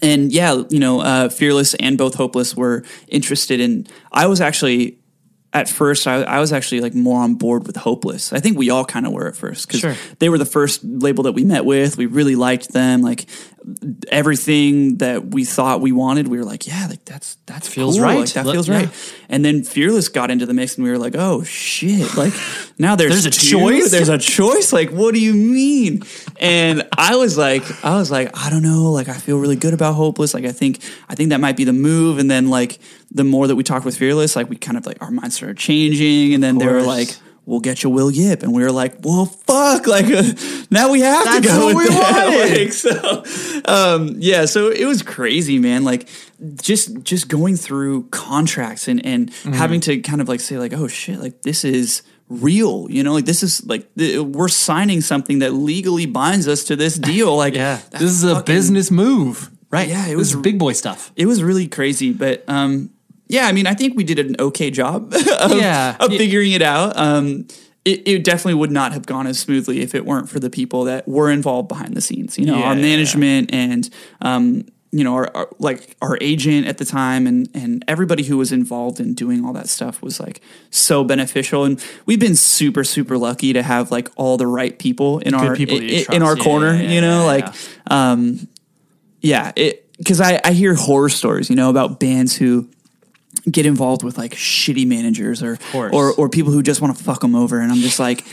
and 0.01 0.31
yeah, 0.31 0.61
you 0.69 0.79
know, 0.79 1.01
uh, 1.01 1.29
Fearless 1.29 1.73
and 1.75 1.97
both 1.97 2.15
Hopeless 2.15 2.55
were 2.55 2.83
interested 3.07 3.59
in. 3.59 3.87
I 4.11 4.27
was 4.27 4.39
actually 4.41 4.99
at 5.53 5.69
first, 5.69 6.05
I, 6.05 6.21
I 6.23 6.39
was 6.41 6.51
actually 6.51 6.81
like 6.81 6.93
more 6.93 7.21
on 7.21 7.35
board 7.35 7.65
with 7.65 7.77
Hopeless. 7.77 8.33
I 8.33 8.39
think 8.41 8.57
we 8.57 8.69
all 8.69 8.83
kind 8.83 9.05
of 9.07 9.13
were 9.13 9.27
at 9.27 9.37
first 9.37 9.67
because 9.67 9.79
Sure. 9.79 9.95
they 10.19 10.27
were 10.27 10.37
the 10.37 10.45
first 10.45 10.83
label 10.83 11.23
that 11.23 11.31
we 11.31 11.45
met 11.45 11.63
with. 11.63 11.97
We 11.97 12.07
really 12.07 12.35
liked 12.35 12.73
them. 12.73 13.01
Like 13.01 13.25
everything 14.09 14.97
that 14.97 15.25
we 15.33 15.45
thought 15.45 15.81
we 15.81 15.91
wanted, 15.91 16.27
we 16.27 16.37
were 16.37 16.43
like, 16.43 16.67
yeah, 16.67 16.87
like 16.89 17.03
that's 17.05 17.35
that 17.47 17.63
Feels 17.65 17.95
cool. 17.95 18.03
right. 18.03 18.19
Like, 18.19 18.33
that 18.33 18.45
Let- 18.45 18.53
feels 18.53 18.67
yeah. 18.67 18.75
right. 18.77 19.13
And 19.29 19.43
then 19.43 19.63
Fearless 19.63 20.09
got 20.09 20.29
into 20.31 20.45
the 20.45 20.53
mix, 20.53 20.75
and 20.75 20.83
we 20.83 20.91
were 20.91 20.97
like, 20.97 21.15
oh 21.15 21.43
shit! 21.43 22.15
Like 22.15 22.33
now 22.77 22.95
there's 22.95 23.23
There's 23.23 23.25
a 23.25 23.31
two? 23.31 23.59
choice? 23.59 23.91
There's 23.91 24.09
a 24.09 24.17
choice. 24.17 24.71
Like 24.71 24.89
what 24.91 25.13
do 25.13 25.19
you 25.21 25.33
mean? 25.33 26.03
And 26.39 26.87
I 26.97 27.15
was 27.15 27.37
like, 27.37 27.63
I 27.83 27.95
was 27.95 28.11
like, 28.11 28.29
I 28.37 28.49
don't 28.49 28.63
know. 28.63 28.91
Like 28.91 29.09
I 29.09 29.13
feel 29.17 29.37
really 29.39 29.55
good 29.55 29.73
about 29.73 29.93
Hopeless. 29.95 30.33
Like 30.33 30.45
I 30.45 30.51
think 30.51 30.79
I 31.09 31.15
think 31.15 31.29
that 31.29 31.39
might 31.39 31.57
be 31.57 31.63
the 31.63 31.73
move. 31.73 32.19
And 32.19 32.29
then 32.29 32.49
like 32.49 32.79
the 33.11 33.23
more 33.23 33.47
that 33.47 33.55
we 33.55 33.63
talked 33.63 33.85
with 33.85 33.97
Fearless, 33.97 34.35
like 34.35 34.49
we 34.49 34.55
kind 34.57 34.77
of 34.77 34.85
like 34.85 35.01
our 35.01 35.11
minds 35.11 35.35
started 35.35 35.57
changing. 35.57 36.33
And 36.33 36.43
then 36.43 36.57
they 36.57 36.67
were 36.67 36.81
like. 36.81 37.15
We'll 37.45 37.59
get 37.59 37.83
you 37.83 37.89
Will 37.91 38.09
Yip, 38.09 38.41
and 38.43 38.53
we 38.53 38.63
were 38.63 38.71
like, 38.71 38.95
"Well, 39.03 39.25
fuck!" 39.25 39.85
Like, 39.95 40.05
uh, 40.05 40.23
now 40.71 40.91
we 40.91 41.01
have 41.01 41.25
That's 41.25 41.45
to 41.47 41.53
go 41.53 41.65
what 41.67 41.75
with 41.75 41.89
we 41.89 41.95
that. 41.95 42.57
Like, 42.59 42.73
so, 42.73 43.23
um, 43.65 44.15
yeah, 44.17 44.45
so 44.45 44.69
it 44.69 44.85
was 44.85 45.03
crazy, 45.03 45.59
man. 45.59 45.83
Like, 45.83 46.07
just 46.61 47.03
just 47.03 47.27
going 47.27 47.55
through 47.55 48.07
contracts 48.09 48.87
and 48.87 49.05
and 49.05 49.29
Mm-hmm. 49.31 49.53
having 49.53 49.79
to 49.81 49.99
kind 49.99 50.21
of 50.21 50.27
like 50.27 50.39
say 50.39 50.57
like, 50.57 50.73
"Oh 50.73 50.87
shit!" 50.87 51.19
Like 51.19 51.43
this 51.43 51.63
is 51.63 52.01
real, 52.29 52.87
you 52.89 53.03
know? 53.03 53.13
Like 53.13 53.25
this 53.25 53.43
is 53.43 53.63
like 53.67 53.93
th- 53.95 54.19
we're 54.21 54.47
signing 54.47 55.01
something 55.01 55.39
that 55.39 55.53
legally 55.53 56.07
binds 56.07 56.47
us 56.47 56.63
to 56.65 56.75
this 56.75 56.97
deal. 57.11 57.35
Like, 57.37 57.53
yeah 57.53 57.79
this 57.91 58.01
is 58.01 58.23
a 58.23 58.41
business 58.41 58.89
move 58.89 59.51
right 59.69 59.87
Yeah, 59.87 60.05
it 60.07 60.17
this 60.17 60.33
was 60.33 60.35
big 60.41 60.57
boy 60.57 60.73
stuff 60.73 61.11
It 61.15 61.27
was 61.27 61.43
really 61.43 61.67
crazy, 61.67 62.11
but 62.13 62.43
um, 62.47 62.89
yeah, 63.27 63.47
I 63.47 63.51
mean, 63.51 63.67
I 63.67 63.73
think 63.73 63.95
we 63.95 64.03
did 64.03 64.19
an 64.19 64.35
okay 64.39 64.69
job 64.71 65.13
of, 65.39 65.51
Yeah. 65.53 65.95
of 65.99 66.09
figuring 66.11 66.51
it 66.51 66.61
out. 66.61 66.95
Um, 66.97 67.47
it, 67.83 68.07
it 68.07 68.23
definitely 68.23 68.55
would 68.55 68.71
not 68.71 68.93
have 68.93 69.05
gone 69.05 69.27
as 69.27 69.39
smoothly 69.39 69.81
if 69.81 69.93
it 69.93 70.05
weren't 70.05 70.27
for 70.29 70.39
the 70.39 70.49
people 70.49 70.85
that 70.85 71.07
were 71.07 71.29
involved 71.31 71.67
behind 71.67 71.95
the 71.95 72.01
scenes. 72.01 72.37
You 72.37 72.45
know, 72.45 72.57
Yeah, 72.57 72.65
our 72.65 72.75
yeah, 72.75 72.81
management 72.81 73.53
and 73.53 73.89
um, 74.21 74.65
you 74.91 75.03
know, 75.03 75.13
our, 75.13 75.29
our 75.35 75.49
like 75.59 75.95
our 76.01 76.17
agent 76.21 76.67
at 76.67 76.77
the 76.77 76.85
time, 76.85 77.27
and 77.27 77.49
and 77.53 77.83
everybody 77.87 78.23
who 78.23 78.37
was 78.37 78.51
involved 78.53 78.99
in 79.01 79.13
doing 79.13 79.43
all 79.45 79.51
that 79.53 79.67
stuff 79.67 80.01
was 80.01 80.19
like 80.21 80.39
so 80.71 81.03
beneficial. 81.03 81.65
And 81.65 81.83
we've 82.05 82.19
been 82.19 82.35
super 82.35 82.83
super 82.85 83.17
lucky 83.17 83.51
to 83.53 83.61
have 83.61 83.91
like 83.91 84.09
all 84.15 84.37
the 84.37 84.47
right 84.47 84.77
people 84.79 85.19
in 85.19 85.33
Good 85.33 85.41
our 85.47 85.55
people 85.55 85.77
in, 85.77 86.05
in 86.13 86.23
our. 86.23 86.37
Yeah, 86.37 86.43
corner. 86.43 86.73
yeah, 86.73 86.89
you 86.91 87.01
know, 87.01 87.19
yeah, 87.19 87.25
like 87.25 87.45
yeah. 87.45 88.11
um, 88.11 88.47
yeah, 89.21 89.51
it 89.55 89.91
because 89.97 90.21
I, 90.21 90.39
I 90.43 90.53
hear 90.53 90.73
horror 90.75 91.09
stories, 91.09 91.49
you 91.49 91.55
know, 91.55 91.69
about 91.69 91.99
bands 91.99 92.35
who 92.35 92.69
get 93.49 93.65
involved 93.65 94.03
with 94.03 94.17
like 94.17 94.33
shitty 94.33 94.87
managers 94.87 95.41
or 95.43 95.57
or 95.73 96.11
or 96.13 96.29
people 96.29 96.51
who 96.51 96.61
just 96.63 96.81
want 96.81 96.97
to 96.97 97.03
fuck 97.03 97.21
them 97.21 97.35
over, 97.35 97.59
and 97.59 97.71
I'm 97.71 97.79
just 97.79 97.99
like. 97.99 98.25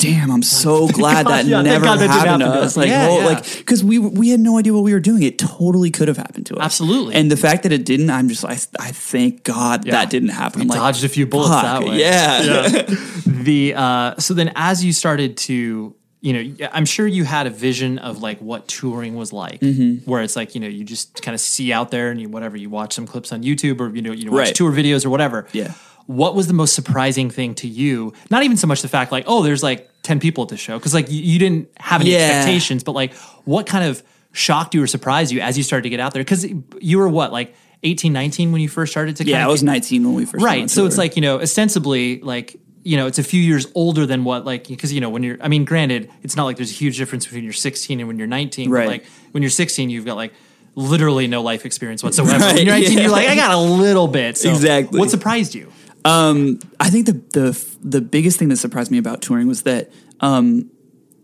Damn, 0.00 0.30
I'm 0.30 0.44
so 0.44 0.86
glad 0.92 1.26
that 1.26 1.44
yeah, 1.46 1.60
never 1.60 1.84
God 1.84 1.98
that 1.98 2.08
happened 2.08 2.38
to 2.38 2.46
happen 2.46 2.62
us. 2.62 2.64
us. 2.66 2.76
Like, 2.76 2.86
Yeah, 2.88 3.08
oh, 3.10 3.18
yeah. 3.18 3.26
like 3.26 3.56
because 3.58 3.82
we 3.82 3.98
we 3.98 4.28
had 4.28 4.38
no 4.38 4.56
idea 4.56 4.72
what 4.72 4.84
we 4.84 4.92
were 4.92 5.00
doing. 5.00 5.24
It 5.24 5.40
totally 5.40 5.90
could 5.90 6.06
have 6.06 6.16
happened 6.16 6.46
to 6.46 6.54
us. 6.54 6.62
Absolutely. 6.66 7.16
And 7.16 7.28
the 7.28 7.36
fact 7.36 7.64
that 7.64 7.72
it 7.72 7.84
didn't, 7.84 8.08
I'm 8.08 8.28
just 8.28 8.44
I, 8.44 8.52
I 8.78 8.92
thank 8.92 9.42
God 9.42 9.84
Yeah. 9.84 9.94
that 9.94 10.08
didn't 10.08 10.28
happen. 10.28 10.60
I'm 10.60 10.68
like, 10.68 10.78
dodged 10.78 11.02
a 11.02 11.08
few 11.08 11.26
bullets 11.26 11.50
fuck, 11.50 11.62
that 11.64 11.82
way. 11.82 11.98
Yeah. 11.98 12.82
the 13.26 13.74
uh 13.74 14.14
so 14.18 14.34
then 14.34 14.52
as 14.54 14.84
you 14.84 14.92
started 14.92 15.36
to 15.38 15.96
you 16.20 16.32
know 16.32 16.68
i'm 16.72 16.84
sure 16.84 17.06
you 17.06 17.24
had 17.24 17.46
a 17.46 17.50
vision 17.50 17.98
of 17.98 18.20
like 18.22 18.38
what 18.40 18.66
touring 18.66 19.14
was 19.14 19.32
like 19.32 19.60
Mm-hmm. 19.60 20.10
where 20.10 20.22
it's 20.22 20.34
like 20.36 20.54
you 20.54 20.60
know 20.60 20.66
you 20.66 20.82
just 20.84 21.22
kind 21.22 21.34
of 21.34 21.40
see 21.40 21.72
out 21.72 21.90
there 21.90 22.10
and 22.10 22.20
you 22.20 22.28
whatever 22.28 22.56
you 22.56 22.68
watch 22.70 22.92
some 22.94 23.06
clips 23.06 23.32
on 23.32 23.42
youtube 23.42 23.80
or 23.80 23.94
you 23.94 24.02
know 24.02 24.12
you 24.12 24.30
watch 24.32 24.46
Right. 24.46 24.54
tour 24.54 24.72
videos 24.72 25.06
or 25.06 25.10
whatever 25.10 25.46
Yeah. 25.52 25.72
what 26.06 26.34
was 26.34 26.46
the 26.48 26.54
most 26.54 26.74
surprising 26.74 27.30
thing 27.30 27.54
to 27.56 27.68
you 27.68 28.12
not 28.30 28.42
even 28.42 28.56
so 28.56 28.66
much 28.66 28.82
the 28.82 28.88
fact 28.88 29.12
like 29.12 29.24
oh 29.28 29.42
there's 29.42 29.62
like 29.62 29.88
10 30.02 30.18
people 30.20 30.42
at 30.42 30.48
the 30.48 30.56
show 30.56 30.76
because 30.78 30.92
like 30.94 31.10
you, 31.10 31.20
you 31.22 31.38
didn't 31.38 31.68
have 31.78 32.00
any 32.00 32.10
Yeah. 32.12 32.18
expectations 32.30 32.82
but 32.82 32.92
like 32.92 33.14
what 33.44 33.66
kind 33.66 33.84
of 33.84 34.02
shocked 34.32 34.74
you 34.74 34.82
or 34.82 34.86
surprised 34.86 35.30
you 35.32 35.40
as 35.40 35.56
you 35.56 35.62
started 35.64 35.82
to 35.84 35.88
get 35.90 36.00
out 36.00 36.12
there 36.14 36.22
because 36.22 36.44
you 36.80 36.98
were 36.98 37.08
what 37.08 37.30
like 37.32 37.54
18 37.84 38.12
19 38.12 38.50
when 38.50 38.60
you 38.60 38.68
first 38.68 38.90
started 38.92 39.14
to 39.16 39.24
yeah, 39.24 39.44
I 39.44 39.48
was 39.48 39.62
19 39.62 40.04
when 40.04 40.14
we 40.14 40.24
first 40.24 40.44
right 40.44 40.68
so 40.68 40.84
it's 40.86 40.98
like 40.98 41.14
you 41.14 41.22
know 41.22 41.40
ostensibly 41.40 42.20
like 42.20 42.56
you 42.88 42.96
know 42.96 43.06
it's 43.06 43.18
a 43.18 43.22
few 43.32 43.42
years 43.50 43.66
older 43.74 44.04
than 44.06 44.20
what 44.24 44.44
like 44.44 44.66
because 44.68 44.92
you 44.92 45.00
know 45.02 45.10
when 45.14 45.22
you're 45.22 45.36
i 45.42 45.48
mean 45.48 45.64
granted 45.64 46.10
it's 46.22 46.36
not 46.36 46.44
like 46.48 46.56
there's 46.56 46.70
a 46.70 46.80
huge 46.84 46.96
difference 46.96 47.24
between 47.26 47.44
you're 47.44 47.52
16 47.52 47.98
and 48.00 48.08
when 48.08 48.18
you're 48.18 48.26
19 48.26 48.70
Right. 48.70 48.84
but 48.84 48.88
like 48.94 49.04
when 49.32 49.42
you're 49.42 49.50
16 49.50 49.90
you've 49.90 50.04
got 50.06 50.16
like 50.16 50.32
literally 50.74 51.26
no 51.26 51.42
life 51.42 51.66
experience 51.66 52.02
whatsoever 52.02 52.38
Right, 52.44 52.54
when 52.54 52.66
you're 52.66 52.74
19 52.74 52.92
yeah. 52.96 53.02
you're 53.04 53.10
like 53.12 53.28
i 53.28 53.34
got 53.34 53.50
a 53.50 53.58
little 53.60 54.08
bit 54.08 54.38
so 54.38 54.48
Exactly. 54.50 54.98
what 54.98 55.10
surprised 55.10 55.54
you 55.54 55.70
Um, 56.04 56.60
I 56.80 56.88
think 56.90 57.06
the 57.06 57.16
the 57.38 57.48
the 57.96 58.00
biggest 58.00 58.38
thing 58.38 58.48
that 58.50 58.58
surprised 58.58 58.90
me 58.90 58.98
about 58.98 59.20
touring 59.20 59.48
was 59.48 59.62
that 59.64 59.90
um, 60.20 60.70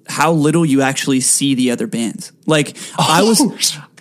how 0.09 0.33
little 0.47 0.67
you 0.67 0.83
actually 0.83 1.21
see 1.21 1.55
the 1.55 1.71
other 1.71 1.87
bands. 1.87 2.33
Like 2.47 2.77
I 2.99 3.23
was, 3.23 3.39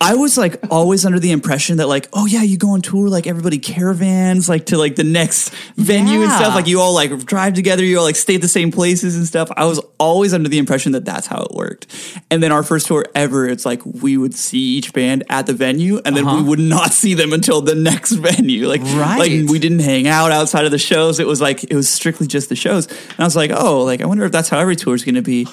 I 0.04 0.16
was 0.16 0.38
like 0.38 0.58
always 0.70 1.06
under 1.06 1.18
the 1.18 1.32
impression 1.32 1.78
that 1.78 1.88
like, 1.88 2.10
oh 2.12 2.26
yeah, 2.26 2.43
you 2.43 2.58
go 2.58 2.72
on 2.72 2.82
tour, 2.82 3.08
like 3.08 3.26
everybody 3.26 3.58
caravans 3.58 4.49
like 4.49 4.66
to 4.68 4.78
like 4.78 4.97
the 4.97 5.06
next 5.06 5.54
venue 5.78 6.22
and 6.22 6.32
stuff. 6.32 6.54
Like 6.56 6.68
you 6.68 6.82
all 6.82 6.93
like 6.93 7.18
drive 7.26 7.54
together, 7.54 7.86
you 7.86 7.99
all 7.99 8.04
like 8.04 8.18
stay 8.18 8.36
at 8.36 8.41
the 8.41 8.49
same 8.49 8.70
places 8.70 9.16
and 9.16 9.26
stuff. 9.26 9.49
I 9.56 9.66
was 9.66 9.80
always 9.99 10.34
under 10.34 10.49
the 10.49 10.58
impression 10.58 10.91
that 10.91 11.06
that's 11.06 11.26
how 11.26 11.43
it 11.43 11.51
worked. 11.51 11.88
And 12.30 12.43
then 12.43 12.51
our 12.51 12.64
first 12.64 12.88
tour 12.88 13.06
ever, 13.16 13.47
it's 13.47 13.66
like 13.66 13.82
we 13.86 14.18
would 14.18 14.36
see 14.36 14.60
each 14.78 14.91
band 14.91 15.24
at 15.30 15.45
the 15.45 15.54
venue, 15.54 16.01
and 16.04 16.18
then 16.18 16.26
we 16.26 16.32
uh-huh. 16.32 16.43
would 16.43 16.60
not 16.60 16.91
see 17.04 17.14
them 17.14 17.32
until 17.32 17.62
the 17.62 17.76
next 17.76 18.12
venue. 18.12 18.68
Like 18.68 18.82
Right. 18.84 19.18
like 19.18 19.32
we 19.49 19.58
didn't 19.58 19.80
hang 19.80 20.08
out 20.08 20.32
outside 20.32 20.66
of 20.66 20.72
the 20.72 20.78
shows. 20.78 21.22
It 21.22 21.28
was 21.28 21.39
like 21.39 21.64
it 21.64 21.76
was 21.76 21.88
strictly 21.88 22.28
just 22.28 22.49
the 22.49 22.56
shows. 22.58 22.88
And 22.88 23.20
I 23.20 23.24
was 23.24 23.38
like, 23.38 23.51
oh, 23.51 23.84
like 23.84 24.01
I 24.01 24.06
wonder 24.06 24.26
if 24.26 24.34
that's 24.34 24.49
how 24.49 24.60
every 24.60 24.76
tour 24.76 24.95
is 24.95 25.06
going 25.06 25.16
to 25.16 25.22
be. 25.22 25.47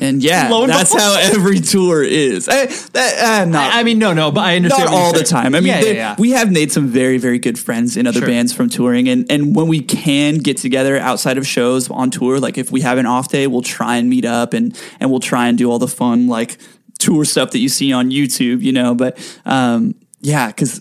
And 0.00 0.22
yeah, 0.22 0.48
that's 0.66 0.94
how 0.94 1.18
every 1.18 1.58
tour 1.60 2.02
is. 2.04 2.48
I, 2.48 2.66
that, 2.66 3.42
uh, 3.42 3.44
not, 3.46 3.72
I, 3.74 3.80
I 3.80 3.82
mean, 3.82 3.98
no, 3.98 4.12
no, 4.14 4.30
but 4.30 4.42
I 4.44 4.54
understand 4.56 4.90
not 4.90 4.94
all 4.94 5.12
the 5.12 5.24
time. 5.24 5.54
I 5.56 5.60
mean, 5.60 5.66
yeah, 5.68 5.80
they- 5.80 5.86
yeah, 5.96 6.10
yeah. 6.10 6.16
we 6.18 6.30
have 6.30 6.52
made 6.52 6.70
some 6.70 6.86
very, 6.88 7.18
very 7.18 7.38
good 7.40 7.58
friends 7.58 7.96
in 7.96 8.06
other 8.06 8.20
Sure. 8.20 8.28
bands 8.28 8.52
from 8.52 8.68
touring, 8.68 9.08
and 9.08 9.26
and 9.30 9.56
when 9.56 9.66
we 9.66 9.80
can 9.80 10.38
get 10.38 10.56
together 10.58 10.98
outside 10.98 11.36
of 11.36 11.46
shows 11.46 11.90
on 11.90 12.10
tour, 12.10 12.38
like 12.38 12.56
if 12.58 12.70
we 12.70 12.80
have 12.82 12.98
an 12.98 13.06
off 13.06 13.28
day, 13.28 13.46
we'll 13.48 13.62
try 13.62 13.96
and 13.96 14.08
meet 14.08 14.24
up 14.24 14.54
and 14.54 14.78
and 15.00 15.10
we'll 15.10 15.20
try 15.20 15.48
and 15.48 15.58
do 15.58 15.68
all 15.70 15.78
the 15.80 15.88
fun 15.88 16.28
like 16.28 16.58
tour 17.00 17.24
stuff 17.24 17.50
that 17.50 17.58
you 17.58 17.68
see 17.68 17.92
on 17.92 18.10
YouTube, 18.10 18.62
you 18.62 18.72
know. 18.72 18.94
But 18.94 19.18
um, 19.46 19.94
yeah, 20.20 20.46
because. 20.48 20.80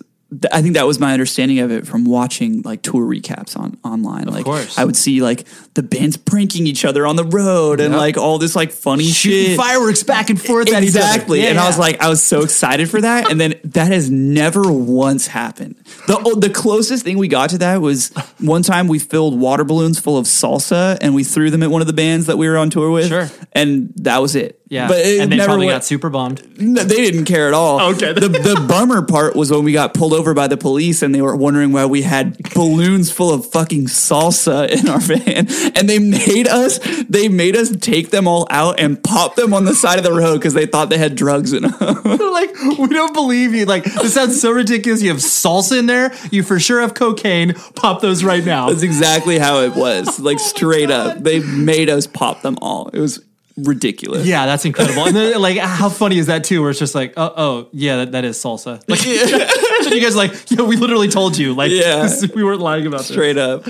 I 0.51 0.61
think 0.61 0.73
that 0.73 0.85
was 0.85 0.99
my 0.99 1.13
understanding 1.13 1.59
of 1.59 1.71
it 1.71 1.87
from 1.87 2.03
watching 2.03 2.61
like 2.63 2.81
tour 2.81 3.05
recaps 3.07 3.57
on 3.57 3.77
online. 3.85 4.25
like 4.25 4.43
course. 4.43 4.77
I 4.77 4.83
would 4.83 4.97
see 4.97 5.21
like 5.21 5.47
the 5.73 5.83
bands 5.83 6.17
pranking 6.17 6.67
each 6.67 6.83
other 6.83 7.07
on 7.07 7.15
the 7.15 7.23
road 7.23 7.79
and 7.79 7.93
Yep. 7.93 7.97
like 7.99 8.17
all 8.17 8.37
this 8.37 8.53
like 8.53 8.71
funny 8.73 9.05
Shooting 9.05 9.51
shit 9.51 9.57
fireworks 9.57 10.03
back 10.03 10.29
and 10.29 10.41
forth 10.41 10.67
at 10.73 10.83
each 10.83 10.89
other. 10.89 10.99
exactly. 10.99 11.41
Yeah, 11.43 11.51
and 11.51 11.59
I 11.59 11.63
yeah. 11.63 11.69
was 11.69 11.79
like, 11.79 12.01
I 12.01 12.09
was 12.09 12.21
so 12.21 12.41
excited 12.41 12.89
for 12.89 12.99
that, 12.99 13.31
and 13.31 13.39
then 13.39 13.55
that 13.63 13.87
has 13.91 14.09
never 14.11 14.69
once 14.69 15.27
happened. 15.27 15.75
the 16.07 16.21
oh, 16.25 16.35
The 16.35 16.49
closest 16.49 17.05
thing 17.05 17.17
we 17.17 17.29
got 17.29 17.51
to 17.51 17.59
that 17.59 17.79
was 17.81 18.09
one 18.39 18.63
time 18.63 18.89
we 18.89 18.99
filled 18.99 19.39
water 19.39 19.63
balloons 19.63 19.97
full 19.97 20.17
of 20.17 20.25
salsa 20.25 20.97
and 20.99 21.15
we 21.15 21.23
threw 21.23 21.49
them 21.49 21.63
at 21.63 21.69
one 21.71 21.79
of 21.81 21.87
the 21.87 21.93
bands 21.93 22.25
that 22.25 22.37
we 22.37 22.49
were 22.49 22.57
on 22.57 22.69
tour 22.69 22.91
with. 22.91 23.07
Sure. 23.07 23.29
and 23.53 23.93
that 23.97 24.17
was 24.21 24.35
it. 24.35 24.59
yeah, 24.69 24.89
but 24.89 24.97
it 25.05 25.21
and 25.21 25.31
they 25.31 25.37
never 25.37 25.47
probably 25.47 25.67
went- 25.67 25.75
got 25.75 25.85
super 25.85 26.09
bombed. 26.09 26.43
no, 26.59 26.83
they 26.83 26.97
didn't 26.97 27.23
care 27.25 27.47
at 27.47 27.53
all. 27.53 27.93
Okay. 27.93 28.11
The, 28.11 28.27
the 28.27 28.65
bummer 28.67 29.01
part 29.03 29.33
was 29.37 29.49
when 29.51 29.63
we 29.63 29.71
got 29.71 29.93
pulled 29.93 30.13
over 30.17 30.33
by 30.33 30.47
the 30.47 30.57
police 30.57 31.01
and 31.01 31.13
they 31.13 31.21
were 31.21 31.35
wondering 31.35 31.71
why 31.71 31.85
we 31.85 32.01
had 32.01 32.37
balloons 32.53 33.11
full 33.11 33.33
of 33.33 33.45
fucking 33.45 33.85
salsa 33.85 34.69
in 34.69 34.89
our 34.89 34.99
van. 35.01 35.47
And 35.77 35.87
they 35.87 35.99
made 35.99 36.47
us, 36.47 36.79
they 37.07 37.29
made 37.29 37.55
us 37.55 37.75
take 37.77 38.09
them 38.09 38.27
all 38.27 38.47
out 38.49 38.79
and 38.79 39.01
pop 39.01 39.35
them 39.35 39.53
on 39.53 39.65
the 39.65 39.75
side 39.75 39.97
of 39.97 40.03
the 40.03 40.13
road 40.13 40.37
because 40.37 40.53
they 40.53 40.65
thought 40.65 40.89
they 40.89 40.97
had 40.97 41.15
drugs 41.15 41.53
in 41.53 41.63
them. 41.63 41.73
They're 41.79 42.31
like, 42.31 42.53
we 42.77 42.87
don't 42.87 43.13
believe 43.13 43.53
you. 43.53 43.65
Like, 43.65 43.83
this 43.85 44.13
sounds 44.13 44.41
so 44.41 44.51
ridiculous. 44.51 45.01
You 45.01 45.09
have 45.09 45.17
salsa 45.17 45.79
in 45.79 45.85
there. 45.85 46.13
You 46.31 46.43
for 46.43 46.59
sure 46.59 46.81
have 46.81 46.93
cocaine. 46.93 47.53
Pop 47.75 48.01
those 48.01 48.23
right 48.23 48.43
now. 48.43 48.69
That's 48.69 48.83
exactly 48.83 49.37
how 49.37 49.61
it 49.61 49.75
was. 49.75 50.19
Like 50.19 50.37
oh 50.41 50.43
straight 50.43 50.91
up. 50.91 51.19
They 51.19 51.39
made 51.39 51.89
us 51.89 52.07
pop 52.07 52.41
them 52.41 52.57
all. 52.61 52.89
It 52.89 52.99
was 52.99 53.23
ridiculous. 53.57 54.25
Yeah, 54.25 54.45
that's 54.45 54.65
incredible. 54.65 55.05
And 55.05 55.15
then, 55.15 55.41
like, 55.41 55.57
how 55.57 55.89
funny 55.89 56.17
is 56.17 56.27
that 56.27 56.43
too? 56.43 56.61
Where 56.61 56.69
it's 56.69 56.79
just 56.79 56.95
like, 56.95 57.13
oh, 57.17 57.33
oh 57.35 57.69
yeah, 57.73 57.97
that, 57.97 58.11
that 58.13 58.25
is 58.25 58.37
salsa. 58.37 58.81
Like, 58.87 59.05
and 59.05 59.93
you 59.93 60.01
guys 60.01 60.13
are 60.13 60.17
like, 60.17 60.51
yeah, 60.51 60.61
we 60.61 60.77
literally 60.77 61.07
told 61.09 61.37
you. 61.37 61.53
Like, 61.53 61.71
Yeah. 61.71 62.09
we 62.35 62.43
weren't 62.43 62.61
lying 62.61 62.85
about 62.85 62.99
this. 62.99 63.07
Straight 63.07 63.37
up. 63.37 63.67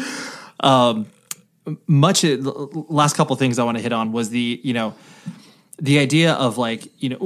Um, 0.60 1.08
much 1.86 2.24
last 2.24 3.16
couple 3.16 3.34
of 3.34 3.40
things 3.40 3.60
I 3.60 3.64
want 3.64 3.78
to 3.78 3.84
hit 3.84 3.92
on 3.92 4.12
was 4.12 4.30
the 4.30 4.60
you 4.64 4.74
know 4.74 4.96
the 5.80 6.00
idea 6.00 6.34
of 6.34 6.58
like 6.58 6.88
you 6.98 7.10
know 7.10 7.18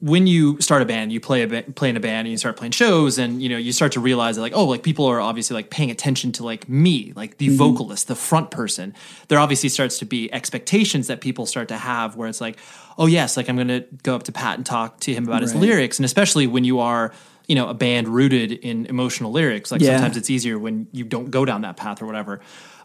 when 0.00 0.26
you 0.26 0.60
start 0.60 0.82
a 0.82 0.84
band 0.84 1.12
you 1.12 1.20
play 1.20 1.42
a 1.42 1.46
ba- 1.46 1.62
play 1.76 1.88
in 1.88 1.96
a 1.96 2.00
band 2.00 2.26
and 2.26 2.32
you 2.32 2.36
start 2.36 2.56
playing 2.56 2.72
shows 2.72 3.18
and 3.18 3.40
you 3.40 3.48
know 3.48 3.56
you 3.56 3.72
start 3.72 3.92
to 3.92 4.00
realize 4.00 4.34
that 4.34 4.42
like 4.42 4.52
oh 4.52 4.64
like 4.64 4.82
people 4.82 5.06
are 5.06 5.20
obviously 5.20 5.54
like 5.54 5.70
paying 5.70 5.92
attention 5.92 6.32
to 6.32 6.44
like 6.44 6.68
me 6.68 7.12
like 7.14 7.38
the 7.38 7.56
vocalist 7.56 8.08
the 8.08 8.16
front 8.16 8.50
person. 8.50 8.94
There 9.28 9.38
obviously 9.38 9.68
starts 9.68 9.98
to 10.00 10.04
be 10.06 10.32
expectations 10.32 11.06
that 11.06 11.20
people 11.20 11.46
start 11.46 11.68
to 11.68 11.76
have 11.76 12.16
where 12.16 12.28
it's 12.28 12.40
like 12.40 12.58
oh 12.98 13.06
yes 13.06 13.36
like 13.36 13.48
I'm 13.48 13.54
going 13.54 13.68
to 13.68 13.84
go 14.02 14.16
up 14.16 14.24
to 14.24 14.32
Pat 14.32 14.56
and 14.56 14.66
talk 14.66 14.98
to 15.00 15.14
him 15.14 15.24
about 15.28 15.42
his 15.42 15.54
lyrics. 15.54 15.98
And 15.98 16.04
especially 16.04 16.48
when 16.48 16.64
you 16.64 16.80
are 16.80 17.12
you 17.46 17.54
know 17.54 17.68
a 17.68 17.74
band 17.74 18.08
rooted 18.08 18.50
in 18.50 18.86
emotional 18.86 19.30
lyrics 19.30 19.70
like 19.70 19.80
Yeah. 19.82 19.92
sometimes 19.96 20.16
it's 20.16 20.30
easier 20.30 20.58
when 20.58 20.88
you 20.90 21.04
don't 21.04 21.30
go 21.30 21.44
down 21.44 21.60
that 21.62 21.76
path 21.76 22.02
or 22.02 22.06
whatever. 22.06 22.40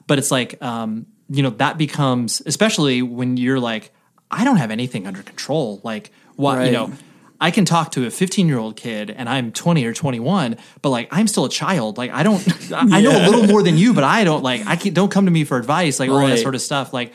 But 0.06 0.20
it's 0.20 0.30
like 0.30 0.62
um 0.62 1.08
you 1.30 1.42
know 1.42 1.50
that 1.50 1.80
becomes 1.80 2.44
especially 2.46 3.02
when 3.02 3.38
you're 3.38 3.60
like 3.60 3.92
i 4.32 4.44
don't 4.44 4.58
have 4.58 4.72
anything 4.72 5.06
under 5.08 5.22
control. 5.24 5.82
Like 5.84 6.12
what 6.36 6.58
Right. 6.58 6.66
you 6.68 6.72
know 6.72 6.92
i 7.40 7.52
can 7.52 7.66
talk 7.66 7.92
to 7.92 8.06
a 8.06 8.10
15 8.12 8.48
year 8.48 8.58
old 8.58 8.76
kid 8.78 9.10
and 9.12 9.28
i'm 9.28 9.52
20 9.52 9.84
or 9.86 9.94
21 9.94 10.58
but 10.82 10.90
like 10.90 11.08
i'm 11.12 11.28
still 11.28 11.46
a 11.46 11.50
child. 11.50 11.98
Like 11.98 12.12
i 12.12 12.24
don't 12.24 12.42
i 12.74 12.98
I 12.98 13.02
know 13.02 13.12
a 13.12 13.24
little 13.30 13.46
more 13.48 13.62
than 13.64 13.78
you 13.78 13.94
but 13.94 14.04
i 14.04 14.24
don't 14.24 14.44
like 14.44 14.66
i 14.66 14.76
can't 14.76 14.96
don't 14.96 15.12
come 15.12 15.26
to 15.26 15.32
me 15.32 15.44
for 15.44 15.58
advice 15.58 16.00
like 16.00 16.10
all 16.10 16.26
that 16.28 16.40
sort 16.40 16.56
of 16.56 16.62
stuff. 16.62 16.94
Like 16.94 17.14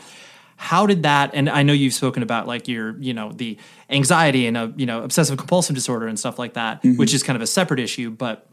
how 0.56 0.84
did 0.86 1.04
that 1.04 1.30
and 1.32 1.48
i 1.48 1.62
know 1.62 1.72
you've 1.72 1.94
spoken 1.94 2.22
about 2.22 2.46
like 2.46 2.68
your 2.68 2.94
you 3.00 3.14
know 3.14 3.32
the 3.32 3.56
anxiety 3.88 4.46
and 4.46 4.56
a 4.58 4.72
you 4.76 4.84
know 4.84 5.02
obsessive 5.02 5.38
compulsive 5.38 5.74
disorder 5.74 6.06
and 6.06 6.18
stuff 6.18 6.38
like 6.38 6.52
that 6.54 6.82
Mm-hmm. 6.82 6.98
which 6.98 7.14
is 7.14 7.22
kind 7.22 7.34
of 7.36 7.40
a 7.42 7.46
separate 7.46 7.80
issue 7.80 8.10
but 8.10 8.46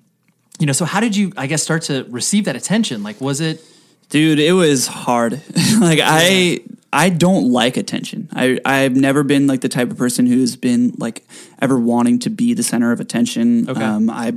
you 0.58 0.66
know 0.66 0.72
so 0.74 0.86
how 0.86 1.01
did 1.01 1.18
you 1.18 1.34
i 1.36 1.47
guess 1.47 1.62
start 1.62 1.82
to 1.84 2.05
receive 2.10 2.45
that 2.45 2.55
attention? 2.55 3.03
Like 3.03 3.20
was 3.22 3.41
it 3.41 3.62
Dude, 4.10 4.39
it 4.39 4.53
was 4.53 4.88
hard. 4.88 5.34
like 5.82 5.99
I 6.01 6.62
I 6.97 7.09
don't 7.09 7.51
like 7.51 7.77
attention. 7.77 8.27
I 8.33 8.59
I've 8.65 8.95
never 8.95 9.23
been 9.23 9.45
like 9.45 9.61
the 9.61 9.69
type 9.69 9.91
of 9.91 9.97
person 9.97 10.25
who's 10.25 10.55
been 10.55 10.95
like 10.97 11.23
ever 11.61 11.77
wanting 11.77 12.17
to 12.19 12.31
be 12.31 12.55
the 12.55 12.63
center 12.63 12.91
of 12.91 12.99
attention. 12.99 13.69
Okay. 13.69 13.83
Um 13.83 14.09
I 14.09 14.33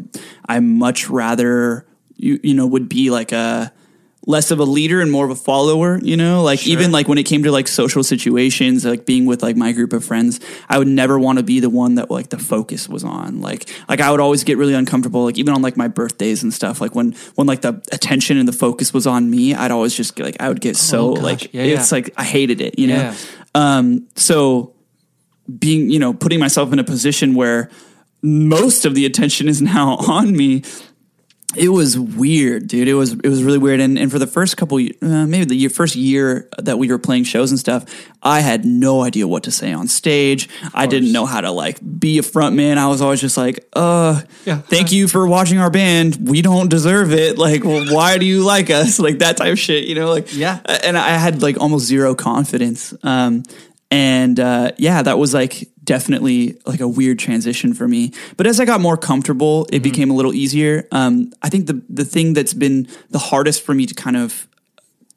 I 0.46 0.61
much 0.61 1.08
rather 1.08 1.86
you 2.16 2.38
you 2.42 2.52
know 2.52 2.66
would 2.66 2.86
be 2.86 3.11
like 3.11 3.32
a 3.32 3.72
less 4.27 4.51
of 4.51 4.59
a 4.59 4.64
leader 4.64 5.01
and 5.01 5.11
more 5.11 5.25
of 5.25 5.31
a 5.31 5.35
follower, 5.35 5.99
you 6.03 6.14
know? 6.16 6.43
Like 6.43 6.66
even 6.66 6.93
like 6.93 7.09
when 7.09 7.16
it 7.16 7.23
came 7.25 7.43
to 7.45 7.51
like 7.51 7.66
social 7.66 8.03
situations, 8.05 8.85
like 8.85 9.07
being 9.07 9.25
with 9.25 9.43
like 9.43 9.57
my 9.57 9.73
group 9.73 9.95
of 9.95 10.05
friends, 10.05 10.41
I 10.68 10.77
would 10.79 10.89
never 10.89 11.18
want 11.18 11.39
to 11.39 11.43
be 11.43 11.59
the 11.59 11.71
one 11.71 11.95
that 11.95 12.11
like 12.11 12.29
the 12.29 12.39
focus 12.39 12.87
was 12.89 13.03
on. 13.03 13.41
Like 13.41 13.68
like 13.89 14.01
I 14.01 14.11
would 14.11 14.21
always 14.21 14.45
get 14.45 14.59
really 14.59 14.75
uncomfortable 14.75 15.25
like 15.25 15.39
even 15.39 15.55
on 15.55 15.62
like 15.62 15.77
my 15.79 15.89
birthdays 15.89 16.43
and 16.43 16.53
stuff. 16.53 16.81
Like 16.83 16.95
when 16.95 17.12
when 17.37 17.47
like 17.47 17.62
the 17.62 17.81
attention 17.93 18.37
and 18.37 18.47
the 18.47 18.53
focus 18.53 18.93
was 18.93 19.07
on 19.07 19.31
me, 19.31 19.55
I'd 19.55 19.71
always 19.71 19.95
just 19.95 20.14
get, 20.16 20.25
like 20.27 20.37
I 20.39 20.49
would 20.49 20.61
get 20.61 20.77
so 20.77 21.12
Oh, 21.12 21.14
gosh. 21.14 21.23
like 21.25 21.55
Yeah, 21.55 21.62
it's 21.62 21.91
yeah. 21.91 21.97
like 21.97 22.11
I 22.18 22.25
hated 22.25 22.61
it, 22.61 22.79
you 22.79 22.89
know? 22.89 22.97
Yeah. 22.97 23.14
Um 23.55 24.07
so 24.16 24.75
being, 25.59 25.91
you 25.91 25.99
know, 25.99 26.12
putting 26.12 26.39
myself 26.39 26.73
in 26.75 26.79
a 26.79 26.85
position 26.85 27.35
where 27.35 27.71
most 28.23 28.85
of 28.85 28.95
the 28.95 29.07
attention 29.07 29.49
is 29.49 29.62
now 29.62 29.97
on 30.09 30.37
me 30.37 30.62
it 31.57 31.68
was 31.70 31.98
weird, 31.98 32.68
dude. 32.68 32.86
It 32.86 32.94
was 32.94 33.12
it 33.12 33.26
was 33.28 33.42
really 33.42 33.59
weird. 33.59 33.80
And 33.80 33.98
and 33.98 34.11
for 34.11 34.18
the 34.18 34.26
first 34.26 34.57
couple, 34.57 34.78
uh, 34.78 35.26
maybe 35.26 35.44
the 35.44 35.55
year, 35.57 35.70
first 35.70 35.96
year 35.96 36.48
that 36.59 36.78
we 36.78 36.88
were 36.88 36.98
playing 36.98 37.24
shows 37.24 37.51
and 37.51 37.59
stuff, 37.59 37.84
I 38.22 38.40
had 38.40 38.64
no 38.64 39.03
idea 39.03 39.26
what 39.26 39.42
to 39.44 39.51
say 39.51 39.72
on 39.72 39.88
stage. 39.88 40.48
I 40.74 40.86
didn't 40.86 41.11
know 41.12 41.26
how 41.26 41.40
to 41.40 41.51
like 41.51 41.78
be 41.98 42.18
a 42.18 42.22
front 42.22 42.55
man. 42.55 42.78
I 42.78 42.86
was 42.86 43.01
always 43.01 43.20
just 43.20 43.36
like, 43.36 43.66
uh, 43.72 44.22
Yeah. 44.44 44.59
thank 44.59 44.92
you 44.92 45.09
for 45.09 45.26
watching 45.26 45.59
our 45.59 45.70
band. 45.70 46.28
We 46.28 46.40
don't 46.42 46.68
deserve 46.68 47.12
it. 47.12 47.36
Like, 47.38 47.64
well, 47.64 47.84
why 47.94 48.18
do 48.18 48.26
you 48.26 48.44
like 48.44 48.70
us? 48.70 48.98
Like 49.11 49.18
that 49.18 49.36
type 49.38 49.53
of 49.53 49.59
shit, 49.59 49.84
you 49.88 49.94
know? 49.96 50.11
Like, 50.11 50.32
Yeah. 50.34 50.61
And 50.84 50.96
I 50.96 51.16
had 51.16 51.42
like 51.42 51.59
almost 51.59 51.86
zero 51.86 52.14
confidence. 52.14 52.94
Um, 53.03 53.42
and 53.90 54.38
uh, 54.38 54.70
yeah, 54.78 55.03
that 55.03 55.18
was 55.18 55.34
like 55.34 55.68
definitely 55.91 56.57
like 56.66 56.78
a 56.78 56.86
weird 56.86 57.18
transition 57.18 57.74
for 57.74 57.88
me. 57.88 58.12
But 58.36 58.47
as 58.47 58.61
I 58.61 58.64
got 58.64 58.80
more 58.80 58.97
comfortable, 58.97 59.66
it 59.72 59.82
became 59.82 60.09
a 60.09 60.14
little 60.14 60.32
easier. 60.32 60.86
Um, 60.93 61.32
I 61.43 61.49
think 61.49 61.66
the 61.66 61.82
the 61.88 62.05
thing 62.05 62.32
that's 62.32 62.55
been 62.55 62.86
the 63.11 63.18
hardest 63.18 63.64
for 63.64 63.74
me 63.74 63.86
to 63.86 63.95
kind 63.95 64.16
of 64.16 64.47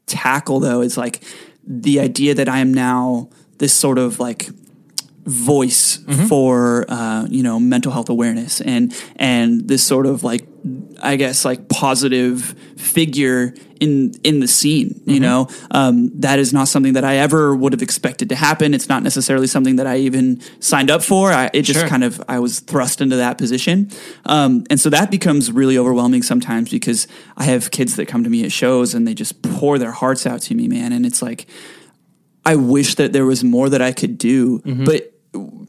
tackle 0.08 0.60
though 0.60 0.82
is 0.82 0.98
like 0.98 1.22
the 1.64 2.00
idea 2.00 2.34
that 2.34 2.50
I 2.50 2.58
am 2.58 2.74
now 2.74 3.30
this 3.60 3.72
sort 3.72 4.00
of 4.00 4.20
like 4.20 4.50
voice 5.26 6.00
for 6.28 6.86
uh, 6.90 7.28
you 7.30 7.44
know 7.44 7.60
mental 7.60 7.92
health 7.92 8.10
awareness 8.10 8.60
and 8.60 8.94
and 9.18 9.68
this 9.68 9.84
sort 9.84 10.08
of 10.08 10.24
like 10.24 10.43
I 11.04 11.16
guess 11.18 11.46
like 11.46 11.68
positive 11.70 12.56
figure 12.78 13.54
in 13.80 14.14
in 14.24 14.40
the 14.40 14.48
scene. 14.48 15.02
You 15.06 15.20
know 15.20 15.48
um, 15.72 16.10
that 16.22 16.40
is 16.40 16.54
not 16.54 16.68
something 16.68 16.94
that 16.94 17.04
I 17.04 17.18
ever 17.18 17.56
would 17.56 17.74
have 17.74 17.82
expected 17.82 18.30
to 18.30 18.36
happen. 18.36 18.74
It's 18.74 18.88
not 18.90 19.04
necessarily 19.04 19.48
something 19.48 19.76
that 19.76 19.88
I 19.88 19.98
even 19.98 20.40
signed 20.60 20.90
up 20.90 21.04
for. 21.04 21.32
I, 21.32 21.50
it 21.54 21.64
just 21.64 21.80
Sure. 21.82 21.90
kind 21.90 22.04
of 22.04 22.22
I 22.28 22.40
was 22.40 22.60
thrust 22.62 23.02
into 23.02 23.18
that 23.18 23.38
position, 23.38 23.90
um, 24.26 24.64
and 24.70 24.80
so 24.80 24.90
that 24.90 25.12
becomes 25.12 25.52
really 25.52 25.78
overwhelming 25.78 26.24
sometimes 26.24 26.70
because 26.70 27.08
I 27.36 27.44
have 27.44 27.70
kids 27.72 27.96
that 27.98 28.08
come 28.08 28.24
to 28.24 28.30
me 28.30 28.44
at 28.46 28.52
shows 28.52 28.94
and 28.94 29.06
they 29.08 29.14
just 29.14 29.42
pour 29.42 29.78
their 29.78 29.92
hearts 29.92 30.26
out 30.26 30.42
to 30.44 30.56
me, 30.56 30.68
man, 30.68 30.94
and 30.94 31.06
it's 31.06 31.22
like. 31.22 31.46
I 32.46 32.58
wish 32.58 32.96
that 32.96 33.14
there 33.14 33.26
was 33.26 33.42
more 33.42 33.70
that 33.70 33.82
I 33.82 33.94
could 33.94 34.18
do. 34.18 34.60
But 34.84 35.13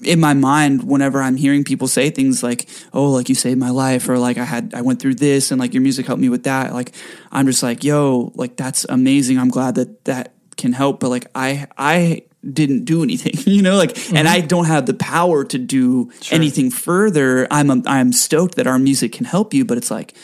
in 0.03 0.21
my 0.21 0.35
mind, 0.35 0.85
whenever 0.85 1.23
I'm 1.23 1.37
hearing 1.37 1.65
people 1.65 1.89
say 1.89 2.11
things 2.11 2.43
like, 2.43 2.69
"Oh, 2.93 3.11
like 3.11 3.29
you 3.29 3.35
saved 3.35 3.59
my 3.59 3.71
life," 3.71 4.09
or 4.09 4.19
like 4.19 4.39
I 4.39 4.45
had 4.45 4.75
I 4.75 4.83
went 4.83 5.01
through 5.01 5.17
this, 5.17 5.51
and 5.51 5.61
like 5.61 5.75
your 5.75 5.83
music 5.83 6.07
helped 6.07 6.23
me 6.23 6.29
with 6.29 6.45
that, 6.45 6.73
like 6.73 6.95
I'm 7.33 7.47
just 7.47 7.63
like, 7.63 7.85
"Yo, 7.85 8.33
like 8.35 8.57
that's 8.57 8.85
amazing. 8.89 9.39
I'm 9.39 9.51
glad 9.51 9.75
that 9.77 10.05
that 10.05 10.33
can 10.57 10.73
help." 10.73 11.01
But 11.01 11.11
like 11.11 11.27
I 11.35 11.67
I 11.77 12.23
didn't 12.53 12.85
do 12.85 13.03
anything, 13.03 13.35
you 13.53 13.63
know, 13.63 13.77
like, 13.77 13.91
and 13.91 14.27
mm-hmm. 14.27 14.29
I 14.29 14.41
don't 14.41 14.67
have 14.67 14.87
the 14.87 14.95
power 14.95 15.45
to 15.45 15.59
do 15.59 16.11
anything 16.31 16.71
further. 16.71 17.47
I'm 17.51 17.87
I'm 17.87 18.13
stoked 18.13 18.57
that 18.57 18.67
our 18.67 18.79
music 18.79 19.13
can 19.13 19.25
help 19.25 19.55
you, 19.55 19.65
but 19.65 19.79
it's 19.79 19.91
like, 19.91 20.15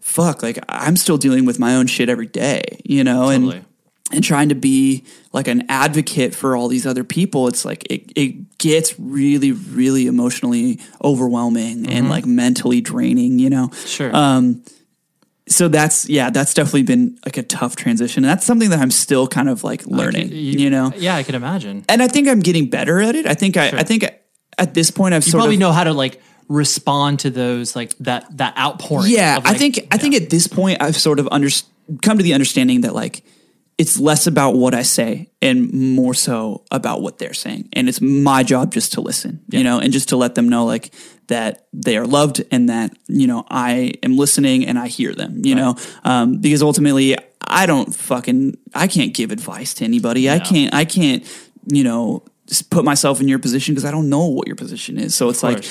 fuck, 0.00 0.42
like 0.42 0.58
I'm 0.68 0.96
still 0.96 1.18
dealing 1.18 1.44
with 1.44 1.58
my 1.58 1.74
own 1.74 1.86
shit 1.86 2.08
every 2.08 2.26
day, 2.26 2.80
you 2.84 3.04
know, 3.04 3.30
Totally. 3.30 3.56
and 3.58 3.66
and 4.12 4.24
trying 4.24 4.48
to 4.48 4.54
be 4.54 5.04
like 5.32 5.48
an 5.48 5.64
advocate 5.68 6.34
for 6.34 6.56
all 6.56 6.68
these 6.68 6.86
other 6.86 7.04
people 7.04 7.48
it's 7.48 7.64
like 7.64 7.84
it, 7.90 8.10
it 8.16 8.58
gets 8.58 8.98
really 8.98 9.52
really 9.52 10.06
emotionally 10.06 10.78
overwhelming 11.04 11.88
and 11.88 12.08
like 12.08 12.26
mentally 12.26 12.80
draining 12.80 13.38
you 13.38 13.50
know 13.50 13.70
Sure. 13.86 14.14
um 14.14 14.62
so 15.50 15.68
that's 15.68 16.08
yeah, 16.08 16.30
that's 16.30 16.54
definitely 16.54 16.82
been 16.82 17.18
like 17.24 17.36
a 17.36 17.42
tough 17.42 17.76
transition. 17.76 18.24
And 18.24 18.30
that's 18.30 18.44
something 18.44 18.70
that 18.70 18.80
I'm 18.80 18.90
still 18.90 19.26
kind 19.26 19.48
of 19.48 19.64
like 19.64 19.86
learning, 19.86 20.30
you, 20.30 20.70
know. 20.70 20.92
Yeah, 20.96 21.16
I 21.16 21.22
can 21.22 21.34
imagine. 21.34 21.84
And 21.88 22.02
I 22.02 22.08
think 22.08 22.28
I'm 22.28 22.40
getting 22.40 22.68
better 22.68 23.00
at 23.00 23.14
it. 23.14 23.26
I 23.26 23.34
think 23.34 23.56
I 23.56 23.68
I 23.68 23.82
think 23.82 24.04
at 24.58 24.74
this 24.74 24.90
point 24.90 25.14
I've 25.14 25.24
You 25.24 25.30
sort 25.30 25.40
probably 25.40 25.56
of 25.56 25.60
know 25.60 25.72
how 25.72 25.84
to 25.84 25.92
like 25.92 26.20
respond 26.48 27.20
to 27.20 27.30
those 27.30 27.76
like 27.76 27.96
that 27.98 28.36
that 28.36 28.56
outpouring. 28.58 29.10
Yeah, 29.10 29.38
of, 29.38 29.46
I 29.46 29.54
think 29.54 29.86
I 29.90 29.96
think 29.96 30.14
at 30.14 30.30
this 30.30 30.46
point 30.46 30.82
I've 30.82 30.96
sort 30.96 31.18
of 31.18 31.28
under, 31.30 31.48
come 32.02 32.18
to 32.18 32.24
the 32.24 32.34
understanding 32.34 32.82
that 32.82 32.94
like 32.94 33.24
it's 33.78 34.00
less 34.00 34.26
about 34.26 34.56
what 34.56 34.74
I 34.74 34.82
say 34.82 35.30
and 35.40 35.72
more 35.72 36.12
so 36.12 36.64
about 36.70 37.00
what 37.00 37.18
they're 37.18 37.32
saying, 37.32 37.68
and 37.72 37.88
it's 37.88 38.00
my 38.00 38.42
job 38.42 38.72
just 38.72 38.94
to 38.94 39.00
listen, 39.00 39.40
you 39.50 39.62
know, 39.62 39.78
and 39.78 39.92
just 39.92 40.08
to 40.08 40.16
let 40.16 40.34
them 40.34 40.48
know 40.48 40.64
like 40.64 40.92
that 41.28 41.68
they 41.72 41.96
are 41.96 42.06
loved 42.06 42.42
and 42.50 42.68
that 42.68 42.92
you 43.06 43.28
know 43.28 43.44
I 43.48 43.94
am 44.02 44.16
listening 44.16 44.66
and 44.66 44.78
I 44.78 44.88
hear 44.88 45.14
them, 45.14 45.44
you 45.44 45.54
know, 45.54 45.76
um, 46.02 46.38
because 46.38 46.60
ultimately 46.60 47.16
I 47.40 47.66
don't 47.66 47.94
fucking 47.94 48.58
I 48.74 48.88
can't 48.88 49.14
give 49.14 49.30
advice 49.30 49.74
to 49.74 49.84
anybody. 49.84 50.28
I 50.28 50.40
can't 50.40 50.74
I 50.74 50.84
can't 50.84 51.24
you 51.66 51.84
know 51.84 52.24
just 52.46 52.70
put 52.70 52.84
myself 52.84 53.20
in 53.20 53.28
your 53.28 53.38
position 53.38 53.74
because 53.74 53.84
I 53.84 53.92
don't 53.92 54.08
know 54.08 54.26
what 54.26 54.48
your 54.48 54.56
position 54.56 54.98
is. 54.98 55.14
So 55.14 55.28
it's 55.30 55.42
like. 55.42 55.64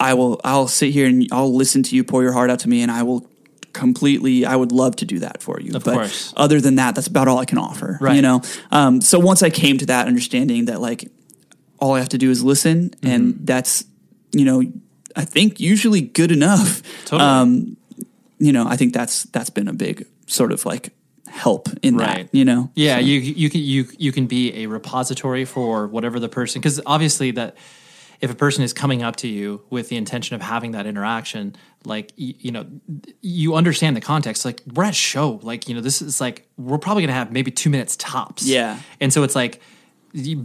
I 0.00 0.14
will 0.14 0.40
I'll 0.42 0.66
sit 0.66 0.92
here 0.92 1.06
and 1.06 1.28
I'll 1.30 1.54
listen 1.54 1.84
to 1.84 1.94
you 1.94 2.02
pour 2.02 2.24
your 2.24 2.32
heart 2.32 2.50
out 2.50 2.58
to 2.60 2.68
me 2.68 2.82
and 2.82 2.90
I 2.90 3.04
will 3.04 3.24
completely 3.72 4.44
I 4.44 4.54
would 4.56 4.72
love 4.72 4.96
to 4.96 5.04
do 5.04 5.18
that 5.20 5.42
for 5.42 5.60
you. 5.60 5.74
Of 5.74 5.84
but 5.84 5.94
course. 5.94 6.32
other 6.36 6.60
than 6.60 6.76
that, 6.76 6.94
that's 6.94 7.06
about 7.06 7.28
all 7.28 7.38
I 7.38 7.44
can 7.44 7.58
offer. 7.58 7.98
Right. 8.00 8.16
You 8.16 8.22
know? 8.22 8.42
Um, 8.70 9.00
so 9.00 9.18
once 9.18 9.42
I 9.42 9.50
came 9.50 9.78
to 9.78 9.86
that 9.86 10.06
understanding 10.06 10.66
that 10.66 10.80
like 10.80 11.10
all 11.78 11.94
I 11.94 11.98
have 11.98 12.10
to 12.10 12.18
do 12.18 12.30
is 12.30 12.42
listen 12.44 12.90
Mm-hmm. 12.90 13.06
and 13.08 13.46
that's, 13.46 13.84
you 14.32 14.44
know, 14.44 14.62
I 15.16 15.24
think 15.24 15.60
usually 15.60 16.00
good 16.00 16.32
enough. 16.32 16.82
Totally. 17.04 17.28
Um, 17.28 17.76
you 18.38 18.52
know, 18.52 18.66
I 18.66 18.76
think 18.76 18.92
that's 18.94 19.24
that's 19.24 19.50
been 19.50 19.68
a 19.68 19.72
big 19.72 20.06
sort 20.26 20.52
of 20.52 20.64
like 20.64 20.92
help 21.28 21.68
in 21.82 21.96
Right. 21.96 22.30
that, 22.30 22.34
you 22.38 22.44
know? 22.44 22.70
Yeah, 22.74 22.96
So- 22.96 23.04
you 23.04 23.20
you 23.20 23.50
can 23.50 23.60
you 23.62 23.86
you 23.98 24.12
can 24.12 24.26
be 24.26 24.62
a 24.62 24.66
repository 24.66 25.44
for 25.44 25.86
whatever 25.86 26.18
the 26.20 26.28
person 26.28 26.60
because 26.60 26.80
obviously 26.86 27.30
that 27.32 27.56
if 28.22 28.30
a 28.30 28.34
person 28.34 28.62
is 28.62 28.72
coming 28.72 29.02
up 29.02 29.16
to 29.16 29.28
you 29.28 29.62
with 29.68 29.88
the 29.88 29.96
intention 29.96 30.36
of 30.36 30.40
having 30.40 30.70
that 30.70 30.86
interaction, 30.86 31.56
like 31.84 32.12
you, 32.16 32.34
you 32.38 32.52
know, 32.52 32.64
you 33.20 33.56
understand 33.56 33.96
the 33.96 34.00
context. 34.00 34.44
Like 34.44 34.62
we're 34.72 34.84
at 34.84 34.94
show, 34.94 35.40
like 35.42 35.68
you 35.68 35.74
know, 35.74 35.80
this 35.80 36.00
is 36.00 36.20
like 36.20 36.48
we're 36.56 36.78
probably 36.78 37.02
gonna 37.02 37.12
have 37.12 37.32
maybe 37.32 37.50
two 37.50 37.68
minutes 37.68 37.96
tops. 37.96 38.46
Yeah. 38.46 38.78
and 39.00 39.12
so 39.12 39.24
it's 39.24 39.34
like 39.34 39.60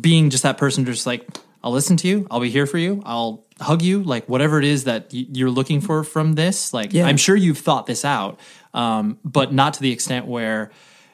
being 0.01 0.31
just 0.31 0.43
that 0.43 0.57
person, 0.57 0.85
just 0.85 1.05
like 1.05 1.27
I'll 1.63 1.71
listen 1.71 1.97
to 1.97 2.07
you, 2.07 2.27
I'll 2.31 2.39
be 2.39 2.49
here 2.49 2.65
for 2.65 2.79
you, 2.79 3.03
I'll 3.05 3.45
hug 3.61 3.83
you, 3.83 4.01
like 4.01 4.27
whatever 4.27 4.57
it 4.57 4.65
is 4.65 4.85
that 4.85 5.07
you're 5.11 5.51
looking 5.51 5.79
for 5.79 6.03
from 6.03 6.33
this. 6.33 6.73
Like 6.73 6.93
Yeah. 6.93 7.05
I'm 7.05 7.17
sure 7.17 7.35
you've 7.35 7.59
thought 7.59 7.85
this 7.85 8.03
out, 8.03 8.39
um, 8.73 9.19
but 9.23 9.53
not 9.53 9.75
to 9.75 9.81
the 9.81 9.91
extent 9.91 10.25
where 10.25 10.71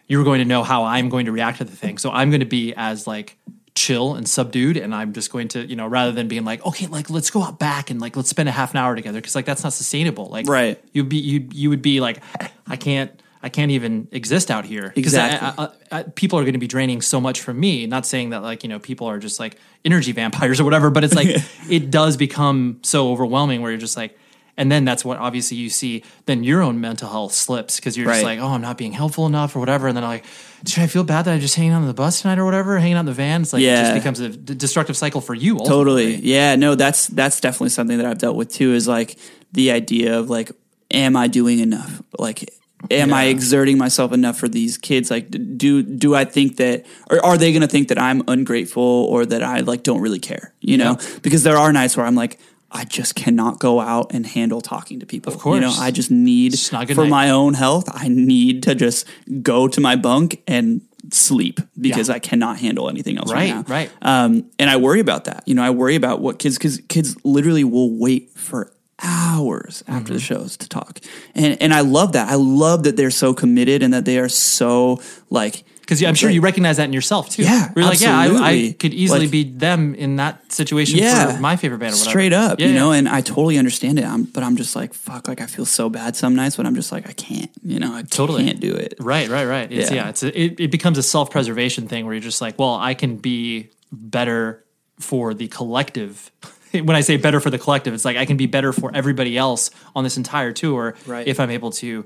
you're 0.07 0.23
going 0.23 0.39
to 0.39 0.45
know 0.45 0.63
how 0.63 0.85
I'm 0.85 1.09
going 1.09 1.25
to 1.25 1.31
react 1.31 1.57
to 1.57 1.65
the 1.65 1.75
thing. 1.75 1.97
So 1.97 2.11
I'm 2.11 2.29
going 2.29 2.41
to 2.41 2.45
be 2.45 2.73
as 2.75 3.05
like 3.07 3.37
chill 3.75 4.13
and 4.15 4.27
subdued, 4.29 4.77
and 4.77 4.93
I'm 4.93 5.13
just 5.13 5.31
going 5.31 5.47
to, 5.49 5.65
you 5.65 5.75
know, 5.75 5.87
rather 5.87 6.11
than 6.11 6.27
being 6.27 6.45
like, 6.45 6.65
okay, 6.65 6.87
like 6.87 7.09
let's 7.09 7.29
go 7.31 7.41
out 7.43 7.57
back 7.59 7.89
and 7.89 7.99
like 7.99 8.15
let's 8.15 8.29
spend 8.29 8.47
a 8.49 8.51
half 8.51 8.71
an 8.71 8.77
hour 8.77 8.95
together 8.95 9.19
because 9.19 9.35
like 9.35 9.45
that's 9.45 9.63
not 9.63 9.73
sustainable. 9.73 10.27
Like, 10.27 10.47
Right. 10.47 10.79
You'd 10.93 11.09
be 11.09 11.17
you 11.17 11.47
you 11.51 11.69
would 11.69 11.81
be 11.81 11.99
like, 11.99 12.21
I 12.67 12.75
can't. 12.75 13.11
I 13.45 13.49
can't 13.49 13.71
even 13.71 14.07
exist 14.13 14.49
out 14.49 14.63
here 14.63 14.93
because 14.95 15.13
I- 15.15 15.53
I- 15.57 15.69
I- 15.99 16.03
people 16.03 16.39
are 16.39 16.43
going 16.43 16.53
to 16.53 16.59
be 16.59 16.67
draining 16.67 17.01
so 17.01 17.19
much 17.19 17.41
from 17.41 17.59
me. 17.59 17.85
Not 17.87 18.05
saying 18.05 18.29
that 18.29 18.41
like 18.41 18.63
you 18.63 18.69
know 18.69 18.79
people 18.79 19.07
are 19.07 19.19
just 19.19 19.37
like 19.37 19.57
energy 19.83 20.13
vampires 20.13 20.61
or 20.61 20.63
whatever, 20.63 20.89
but 20.89 21.03
it's 21.03 21.13
like 21.13 21.27
it 21.69 21.91
does 21.91 22.15
become 22.15 22.79
so 22.83 23.11
overwhelming 23.11 23.61
where 23.61 23.69
you're 23.71 23.81
just 23.81 23.97
like, 23.97 24.17
and 24.57 24.71
then 24.71 24.85
that's 24.85 25.03
what 25.03 25.17
obviously 25.17 25.57
you 25.57 25.69
see. 25.69 26.03
Then 26.25 26.43
your 26.43 26.61
own 26.61 26.79
mental 26.81 27.09
health 27.09 27.33
slips 27.33 27.77
because 27.77 27.97
you're 27.97 28.05
just 28.07 28.23
Right. 28.23 28.37
like, 28.37 28.39
oh, 28.39 28.53
I'm 28.53 28.61
not 28.61 28.77
being 28.77 28.91
helpful 28.93 29.25
enough 29.25 29.55
or 29.55 29.59
whatever, 29.59 29.87
and 29.87 29.95
then 29.97 30.03
I'm 30.03 30.09
like, 30.09 30.25
should 30.67 30.83
I 30.83 30.87
feel 30.87 31.03
bad 31.03 31.25
that 31.25 31.33
I'm 31.33 31.39
just 31.41 31.55
hanging 31.55 31.71
out 31.73 31.81
on 31.81 31.87
the 31.87 31.93
bus 31.93 32.21
tonight 32.21 32.39
or 32.39 32.45
whatever, 32.45 32.77
hanging 32.79 32.95
out 32.95 33.01
in 33.01 33.05
the 33.07 33.13
van? 33.13 33.41
It's 33.41 33.53
like 33.53 33.61
it 33.61 33.65
Yeah. 33.65 33.81
just 33.83 33.93
becomes 33.95 34.19
a 34.19 34.29
d- 34.29 34.53
destructive 34.55 34.95
cycle 34.95 35.21
for 35.21 35.33
you. 35.33 35.57
Totally. 35.59 36.15
Yeah, 36.15 36.55
no, 36.55 36.75
that's 36.75 37.07
that's 37.07 37.39
definitely 37.41 37.69
something 37.69 37.97
that 37.97 38.05
I've 38.05 38.17
dealt 38.19 38.35
with 38.35 38.51
too 38.53 38.73
is 38.73 38.87
like 38.87 39.17
the 39.51 39.71
idea 39.71 40.17
of 40.19 40.29
like 40.29 40.51
am 40.91 41.15
I 41.17 41.27
doing 41.27 41.59
enough? 41.59 42.01
Like 42.19 42.49
am 42.91 43.13
I 43.13 43.25
exerting 43.25 43.77
myself 43.77 44.11
enough 44.11 44.37
for 44.37 44.47
these 44.49 44.77
kids? 44.77 45.09
Like 45.09 45.31
do 45.57 45.81
do 45.83 46.13
I 46.15 46.25
think 46.25 46.57
that 46.57 46.85
or 47.09 47.25
are 47.25 47.37
they 47.37 47.51
going 47.51 47.61
to 47.61 47.67
think 47.67 47.87
that 47.87 47.97
I'm 47.97 48.21
ungrateful 48.27 48.83
or 48.83 49.25
that 49.25 49.41
I 49.41 49.61
like 49.61 49.83
don't 49.83 50.01
really 50.01 50.19
care, 50.19 50.53
you 50.61 50.77
know? 50.77 50.97
Because 51.23 51.43
there 51.43 51.57
are 51.57 51.71
nights 51.73 51.95
where 51.97 52.05
I'm 52.05 52.15
like 52.15 52.39
I 52.75 52.85
just 52.85 53.13
cannot 53.15 53.59
go 53.59 53.79
out 53.79 54.13
and 54.13 54.25
handle 54.25 54.59
talking 54.61 54.99
to 54.99 55.05
people. 55.05 55.31
Of 55.31 55.39
course. 55.39 55.55
You 55.55 55.61
know, 55.61 55.73
I 55.77 55.91
just 55.91 56.09
need 56.09 56.53
It's 56.53 56.71
not 56.71 56.83
a 56.83 56.85
good 56.87 56.95
for 56.95 57.03
night. 57.03 57.09
my 57.09 57.29
own 57.29 57.53
health, 57.53 57.85
I 57.93 58.07
need 58.07 58.63
to 58.63 58.73
just 58.75 59.05
go 59.41 59.67
to 59.67 59.79
my 59.79 59.95
bunk 59.95 60.41
and 60.47 60.81
sleep 61.11 61.59
because 61.79 62.09
Yeah. 62.09 62.15
I 62.15 62.19
cannot 62.19 62.59
handle 62.59 62.89
anything 62.89 63.17
else 63.17 63.31
Right, 63.31 63.53
right 63.53 63.67
now. 63.67 63.73
right. 63.75 63.91
Um, 64.01 64.45
and 64.57 64.69
I 64.69 64.77
worry 64.77 64.99
about 65.01 65.25
that. 65.25 65.43
You 65.45 65.53
know, 65.53 65.61
I 65.61 65.69
worry 65.69 65.95
about 65.95 66.19
what 66.21 66.39
kids 66.39 66.57
because 66.57 66.81
kids 66.89 67.15
literally 67.23 67.63
will 67.63 67.91
wait 67.97 68.31
for 68.35 68.71
hours 69.01 69.83
after 69.87 70.05
Mm-hmm. 70.05 70.13
the 70.13 70.19
shows 70.19 70.57
to 70.57 70.69
talk, 70.69 70.99
and 71.35 71.61
and 71.61 71.73
I 71.73 71.81
love 71.81 72.13
that. 72.13 72.29
I 72.29 72.35
love 72.35 72.83
that 72.83 72.95
they're 72.97 73.11
so 73.11 73.33
committed 73.33 73.83
and 73.83 73.93
that 73.93 74.05
they 74.05 74.17
are 74.17 74.29
so 74.29 75.01
like 75.29 75.63
Because 75.83 76.01
I'm 76.01 76.15
sure 76.15 76.29
you 76.29 76.39
recognize 76.39 76.77
that 76.77 76.85
in 76.85 76.93
yourself 76.93 77.29
too. 77.29 77.43
Yeah, 77.43 77.69
Where 77.73 77.83
you're 77.83 77.89
like, 77.91 77.99
yeah, 77.99 78.17
I, 78.17 78.49
I 78.69 78.75
could 78.79 78.93
easily 78.93 79.21
Like- 79.21 79.31
be 79.31 79.43
them 79.43 79.93
in 79.95 80.15
that 80.15 80.51
situation 80.51 80.97
yeah 80.99 81.35
for 81.35 81.41
my 81.41 81.57
favorite 81.57 81.79
band 81.79 81.91
or 81.93 81.95
whatever. 81.97 82.09
straight 82.09 82.31
up, 82.31 82.59
Yeah, 82.59 82.67
you 82.67 82.73
know. 82.73 82.93
And 82.93 83.09
I 83.09 83.19
totally 83.21 83.57
understand 83.57 83.99
it. 83.99 84.05
I'm, 84.05 84.23
but 84.23 84.43
I'm 84.43 84.55
just 84.55 84.75
like 84.77 84.93
fuck. 84.93 85.27
Like 85.27 85.41
I 85.41 85.45
feel 85.45 85.65
so 85.65 85.89
bad 85.89 86.15
some 86.15 86.35
nights, 86.35 86.55
but 86.55 86.65
I'm 86.65 86.73
just 86.75 86.91
like 86.93 87.07
I 87.09 87.11
can't. 87.13 87.51
You 87.63 87.79
know, 87.79 87.93
I 87.93 88.03
Totally. 88.03 88.45
can't 88.45 88.59
do 88.61 88.73
it. 88.73 88.93
Right, 88.99 89.27
right, 89.27 89.45
right. 89.45 89.71
It's, 89.71 89.89
Yeah. 89.91 89.95
yeah, 90.03 90.09
it's 90.09 90.23
a, 90.23 90.41
it, 90.41 90.59
it 90.59 90.71
becomes 90.71 90.97
a 90.97 91.03
self 91.03 91.29
preservation 91.29 91.87
thing 91.89 92.05
where 92.05 92.13
you're 92.13 92.21
just 92.21 92.39
like, 92.41 92.57
well, 92.57 92.75
I 92.75 92.93
can 92.93 93.17
be 93.17 93.69
better 93.91 94.63
for 94.99 95.33
the 95.33 95.47
collective. 95.49 96.31
when 96.71 96.95
I 96.95 97.01
say 97.01 97.17
better 97.17 97.39
for 97.39 97.49
the 97.49 97.59
collective, 97.59 97.93
it's 97.93 98.05
like 98.05 98.17
I 98.17 98.25
can 98.25 98.37
be 98.37 98.45
better 98.45 98.71
for 98.73 98.89
everybody 98.95 99.37
else 99.37 99.69
on 99.95 100.03
this 100.03 100.17
entire 100.17 100.51
tour 100.53 100.95
Right. 101.05 101.27
if 101.27 101.39
I'm 101.39 101.49
able 101.51 101.71
to 101.71 102.05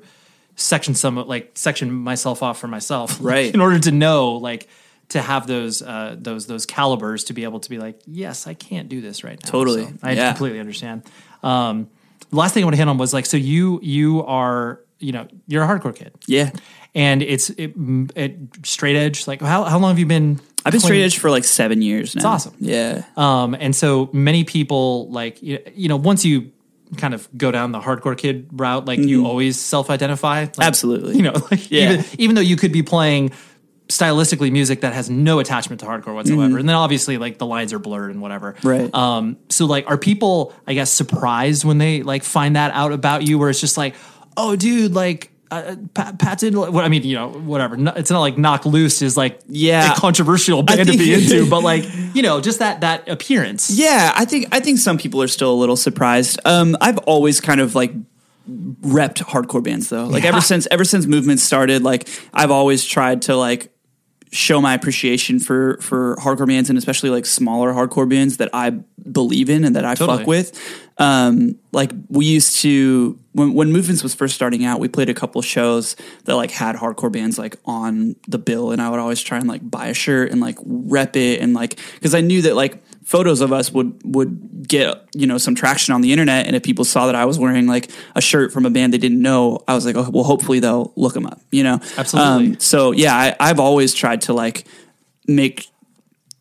section 0.57 0.93
some 0.95 1.15
like 1.15 1.51
section 1.55 1.91
myself 1.93 2.43
off 2.43 2.59
for 2.59 2.67
myself, 2.67 3.17
Right. 3.21 3.53
in 3.53 3.61
order 3.61 3.79
to 3.79 3.91
know 3.91 4.33
like 4.33 4.67
to 5.09 5.21
have 5.21 5.47
those 5.47 5.81
uh, 5.81 6.15
those 6.19 6.47
those 6.47 6.65
calibers 6.65 7.23
to 7.25 7.33
be 7.33 7.45
able 7.45 7.61
to 7.61 7.69
be 7.69 7.77
like, 7.77 8.01
yes, 8.05 8.45
I 8.47 8.53
can't 8.53 8.89
do 8.89 8.99
this 8.99 9.23
right 9.23 9.41
now. 9.41 9.49
Totally. 9.49 9.85
So 9.85 9.93
I 10.03 10.11
Yeah. 10.13 10.31
completely 10.31 10.59
understand. 10.59 11.03
Um, 11.43 11.87
last 12.31 12.53
thing 12.53 12.63
I 12.63 12.65
want 12.65 12.73
to 12.73 12.77
hit 12.77 12.87
on 12.89 12.97
was 12.97 13.13
like, 13.13 13.25
so 13.25 13.37
you 13.37 13.79
you 13.81 14.23
are 14.25 14.81
you 14.99 15.11
know 15.13 15.27
you're 15.47 15.63
a 15.63 15.67
hardcore 15.67 15.95
kid 15.95 16.11
Yeah, 16.25 16.49
and 16.95 17.21
it's 17.21 17.51
it, 17.51 17.73
it 18.15 18.37
straight 18.65 18.95
edge. 18.97 19.27
Like 19.27 19.39
how 19.41 19.63
how 19.63 19.77
long 19.79 19.91
have 19.91 19.99
you 19.99 20.07
been? 20.07 20.41
I've 20.65 20.71
been 20.73 20.81
straight 20.81 21.03
edge 21.03 21.19
for 21.19 21.29
like 21.29 21.45
seven 21.45 21.81
years 21.81 22.13
now. 22.15 22.19
It's 22.19 22.25
awesome. 22.25 22.55
Yeah, 22.59 23.03
Um, 23.15 23.53
and 23.55 23.73
so 23.73 24.09
many 24.11 24.43
people 24.43 25.09
like 25.11 25.37
you 25.41 25.87
know 25.87 25.95
once 25.95 26.25
you 26.25 26.51
kind 26.95 27.13
of 27.13 27.27
go 27.37 27.51
down 27.51 27.71
the 27.73 27.79
hardcore 27.81 28.17
kid 28.17 28.47
route, 28.53 28.85
like 28.85 28.99
you 28.99 29.25
always 29.25 29.59
self 29.59 29.89
identify. 29.89 30.41
Like, 30.41 30.51
Mm-hmm. 30.53 30.61
Absolutely. 30.61 31.15
You 31.17 31.23
know, 31.23 31.33
like 31.51 31.69
Yeah. 31.69 31.91
even 31.93 32.05
even 32.17 32.35
though 32.35 32.41
you 32.41 32.55
could 32.55 32.71
be 32.71 32.83
playing 32.83 33.31
stylistically 33.89 34.51
music 34.51 34.81
that 34.81 34.93
has 34.93 35.09
no 35.09 35.39
attachment 35.39 35.79
to 35.79 35.85
hardcore 35.85 36.13
whatsoever, 36.13 36.57
and 36.57 36.67
then 36.67 36.75
obviously 36.75 37.17
like 37.17 37.37
the 37.37 37.45
lines 37.45 37.71
are 37.73 37.79
blurred 37.79 38.11
and 38.11 38.21
whatever. 38.21 38.53
Mm-hmm. 38.53 38.67
Right. 38.67 38.93
Um. 38.93 39.37
So 39.49 39.65
like, 39.65 39.89
are 39.89 39.97
people 39.97 40.53
I 40.65 40.73
guess 40.73 40.91
surprised 40.91 41.63
when 41.63 41.77
they 41.77 42.03
like 42.03 42.23
find 42.23 42.55
that 42.55 42.71
out 42.73 42.91
about 42.91 43.23
you, 43.23 43.37
where 43.39 43.49
it's 43.49 43.61
just 43.61 43.77
like, 43.77 43.95
oh, 44.35 44.55
dude, 44.55 44.93
like. 44.93 45.31
Uh, 45.49 45.75
Pat, 45.93 46.19
Pat's 46.19 46.43
in. 46.43 46.55
What 46.57 46.83
I 46.83 46.89
mean, 46.89 47.03
you 47.03 47.15
know, 47.15 47.29
whatever. 47.29 47.77
No, 47.77 47.93
it's 47.95 48.11
not 48.11 48.19
like 48.19 48.37
Knocked 48.37 48.65
Loose 48.65 49.01
is 49.01 49.15
like 49.15 49.39
Yeah. 49.47 49.93
a 49.93 49.95
controversial 49.95 50.61
band 50.63 50.89
to 50.89 50.97
be 50.97 51.13
into, 51.13 51.49
but 51.49 51.63
like 51.71 51.85
you 52.13 52.21
know, 52.21 52.41
just 52.41 52.59
that 52.59 52.81
that 52.81 53.07
appearance. 53.07 53.69
Yeah, 53.69 54.11
I 54.15 54.25
think 54.25 54.47
I 54.51 54.59
think 54.59 54.79
some 54.79 54.97
people 54.97 55.21
are 55.21 55.27
still 55.29 55.53
a 55.53 55.55
little 55.55 55.77
surprised. 55.77 56.39
Um, 56.43 56.75
I've 56.81 56.97
always 56.99 57.39
kind 57.39 57.61
of 57.61 57.75
like 57.75 57.93
repped 58.49 59.23
hardcore 59.23 59.63
bands 59.63 59.89
though. 59.89 60.05
Like 60.05 60.23
Yeah. 60.23 60.29
ever 60.29 60.41
since 60.41 60.67
ever 60.71 60.83
since 60.83 61.05
movement 61.05 61.39
started, 61.39 61.83
like 61.83 62.07
I've 62.33 62.51
always 62.51 62.83
tried 62.85 63.21
to 63.23 63.35
like 63.35 63.71
show 64.31 64.61
my 64.61 64.73
appreciation 64.73 65.39
for 65.39 65.77
for 65.81 66.15
hardcore 66.17 66.47
bands 66.47 66.69
and 66.69 66.77
especially 66.77 67.09
like 67.09 67.25
smaller 67.25 67.73
hardcore 67.73 68.09
bands 68.09 68.37
that 68.37 68.49
I 68.53 68.71
believe 69.11 69.49
in 69.49 69.63
and 69.63 69.75
that 69.75 69.85
I 69.85 69.95
Totally. 69.95 70.19
fuck 70.19 70.27
with. 70.27 70.83
Um, 70.97 71.57
like 71.71 71.91
we 72.09 72.25
used 72.25 72.61
to 72.61 73.19
when 73.33 73.53
when 73.53 73.71
movements 73.71 74.03
was 74.03 74.15
first 74.15 74.35
starting 74.35 74.65
out, 74.65 74.79
we 74.79 74.87
played 74.87 75.09
a 75.09 75.13
couple 75.13 75.41
shows 75.41 75.95
that 76.25 76.35
like 76.35 76.51
had 76.51 76.75
hardcore 76.75 77.11
bands 77.11 77.37
like 77.37 77.55
on 77.65 78.15
the 78.27 78.39
bill, 78.39 78.71
and 78.71 78.81
I 78.81 78.89
would 78.89 78.99
always 78.99 79.21
try 79.21 79.37
and 79.37 79.47
like 79.47 79.69
buy 79.69 79.87
a 79.87 79.93
shirt 79.93 80.31
and 80.31 80.41
like 80.41 80.57
rep 80.65 81.15
it 81.15 81.39
and 81.39 81.53
like 81.53 81.79
because 81.95 82.15
I 82.15 82.21
knew 82.21 82.41
that 82.43 82.55
like 82.55 82.83
photos 83.07 83.39
of 83.39 83.53
us 83.53 83.71
would 83.71 83.99
would 84.03 84.67
get 84.67 85.07
you 85.15 85.25
know 85.25 85.37
some 85.37 85.55
traction 85.55 85.93
on 85.93 86.01
the 86.01 86.11
internet, 86.11 86.45
and 86.45 86.55
if 86.57 86.61
people 86.63 86.83
saw 86.83 87.05
that 87.05 87.15
I 87.15 87.23
was 87.25 87.39
wearing 87.39 87.65
like 87.65 87.89
a 88.15 88.21
shirt 88.21 88.51
from 88.51 88.65
a 88.65 88.69
band 88.69 88.93
they 88.93 88.97
didn't 88.97 89.21
know, 89.21 89.59
I 89.67 89.75
was 89.75 89.85
like, 89.85 89.95
oh 89.95 90.09
well, 90.11 90.25
hopefully 90.25 90.59
they'll 90.59 90.91
look 90.97 91.13
them 91.13 91.25
up, 91.25 91.39
you 91.51 91.63
know. 91.63 91.75
Um, 91.75 91.81
Absolutely. 91.97 92.59
so 92.59 92.91
yeah, 92.91 93.15
I, 93.15 93.35
I've 93.39 93.59
always 93.59 93.93
tried 93.93 94.21
to 94.23 94.33
like 94.33 94.65
make 95.27 95.67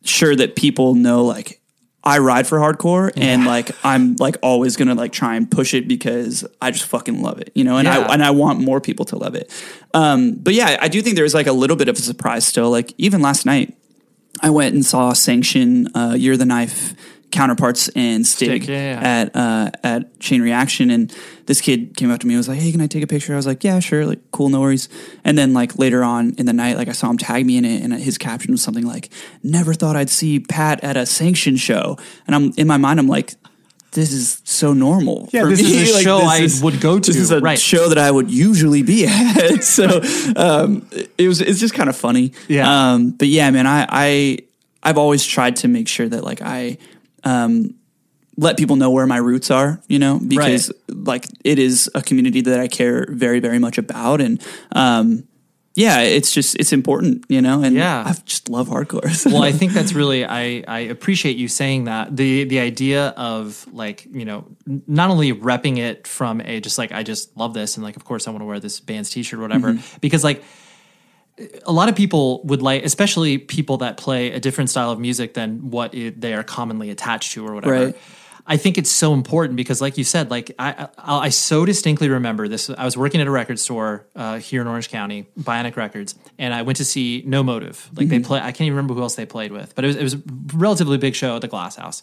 sure 0.03 0.35
that 0.35 0.57
people 0.57 0.95
know 0.95 1.25
like 1.25 1.61
I 2.05 2.19
ride 2.19 2.47
for 2.47 2.59
hardcore 2.59 3.13
and 3.17 3.45
like 3.47 3.71
I'm 3.85 4.15
like 4.17 4.37
always 4.43 4.77
gonna 4.77 4.95
like 4.95 5.13
try 5.13 5.35
and 5.37 5.51
push 5.51 5.73
it 5.75 5.87
because 5.89 6.45
I 6.61 6.71
just 6.73 6.87
fucking 6.87 7.21
love 7.23 7.41
it, 7.41 7.51
you 7.55 7.63
know, 7.65 7.77
and 7.79 7.87
Yeah. 7.87 7.99
I 8.01 8.13
and 8.15 8.25
I 8.25 8.31
want 8.31 8.61
more 8.61 8.81
people 8.81 9.05
to 9.07 9.17
love 9.17 9.35
it. 9.37 9.51
Um, 9.95 10.35
but 10.35 10.55
yeah, 10.55 10.79
I 10.81 10.89
do 10.89 11.01
think 11.03 11.15
there's 11.17 11.35
like 11.35 11.47
a 11.49 11.53
little 11.53 11.77
bit 11.77 11.89
of 11.89 11.97
a 11.97 12.01
surprise 12.01 12.45
still. 12.47 12.71
Like 12.71 12.93
even 12.99 13.23
last 13.23 13.47
night, 13.47 13.77
I 14.43 14.51
went 14.51 14.75
and 14.75 14.85
saw 14.85 15.13
Sanction, 15.13 15.89
uh, 15.97 16.15
Year 16.17 16.35
of 16.35 16.39
the 16.39 16.47
Knife 16.47 16.95
counterparts 17.31 17.89
and 17.91 18.27
Stig 18.27 18.63
Stig, 18.63 18.69
yeah, 18.69 19.01
yeah. 19.01 19.09
at 19.09 19.37
uh, 19.37 19.71
at 19.83 20.21
Chain 20.21 20.43
Reaction, 20.43 20.91
and 20.91 21.15
this 21.47 21.61
kid 21.61 21.97
came 21.97 22.11
up 22.11 22.21
to 22.21 22.27
me 22.27 22.35
and 22.35 22.39
was 22.39 22.49
like, 22.49 22.59
"Hey, 22.59 22.73
can 22.73 22.81
I 22.81 22.87
take 22.87 23.03
a 23.03 23.07
picture?" 23.07 23.33
I 23.33 23.37
was 23.37 23.47
like, 23.47 23.65
"Yeah, 23.65 23.79
sure, 23.81 24.07
like 24.07 24.21
cool, 24.31 24.49
no 24.49 24.61
worries." 24.61 24.89
And 25.25 25.37
then 25.37 25.53
like 25.53 25.79
later 25.79 26.03
on 26.03 26.35
in 26.39 26.47
the 26.47 26.53
night, 26.53 26.77
like 26.77 26.89
I 26.89 26.93
saw 26.93 27.11
him 27.11 27.19
tag 27.19 27.45
me 27.47 27.57
in 27.57 27.65
it, 27.65 27.83
and 27.83 27.93
his 27.95 28.19
caption 28.19 28.53
was 28.53 28.63
something 28.63 28.87
like, 28.87 29.11
"Never 29.43 29.75
thought 29.75 29.97
I'd 29.97 30.11
see 30.11 30.41
Pat 30.41 30.83
at 30.83 30.97
a 30.97 31.07
Sanction 31.07 31.57
show," 31.57 31.99
and 32.27 32.35
I'm 32.35 32.53
in 32.57 32.67
my 32.67 32.77
mind, 32.77 33.01
I'm 33.01 33.09
like. 33.09 33.35
This 33.93 34.13
is 34.13 34.43
so 34.45 34.75
normal. 34.75 35.29
Yeah, 35.33 35.43
for 35.43 35.49
this 35.49 35.61
is 35.61 35.91
a 35.91 35.95
Like, 35.95 36.03
show 36.05 36.19
I 36.19 36.37
is- 36.39 36.63
would 36.63 36.81
go 36.81 36.99
to, 36.99 37.11
This 37.11 37.17
is 37.21 37.31
a 37.31 37.41
right. 37.41 37.59
show 37.59 37.89
that 37.89 37.99
I 37.99 38.11
would 38.11 38.31
usually 38.31 38.83
be 38.83 39.07
at. 39.09 39.65
so 39.65 40.01
um, 40.37 40.87
it 41.17 41.29
was. 41.29 41.41
It's 41.41 41.61
just 41.61 41.75
kind 41.75 41.89
of 41.89 41.97
funny. 41.97 42.33
Yeah. 42.49 42.67
Um, 42.93 43.11
but 43.13 43.29
yeah, 43.29 43.51
man, 43.51 43.67
I, 43.67 43.87
I 43.89 44.39
I've 44.83 44.99
always 44.99 45.25
tried 45.25 45.57
to 45.57 45.69
make 45.69 45.89
sure 45.89 46.09
that 46.09 46.25
like 46.25 46.43
I 46.43 46.77
um, 47.25 47.75
let 48.37 48.59
people 48.59 48.77
know 48.77 48.91
where 48.91 49.07
my 49.07 49.17
roots 49.17 49.51
are, 49.51 49.81
you 49.89 49.99
know, 49.99 50.19
because 50.19 50.71
like 50.89 51.27
it 51.43 51.59
is 51.59 51.91
a 51.95 52.03
community 52.03 52.43
that 52.43 52.61
I 52.61 52.69
care 52.69 53.07
very, 53.11 53.41
very 53.41 53.59
much 53.59 53.79
about, 53.79 54.21
and 54.21 54.43
um, 54.73 55.27
yeah, 55.77 56.01
it's 56.01 56.33
just 56.33 56.57
it's 56.57 56.73
important, 56.73 57.25
you 57.29 57.41
know, 57.43 57.63
and 57.63 57.77
Yeah. 57.77 58.03
I 58.07 58.15
just 58.25 58.49
love 58.49 58.69
hardcore. 58.69 59.05
well, 59.33 59.43
I 59.43 59.53
think 59.53 59.73
that's 59.73 59.93
really 59.93 60.25
I 60.25 60.65
I 60.67 60.79
appreciate 60.91 61.37
you 61.37 61.49
saying 61.49 61.85
that 61.85 62.17
the 62.17 62.45
the 62.45 62.59
idea 62.61 63.09
of 63.17 63.67
like 63.73 64.07
you 64.11 64.25
know 64.25 64.47
not 64.87 65.11
only 65.11 65.33
repping 65.33 65.77
it 65.79 66.07
from 66.07 66.41
a 66.41 66.61
just 66.61 66.79
like 66.79 66.93
I 66.93 67.03
just 67.03 67.37
love 67.37 67.53
this 67.55 67.77
and 67.77 67.85
like 67.85 67.97
of 67.97 68.05
course 68.05 68.27
I 68.27 68.31
want 68.31 68.41
to 68.41 68.47
wear 68.47 68.59
this 68.59 68.81
band's 68.81 69.11
T-shirt 69.11 69.39
or 69.39 69.43
whatever 69.43 69.75
Mm-hmm. 69.75 69.99
because 70.01 70.25
like 70.25 70.43
a 71.67 71.73
lot 71.73 71.91
of 71.91 71.95
people 71.95 72.43
would 72.45 72.63
like 72.63 72.83
especially 72.85 73.37
people 73.37 73.77
that 73.79 73.99
play 73.99 74.33
a 74.33 74.41
different 74.41 74.71
style 74.71 74.91
of 74.91 74.99
music 74.99 75.35
than 75.35 75.71
what 75.71 75.95
it, 75.95 76.19
they 76.21 76.33
are 76.33 76.43
commonly 76.43 76.89
attached 76.91 77.33
to 77.33 77.47
or 77.47 77.53
whatever. 77.55 77.87
Right. 77.87 77.97
I 78.49 78.57
think 78.57 78.79
it's 78.79 78.91
so 78.91 79.13
important 79.13 79.57
because, 79.57 79.81
like 79.81 79.99
you 79.99 80.05
said, 80.05 80.31
like 80.31 80.53
I, 80.59 80.89
I, 80.97 81.19
I 81.19 81.29
so 81.31 81.65
distinctly 81.65 82.09
remember 82.09 82.47
this. 82.47 82.71
I 82.71 82.85
was 82.85 82.97
working 82.97 83.21
at 83.21 83.27
a 83.27 83.31
record 83.31 83.59
store 83.59 84.07
uh, 84.15 84.39
here 84.39 84.61
in 84.61 84.69
Orange 84.69 84.89
County, 84.89 85.27
Bionic 85.39 85.77
Records, 85.77 86.15
and 86.39 86.55
I 86.55 86.63
went 86.63 86.77
to 86.77 86.85
see 86.85 87.23
No 87.27 87.43
Motive. 87.43 87.91
Like 87.95 88.09
they 88.09 88.21
play, 88.21 88.39
I 88.39 88.53
can't 88.53 88.63
even 88.63 88.77
remember 88.77 88.95
who 88.95 89.03
else 89.03 89.17
they 89.17 89.27
played 89.27 89.51
with, 89.51 89.75
but 89.75 89.85
it 89.85 89.89
was, 89.89 89.97
it 89.97 90.03
was 90.03 90.15
a 90.15 90.23
relatively 90.55 90.97
big 90.97 91.15
show 91.15 91.37
at 91.37 91.43
the 91.43 91.49
Glass 91.49 91.77
House. 91.77 92.03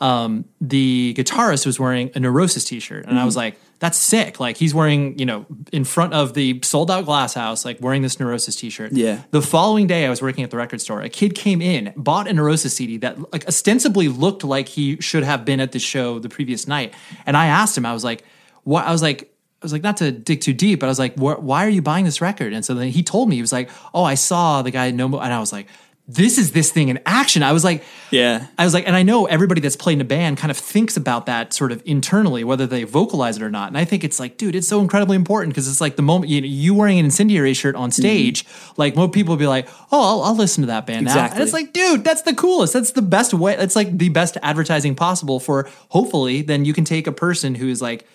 Um, 0.00 0.46
the 0.62 1.14
guitarist 1.16 1.66
was 1.66 1.78
wearing 1.78 2.10
a 2.14 2.20
Neurosis 2.20 2.64
T-shirt, 2.64 3.04
and 3.06 3.18
I 3.18 3.24
was 3.26 3.36
like, 3.36 3.58
"That's 3.80 3.98
sick!" 3.98 4.40
Like 4.40 4.56
he's 4.56 4.72
wearing, 4.72 5.18
you 5.18 5.26
know, 5.26 5.44
in 5.72 5.84
front 5.84 6.14
of 6.14 6.32
the 6.32 6.58
sold 6.62 6.90
out 6.90 7.04
Glass 7.04 7.34
House, 7.34 7.66
like 7.66 7.78
wearing 7.82 8.00
this 8.00 8.18
Neurosis 8.18 8.56
T-shirt. 8.56 8.92
Yeah. 8.92 9.22
The 9.30 9.42
following 9.42 9.86
day, 9.86 10.06
I 10.06 10.10
was 10.10 10.22
working 10.22 10.42
at 10.42 10.50
the 10.50 10.56
record 10.56 10.80
store. 10.80 11.02
A 11.02 11.10
kid 11.10 11.34
came 11.34 11.60
in, 11.60 11.92
bought 11.96 12.28
a 12.28 12.32
Neurosis 12.32 12.74
CD 12.74 12.96
that 12.98 13.30
like 13.30 13.46
ostensibly 13.46 14.08
looked 14.08 14.42
like 14.42 14.68
he 14.68 14.96
should 15.02 15.22
have 15.22 15.44
been 15.44 15.60
at 15.60 15.72
the 15.72 15.78
show 15.78 16.18
the 16.18 16.30
previous 16.30 16.66
night. 16.66 16.94
And 17.26 17.36
I 17.36 17.46
asked 17.46 17.76
him, 17.76 17.84
I 17.84 17.92
was 17.92 18.04
like, 18.04 18.24
"What?" 18.64 18.86
I 18.86 18.92
was 18.92 19.02
like, 19.02 19.30
I 19.62 19.66
was 19.66 19.74
like, 19.74 19.82
not 19.82 19.98
to 19.98 20.10
dig 20.10 20.40
too 20.40 20.54
deep, 20.54 20.80
but 20.80 20.86
I 20.86 20.88
was 20.88 20.98
like, 20.98 21.16
"Why 21.16 21.66
are 21.66 21.68
you 21.68 21.82
buying 21.82 22.06
this 22.06 22.22
record?" 22.22 22.54
And 22.54 22.64
so 22.64 22.72
then 22.72 22.88
he 22.88 23.02
told 23.02 23.28
me 23.28 23.34
he 23.36 23.42
was 23.42 23.52
like, 23.52 23.68
"Oh, 23.92 24.04
I 24.04 24.14
saw 24.14 24.62
the 24.62 24.70
guy 24.70 24.90
no," 24.92 25.08
Mo-" 25.08 25.20
and 25.20 25.32
I 25.34 25.40
was 25.40 25.52
like, 25.52 25.66
"This 26.14 26.38
is 26.38 26.52
this 26.52 26.70
thing 26.70 26.88
in 26.88 26.98
action." 27.06 27.42
I 27.42 27.52
was 27.52 27.64
like, 27.64 27.84
yeah, 28.10 28.46
I 28.58 28.64
was 28.64 28.74
like, 28.74 28.86
and 28.86 28.96
I 28.96 29.02
know 29.02 29.26
everybody 29.26 29.60
that's 29.60 29.76
played 29.76 29.94
in 29.94 30.00
a 30.00 30.04
band 30.04 30.36
kind 30.38 30.50
of 30.50 30.56
thinks 30.56 30.96
about 30.96 31.26
that 31.26 31.52
sort 31.52 31.72
of 31.72 31.82
internally, 31.84 32.44
whether 32.44 32.66
they 32.66 32.84
vocalize 32.84 33.36
it 33.36 33.42
or 33.42 33.50
not. 33.50 33.68
And 33.68 33.78
I 33.78 33.84
think 33.84 34.04
it's 34.04 34.18
like, 34.18 34.36
dude, 34.36 34.54
it's 34.54 34.68
so 34.68 34.80
incredibly 34.80 35.16
important 35.16 35.54
because 35.54 35.68
it's 35.68 35.80
like 35.80 35.96
the 35.96 36.02
moment 36.02 36.30
you 36.30 36.40
know, 36.40 36.46
you 36.46 36.74
wearing 36.74 36.98
an 36.98 37.04
incendiary 37.04 37.54
shirt 37.54 37.76
on 37.76 37.90
mm-hmm. 37.90 38.00
stage, 38.00 38.46
like 38.76 38.96
most 38.96 39.12
people 39.12 39.32
will 39.32 39.38
be 39.38 39.46
like, 39.46 39.68
oh, 39.92 40.02
I'll, 40.02 40.22
I'll 40.22 40.36
listen 40.36 40.62
to 40.62 40.68
that 40.68 40.86
band 40.86 41.06
now. 41.06 41.26
And 41.26 41.42
it's 41.42 41.52
like, 41.52 41.72
dude, 41.72 42.04
that's 42.04 42.22
the 42.22 42.34
coolest. 42.34 42.72
That's 42.72 42.92
the 42.92 43.02
best 43.02 43.32
way. 43.32 43.56
It's 43.56 43.76
like 43.76 43.96
the 43.96 44.08
best 44.08 44.36
advertising 44.42 44.94
possible 44.94 45.40
for 45.40 45.68
hopefully 45.90 46.42
then 46.42 46.64
you 46.64 46.72
can 46.72 46.84
take 46.84 47.06
a 47.06 47.12
person 47.12 47.54
who 47.54 47.68
is 47.68 47.80
like, 47.80 48.06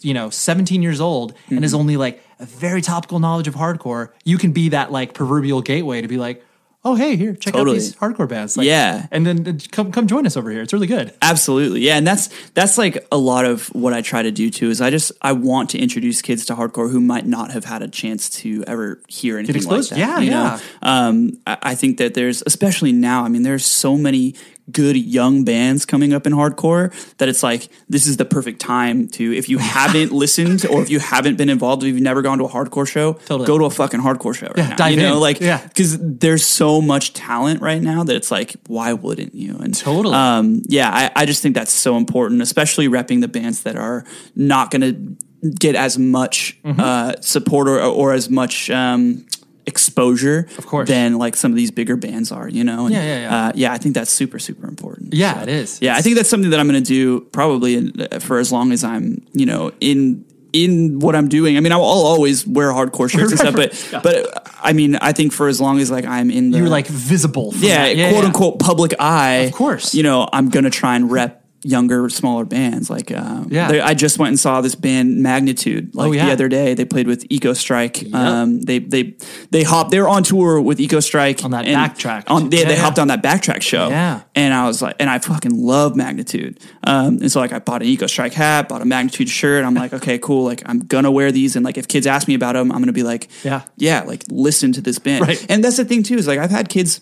you 0.00 0.14
know, 0.14 0.30
17 0.30 0.82
years 0.82 1.00
old 1.00 1.34
and 1.50 1.64
is 1.64 1.72
mm-hmm. 1.72 1.80
only 1.80 1.96
like 1.96 2.22
a 2.40 2.46
very 2.46 2.80
topical 2.80 3.18
knowledge 3.18 3.48
of 3.48 3.54
hardcore. 3.54 4.10
You 4.24 4.38
can 4.38 4.52
be 4.52 4.70
that 4.70 4.90
like 4.90 5.12
proverbial 5.12 5.60
gateway 5.62 6.00
to 6.00 6.08
be 6.08 6.16
like, 6.16 6.42
oh, 6.88 6.94
hey, 6.94 7.16
here, 7.16 7.34
check 7.34 7.52
Totally. 7.54 7.76
out 7.76 7.80
these 7.80 7.94
hardcore 7.96 8.28
bands. 8.28 8.56
Like, 8.56 8.66
Yeah. 8.66 9.06
and 9.10 9.26
then 9.26 9.46
uh, 9.46 9.58
come 9.70 9.92
come 9.92 10.06
join 10.06 10.26
us 10.26 10.36
over 10.36 10.50
here. 10.50 10.62
It's 10.62 10.72
really 10.72 10.86
good. 10.86 11.12
Absolutely. 11.22 11.80
Yeah. 11.80 11.96
And 11.96 12.06
that's 12.06 12.28
that's 12.54 12.78
like 12.78 13.06
a 13.12 13.18
lot 13.18 13.44
of 13.44 13.66
what 13.68 13.92
I 13.92 14.00
try 14.02 14.22
to 14.22 14.30
do 14.30 14.50
too 14.50 14.70
is 14.70 14.80
I 14.80 14.90
just 14.90 15.12
I 15.22 15.32
want 15.32 15.70
to 15.70 15.78
introduce 15.78 16.22
kids 16.22 16.44
to 16.46 16.54
hardcore 16.54 16.90
who 16.90 17.00
might 17.00 17.26
not 17.26 17.50
have 17.52 17.64
had 17.64 17.82
a 17.82 17.88
chance 17.88 18.30
to 18.40 18.64
ever 18.66 19.00
hear 19.08 19.38
anything 19.38 19.62
like 19.64 19.86
that. 19.88 19.98
Yeah, 19.98 20.18
yeah. 20.20 20.58
Um 20.82 21.38
I, 21.46 21.58
I 21.62 21.74
think 21.74 21.98
that 21.98 22.14
there's 22.14 22.42
especially 22.46 22.92
now, 22.92 23.24
I 23.24 23.28
mean, 23.28 23.42
there's 23.42 23.64
so 23.64 23.96
many 23.96 24.34
good 24.72 24.96
young 24.96 25.44
bands 25.44 25.86
coming 25.86 26.12
up 26.12 26.26
in 26.26 26.32
hardcore 26.32 26.92
that 27.18 27.28
it's 27.28 27.42
like 27.42 27.68
this 27.88 28.06
is 28.06 28.16
the 28.18 28.24
perfect 28.24 28.60
time 28.60 29.08
to 29.08 29.32
if 29.34 29.48
you 29.48 29.58
haven't 29.76 30.12
listened 30.12 30.66
or 30.66 30.82
if 30.82 30.90
you 30.90 30.98
haven't 30.98 31.36
been 31.36 31.48
involved, 31.48 31.82
if 31.82 31.88
you've 31.94 32.02
never 32.02 32.22
gone 32.22 32.38
to 32.38 32.44
a 32.44 32.48
hardcore 32.48 32.86
show, 32.88 33.14
Totally. 33.14 33.46
go 33.46 33.58
to 33.58 33.64
a 33.64 33.70
fucking 33.70 34.00
hardcore 34.00 34.34
show 34.34 34.46
right 34.48 34.58
Yeah, 34.58 34.68
now. 34.68 34.76
dive 34.76 34.94
you 34.94 35.00
know, 35.02 35.14
in. 35.14 35.20
like 35.20 35.40
Yeah. 35.40 35.62
because 35.66 35.98
there's 36.00 36.44
so 36.46 36.80
much 36.80 37.12
talent 37.14 37.60
right 37.62 37.80
now 37.82 38.04
that 38.04 38.14
it's 38.16 38.30
like, 38.30 38.56
why 38.66 38.92
wouldn't 38.92 39.34
you? 39.34 39.56
And 39.58 39.74
Totally. 39.74 40.14
um, 40.14 40.62
yeah, 40.66 40.90
I, 40.92 41.22
I 41.22 41.26
just 41.26 41.42
think 41.42 41.54
that's 41.54 41.72
so 41.72 41.96
important, 41.96 42.42
especially 42.42 42.88
repping 42.88 43.20
the 43.20 43.28
bands 43.28 43.62
that 43.62 43.76
are 43.76 44.04
not 44.36 44.70
going 44.70 44.82
to 44.82 45.50
get 45.58 45.74
as 45.76 45.98
much 45.98 46.58
Mm-hmm. 46.64 46.80
uh, 46.80 47.12
support 47.20 47.68
or, 47.68 47.80
or 47.80 48.12
as 48.12 48.28
much 48.28 48.68
um, 48.70 49.24
exposure, 49.68 50.48
of 50.58 50.66
course. 50.66 50.88
than 50.88 51.18
like 51.18 51.36
some 51.36 51.52
of 51.52 51.56
these 51.56 51.70
bigger 51.70 51.94
bands 51.96 52.32
are. 52.32 52.48
You 52.48 52.64
know, 52.64 52.86
And, 52.86 52.94
Yeah, 52.94 53.02
yeah, 53.04 53.20
yeah. 53.20 53.36
Uh, 53.36 53.52
yeah. 53.54 53.72
I 53.72 53.78
think 53.78 53.94
that's 53.94 54.10
super, 54.10 54.38
super 54.38 54.66
important. 54.66 55.14
Yeah, 55.14 55.42
it 55.42 55.48
is. 55.48 55.78
Yeah, 55.80 55.94
I 55.94 56.00
think 56.02 56.16
that's 56.16 56.28
something 56.28 56.50
that 56.50 56.58
I'm 56.58 56.68
going 56.68 56.82
to 56.82 56.88
do 56.88 57.20
probably 57.32 57.76
in, 57.76 58.08
for 58.20 58.38
as 58.38 58.50
long 58.50 58.72
as 58.72 58.82
I'm, 58.82 59.24
you 59.32 59.46
know, 59.46 59.70
in 59.80 60.24
in 60.52 60.98
what 60.98 61.14
I'm 61.14 61.28
doing. 61.28 61.56
I 61.56 61.60
mean, 61.60 61.72
I'll, 61.72 61.82
always 61.82 62.46
wear 62.46 62.72
hardcore 62.72 63.10
shirts 63.10 63.32
and 63.32 63.38
stuff, 63.38 63.54
but 63.54 64.02
but 64.02 64.48
I 64.62 64.72
mean, 64.72 64.96
I 64.96 65.12
think 65.12 65.32
for 65.32 65.46
as 65.46 65.60
long 65.60 65.78
as 65.78 65.90
like 65.90 66.06
I'm 66.06 66.30
in 66.30 66.50
the 66.50 66.58
You're 66.58 66.68
like 66.68 66.86
visible. 66.86 67.52
yeah, 67.56 67.92
that. 67.92 68.12
quote 68.12 68.24
unquote 68.24 68.58
public 68.58 68.94
eye. 68.98 69.48
Of 69.48 69.52
course. 69.52 69.94
you 69.94 70.02
know, 70.02 70.28
I'm 70.32 70.48
gonna 70.48 70.70
try 70.70 70.96
and 70.96 71.10
rep 71.10 71.44
younger, 71.62 72.08
smaller 72.08 72.44
bands. 72.44 72.88
Like, 72.88 73.10
uh, 73.10 73.44
Yeah. 73.48 73.68
they- 73.68 73.80
I 73.80 73.94
just 73.94 74.18
went 74.18 74.28
and 74.30 74.38
saw 74.40 74.60
this 74.60 74.74
band 74.74 75.18
Magnitude 75.22 75.94
like 75.94 76.08
Oh, 76.08 76.12
yeah. 76.12 76.26
the 76.26 76.32
other 76.32 76.48
day. 76.48 76.74
They 76.74 76.84
played 76.84 77.06
with 77.08 77.28
Ecostrike. 77.28 78.12
Um, 78.14 78.60
they 78.62 78.78
they 78.78 79.14
they 79.50 79.62
hopped. 79.64 79.90
They 79.90 80.00
were 80.00 80.08
on 80.08 80.22
tour 80.22 80.60
with 80.60 80.78
Ecostrike 80.78 81.44
On 81.44 81.50
that 81.50 81.64
Backtrack. 81.66 82.24
On 82.28 82.48
they, 82.50 82.58
Yeah, 82.60 82.64
they 82.68 82.74
yeah. 82.74 82.80
hopped 82.80 82.98
on 82.98 83.08
that 83.08 83.22
backtrack 83.22 83.62
show. 83.62 83.88
Yeah. 83.88 84.20
and 84.34 84.54
I 84.54 84.66
was 84.66 84.80
like, 84.82 84.94
and 85.00 85.10
I 85.10 85.18
fucking 85.18 85.52
love 85.52 85.96
Magnitude. 85.96 86.60
Um, 86.84 87.18
and 87.20 87.30
so 87.32 87.40
like 87.40 87.52
I 87.52 87.58
bought 87.58 87.82
an 87.82 87.88
Ecostrike 87.88 88.34
hat, 88.34 88.68
bought 88.68 88.82
a 88.82 88.84
Magnitude 88.84 89.28
shirt. 89.28 89.64
I'm 89.64 89.74
like, 89.74 89.92
okay, 89.92 90.18
cool. 90.18 90.44
Like 90.44 90.62
I'm 90.66 90.78
gonna 90.80 91.10
wear 91.10 91.32
these, 91.32 91.56
and 91.56 91.64
like 91.64 91.76
if 91.76 91.88
kids 91.88 92.06
ask 92.06 92.28
me 92.28 92.34
about 92.34 92.52
them, 92.54 92.70
I'm 92.70 92.78
gonna 92.80 92.92
be 92.92 93.02
like, 93.02 93.28
Yeah. 93.44 93.62
yeah, 93.76 94.02
like 94.04 94.22
listen 94.30 94.72
to 94.72 94.80
this 94.80 94.98
band. 94.98 95.26
Right. 95.26 95.44
And 95.48 95.64
that's 95.64 95.76
the 95.78 95.84
thing 95.84 96.02
too 96.04 96.14
is 96.16 96.26
like 96.28 96.38
I've 96.38 96.50
had 96.52 96.68
kids. 96.68 97.00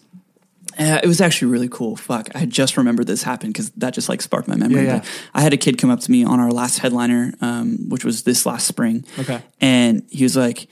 Uh, 0.79 1.01
it 1.03 1.07
was 1.07 1.21
actually 1.21 1.51
really 1.51 1.69
cool. 1.69 1.97
Fuck, 1.97 2.29
I 2.35 2.45
just 2.45 2.77
remembered 2.77 3.07
this 3.07 3.23
happened 3.23 3.53
because 3.55 3.71
that 3.73 3.95
just 3.95 4.09
like 4.09 4.21
sparked 4.21 4.49
my 4.49 4.57
memory. 4.57 4.85
Yeah, 4.85 4.97
yeah. 4.97 5.05
I 5.35 5.41
had 5.41 5.53
a 5.53 5.57
kid 5.57 5.79
come 5.79 5.91
up 5.91 6.01
to 6.01 6.11
me 6.11 6.25
on 6.25 6.39
our 6.41 6.51
last 6.51 6.79
headliner, 6.79 7.33
um, 7.41 7.89
which 7.89 8.05
was 8.05 8.25
this 8.25 8.45
last 8.47 8.67
spring. 8.67 9.05
Okay. 9.19 9.43
and 9.61 10.03
he 10.11 10.23
was 10.23 10.37
like, 10.37 10.69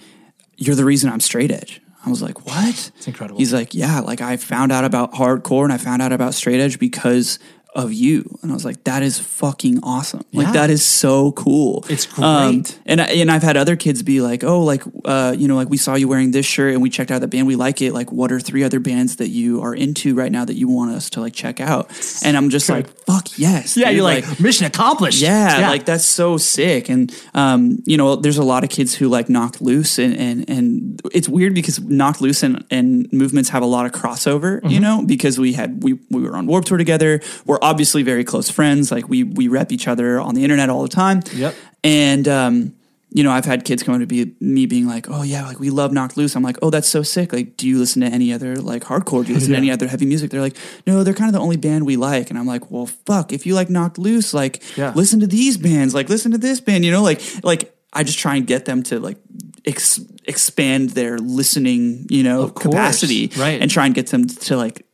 "You're 0.57 0.75
the 0.77 0.85
reason 0.85 1.11
I'm 1.11 1.21
straight 1.21 1.51
edge." 1.51 1.81
I 2.05 2.11
was 2.11 2.21
like, 2.21 2.45
"What?" 2.47 2.93
It's 2.97 3.07
incredible. 3.07 3.39
He's 3.39 3.53
like, 3.55 3.75
"Yeah, 3.75 4.01
like 4.01 4.21
I 4.21 4.37
found 4.37 4.73
out 4.73 4.85
about 4.85 5.15
hardcore 5.15 5.65
and 5.65 5.73
I 5.73 5.79
found 5.79 6.03
out 6.03 6.13
about 6.13 6.35
straight 6.35 6.61
edge 6.61 6.79
because." 6.79 7.39
Of 7.77 7.93
you, 7.93 8.39
and 8.41 8.53
I 8.53 8.55
was 8.55 8.65
like, 8.65 8.85
"That 8.85 9.03
is 9.03 9.19
fucking 9.19 9.81
awesome! 9.83 10.23
Like 10.33 10.47
Yeah. 10.47 10.53
that 10.53 10.71
is 10.71 10.87
so 10.87 11.33
cool. 11.33 11.85
It's 11.89 12.07
Um, 12.21 12.61
great. 12.63 12.79
and 12.87 13.01
I, 13.01 13.05
and 13.07 13.33
I've 13.33 13.43
had 13.43 13.57
other 13.57 13.75
kids 13.75 14.05
be 14.05 14.21
like, 14.21 14.45
"Oh, 14.45 14.61
like 14.63 14.85
uh, 15.05 15.35
you 15.37 15.49
know, 15.49 15.57
like 15.57 15.69
we 15.71 15.77
saw 15.77 15.97
you 15.97 16.07
wearing 16.07 16.31
this 16.31 16.47
shirt 16.47 16.73
and 16.75 16.81
we 16.83 16.89
checked 16.89 17.11
out 17.11 17.21
the 17.21 17.27
band, 17.27 17.49
we 17.49 17.57
like 17.57 17.83
it. 17.83 17.93
Like, 17.93 18.13
what 18.13 18.31
are 18.31 18.39
three 18.39 18.63
other 18.63 18.79
bands 18.79 19.17
that 19.17 19.31
you 19.31 19.61
are 19.61 19.75
into 19.75 20.15
right 20.15 20.31
now 20.31 20.45
that 20.45 20.55
you 20.55 20.69
want 20.69 20.93
us 20.93 21.11
to 21.11 21.21
like 21.21 21.33
check 21.33 21.59
out?" 21.61 21.91
And 22.25 22.37
I'm 22.37 22.49
just 22.49 22.69
like, 22.69 22.87
"Fuck 23.07 23.37
yes!" 23.41 23.77
Yeah, 23.77 23.87
dude. 23.89 23.97
you're 23.97 24.05
like, 24.05 24.39
mission 24.39 24.67
accomplished. 24.67 25.21
yeah, 25.21 25.69
like 25.69 25.85
that's 25.85 26.05
so 26.05 26.37
sick. 26.37 26.89
And 26.89 27.13
um, 27.35 27.83
you 27.87 27.97
know, 27.97 28.15
there's 28.15 28.39
a 28.39 28.45
lot 28.45 28.63
of 28.63 28.71
kids 28.71 28.95
who 28.95 29.09
like 29.09 29.29
knocked 29.29 29.61
loose, 29.61 29.99
and 29.99 30.15
and 30.17 30.49
and 30.49 31.01
it's 31.13 31.29
weird 31.29 31.55
because 31.55 31.81
knocked 31.81 32.21
loose 32.21 32.45
and, 32.45 32.65
and 32.71 33.13
movements 33.13 33.49
have 33.51 33.65
a 33.65 33.67
lot 33.67 33.85
of 33.85 33.91
crossover. 33.91 34.61
Mm-hmm. 34.61 34.69
You 34.69 34.79
know, 34.79 35.03
because 35.05 35.41
we 35.41 35.55
had 35.55 35.83
we 35.83 35.95
we 36.09 36.23
were 36.23 36.37
on 36.37 36.47
Warped 36.47 36.69
Tour 36.69 36.79
together. 36.79 37.21
We're 37.47 37.59
obviously 37.65 38.03
very 38.05 38.23
close 38.25 38.49
friends. 38.51 38.93
Like 38.93 39.09
we 39.09 39.25
we 39.25 39.49
rep 39.49 39.73
each 39.73 39.89
other 39.89 40.21
on 40.21 40.35
the 40.37 40.43
internet 40.45 40.69
all 40.71 40.83
the 40.83 40.89
time. 41.05 41.23
Yep. 41.35 41.55
And 41.83 42.29
um, 42.29 42.75
you 43.11 43.23
know, 43.23 43.31
I've 43.31 43.45
had 43.45 43.65
kids 43.65 43.83
come 43.83 43.95
up 43.95 44.01
to 44.01 44.07
be 44.07 44.35
me 44.41 44.67
being 44.67 44.87
like, 44.87 45.07
"Oh 45.09 45.23
yeah, 45.23 45.47
like 45.47 45.61
we 45.61 45.71
love 45.71 45.93
Knocked 45.93 46.17
Loose." 46.17 46.35
I'm 46.37 46.43
like, 46.43 46.59
"Oh, 46.63 46.71
that's 46.71 46.89
so 46.89 47.03
sick." 47.03 47.33
Like, 47.33 47.57
do 47.57 47.67
you 47.69 47.79
listen 47.79 48.03
to 48.03 48.09
any 48.09 48.33
other 48.33 48.57
like 48.57 48.83
hardcore? 48.83 49.23
Do 49.25 49.29
you 49.31 49.35
listen 49.39 49.53
to 49.53 49.57
any 49.57 49.71
other 49.71 49.87
heavy 49.89 50.07
music? 50.07 50.31
They're 50.31 50.41
like, 50.41 50.57
"No, 50.87 51.03
they're 51.05 51.15
kind 51.15 51.29
of 51.29 51.33
the 51.33 51.41
only 51.41 51.57
band 51.57 51.87
we 51.87 51.97
like." 51.97 52.31
And 52.31 52.39
I'm 52.39 52.47
like, 52.47 52.71
"Well, 52.71 52.87
fuck, 52.87 53.33
if 53.33 53.47
you 53.47 53.55
like 53.55 53.71
Knocked 53.71 53.99
Loose, 53.99 54.35
like 54.35 54.63
Yeah. 54.77 54.93
listen 54.95 55.21
to 55.21 55.27
these 55.27 55.57
bands, 55.57 55.95
like 55.95 56.09
listen 56.09 56.33
to 56.33 56.39
this 56.39 56.61
band." 56.61 56.85
You 56.85 56.91
know, 56.91 57.03
like 57.03 57.21
like 57.45 57.75
I 57.93 58.03
just 58.03 58.19
try 58.19 58.35
and 58.37 58.47
get 58.47 58.65
them 58.65 58.83
to 58.85 58.99
like 58.99 59.19
ex- 59.65 60.01
expand 60.25 60.91
their 60.91 61.19
listening, 61.19 62.07
you 62.11 62.25
know, 62.25 62.49
capacity, 62.49 63.31
right. 63.39 63.61
And 63.61 63.71
try 63.71 63.87
and 63.87 63.95
get 63.95 64.09
them 64.09 64.27
to 64.27 64.57
like 64.57 64.85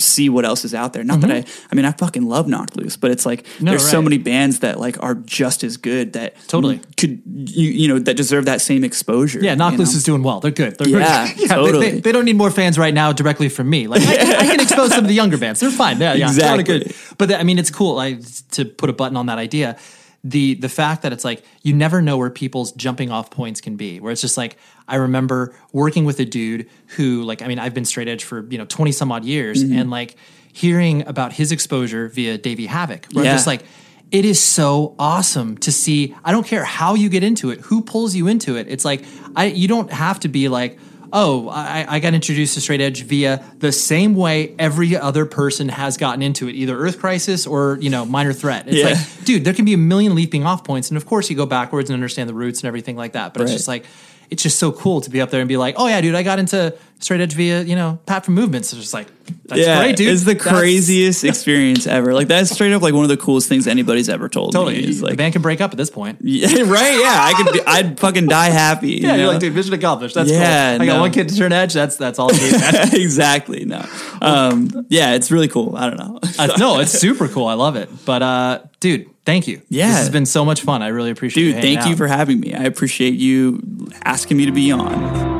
see 0.00 0.28
what 0.28 0.44
else 0.44 0.64
is 0.64 0.74
out 0.74 0.92
there. 0.92 1.02
Not 1.04 1.20
that 1.22 1.30
I, 1.30 1.44
I 1.70 1.74
mean, 1.74 1.84
I 1.84 1.92
fucking 1.92 2.26
love 2.28 2.46
Knocked 2.48 2.76
Loose, 2.76 2.96
but 2.96 3.10
it's 3.10 3.26
like 3.26 3.44
Mm-hmm. 3.44 3.64
No, 3.64 3.70
there's 3.72 3.88
so 3.90 4.00
many 4.02 4.18
bands 4.18 4.60
that 4.60 4.78
like 4.78 5.02
are 5.02 5.14
just 5.14 5.64
as 5.64 5.76
good 5.76 6.12
that 6.12 6.34
Totally. 6.48 6.80
could 6.96 7.22
you, 7.26 7.68
you 7.70 7.88
know 7.88 7.98
that 7.98 8.14
deserve 8.16 8.44
that 8.46 8.60
same 8.60 8.84
exposure. 8.84 9.40
Yeah, 9.42 9.54
Knock 9.54 9.72
you 9.72 9.78
Loose 9.78 9.92
know? 9.92 9.96
is 9.98 10.04
doing 10.04 10.22
well. 10.22 10.40
They're 10.40 10.50
good. 10.50 10.76
They're 10.78 10.88
Yeah, 10.88 11.32
they- 11.36 11.46
totally. 11.46 11.90
They, 11.92 12.00
they 12.00 12.12
don't 12.12 12.24
need 12.24 12.36
more 12.36 12.50
fans 12.50 12.78
right 12.78 12.94
now 12.94 13.12
directly 13.12 13.48
from 13.48 13.68
me. 13.70 13.86
Like 13.86 14.02
I 14.02 14.16
can, 14.16 14.36
I 14.36 14.46
can 14.46 14.60
expose 14.60 14.90
some 14.90 15.04
of 15.04 15.08
the 15.08 15.14
younger 15.14 15.38
bands. 15.38 15.60
They're 15.60 15.70
fine. 15.70 16.00
Yeah, 16.00 16.14
yeah, 16.14 16.26
Exactly. 16.28 16.64
good. 16.64 16.94
But 17.18 17.32
I 17.32 17.42
mean, 17.42 17.58
it's 17.58 17.70
cool. 17.70 17.94
Like 17.96 18.20
to 18.52 18.64
put 18.64 18.90
a 18.90 18.92
button 18.92 19.16
on 19.16 19.26
that 19.26 19.38
idea. 19.38 19.76
The 20.24 20.54
the 20.54 20.68
fact 20.68 21.02
that 21.02 21.12
it's 21.12 21.24
like 21.24 21.44
you 21.62 21.72
never 21.74 22.02
know 22.02 22.16
where 22.16 22.28
people's 22.30 22.72
jumping 22.72 23.10
off 23.10 23.30
points 23.30 23.60
can 23.60 23.76
be. 23.76 24.00
Where 24.00 24.10
it's 24.12 24.20
just 24.20 24.36
like 24.36 24.56
I 24.88 24.96
remember 24.96 25.54
working 25.72 26.04
with 26.04 26.18
a 26.20 26.24
dude 26.24 26.68
who 26.96 27.22
like 27.22 27.40
I 27.40 27.46
mean 27.46 27.58
I've 27.60 27.72
been 27.74 27.84
straight 27.84 28.08
edge 28.08 28.24
for 28.24 28.44
you 28.50 28.58
know 28.58 28.64
twenty 28.64 28.90
some 28.92 29.12
odd 29.12 29.24
years 29.24 29.62
Mm-hmm. 29.62 29.78
and 29.78 29.90
like 29.90 30.16
hearing 30.52 31.06
about 31.06 31.32
his 31.32 31.52
exposure 31.52 32.08
via 32.08 32.36
Davey 32.36 32.66
Havok. 32.66 33.14
Where 33.14 33.24
Yeah. 33.24 33.30
I'm 33.30 33.36
just 33.36 33.46
like 33.46 33.62
it 34.10 34.24
is 34.24 34.42
so 34.42 34.94
awesome 34.98 35.56
to 35.58 35.70
see. 35.70 36.16
I 36.24 36.32
don't 36.32 36.46
care 36.46 36.64
how 36.64 36.94
you 36.94 37.08
get 37.10 37.22
into 37.22 37.50
it, 37.50 37.60
who 37.60 37.82
pulls 37.82 38.14
you 38.14 38.26
into 38.26 38.56
it. 38.56 38.66
It's 38.68 38.84
like 38.84 39.04
I 39.36 39.44
you 39.46 39.68
don't 39.68 39.92
have 39.92 40.18
to 40.20 40.28
be 40.28 40.48
like, 40.48 40.78
oh, 41.12 41.48
I, 41.48 41.86
I 41.88 41.98
got 42.00 42.14
introduced 42.14 42.54
to 42.54 42.60
straight 42.60 42.80
edge 42.80 43.02
via 43.04 43.42
the 43.58 43.72
same 43.72 44.14
way 44.14 44.54
every 44.58 44.96
other 44.96 45.26
person 45.26 45.68
has 45.68 45.96
gotten 45.96 46.22
into 46.22 46.48
it, 46.48 46.54
either 46.54 46.78
Earth 46.78 46.98
Crisis 47.00 47.46
or 47.46 47.78
you 47.80 47.90
know 47.90 48.04
Minor 48.04 48.32
Threat. 48.32 48.66
It's 48.68 48.76
Yeah. 48.76 48.88
like, 48.90 49.24
dude, 49.24 49.44
there 49.44 49.54
can 49.54 49.64
be 49.64 49.74
a 49.74 49.78
million 49.78 50.14
leaping 50.14 50.44
off 50.44 50.64
points, 50.64 50.90
and 50.90 50.96
of 50.96 51.06
course 51.06 51.30
you 51.30 51.36
go 51.36 51.46
backwards 51.46 51.90
and 51.90 51.94
understand 51.94 52.28
the 52.28 52.34
roots 52.34 52.60
and 52.60 52.68
everything 52.68 52.96
like 52.96 53.12
that. 53.12 53.32
But 53.34 53.42
it's 53.42 53.52
just 53.52 53.68
like. 53.68 53.84
It's 54.30 54.42
just 54.42 54.58
so 54.58 54.72
cool 54.72 55.00
to 55.00 55.10
be 55.10 55.20
up 55.20 55.30
there 55.30 55.40
and 55.40 55.48
be 55.48 55.56
like, 55.56 55.76
oh 55.78 55.86
yeah, 55.86 56.00
dude, 56.00 56.14
I 56.14 56.22
got 56.22 56.38
into 56.38 56.74
straight 57.00 57.20
edge 57.20 57.34
via 57.34 57.62
you 57.62 57.76
know 57.76 57.98
Pat 58.06 58.24
from 58.24 58.34
Movements. 58.34 58.72
It's 58.72 58.82
just 58.82 58.92
like, 58.94 59.06
that's 59.46 59.60
yeah, 59.60 59.78
great, 59.82 59.96
dude. 59.96 60.08
It's 60.08 60.24
the 60.24 60.34
That's- 60.34 60.58
craziest 60.58 61.24
experience 61.32 61.86
ever. 61.86 62.12
Like 62.12 62.28
that's 62.28 62.50
straight 62.50 62.72
up 62.72 62.82
like 62.82 62.92
one 62.94 63.04
of 63.04 63.08
the 63.08 63.16
coolest 63.16 63.48
things 63.48 63.66
anybody's 63.66 64.08
ever 64.08 64.28
told 64.28 64.52
Totally, 64.52 64.78
me. 64.82 64.88
Is 64.88 65.00
the 65.00 65.06
like, 65.06 65.16
band 65.16 65.32
can 65.32 65.40
break 65.42 65.60
up 65.60 65.70
at 65.70 65.76
this 65.78 65.90
point. 65.90 66.18
yeah, 66.22 66.48
right? 66.62 66.92
Yeah, 66.98 67.18
I 67.18 67.32
could. 67.42 67.52
Be, 67.54 67.60
I'd 67.66 67.98
fucking 68.00 68.26
die 68.26 68.50
happy. 68.50 68.90
you 68.90 68.96
Yeah, 69.06 69.16
you're 69.16 69.28
like, 69.28 69.40
dude, 69.40 69.54
mission 69.54 69.72
accomplished. 69.74 70.14
That's 70.14 70.30
Yeah, 70.30 70.74
cool. 70.74 70.82
I 70.82 70.86
got 70.86 70.94
no. 70.96 71.00
one 71.00 71.12
kid 71.12 71.28
to 71.30 71.36
turn 71.36 71.52
edge. 71.52 71.72
That's 71.72 71.96
that's 71.96 72.18
all. 72.18 72.30
I 72.34 72.38
need, 72.38 72.52
man. 72.52 72.88
exactly. 72.94 73.64
No. 73.64 73.84
Um, 74.20 74.86
yeah, 74.90 75.14
it's 75.14 75.30
really 75.30 75.48
cool. 75.48 75.74
I 75.76 75.88
don't 75.90 75.98
know. 75.98 76.18
Uh, 76.38 76.48
no, 76.58 76.80
it's 76.80 76.92
super 76.92 77.28
cool. 77.28 77.46
I 77.46 77.54
love 77.54 77.76
it. 77.76 77.88
But 78.04 78.22
uh, 78.22 78.60
dude, 78.80 79.08
thank 79.24 79.46
you. 79.48 79.62
Yeah. 79.68 79.88
this 79.88 79.98
has 79.98 80.10
been 80.10 80.26
so 80.26 80.44
much 80.44 80.62
fun. 80.62 80.82
I 80.82 80.88
really 80.88 81.10
appreciate. 81.10 81.42
Dude, 81.42 81.56
you 81.56 81.60
thank 81.60 81.78
hanging 81.80 81.90
you 81.92 81.96
for 81.96 82.06
having 82.06 82.40
me. 82.40 82.54
I 82.54 82.64
appreciate 82.64 83.14
you 83.14 83.62
asking 84.04 84.36
me 84.36 84.46
to 84.46 84.52
be 84.52 84.70
on. 84.72 85.38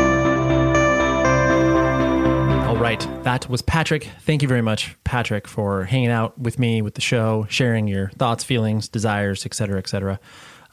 All 2.67 2.77
right. 2.77 3.01
That 3.25 3.49
was 3.49 3.63
Patrick. 3.63 4.09
Thank 4.21 4.43
you 4.43 4.49
very 4.49 4.63
much, 4.63 4.97
Patrick, 5.05 5.49
for 5.49 5.85
hanging 5.85 6.11
out 6.11 6.39
with 6.39 6.59
me 6.59 6.83
with 6.83 6.95
the 6.95 7.01
show, 7.01 7.47
sharing 7.49 7.89
your 7.89 8.09
thoughts, 8.11 8.45
feelings, 8.45 8.89
desires, 8.89 9.45
et 9.47 9.55
cetera, 9.55 9.79
et 9.79 9.89
cetera. 9.89 10.21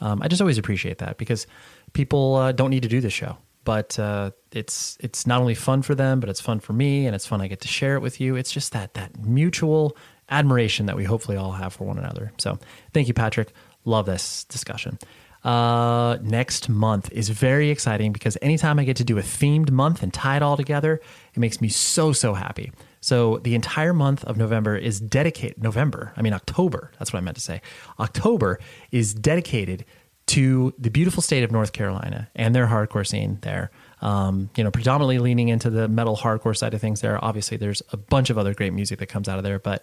Um, 0.02 0.22
I 0.22 0.28
just 0.28 0.42
always 0.42 0.58
appreciate 0.58 0.98
that 1.00 1.18
because 1.18 1.48
people 1.94 2.36
uh, 2.36 2.52
don't 2.52 2.70
need 2.70 2.84
to 2.84 2.90
do 2.90 3.00
this 3.00 3.14
show, 3.14 3.38
but 3.64 3.98
uh, 3.98 4.32
it's 4.52 4.98
it's 5.00 5.26
not 5.26 5.40
only 5.40 5.56
fun 5.56 5.82
for 5.82 5.96
them, 5.96 6.20
but 6.20 6.30
it's 6.30 6.42
fun 6.42 6.60
for 6.60 6.74
me, 6.74 7.06
and 7.06 7.16
it's 7.16 7.26
fun 7.26 7.42
I 7.42 7.48
get 7.48 7.62
to 7.62 7.68
share 7.68 7.96
it 7.96 8.02
with 8.02 8.20
you. 8.20 8.36
It's 8.36 8.52
just 8.52 8.74
that 8.74 8.94
that 8.96 9.18
mutual 9.18 9.96
admiration 10.30 10.88
that 10.88 10.95
we 10.95 11.03
hopefully 11.03 11.38
all 11.38 11.52
have 11.52 11.73
for 11.73 11.85
one 11.85 11.97
another. 11.97 12.31
So 12.38 12.60
thank 12.93 13.07
you, 13.07 13.14
Patrick. 13.14 13.53
Love 13.84 14.06
this 14.06 14.43
discussion. 14.45 14.97
Uh, 15.43 16.18
next 16.23 16.69
month 16.69 17.11
is 17.11 17.30
very 17.30 17.69
exciting 17.69 18.11
because 18.11 18.35
anytime 18.41 18.80
I 18.80 18.84
get 18.84 18.97
to 18.97 19.03
do 19.03 19.19
a 19.19 19.22
themed 19.22 19.69
month 19.69 20.02
and 20.02 20.11
tie 20.11 20.38
it 20.38 20.41
all 20.41 20.57
together, 20.57 20.99
it 21.35 21.39
makes 21.39 21.61
me 21.61 21.69
so, 21.69 22.14
so 22.14 22.34
happy. 22.34 22.72
So 22.99 23.38
the 23.38 23.53
entire 23.53 23.93
month 23.93 24.23
of 24.23 24.38
November 24.38 24.76
is 24.76 24.99
dedicated, 24.99 25.61
November, 25.61 26.11
I 26.18 26.23
mean, 26.23 26.34
October, 26.34 26.91
that's 26.97 27.14
what 27.14 27.19
I 27.19 27.22
meant 27.22 27.38
to 27.38 27.43
say. 27.43 27.61
October 27.99 28.60
is 28.91 29.14
dedicated 29.14 29.85
to 30.27 30.73
the 30.80 30.89
beautiful 30.89 31.22
state 31.22 31.43
of 31.43 31.52
North 31.52 31.72
Carolina 31.72 32.27
and 32.35 32.56
their 32.56 32.65
hardcore 32.65 33.06
scene 33.06 33.38
there. 33.43 33.69
Um, 34.06 34.52
you 34.56 34.64
know, 34.64 34.69
predominantly 34.69 35.18
leaning 35.18 35.48
into 35.48 35.72
the 35.72 35.88
metal 35.88 36.15
hardcore 36.15 36.56
side 36.56 36.76
of 36.76 36.82
things 36.82 37.02
there. 37.02 37.18
Obviously, 37.26 37.57
there's 37.57 37.82
a 37.91 37.98
bunch 37.98 38.30
of 38.30 38.38
other 38.38 38.53
great 38.53 38.72
music 38.72 38.99
that 38.99 39.07
comes 39.07 39.27
out 39.27 39.40
of 39.40 39.44
there, 39.44 39.57
but 39.57 39.82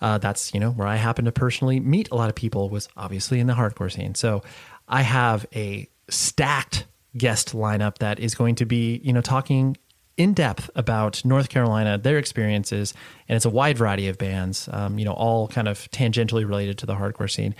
uh, 0.00 0.18
that's 0.18 0.52
you 0.52 0.58
know 0.58 0.70
where 0.72 0.88
I 0.88 0.96
happen 0.96 1.24
to 1.26 1.32
personally 1.32 1.78
meet 1.78 2.10
a 2.10 2.16
lot 2.16 2.28
of 2.28 2.34
people 2.34 2.68
was 2.68 2.88
obviously 2.96 3.38
in 3.38 3.46
the 3.46 3.54
hardcore 3.54 3.92
scene. 3.92 4.16
So 4.16 4.42
I 4.88 5.02
have 5.02 5.46
a 5.54 5.88
stacked 6.08 6.86
guest 7.16 7.54
lineup 7.54 7.98
that 7.98 8.18
is 8.18 8.34
going 8.34 8.56
to 8.56 8.66
be 8.66 9.00
you 9.04 9.12
know 9.12 9.20
talking 9.20 9.76
in 10.16 10.32
depth 10.32 10.70
about 10.74 11.24
North 11.24 11.48
Carolina, 11.48 11.98
their 11.98 12.18
experiences, 12.18 12.92
and 13.28 13.36
it's 13.36 13.44
a 13.44 13.50
wide 13.50 13.78
variety 13.78 14.08
of 14.08 14.18
bands. 14.18 14.68
Um, 14.72 14.98
you 14.98 15.04
know, 15.04 15.12
all 15.12 15.48
kind 15.48 15.68
of 15.68 15.90
tangentially 15.90 16.46
related 16.46 16.78
to 16.78 16.86
the 16.86 16.94
hardcore 16.94 17.30
scene. 17.30 17.54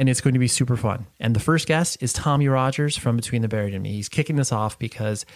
And 0.00 0.08
it's 0.08 0.20
going 0.20 0.34
to 0.34 0.40
be 0.40 0.48
super 0.48 0.76
fun. 0.76 1.06
And 1.20 1.36
the 1.36 1.40
first 1.40 1.68
guest 1.68 1.98
is 2.00 2.12
Tommy 2.12 2.48
Rogers 2.48 2.96
from 2.96 3.16
Between 3.16 3.42
the 3.42 3.48
Buried 3.48 3.74
and 3.74 3.82
Me. 3.82 3.92
He's 3.92 4.08
kicking 4.08 4.36
this 4.36 4.50
off 4.50 4.78
because 4.78 5.26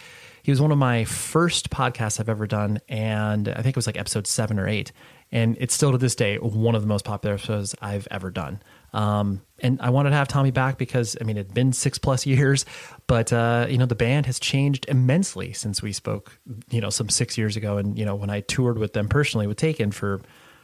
he 0.41 0.51
was 0.51 0.59
one 0.59 0.71
of 0.71 0.77
my 0.77 1.05
first 1.05 1.69
podcasts 1.69 2.19
I've 2.19 2.29
ever 2.29 2.47
done. 2.47 2.79
And 2.89 3.47
I 3.47 3.61
think 3.61 3.67
it 3.67 3.75
was 3.75 3.85
like 3.85 3.97
episode 3.97 4.25
seven 4.25 4.59
or 4.59 4.67
eight 4.67 4.91
and 5.31 5.57
it's 5.59 5.73
still 5.73 5.91
to 5.91 5.97
this 5.97 6.15
day 6.15 6.37
one 6.37 6.75
of 6.75 6.81
the 6.81 6.87
most 6.87 7.05
popular 7.05 7.35
episodes 7.35 7.75
I've 7.81 8.07
ever 8.11 8.31
done. 8.31 8.61
Um, 8.93 9.41
and 9.59 9.81
I 9.81 9.89
wanted 9.89 10.11
to 10.11 10.15
have 10.15 10.27
Tommy 10.27 10.51
back 10.51 10.77
because 10.77 11.17
I 11.19 11.23
mean 11.23 11.37
it'd 11.37 11.53
been 11.53 11.73
six 11.73 11.97
plus 11.97 12.25
years, 12.25 12.65
but 13.07 13.33
uh, 13.33 13.67
you 13.69 13.77
know 13.77 13.85
the 13.85 13.95
band 13.95 14.25
has 14.27 14.39
changed 14.39 14.85
immensely 14.87 15.53
since 15.53 15.81
we 15.81 15.91
spoke, 15.91 16.39
you 16.69 16.81
know, 16.81 16.89
some 16.89 17.09
six 17.09 17.37
years 17.37 17.57
ago, 17.57 17.77
and 17.77 17.97
you 17.97 18.05
know 18.05 18.15
when 18.15 18.29
I 18.29 18.41
toured 18.41 18.77
with 18.77 18.93
them 18.93 19.07
personally 19.07 19.47
with 19.47 19.57
Taken 19.57 19.91
for, 19.91 20.21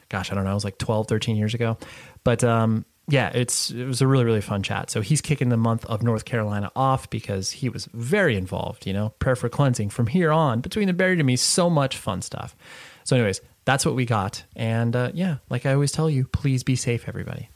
gosh, 0.09 0.31
I 0.31 0.35
don't 0.35 0.43
know, 0.43 0.51
it 0.51 0.55
was 0.55 0.63
like 0.63 0.77
12, 0.77 1.07
13 1.07 1.35
years 1.35 1.53
ago, 1.53 1.77
but 2.23 2.43
um, 2.43 2.85
yeah, 3.11 3.29
it's 3.33 3.71
it 3.71 3.85
was 3.85 4.01
a 4.01 4.07
really 4.07 4.23
really 4.23 4.41
fun 4.41 4.63
chat. 4.63 4.89
So 4.89 5.01
he's 5.01 5.21
kicking 5.21 5.49
the 5.49 5.57
month 5.57 5.85
of 5.85 6.01
North 6.01 6.25
Carolina 6.25 6.71
off 6.75 7.09
because 7.09 7.51
he 7.51 7.69
was 7.69 7.87
very 7.93 8.35
involved. 8.35 8.87
You 8.87 8.93
know, 8.93 9.09
prayer 9.19 9.35
for 9.35 9.49
cleansing 9.49 9.89
from 9.89 10.07
here 10.07 10.31
on 10.31 10.61
between 10.61 10.87
the 10.87 10.93
buried 10.93 11.19
and 11.19 11.27
me, 11.27 11.35
so 11.35 11.69
much 11.69 11.97
fun 11.97 12.21
stuff. 12.21 12.55
So, 13.03 13.15
anyways, 13.15 13.41
that's 13.65 13.85
what 13.85 13.95
we 13.95 14.05
got. 14.05 14.43
And 14.55 14.95
uh, 14.95 15.11
yeah, 15.13 15.37
like 15.49 15.65
I 15.65 15.73
always 15.73 15.91
tell 15.91 16.09
you, 16.09 16.25
please 16.25 16.63
be 16.63 16.75
safe, 16.75 17.07
everybody. 17.07 17.49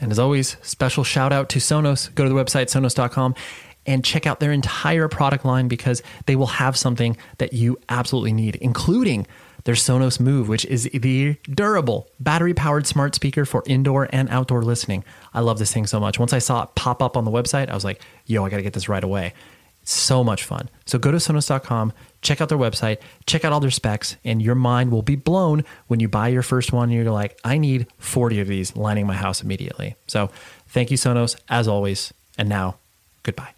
And 0.00 0.12
as 0.12 0.18
always, 0.18 0.56
special 0.62 1.04
shout 1.04 1.32
out 1.32 1.48
to 1.50 1.58
Sonos. 1.58 2.14
Go 2.14 2.24
to 2.24 2.28
the 2.28 2.34
website, 2.34 2.66
sonos.com, 2.66 3.34
and 3.86 4.04
check 4.04 4.26
out 4.26 4.40
their 4.40 4.52
entire 4.52 5.08
product 5.08 5.44
line 5.44 5.68
because 5.68 6.02
they 6.26 6.36
will 6.36 6.46
have 6.46 6.76
something 6.76 7.16
that 7.38 7.52
you 7.52 7.78
absolutely 7.88 8.32
need, 8.32 8.56
including 8.56 9.26
their 9.66 9.74
Sonos 9.74 10.20
Move, 10.20 10.48
which 10.48 10.64
is 10.66 10.84
the 10.84 11.36
durable 11.50 12.08
battery 12.20 12.54
powered 12.54 12.86
smart 12.86 13.16
speaker 13.16 13.44
for 13.44 13.64
indoor 13.66 14.08
and 14.12 14.30
outdoor 14.30 14.62
listening. 14.62 15.04
I 15.34 15.40
love 15.40 15.58
this 15.58 15.72
thing 15.72 15.88
so 15.88 15.98
much. 15.98 16.20
Once 16.20 16.32
I 16.32 16.38
saw 16.38 16.62
it 16.62 16.74
pop 16.76 17.02
up 17.02 17.16
on 17.16 17.24
the 17.24 17.32
website, 17.32 17.68
I 17.68 17.74
was 17.74 17.84
like, 17.84 18.00
yo, 18.26 18.44
I 18.44 18.48
got 18.48 18.58
to 18.58 18.62
get 18.62 18.74
this 18.74 18.88
right 18.88 19.02
away. 19.02 19.34
It's 19.82 19.92
so 19.92 20.22
much 20.22 20.44
fun. 20.44 20.70
So 20.86 21.00
go 21.00 21.10
to 21.10 21.16
sonos.com, 21.16 21.92
check 22.22 22.40
out 22.40 22.48
their 22.48 22.56
website, 22.56 22.98
check 23.26 23.44
out 23.44 23.52
all 23.52 23.58
their 23.58 23.72
specs, 23.72 24.16
and 24.24 24.40
your 24.40 24.54
mind 24.54 24.92
will 24.92 25.02
be 25.02 25.16
blown 25.16 25.64
when 25.88 25.98
you 25.98 26.08
buy 26.08 26.28
your 26.28 26.42
first 26.42 26.72
one 26.72 26.90
and 26.90 26.92
you're 26.92 27.12
like, 27.12 27.36
I 27.42 27.58
need 27.58 27.88
40 27.98 28.38
of 28.38 28.46
these 28.46 28.76
lining 28.76 29.08
my 29.08 29.14
house 29.14 29.42
immediately. 29.42 29.96
So 30.06 30.30
thank 30.68 30.92
you, 30.92 30.96
Sonos, 30.96 31.34
as 31.48 31.66
always. 31.66 32.14
And 32.38 32.48
now, 32.48 32.76
goodbye. 33.24 33.54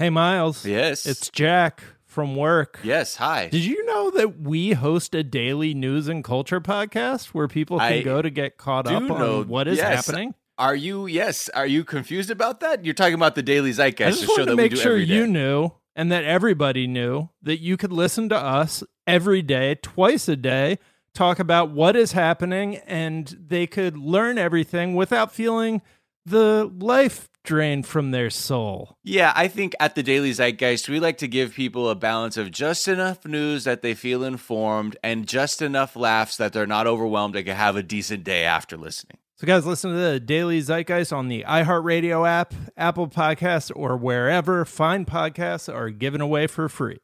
Hey, 0.00 0.10
Miles. 0.10 0.66
Yes. 0.66 1.06
It's 1.06 1.30
Jack 1.30 1.84
from 2.14 2.36
work. 2.36 2.78
Yes, 2.84 3.16
hi. 3.16 3.48
Did 3.48 3.64
you 3.64 3.84
know 3.86 4.10
that 4.12 4.40
we 4.40 4.72
host 4.72 5.14
a 5.16 5.24
daily 5.24 5.74
news 5.74 6.06
and 6.06 6.22
culture 6.22 6.60
podcast 6.60 7.26
where 7.28 7.48
people 7.48 7.80
can 7.80 7.92
I 7.92 8.02
go 8.02 8.22
to 8.22 8.30
get 8.30 8.56
caught 8.56 8.86
up 8.86 9.02
know- 9.02 9.40
on 9.40 9.48
what 9.48 9.66
is 9.66 9.78
yes. 9.78 10.06
happening? 10.06 10.34
Are 10.56 10.76
you 10.76 11.06
yes? 11.06 11.48
Are 11.48 11.66
you 11.66 11.82
confused 11.82 12.30
about 12.30 12.60
that? 12.60 12.84
You're 12.84 12.94
talking 12.94 13.14
about 13.14 13.34
the 13.34 13.42
Daily 13.42 13.72
Zeitgeist. 13.72 14.06
I 14.06 14.10
just 14.12 14.28
wanted 14.28 14.44
to 14.44 14.50
that 14.50 14.56
we 14.56 14.62
make 14.62 14.70
do 14.70 14.76
sure 14.76 14.96
you 14.96 15.26
knew 15.26 15.72
and 15.96 16.12
that 16.12 16.22
everybody 16.22 16.86
knew 16.86 17.28
that 17.42 17.58
you 17.58 17.76
could 17.76 17.90
listen 17.90 18.28
to 18.28 18.36
us 18.38 18.84
every 19.04 19.42
day, 19.42 19.74
twice 19.82 20.28
a 20.28 20.36
day, 20.36 20.78
talk 21.12 21.40
about 21.40 21.70
what 21.70 21.96
is 21.96 22.12
happening, 22.12 22.76
and 22.86 23.36
they 23.48 23.66
could 23.66 23.96
learn 23.96 24.38
everything 24.38 24.94
without 24.94 25.32
feeling 25.32 25.82
the 26.24 26.70
life 26.78 27.28
drained 27.44 27.86
from 27.86 28.10
their 28.10 28.30
soul. 28.30 28.96
Yeah, 29.04 29.32
I 29.36 29.48
think 29.48 29.74
at 29.78 29.94
the 29.94 30.02
Daily 30.02 30.32
Zeitgeist, 30.32 30.88
we 30.88 30.98
like 30.98 31.18
to 31.18 31.28
give 31.28 31.54
people 31.54 31.88
a 31.88 31.94
balance 31.94 32.36
of 32.36 32.50
just 32.50 32.88
enough 32.88 33.24
news 33.24 33.64
that 33.64 33.82
they 33.82 33.94
feel 33.94 34.24
informed 34.24 34.96
and 35.02 35.28
just 35.28 35.62
enough 35.62 35.94
laughs 35.94 36.36
that 36.38 36.52
they're 36.52 36.66
not 36.66 36.86
overwhelmed 36.86 37.36
and 37.36 37.46
can 37.46 37.56
have 37.56 37.76
a 37.76 37.82
decent 37.82 38.24
day 38.24 38.44
after 38.44 38.76
listening. 38.76 39.18
So, 39.36 39.46
guys, 39.46 39.66
listen 39.66 39.90
to 39.90 39.96
the 39.96 40.20
Daily 40.20 40.60
Zeitgeist 40.60 41.12
on 41.12 41.28
the 41.28 41.44
iHeartRadio 41.46 42.26
app, 42.26 42.54
Apple 42.76 43.08
Podcasts, 43.08 43.70
or 43.74 43.96
wherever 43.96 44.64
fine 44.64 45.04
podcasts 45.04 45.72
are 45.72 45.90
given 45.90 46.20
away 46.20 46.46
for 46.46 46.68
free. 46.68 47.00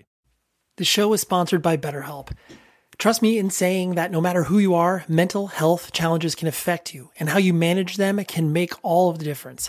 The 0.77 0.85
show 0.85 1.13
is 1.13 1.21
sponsored 1.21 1.61
by 1.61 1.77
BetterHelp. 1.77 2.31
Trust 2.99 3.21
me 3.21 3.39
in 3.39 3.51
saying 3.51 3.95
that 3.97 4.11
no 4.11 4.21
matter 4.21 4.45
who 4.45 4.59
you 4.59 4.75
are, 4.75 5.05
mental 5.09 5.49
health 5.49 5.91
challenges 5.93 6.35
can 6.35 6.49
affect 6.49 6.95
you, 6.95 7.11
and 7.19 7.31
how 7.31 7.39
you 7.39 7.53
manage 7.53 7.97
them 7.97 8.23
can 8.25 8.53
make 8.53 8.75
all 8.83 9.11
of 9.11 9.19
the 9.19 9.25
difference. 9.25 9.69